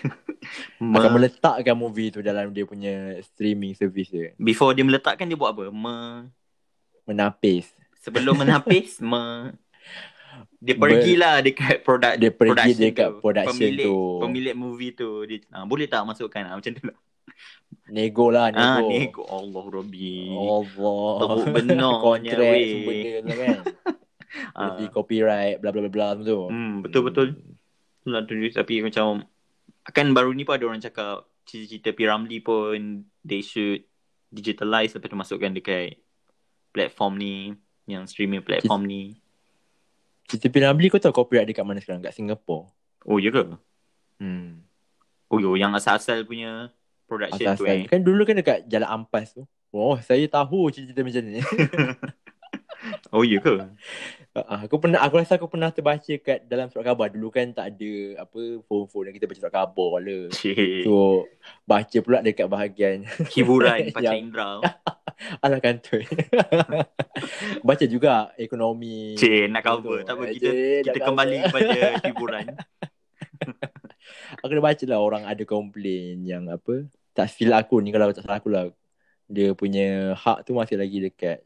me 0.80 0.96
akan 1.02 1.12
meletakkan 1.20 1.76
movie 1.76 2.14
tu 2.14 2.22
dalam 2.24 2.54
dia 2.54 2.64
punya 2.64 3.18
streaming 3.26 3.74
service 3.76 4.08
dia. 4.08 4.32
before 4.38 4.72
dia 4.72 4.86
meletakkan 4.86 5.26
dia 5.28 5.36
buat 5.36 5.52
apa? 5.52 5.74
Me 5.74 6.30
Menapis. 7.06 7.70
sebelum 8.00 8.38
menapis 8.38 9.02
me, 9.12 9.52
dia 10.62 10.76
pergilah 10.80 11.36
dekat 11.44 11.84
produk 11.84 12.14
Dia 12.16 12.32
pergi 12.32 12.52
production 12.56 12.88
dekat 12.90 13.10
tu. 13.10 13.20
production 13.22 13.56
pemilik, 13.60 13.86
tu. 13.86 13.98
Pemilik 14.24 14.56
movie 14.56 14.92
tu 14.96 15.10
dia 15.28 15.38
ah, 15.52 15.66
boleh 15.68 15.86
tak 15.86 16.02
masukkan 16.08 16.42
ah, 16.48 16.56
macam 16.56 16.72
tu 16.72 16.84
lah. 16.88 16.98
Nego 17.86 18.34
lah 18.34 18.50
nego. 18.50 18.66
Ah, 18.66 18.80
nego 18.82 19.24
Allah 19.30 19.66
Rabbi. 19.70 20.14
Allah. 20.34 21.10
Teruk 21.22 21.46
benarnya, 21.54 21.90
Kontrak 22.02 22.56
semua 22.66 22.94
benda 22.94 23.36
kan. 23.36 23.60
Ah. 24.52 24.76
Jadi 24.76 24.92
copyright 24.92 25.64
bla 25.64 25.72
bla 25.72 25.88
bla 25.88 25.92
bla 25.92 26.08
tu. 26.20 26.52
Hmm, 26.52 26.84
betul-betul. 26.84 27.40
Lah 28.04 28.28
tu 28.28 28.36
tapi 28.52 28.84
macam 28.84 29.24
kan 29.96 30.12
baru 30.12 30.36
ni 30.36 30.44
pun 30.44 30.60
ada 30.60 30.68
orang 30.68 30.84
cakap 30.84 31.24
cerita-cerita 31.48 31.96
P. 31.96 32.04
Ramlee 32.04 32.44
pun 32.44 33.08
they 33.24 33.40
should 33.40 33.88
digitalize 34.36 34.92
lepas 34.92 35.08
tu 35.08 35.16
masukkan 35.16 35.56
dekat 35.56 36.04
platform 36.76 37.16
ni 37.16 37.56
yang 37.88 38.04
streaming 38.10 38.44
platform 38.44 38.84
ni. 38.84 39.16
Cerita 40.26 40.48
Piramli 40.50 40.90
kau 40.90 40.98
tahu 40.98 41.14
copyright 41.14 41.46
dekat 41.46 41.62
mana 41.62 41.78
sekarang? 41.78 42.02
Kat 42.02 42.14
Singapore. 42.14 42.74
Oh 43.06 43.22
ya 43.22 43.30
ke? 43.30 43.46
Hmm. 44.18 44.66
Oh 45.30 45.38
yo 45.38 45.54
yang 45.54 45.74
asal-asal 45.74 46.26
punya 46.26 46.74
production 47.06 47.54
tu 47.54 47.66
Asal-asal. 47.66 47.86
eh. 47.86 47.86
Kan 47.86 48.02
dulu 48.02 48.26
kan 48.26 48.36
dekat 48.38 48.66
Jalan 48.66 48.90
Ampas 48.90 49.38
tu. 49.38 49.46
Oh, 49.70 50.00
saya 50.00 50.24
tahu 50.26 50.72
cerita 50.72 51.04
macam 51.04 51.22
ni. 51.28 51.44
Oh 53.10 53.22
ya 53.22 53.40
ke? 53.40 53.56
Ah, 54.36 54.68
aku 54.68 54.84
pernah 54.84 55.00
aku 55.00 55.16
rasa 55.16 55.40
aku 55.40 55.48
pernah 55.48 55.72
terbaca 55.72 56.12
kat 56.20 56.44
dalam 56.44 56.68
surat 56.68 56.84
khabar 56.84 57.08
dulu 57.08 57.32
kan 57.32 57.56
tak 57.56 57.72
ada 57.72 57.92
apa 58.20 58.60
phone-phone 58.68 59.08
yang 59.08 59.16
kita 59.16 59.32
baca 59.32 59.40
surat 59.40 59.56
khabar 59.56 59.92
lah. 59.98 60.24
Cik. 60.28 60.84
So 60.84 61.24
baca 61.64 61.98
pula 62.04 62.20
dekat 62.20 62.44
bahagian 62.46 63.08
Hiburan 63.32 63.96
Pacar 63.96 64.12
Yang- 64.12 64.20
Indra. 64.28 64.60
ala 65.44 65.56
kantoi. 65.58 66.04
baca 67.64 67.86
juga 67.88 68.36
ekonomi. 68.36 69.16
Cik 69.16 69.48
nak 69.48 69.64
cover. 69.64 70.04
Tak 70.04 70.14
apa 70.14 70.24
kita 70.28 70.52
Cik, 70.52 70.80
kita 70.84 70.98
kembali 71.02 71.36
cover. 71.40 71.48
kepada 71.48 71.80
hiburan. 72.04 72.46
Aku 74.44 74.52
dah 74.52 74.66
baca 74.66 74.84
lah 74.84 75.00
orang 75.00 75.24
ada 75.24 75.44
komplain 75.44 76.22
yang 76.22 76.44
apa 76.48 76.84
tak 77.12 77.32
silap 77.32 77.64
aku 77.64 77.80
ni 77.80 77.90
kalau 77.90 78.12
tak 78.12 78.28
salah 78.28 78.38
aku 78.38 78.52
lah 78.52 78.68
dia 79.26 79.56
punya 79.56 80.12
hak 80.14 80.44
tu 80.44 80.52
masih 80.52 80.76
lagi 80.76 81.00
dekat 81.00 81.40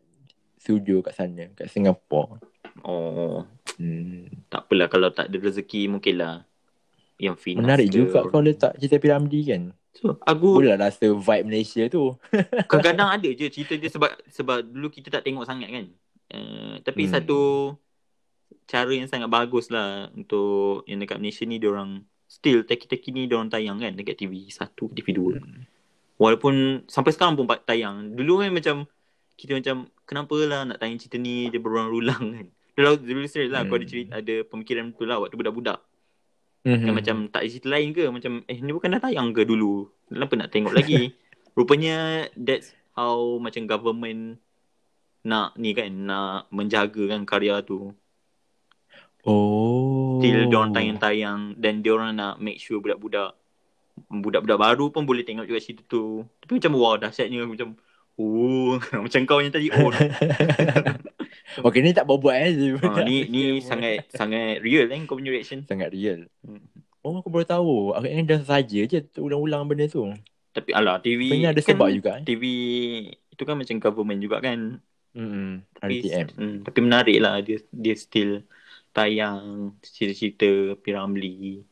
studio 0.59 0.99
kat 0.99 1.15
sana 1.15 1.47
kat 1.55 1.71
Singapore. 1.71 2.43
Oh, 2.83 3.47
Hmm. 3.79 4.27
tak 4.51 4.67
apalah 4.67 4.91
kalau 4.91 5.07
tak 5.07 5.31
ada 5.31 5.37
rezeki 5.39 5.87
mungkinlah 5.87 6.43
yang 7.15 7.39
finance 7.39 7.63
Menarik 7.63 7.87
ke 7.87 7.95
juga 7.95 8.27
kau 8.27 8.43
letak 8.43 8.75
cerita 8.75 8.99
Piramdi 8.99 9.39
kan. 9.47 9.71
So, 9.95 10.19
aku 10.19 10.59
Boleh 10.59 10.75
lah 10.75 10.91
rasa 10.91 11.11
vibe 11.11 11.47
Malaysia 11.47 11.87
tu. 11.87 12.15
kadang-kadang 12.71 13.09
ada 13.19 13.29
je 13.31 13.47
cerita 13.47 13.79
dia 13.79 13.87
sebab 13.87 14.11
sebab 14.27 14.67
dulu 14.67 14.91
kita 14.91 15.07
tak 15.07 15.23
tengok 15.23 15.47
sangat 15.47 15.71
kan. 15.71 15.85
Uh, 16.29 16.75
tapi 16.83 17.07
Hmm. 17.07 17.13
satu 17.15 17.39
cara 18.67 18.91
yang 18.91 19.07
sangat 19.07 19.31
bagus 19.31 19.71
lah 19.73 20.11
untuk 20.13 20.83
yang 20.85 21.01
dekat 21.01 21.17
Malaysia 21.17 21.47
ni 21.47 21.57
orang 21.63 22.03
still 22.29 22.61
teki-teki 22.61 23.09
ni 23.09 23.25
orang 23.25 23.49
tayang 23.49 23.81
kan 23.81 23.95
dekat 23.95 24.19
TV 24.19 24.45
1, 24.51 24.93
TV 24.93 25.07
2. 25.15 25.39
Hmm. 25.39 25.63
Walaupun 26.19 26.83
sampai 26.85 27.15
sekarang 27.15 27.39
pun 27.39 27.47
tayang. 27.63 28.11
Dulu 28.13 28.43
kan 28.43 28.51
macam 28.51 28.75
kita 29.39 29.55
macam 29.55 29.87
kenapa 30.03 30.35
lah 30.43 30.67
nak 30.67 30.83
tayang 30.83 30.99
cerita 30.99 31.15
ni 31.15 31.47
dia 31.47 31.63
berulang-ulang 31.63 32.23
kan. 32.35 32.47
Dulu 32.75 32.99
dulu 32.99 33.27
serius 33.31 33.55
lah 33.55 33.63
aku 33.63 33.79
ada 33.79 33.87
Hmm. 33.87 33.91
cerita 33.91 34.11
ada 34.19 34.35
pemikiran 34.43 34.91
tu 34.91 35.07
lah 35.07 35.23
waktu 35.23 35.39
budak-budak. 35.39 35.79
Mm-hmm. 36.67 36.85
Yang 36.91 36.95
macam 36.99 37.17
tak 37.31 37.41
ada 37.43 37.47
cerita 37.47 37.67
lain 37.71 37.89
ke 37.95 38.03
macam 38.11 38.33
eh 38.43 38.59
ni 38.59 38.71
bukan 38.75 38.91
dah 38.91 39.01
tayang 39.07 39.31
ke 39.31 39.47
dulu. 39.47 39.87
Kenapa 40.11 40.33
nak 40.35 40.51
tengok 40.51 40.75
lagi? 40.75 41.15
Rupanya 41.55 42.27
that's 42.35 42.75
how 42.99 43.39
macam 43.39 43.63
government 43.63 44.43
nak 45.23 45.55
ni 45.55 45.71
kan 45.71 45.91
nak 45.91 46.51
menjaga 46.51 47.15
kan 47.15 47.23
karya 47.23 47.63
tu. 47.63 47.95
Oh. 49.23 50.19
Still 50.19 50.47
diorang 50.51 50.75
tayang-tayang 50.75 51.59
dan 51.59 51.79
diorang 51.79 52.15
nak 52.15 52.39
make 52.43 52.59
sure 52.59 52.79
budak-budak 52.79 53.35
budak-budak 54.07 54.59
baru 54.59 54.85
pun 54.91 55.03
boleh 55.03 55.27
tengok 55.27 55.47
juga 55.47 55.59
cerita 55.59 55.83
tu. 55.87 56.23
Tapi 56.39 56.59
macam 56.59 56.71
wah 56.79 56.95
dahsyatnya 56.95 57.43
macam 57.43 57.75
oh 58.19 58.75
macam 59.07 59.21
kau 59.23 59.39
yang 59.39 59.55
tadi 59.55 59.71
oh 59.71 59.89
Okay 61.65 61.81
ni 61.81 61.91
tak 61.97 62.05
buat-buat 62.05 62.35
eh. 62.35 62.77
ha, 62.77 63.01
ni 63.03 63.25
ni 63.25 63.57
sangat 63.59 64.05
sangat 64.13 64.61
real 64.61 64.85
kan 64.85 65.01
kau 65.09 65.17
punya 65.17 65.33
reaction. 65.33 65.65
sangat 65.65 65.89
real. 65.91 66.29
Hmm. 66.45 66.61
Oh 67.01 67.19
aku 67.19 67.31
baru 67.31 67.47
tahu. 67.47 67.97
Aku 67.97 68.05
ingat 68.05 68.25
dah 68.29 68.41
saja 68.45 68.79
je 68.85 68.99
ulang-ulang 69.17 69.65
benda 69.65 69.89
tu. 69.89 70.05
Tapi 70.53 70.69
alah 70.75 71.01
TV 71.01 71.25
Sebenarnya 71.25 71.49
ada 71.55 71.61
kan 71.65 71.69
sebab 71.73 71.87
juga 71.89 72.11
eh. 72.21 72.23
TV 72.27 72.43
itu 73.33 73.43
kan 73.43 73.55
macam 73.57 73.75
government 73.81 74.19
juga 74.21 74.37
kan. 74.43 74.59
Hmm. 75.15 75.65
Tapi, 75.73 76.05
RTM. 76.05 76.27
Hmm, 76.37 76.57
tapi 76.61 76.79
menarik 76.85 77.17
lah 77.17 77.41
dia 77.41 77.57
dia 77.73 77.95
still 77.97 78.45
tayang 78.93 79.73
cerita-cerita 79.81 80.77
Piramli. 80.79 81.65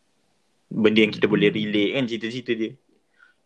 Benda 0.67 0.99
yang 1.05 1.13
kita 1.13 1.29
Hmm. 1.29 1.33
boleh 1.37 1.49
relate 1.53 1.91
kan 1.95 2.03
cerita-cerita 2.09 2.51
dia. 2.57 2.71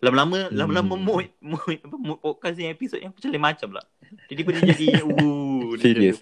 Lama-lama 0.01 0.49
Hmm. 0.49 0.57
lama-lama 0.57 0.95
mood 0.97 1.29
mood 1.37 1.77
apa 1.77 1.93
mood 1.95 2.17
podcast 2.17 2.57
yang 2.57 2.73
episod 2.73 2.97
yang 2.97 3.13
macam 3.13 3.29
lain 3.29 3.43
macam 3.43 3.69
lah. 3.69 3.85
Jadi 4.25 4.41
dia 4.45 4.63
jadi 4.67 4.87
uh 5.05 5.69
Serius. 5.77 6.17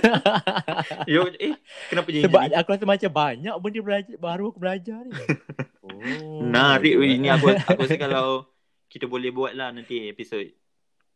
Yo, 1.12 1.28
eh 1.36 1.54
kenapa 1.86 2.08
jadi 2.08 2.24
Sebab 2.24 2.40
jadi? 2.42 2.54
aku 2.56 2.68
rasa 2.72 2.84
macam 2.88 3.10
banyak 3.12 3.54
benda 3.54 3.80
belajar 3.80 4.16
baru 4.16 4.44
aku 4.48 4.58
belajar 4.58 5.00
ni. 5.04 5.12
Oh. 5.90 6.46
Menarik 6.46 6.96
weh 6.96 7.18
betul, 7.18 7.20
ni 7.20 7.28
eh. 7.28 7.34
aku 7.34 7.46
aku 7.50 7.80
rasa 7.82 7.98
kalau 7.98 8.46
kita 8.86 9.04
boleh 9.04 9.28
buat 9.28 9.52
lah 9.52 9.68
nanti 9.68 10.06
episod 10.06 10.40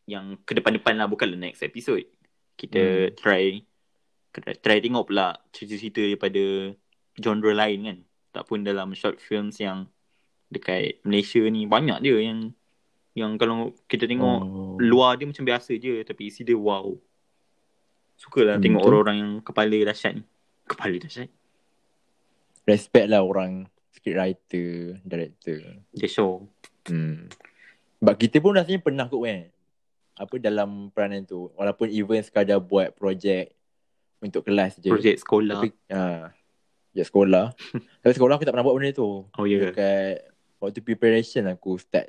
yang 0.05 0.37
ke 0.43 0.51
depan-depan 0.53 0.99
lah 0.99 1.07
bukanlah 1.07 1.39
next 1.39 1.63
episode. 1.63 2.05
Kita 2.53 3.09
Hmm. 3.09 3.15
try 3.15 3.63
try, 4.31 4.53
try 4.59 4.79
tengok 4.83 5.07
pula 5.07 5.39
cerita-cerita 5.49 6.03
daripada 6.03 6.75
genre 7.15 7.53
lain 7.55 7.79
kan. 7.81 7.99
Tak 8.35 8.45
pun 8.45 8.61
dalam 8.61 8.93
short 8.93 9.17
films 9.17 9.57
yang 9.57 9.87
dekat 10.47 11.01
Malaysia 11.03 11.41
ni 11.45 11.65
banyak 11.65 11.99
dia 12.01 12.17
yang 12.21 12.53
yang 13.15 13.37
kalau 13.37 13.71
kita 13.87 14.05
tengok 14.05 14.41
Oh. 14.43 14.75
luar 14.77 15.15
dia 15.15 15.25
macam 15.25 15.43
biasa 15.43 15.75
je 15.75 16.03
tapi 16.03 16.29
isi 16.29 16.43
dia 16.43 16.55
wow. 16.55 16.91
Sukalah 18.15 18.57
Hmm, 18.57 18.65
tengok 18.65 18.81
betul. 18.81 18.91
orang-orang 18.93 19.17
yang 19.17 19.33
kepala 19.41 19.77
dahsyat 19.85 20.13
ni. 20.15 20.23
Kepala 20.65 20.95
dahsyat. 20.97 21.31
Respect 22.65 23.07
lah 23.07 23.21
orang 23.21 23.67
script 23.91 24.17
writer, 24.17 24.71
director. 25.03 25.61
Dia 25.91 26.09
show. 26.09 26.47
Hmm. 26.87 27.29
Sebab 27.99 28.15
kita 28.15 28.39
pun 28.39 28.55
rasanya 28.55 28.81
pernah 28.81 29.07
kot 29.07 29.23
kan. 29.23 29.51
Apa 30.15 30.35
dalam 30.39 30.89
peranan 30.91 31.23
tu. 31.23 31.51
Walaupun 31.55 31.91
even 31.91 32.23
sekadar 32.23 32.59
buat 32.59 32.93
projek 32.93 33.53
untuk 34.19 34.43
kelas 34.43 34.79
je. 34.79 34.89
Projek 34.89 35.19
sekolah. 35.19 35.59
Tapi 35.59 35.69
ha, 35.91 36.31
je 36.91 37.03
sekolah. 37.03 37.51
Tapi 38.03 38.13
sekolah 38.13 38.35
aku 38.35 38.45
tak 38.45 38.55
pernah 38.55 38.65
buat 38.65 38.75
benda 38.75 38.91
tu. 38.91 39.27
oh 39.27 39.45
ya. 39.45 39.59
Yeah. 39.59 39.71
Dekat 39.71 40.17
waktu 40.65 40.81
preparation 40.81 41.45
aku 41.47 41.77
start 41.77 42.09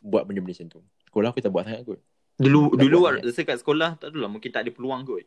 buat 0.00 0.24
benda 0.24 0.40
macam 0.40 0.66
tu. 0.66 0.80
Sekolah 1.04 1.28
aku 1.30 1.40
tak 1.40 1.48
buat 1.48 1.64
sangat 1.64 1.84
kot. 1.84 2.00
Dulu 2.34 2.74
Tak 2.74 2.80
dulu 2.82 2.96
buat 2.98 3.22
rasa 3.22 3.40
kat 3.42 3.56
sekolah 3.60 3.90
tak 3.96 4.10
adalah 4.10 4.28
mungkin 4.28 4.50
tak 4.50 4.66
ada 4.66 4.70
peluang 4.72 5.04
kot. 5.04 5.24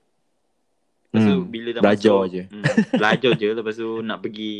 Lepas 1.07 1.21
tu 1.23 1.33
Hmm, 1.33 1.47
bila 1.47 1.69
dah 1.71 1.81
belajar 1.81 2.11
masuk, 2.11 2.23
je. 2.27 2.41
Hmm, 2.51 2.63
belajar 2.93 3.31
je 3.33 3.47
lepas 3.47 3.73
tu 3.73 3.89
nak 4.03 4.19
pergi 4.19 4.53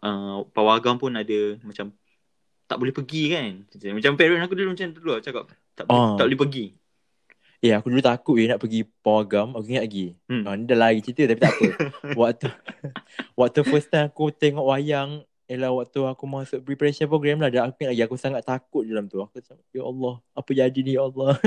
uh, 0.00 0.46
pawagam 0.54 0.94
pun 0.96 1.10
ada 1.12 1.38
macam 1.60 1.90
tak 2.64 2.76
boleh 2.78 2.94
pergi 2.94 3.22
kan. 3.32 3.50
Macam 3.90 4.12
parent 4.14 4.44
aku 4.44 4.54
dulu 4.54 4.70
macam 4.70 4.86
tu 4.92 5.00
dulu 5.02 5.18
cakap 5.18 5.50
tak 5.74 5.84
boleh, 5.84 5.98
Ah. 5.98 6.14
tak 6.14 6.24
boleh 6.30 6.38
pergi. 6.38 6.66
Eh 7.58 7.74
aku 7.74 7.90
dulu 7.90 7.98
takut 7.98 8.38
je 8.38 8.46
nak 8.46 8.62
pergi 8.62 8.86
pawagam. 9.02 9.50
Aku 9.58 9.66
ingat 9.66 9.90
lagi. 9.90 10.14
Hmm. 10.30 10.46
Ha, 10.46 10.54
ni 10.54 10.62
dah 10.62 10.78
lari 10.78 11.02
cerita 11.02 11.26
tapi 11.26 11.40
tak 11.42 11.50
apa. 11.50 11.66
waktu 12.22 12.46
waktu 13.34 13.60
first 13.66 13.90
time 13.90 14.06
aku 14.06 14.30
tengok 14.30 14.62
wayang 14.62 15.26
Ialah 15.48 15.72
waktu 15.74 16.00
aku 16.02 16.24
masuk 16.24 16.60
preparation 16.60 17.08
program 17.08 17.40
lah 17.40 17.48
Dah 17.48 17.64
aku 17.64 17.80
ingat 17.80 17.90
lagi 17.90 18.04
Aku 18.04 18.14
sangat 18.14 18.44
takut 18.44 18.84
dalam 18.84 19.08
tu 19.08 19.16
Aku 19.16 19.32
macam 19.32 19.56
Ya 19.72 19.80
Allah 19.80 20.14
Apa 20.32 20.50
jadi 20.52 20.76
ni 20.78 20.92
Ya 20.92 21.02
Allah 21.02 21.40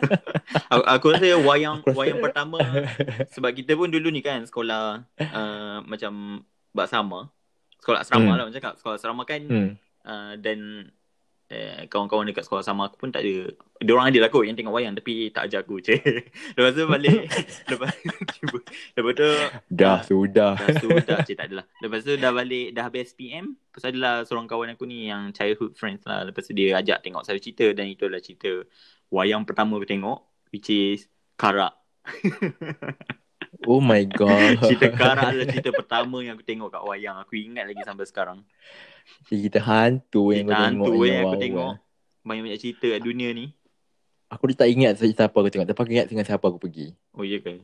Aku, 0.72 0.82
aku 0.82 1.06
rasa 1.10 1.36
wayang 1.38 1.76
Aku 1.78 1.92
rasa- 1.92 1.98
wayang 1.98 2.20
pertama 2.20 2.56
sebab 3.34 3.50
kita 3.52 3.72
pun 3.74 3.88
dulu 3.88 4.08
ni 4.08 4.20
kan 4.20 4.40
sekolah 4.42 5.04
uh, 5.18 5.78
macam 5.84 6.40
baksama. 6.72 7.28
Sekolah 7.76 8.00
asrama 8.00 8.24
Hmm. 8.24 8.32
lah 8.32 8.44
macam 8.46 8.56
cakap. 8.56 8.74
Sekolah 8.76 8.96
asrama 8.96 9.22
kan 9.22 9.40
hmm. 9.42 9.70
uh, 10.02 10.32
dan 10.38 10.88
uh, 11.52 11.84
kawan-kawan 11.86 12.24
dekat 12.24 12.48
sekolah 12.48 12.64
sama 12.64 12.88
aku 12.88 12.96
pun 12.96 13.12
tak 13.12 13.20
ada. 13.20 13.52
Dia 13.78 13.92
orang 13.92 14.08
ada 14.08 14.18
lah 14.24 14.30
kot 14.32 14.48
yang 14.48 14.56
tengok 14.56 14.72
wayang 14.72 14.96
tapi 14.96 15.28
tak 15.28 15.46
ajar 15.46 15.60
aku. 15.60 15.78
Cik. 15.78 16.00
Lepas 16.56 16.72
tu 16.72 16.82
balik 16.88 17.18
lepas 17.70 17.92
cuba. 18.32 18.58
Lepas 18.96 19.12
tu 19.12 19.28
Dah 19.68 19.92
Ah. 19.92 20.00
sudah 20.00 20.52
dah 20.56 20.76
sudah 20.80 21.16
cik 21.28 21.36
tak 21.36 21.46
adalah. 21.52 21.64
Lepas 21.78 22.00
tu 22.02 22.12
dah 22.16 22.32
balik 22.32 22.66
dah 22.72 22.84
habis 22.88 23.12
SPM. 23.12 23.52
Lepas 23.68 23.82
adalah 23.84 24.14
seorang 24.24 24.48
kawan 24.48 24.72
aku 24.72 24.88
ni 24.88 25.12
yang 25.12 25.30
childhood 25.30 25.76
friends 25.76 26.02
lah. 26.08 26.24
Lepas 26.24 26.48
tu 26.48 26.56
dia 26.56 26.80
ajak 26.80 27.04
tengok 27.04 27.22
satu 27.22 27.36
cerita 27.36 27.68
dan 27.76 27.92
itu 27.92 28.08
adalah 28.08 28.24
cerita 28.24 28.50
wayang 29.12 29.44
pertama 29.44 29.76
aku 29.76 29.84
tengok 29.84 30.18
which 30.48 30.72
is 30.72 31.04
Karak. 31.36 31.76
Oh 33.66 33.78
my 33.78 34.02
god 34.08 34.58
cerita 34.66 34.90
Karak 34.90 35.34
adalah 35.34 35.46
cerita 35.46 35.70
pertama 35.70 36.18
yang 36.22 36.34
aku 36.34 36.44
tengok 36.46 36.68
kat 36.74 36.82
wayang. 36.82 37.16
Aku 37.22 37.38
ingat 37.38 37.70
lagi 37.70 37.82
sampai 37.86 38.06
sekarang. 38.06 38.38
Cerita 39.26 39.58
hantu 39.62 40.34
yang 40.34 40.50
Cerita 40.50 40.54
kau 40.54 40.66
tengok 40.66 40.86
hantu 40.86 40.92
ni, 40.92 41.08
yang 41.10 41.22
aku 41.22 41.36
tengok. 41.38 41.72
Banyak-banyak 42.22 42.58
cerita 42.58 42.86
kat 42.90 43.00
dunia 43.02 43.28
ni. 43.34 43.46
Aku 44.32 44.48
tak 44.56 44.68
ingat 44.72 44.98
siapa 44.98 45.36
aku 45.36 45.50
tengok. 45.52 45.66
Tapi 45.68 45.78
aku 45.78 45.90
ingat 45.92 46.06
dengan 46.10 46.24
siapa 46.26 46.44
aku 46.48 46.58
pergi. 46.58 46.94
Oh 47.14 47.22
iya 47.22 47.38
kan. 47.38 47.60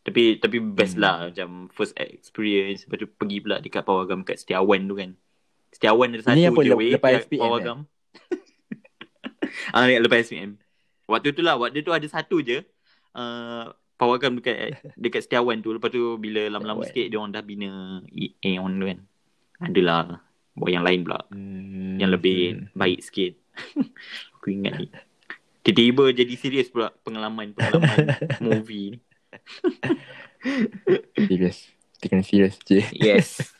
Tapi 0.00 0.40
tapi 0.40 0.56
best 0.64 0.96
Hmm. 0.96 1.04
lah 1.04 1.16
macam 1.28 1.68
first 1.70 1.92
experience 2.00 2.88
lepas 2.88 2.98
tu 3.04 3.08
pergi 3.10 3.36
pula 3.44 3.60
dekat 3.60 3.84
Pawagam 3.84 4.24
kat 4.24 4.40
Setiawan 4.40 4.80
tu 4.88 4.96
kan. 4.96 5.10
Setiawan 5.70 6.08
ada 6.10 6.24
satu 6.24 6.40
apa, 6.40 6.60
je 6.66 6.70
weh 6.74 6.90
lepas 6.96 7.12
SPM, 7.28 7.40
Pawagam. 7.44 7.78
ah 9.76 9.86
ya, 9.86 10.00
lepas 10.00 10.24
SPM. 10.24 10.56
Waktu 11.06 11.36
tu 11.36 11.42
lah 11.44 11.54
waktu 11.60 11.84
tu 11.84 11.92
ada 11.92 12.06
satu 12.08 12.40
je 12.40 12.64
uh, 13.14 13.70
Pawagam 14.00 14.32
dekat 14.34 14.56
dekat 14.96 15.20
Setiawan 15.20 15.60
tu 15.60 15.70
lepas 15.70 15.92
tu 15.92 16.16
bila 16.16 16.48
lama-lama 16.48 16.80
sikit 16.82 17.04
dia 17.04 17.20
orang 17.20 17.30
dah 17.30 17.44
bina 17.44 18.00
Aeon 18.40 18.72
tu 18.74 18.86
kan. 18.86 18.98
Adalah 19.60 20.24
buat 20.50 20.72
yang 20.72 20.80
lain 20.80 21.04
pula 21.04 21.20
Hmm. 21.28 22.00
yang 22.00 22.08
lebih 22.08 22.40
baik 22.72 23.04
sikit. 23.04 23.36
Aku 24.34 24.48
ingat 24.50 24.72
ni. 24.74 24.88
Tiba-tiba 25.60 26.16
jadi 26.16 26.32
serius 26.32 26.72
pula 26.72 26.88
pengalaman-pengalaman 26.98 28.08
movie 28.42 28.96
ni. 28.96 28.98
Serius. 31.14 31.68
Kita 31.92 32.04
kena 32.08 32.24
serius 32.24 32.56
je. 32.64 32.80
Yes. 32.96 33.52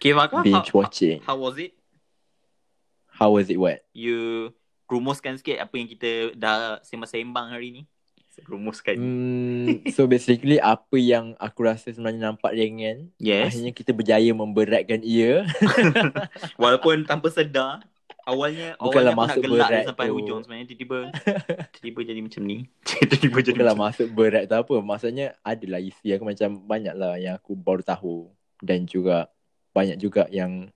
Okay, 0.00 0.16
Maka, 0.16 0.32
how, 0.32 0.42
Binge 0.42 0.72
watching. 0.72 1.20
how 1.20 1.36
was 1.36 1.60
it? 1.60 1.76
How 3.12 3.28
was 3.28 3.52
it 3.52 3.60
what? 3.60 3.84
You 3.92 4.48
rumuskan 4.88 5.36
sikit 5.36 5.60
apa 5.60 5.76
yang 5.76 5.84
kita 5.86 6.10
dah 6.32 6.80
sembang-sembang 6.80 7.52
hari 7.52 7.68
ni. 7.70 7.82
Rumuskan. 8.46 8.96
Hmm, 8.96 9.66
so 9.94 10.04
basically 10.06 10.56
apa 10.60 10.96
yang 10.96 11.34
aku 11.36 11.66
rasa 11.66 11.90
sebenarnya 11.90 12.32
nampak 12.32 12.52
ringan 12.54 13.12
Yes. 13.16 13.54
Akhirnya 13.54 13.72
kita 13.74 13.90
berjaya 13.92 14.30
memberatkan 14.32 15.00
ia 15.02 15.44
Walaupun 16.62 17.04
tanpa 17.04 17.28
sedar. 17.32 17.84
Awalnya 18.20 18.76
Bukanlah 18.76 18.78
awalnya 18.78 18.84
aku 18.84 19.00
nak 19.00 19.16
masuk 19.16 19.40
gelak 19.42 19.70
berat 19.72 19.84
sampai 19.90 20.06
tu. 20.06 20.14
hujung 20.20 20.40
sebenarnya 20.44 20.66
tiba-tiba 20.68 20.98
tiba 21.82 22.00
jadi 22.04 22.20
macam 22.20 22.42
ni. 22.44 22.58
tiba 22.84 23.38
jadi 23.40 23.56
Bukanlah 23.56 23.74
macam 23.74 23.86
masuk 23.90 24.08
berat 24.12 24.44
tak 24.46 24.58
apa 24.68 24.76
Maksudnya 24.84 25.26
adalah 25.40 25.80
isi 25.80 26.08
aku 26.12 26.24
macam 26.28 26.50
banyak 26.62 26.94
lah 26.94 27.16
yang 27.16 27.34
aku 27.40 27.56
baru 27.56 27.80
tahu 27.80 28.28
Dan 28.60 28.84
juga 28.84 29.32
banyak 29.72 29.96
juga 29.96 30.28
yang 30.28 30.68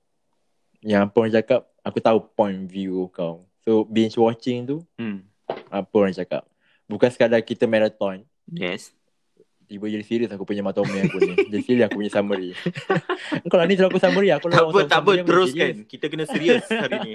Yang 0.80 1.00
apa 1.04 1.14
orang 1.20 1.34
cakap 1.36 1.60
Aku 1.84 1.98
tahu 2.00 2.18
point 2.32 2.64
view 2.64 3.12
kau 3.12 3.44
So 3.62 3.84
binge 3.84 4.16
watching 4.16 4.64
tu 4.64 4.80
hmm. 4.96 5.20
Apa 5.68 5.92
orang 6.00 6.16
cakap 6.16 6.48
Bukan 6.84 7.08
sekadar 7.08 7.40
kita 7.40 7.64
marathon 7.64 8.22
Yes. 8.46 8.92
Tiba 9.64 9.88
jadi 9.88 10.04
serius 10.04 10.28
aku 10.28 10.44
punya 10.44 10.60
matome 10.60 10.92
aku 11.00 11.16
ni 11.16 11.48
Jadi 11.48 11.62
serius 11.64 11.88
aku 11.88 11.96
punya 11.96 12.12
summary 12.12 12.52
Kalau 13.50 13.64
ni 13.64 13.72
terlalu 13.72 13.90
aku 13.90 14.00
summary 14.00 14.28
aku 14.28 14.52
Tak 14.52 14.60
apa, 14.60 14.80
tak 14.84 15.00
apa. 15.00 15.10
Teruskan. 15.24 15.56
serius. 15.56 15.88
Kita 15.88 16.04
kena 16.12 16.24
serius 16.28 16.64
hari 16.68 16.96
ni. 17.00 17.12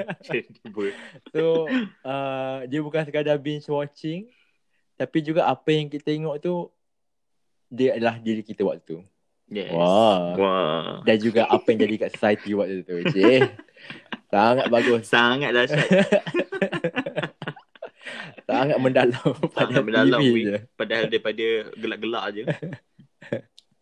So 1.33 1.69
uh, 2.01 2.65
Dia 2.65 2.79
bukan 2.81 3.05
sekadar 3.05 3.37
binge 3.37 3.69
watching 3.69 4.33
Tapi 4.97 5.17
juga 5.21 5.45
apa 5.45 5.69
yang 5.69 5.85
kita 5.87 6.09
tengok 6.09 6.41
tu 6.41 6.73
Dia 7.69 7.93
adalah 7.93 8.17
diri 8.17 8.41
kita 8.41 8.65
waktu 8.65 8.81
tu 8.83 8.97
Yes. 9.49 9.69
Wah. 9.69 10.33
Wah. 10.33 11.01
Dan 11.01 11.17
juga 11.17 11.45
apa 11.45 11.65
yang 11.69 11.85
jadi 11.85 11.95
kat 11.99 12.09
society 12.17 12.53
waktu 12.53 12.81
tu 12.81 12.97
Cik 13.13 13.45
Sangat 14.33 14.65
bagus 14.69 15.05
Sangat 15.05 15.53
dahsyat. 15.53 15.85
Sangat 18.41 18.77
mendalam 18.77 19.15
pada 19.47 19.67
Sangat 19.67 19.81
mendalam, 19.81 20.19
TV 20.19 20.35
je 20.43 20.57
Padahal 20.73 21.05
daripada 21.07 21.45
gelak-gelak 21.73 22.25
je. 22.31 22.43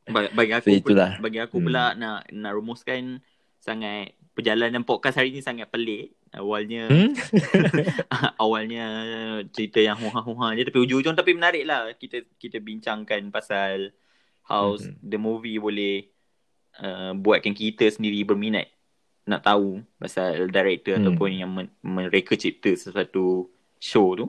Bagi, 0.07 0.30
bagi 0.31 0.53
aku 0.53 0.65
So, 0.65 0.76
itulah. 0.77 1.11
bagi 1.18 1.35
aku 1.38 1.55
Hmm. 1.57 1.65
pula 1.65 1.85
nak 1.93 2.31
nak 2.31 2.51
rumuskan 2.53 3.19
sangat 3.57 4.15
perjalanan 4.31 4.81
podcast 4.81 5.18
hari 5.18 5.30
ni 5.30 5.41
sangat 5.41 5.68
pelik. 5.68 6.15
Awalnya 6.30 6.88
hmm? 6.88 7.11
awalnya 8.38 8.85
cerita 9.49 9.80
yang 9.80 9.97
huha-huha 9.97 10.53
je 10.53 10.64
tapi 10.64 10.80
ujung-ujung 10.80 11.11
tapi 11.11 11.31
menarik 11.34 11.64
lah 11.64 11.91
kita 11.91 12.23
kita 12.35 12.57
bincangkan 12.57 13.27
pasal 13.30 13.91
how 14.43 14.76
Mhm. 14.76 14.95
the 15.01 15.18
movie 15.18 15.57
boleh 15.57 16.07
uh, 16.77 17.11
buatkan 17.11 17.51
kita 17.51 17.88
sendiri 17.88 18.23
berminat 18.23 18.72
nak 19.23 19.43
tahu 19.43 19.84
pasal 19.97 20.47
director 20.47 20.95
Hmm. 20.95 21.03
ataupun 21.03 21.30
yang 21.34 21.51
men- 21.51 21.76
mereka 21.81 22.34
cipta 22.34 22.72
sesuatu 22.72 23.51
show 23.78 24.14
tu. 24.14 24.26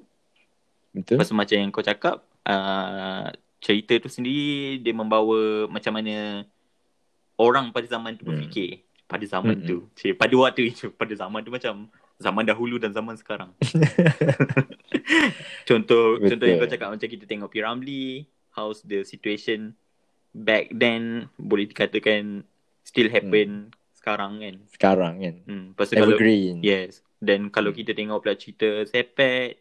Betul 0.90 1.16
Lepas 1.16 1.28
tu 1.28 1.36
macam 1.36 1.56
yang 1.56 1.68
kau 1.68 1.82
cakap 1.82 2.16
uh, 2.42 3.28
cerita 3.58 3.98
tu 3.98 4.08
sendiri 4.08 4.78
dia 4.78 4.92
membawa 4.92 5.66
macam 5.66 5.92
mana 5.92 6.42
orang 7.36 7.70
pada 7.70 7.86
zaman 7.86 8.14
tu 8.14 8.22
Hmm. 8.22 8.34
berfikir 8.34 8.82
pada 9.04 9.24
zaman 9.24 9.56
Hmm. 9.56 9.66
tu. 9.66 9.76
Cik, 9.94 10.14
pada 10.14 10.34
waktu 10.34 10.68
itu 10.68 10.88
pada 11.00 11.12
zaman 11.12 11.40
tu 11.40 11.50
macam 11.50 11.88
zaman 12.16 12.44
dahulu 12.44 12.76
dan 12.76 12.90
zaman 12.90 13.14
sekarang. 13.14 13.54
contoh 15.64 16.18
Betul. 16.18 16.28
contoh 16.30 16.46
yang 16.46 16.58
kau 16.58 16.70
cakap 16.70 16.88
macam 16.90 17.08
kita 17.08 17.24
tengok 17.24 17.48
P. 17.48 17.56
Ramlee, 17.60 18.12
how's 18.50 18.82
the 18.82 19.02
situation 19.02 19.74
back 20.32 20.68
then 20.70 21.28
boleh 21.36 21.64
dikatakan 21.64 22.44
still 22.82 23.08
happen 23.08 23.72
sekarang 23.92 24.40
kan. 24.40 24.54
Sekarang 24.70 25.14
kan 25.18 25.34
Hmm. 25.44 25.64
Lepas 25.72 25.86
tu 25.88 25.94
kalau 25.94 26.14
Evergreen 26.14 26.56
Yes. 26.60 27.02
Dan 27.18 27.48
kalau 27.48 27.70
Hmm. 27.70 27.78
kita 27.78 27.92
tengok 27.92 28.18
pula 28.18 28.34
cerita 28.34 28.68
Sepet 28.84 29.58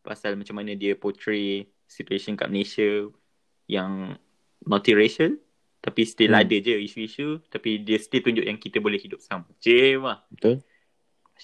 pasal 0.00 0.36
macam 0.36 0.52
mana 0.54 0.72
dia 0.72 0.92
portray 0.92 1.64
situation 1.82 2.34
kat 2.34 2.46
Malaysia 2.46 3.08
yang 3.64 4.12
multiracial 4.60 5.40
tapi 5.78 6.00
still 6.02 6.30
Hmm. 6.30 6.40
ada 6.40 6.56
je 6.58 6.76
isu-isu 6.78 7.40
tapi 7.46 7.76
dia 7.78 7.96
still 7.96 8.20
tunjuk 8.22 8.40
yang 8.42 8.56
kita 8.56 8.78
boleh 8.78 8.96
hidup 8.96 9.18
sama. 9.18 9.48
Cema. 9.58 10.24
Betul 10.30 10.60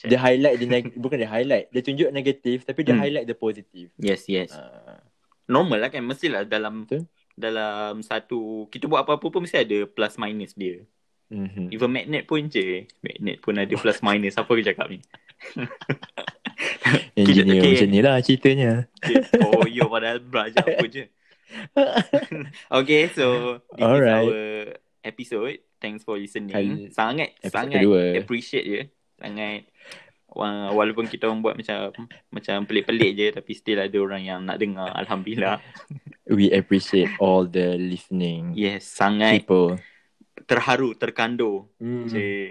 Dia 0.02 0.16
highlight 0.18 0.56
dia 0.56 0.68
neg- 0.70 0.94
Bukan 1.02 1.18
dia 1.18 1.26
highlight 1.26 1.66
Dia 1.68 1.82
tunjuk 1.82 2.08
negatif 2.10 2.62
Tapi 2.62 2.80
dia 2.80 2.94
Hmm. 2.94 3.02
highlight 3.02 3.26
the 3.26 3.34
positive 3.34 3.90
Yes, 3.96 4.24
yes. 4.24 4.52
uh, 4.52 4.96
Normal 5.44 5.76
lah 5.78 5.90
kan 5.90 6.00
mestilah 6.00 6.44
dalam 6.44 6.84
Betul. 6.84 7.10
dalam 7.34 7.98
satu 8.00 8.68
kita 8.68 8.86
buat 8.86 9.02
apa-apa 9.02 9.26
pun 9.26 9.40
mesti 9.40 9.58
ada 9.58 9.82
plus 9.84 10.14
minus 10.14 10.52
dia. 10.52 10.84
mm-hmm. 11.26 11.66
Even 11.70 11.90
magnet 11.90 12.22
pun 12.22 12.46
je. 12.46 12.84
Magnet 13.00 13.40
pun 13.40 13.56
ada 13.56 13.72
plus 13.72 13.98
minus. 14.00 14.36
Apa 14.36 14.46
aku 14.46 14.62
cakap 14.62 14.86
ni? 14.86 15.02
Engineer 17.16 17.60
okay. 17.62 17.72
macam 17.74 17.88
ni 17.88 18.00
lah 18.00 18.16
ceritanya 18.20 18.72
Oh, 19.40 19.64
yo 19.64 19.88
padahal 19.88 20.20
belajar 20.20 20.60
apa 20.68 20.86
je. 20.86 21.04
okay, 22.80 23.10
so 23.10 23.58
this 23.74 23.82
Alright. 23.82 24.22
is 24.22 24.30
our 24.30 24.42
episode. 25.02 25.58
Thanks 25.80 26.04
for 26.04 26.14
listening. 26.20 26.52
Kali- 26.52 26.92
sangat 26.92 27.34
sangat 27.42 27.82
kedua. 27.82 28.14
appreciate 28.20 28.66
je. 28.68 28.80
Sangat 29.18 29.66
wa- 30.30 30.70
walaupun 30.70 31.08
kita 31.08 31.26
orang 31.26 31.42
buat 31.42 31.56
macam 31.58 31.90
macam 32.30 32.56
pelik-pelik 32.68 33.10
je 33.16 33.26
tapi 33.34 33.52
still 33.56 33.80
ada 33.82 33.96
orang 33.98 34.22
yang 34.22 34.40
nak 34.44 34.60
dengar. 34.60 34.92
Alhamdulillah. 34.94 35.58
We 36.30 36.54
appreciate 36.54 37.10
all 37.18 37.42
the 37.42 37.74
listening 37.74 38.54
Yes, 38.54 38.86
sangat 38.86 39.42
people 39.42 39.80
terharu, 40.50 40.98
terkandung. 40.98 41.70
mm. 41.78 42.10
Cik. 42.10 42.48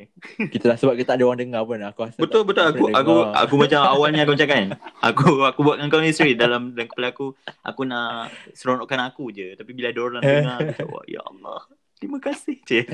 Kita 0.55 0.71
lah 0.71 0.77
sebab 0.79 0.95
kita 0.95 1.11
tak 1.11 1.17
ada 1.19 1.27
orang 1.27 1.39
dengar 1.43 1.67
pun 1.67 1.83
Aku 1.83 2.07
rasa 2.07 2.15
Betul 2.15 2.47
tak- 2.47 2.47
betul 2.47 2.63
aku 2.63 2.83
aku 2.95 3.13
dengar. 3.19 3.43
aku 3.43 3.53
macam 3.59 3.79
awalnya 3.83 4.21
aku 4.23 4.33
cakap 4.39 4.55
kan. 4.55 4.67
Aku 5.03 5.43
aku 5.43 5.59
buat 5.59 5.75
dengan 5.75 5.91
kau 5.91 5.99
ni 5.99 6.15
straight 6.15 6.39
dalam 6.39 6.71
dalam 6.71 6.87
kepala 6.87 7.11
aku 7.11 7.35
aku 7.59 7.81
nak 7.83 8.31
seronokkan 8.55 9.03
aku 9.03 9.35
je 9.35 9.59
tapi 9.59 9.75
bila 9.75 9.91
ada 9.91 9.99
orang 9.99 10.23
dengar 10.23 10.55
aku 10.57 10.71
cakap 10.79 11.03
ya 11.05 11.21
Allah. 11.21 11.59
Terima 11.99 12.19
kasih. 12.23 12.55
Cik. 12.63 12.87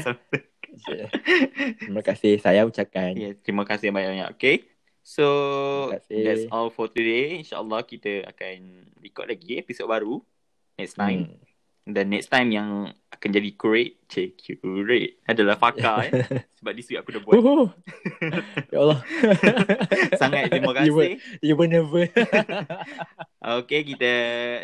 Terima 1.85 2.01
kasih 2.01 2.41
saya 2.41 2.65
ucapkan 2.65 3.15
yes, 3.15 3.39
terima 3.45 3.63
kasih 3.63 3.93
banyak-banyak. 3.93 4.35
Okay. 4.35 4.67
So 5.05 5.93
that's 6.09 6.49
all 6.49 6.73
for 6.73 6.89
today. 6.89 7.39
InsyaAllah 7.39 7.85
kita 7.85 8.25
akan 8.25 8.89
record 8.97 9.29
lagi 9.29 9.61
episod 9.61 9.85
baru 9.85 10.17
next 10.75 10.97
time. 10.97 11.29
Hmm. 11.29 11.37
Dan 11.85 12.09
next 12.09 12.33
time 12.33 12.49
yang 12.49 12.89
akan 13.15 13.29
jadi 13.31 13.49
curate, 13.55 13.95
cik 14.11 14.35
curate 14.59 15.23
adalah 15.25 15.55
Fakar 15.55 16.11
eh. 16.11 16.11
Sebab 16.59 16.71
this 16.75 16.91
week 16.91 16.99
aku 16.99 17.15
dah 17.15 17.21
buat. 17.23 17.33
Uhuh. 17.39 17.67
Ya 18.69 18.77
Allah 18.83 18.99
Sangat 20.21 20.51
terima 20.51 20.75
You 20.83 20.93
were- 20.93 21.15
kasih. 21.15 21.39
You 21.41 21.53
were 21.55 21.69
nervous 21.71 22.11
Okay, 23.61 23.85
kita 23.85 24.11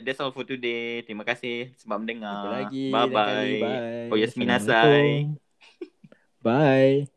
that's 0.01 0.17
all 0.19 0.33
for 0.33 0.41
today. 0.43 1.05
Terima 1.05 1.21
kasih 1.21 1.73
sebab 1.77 2.01
mendengar. 2.01 2.65
Lagi 2.65 2.89
Bye 2.89 3.09
bye. 3.09 4.09
Oh, 4.09 4.17
yasminasai. 4.17 5.29
Assalamualaikum. 5.29 5.37
Bye 6.41 7.09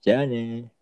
Jangan 0.00 0.75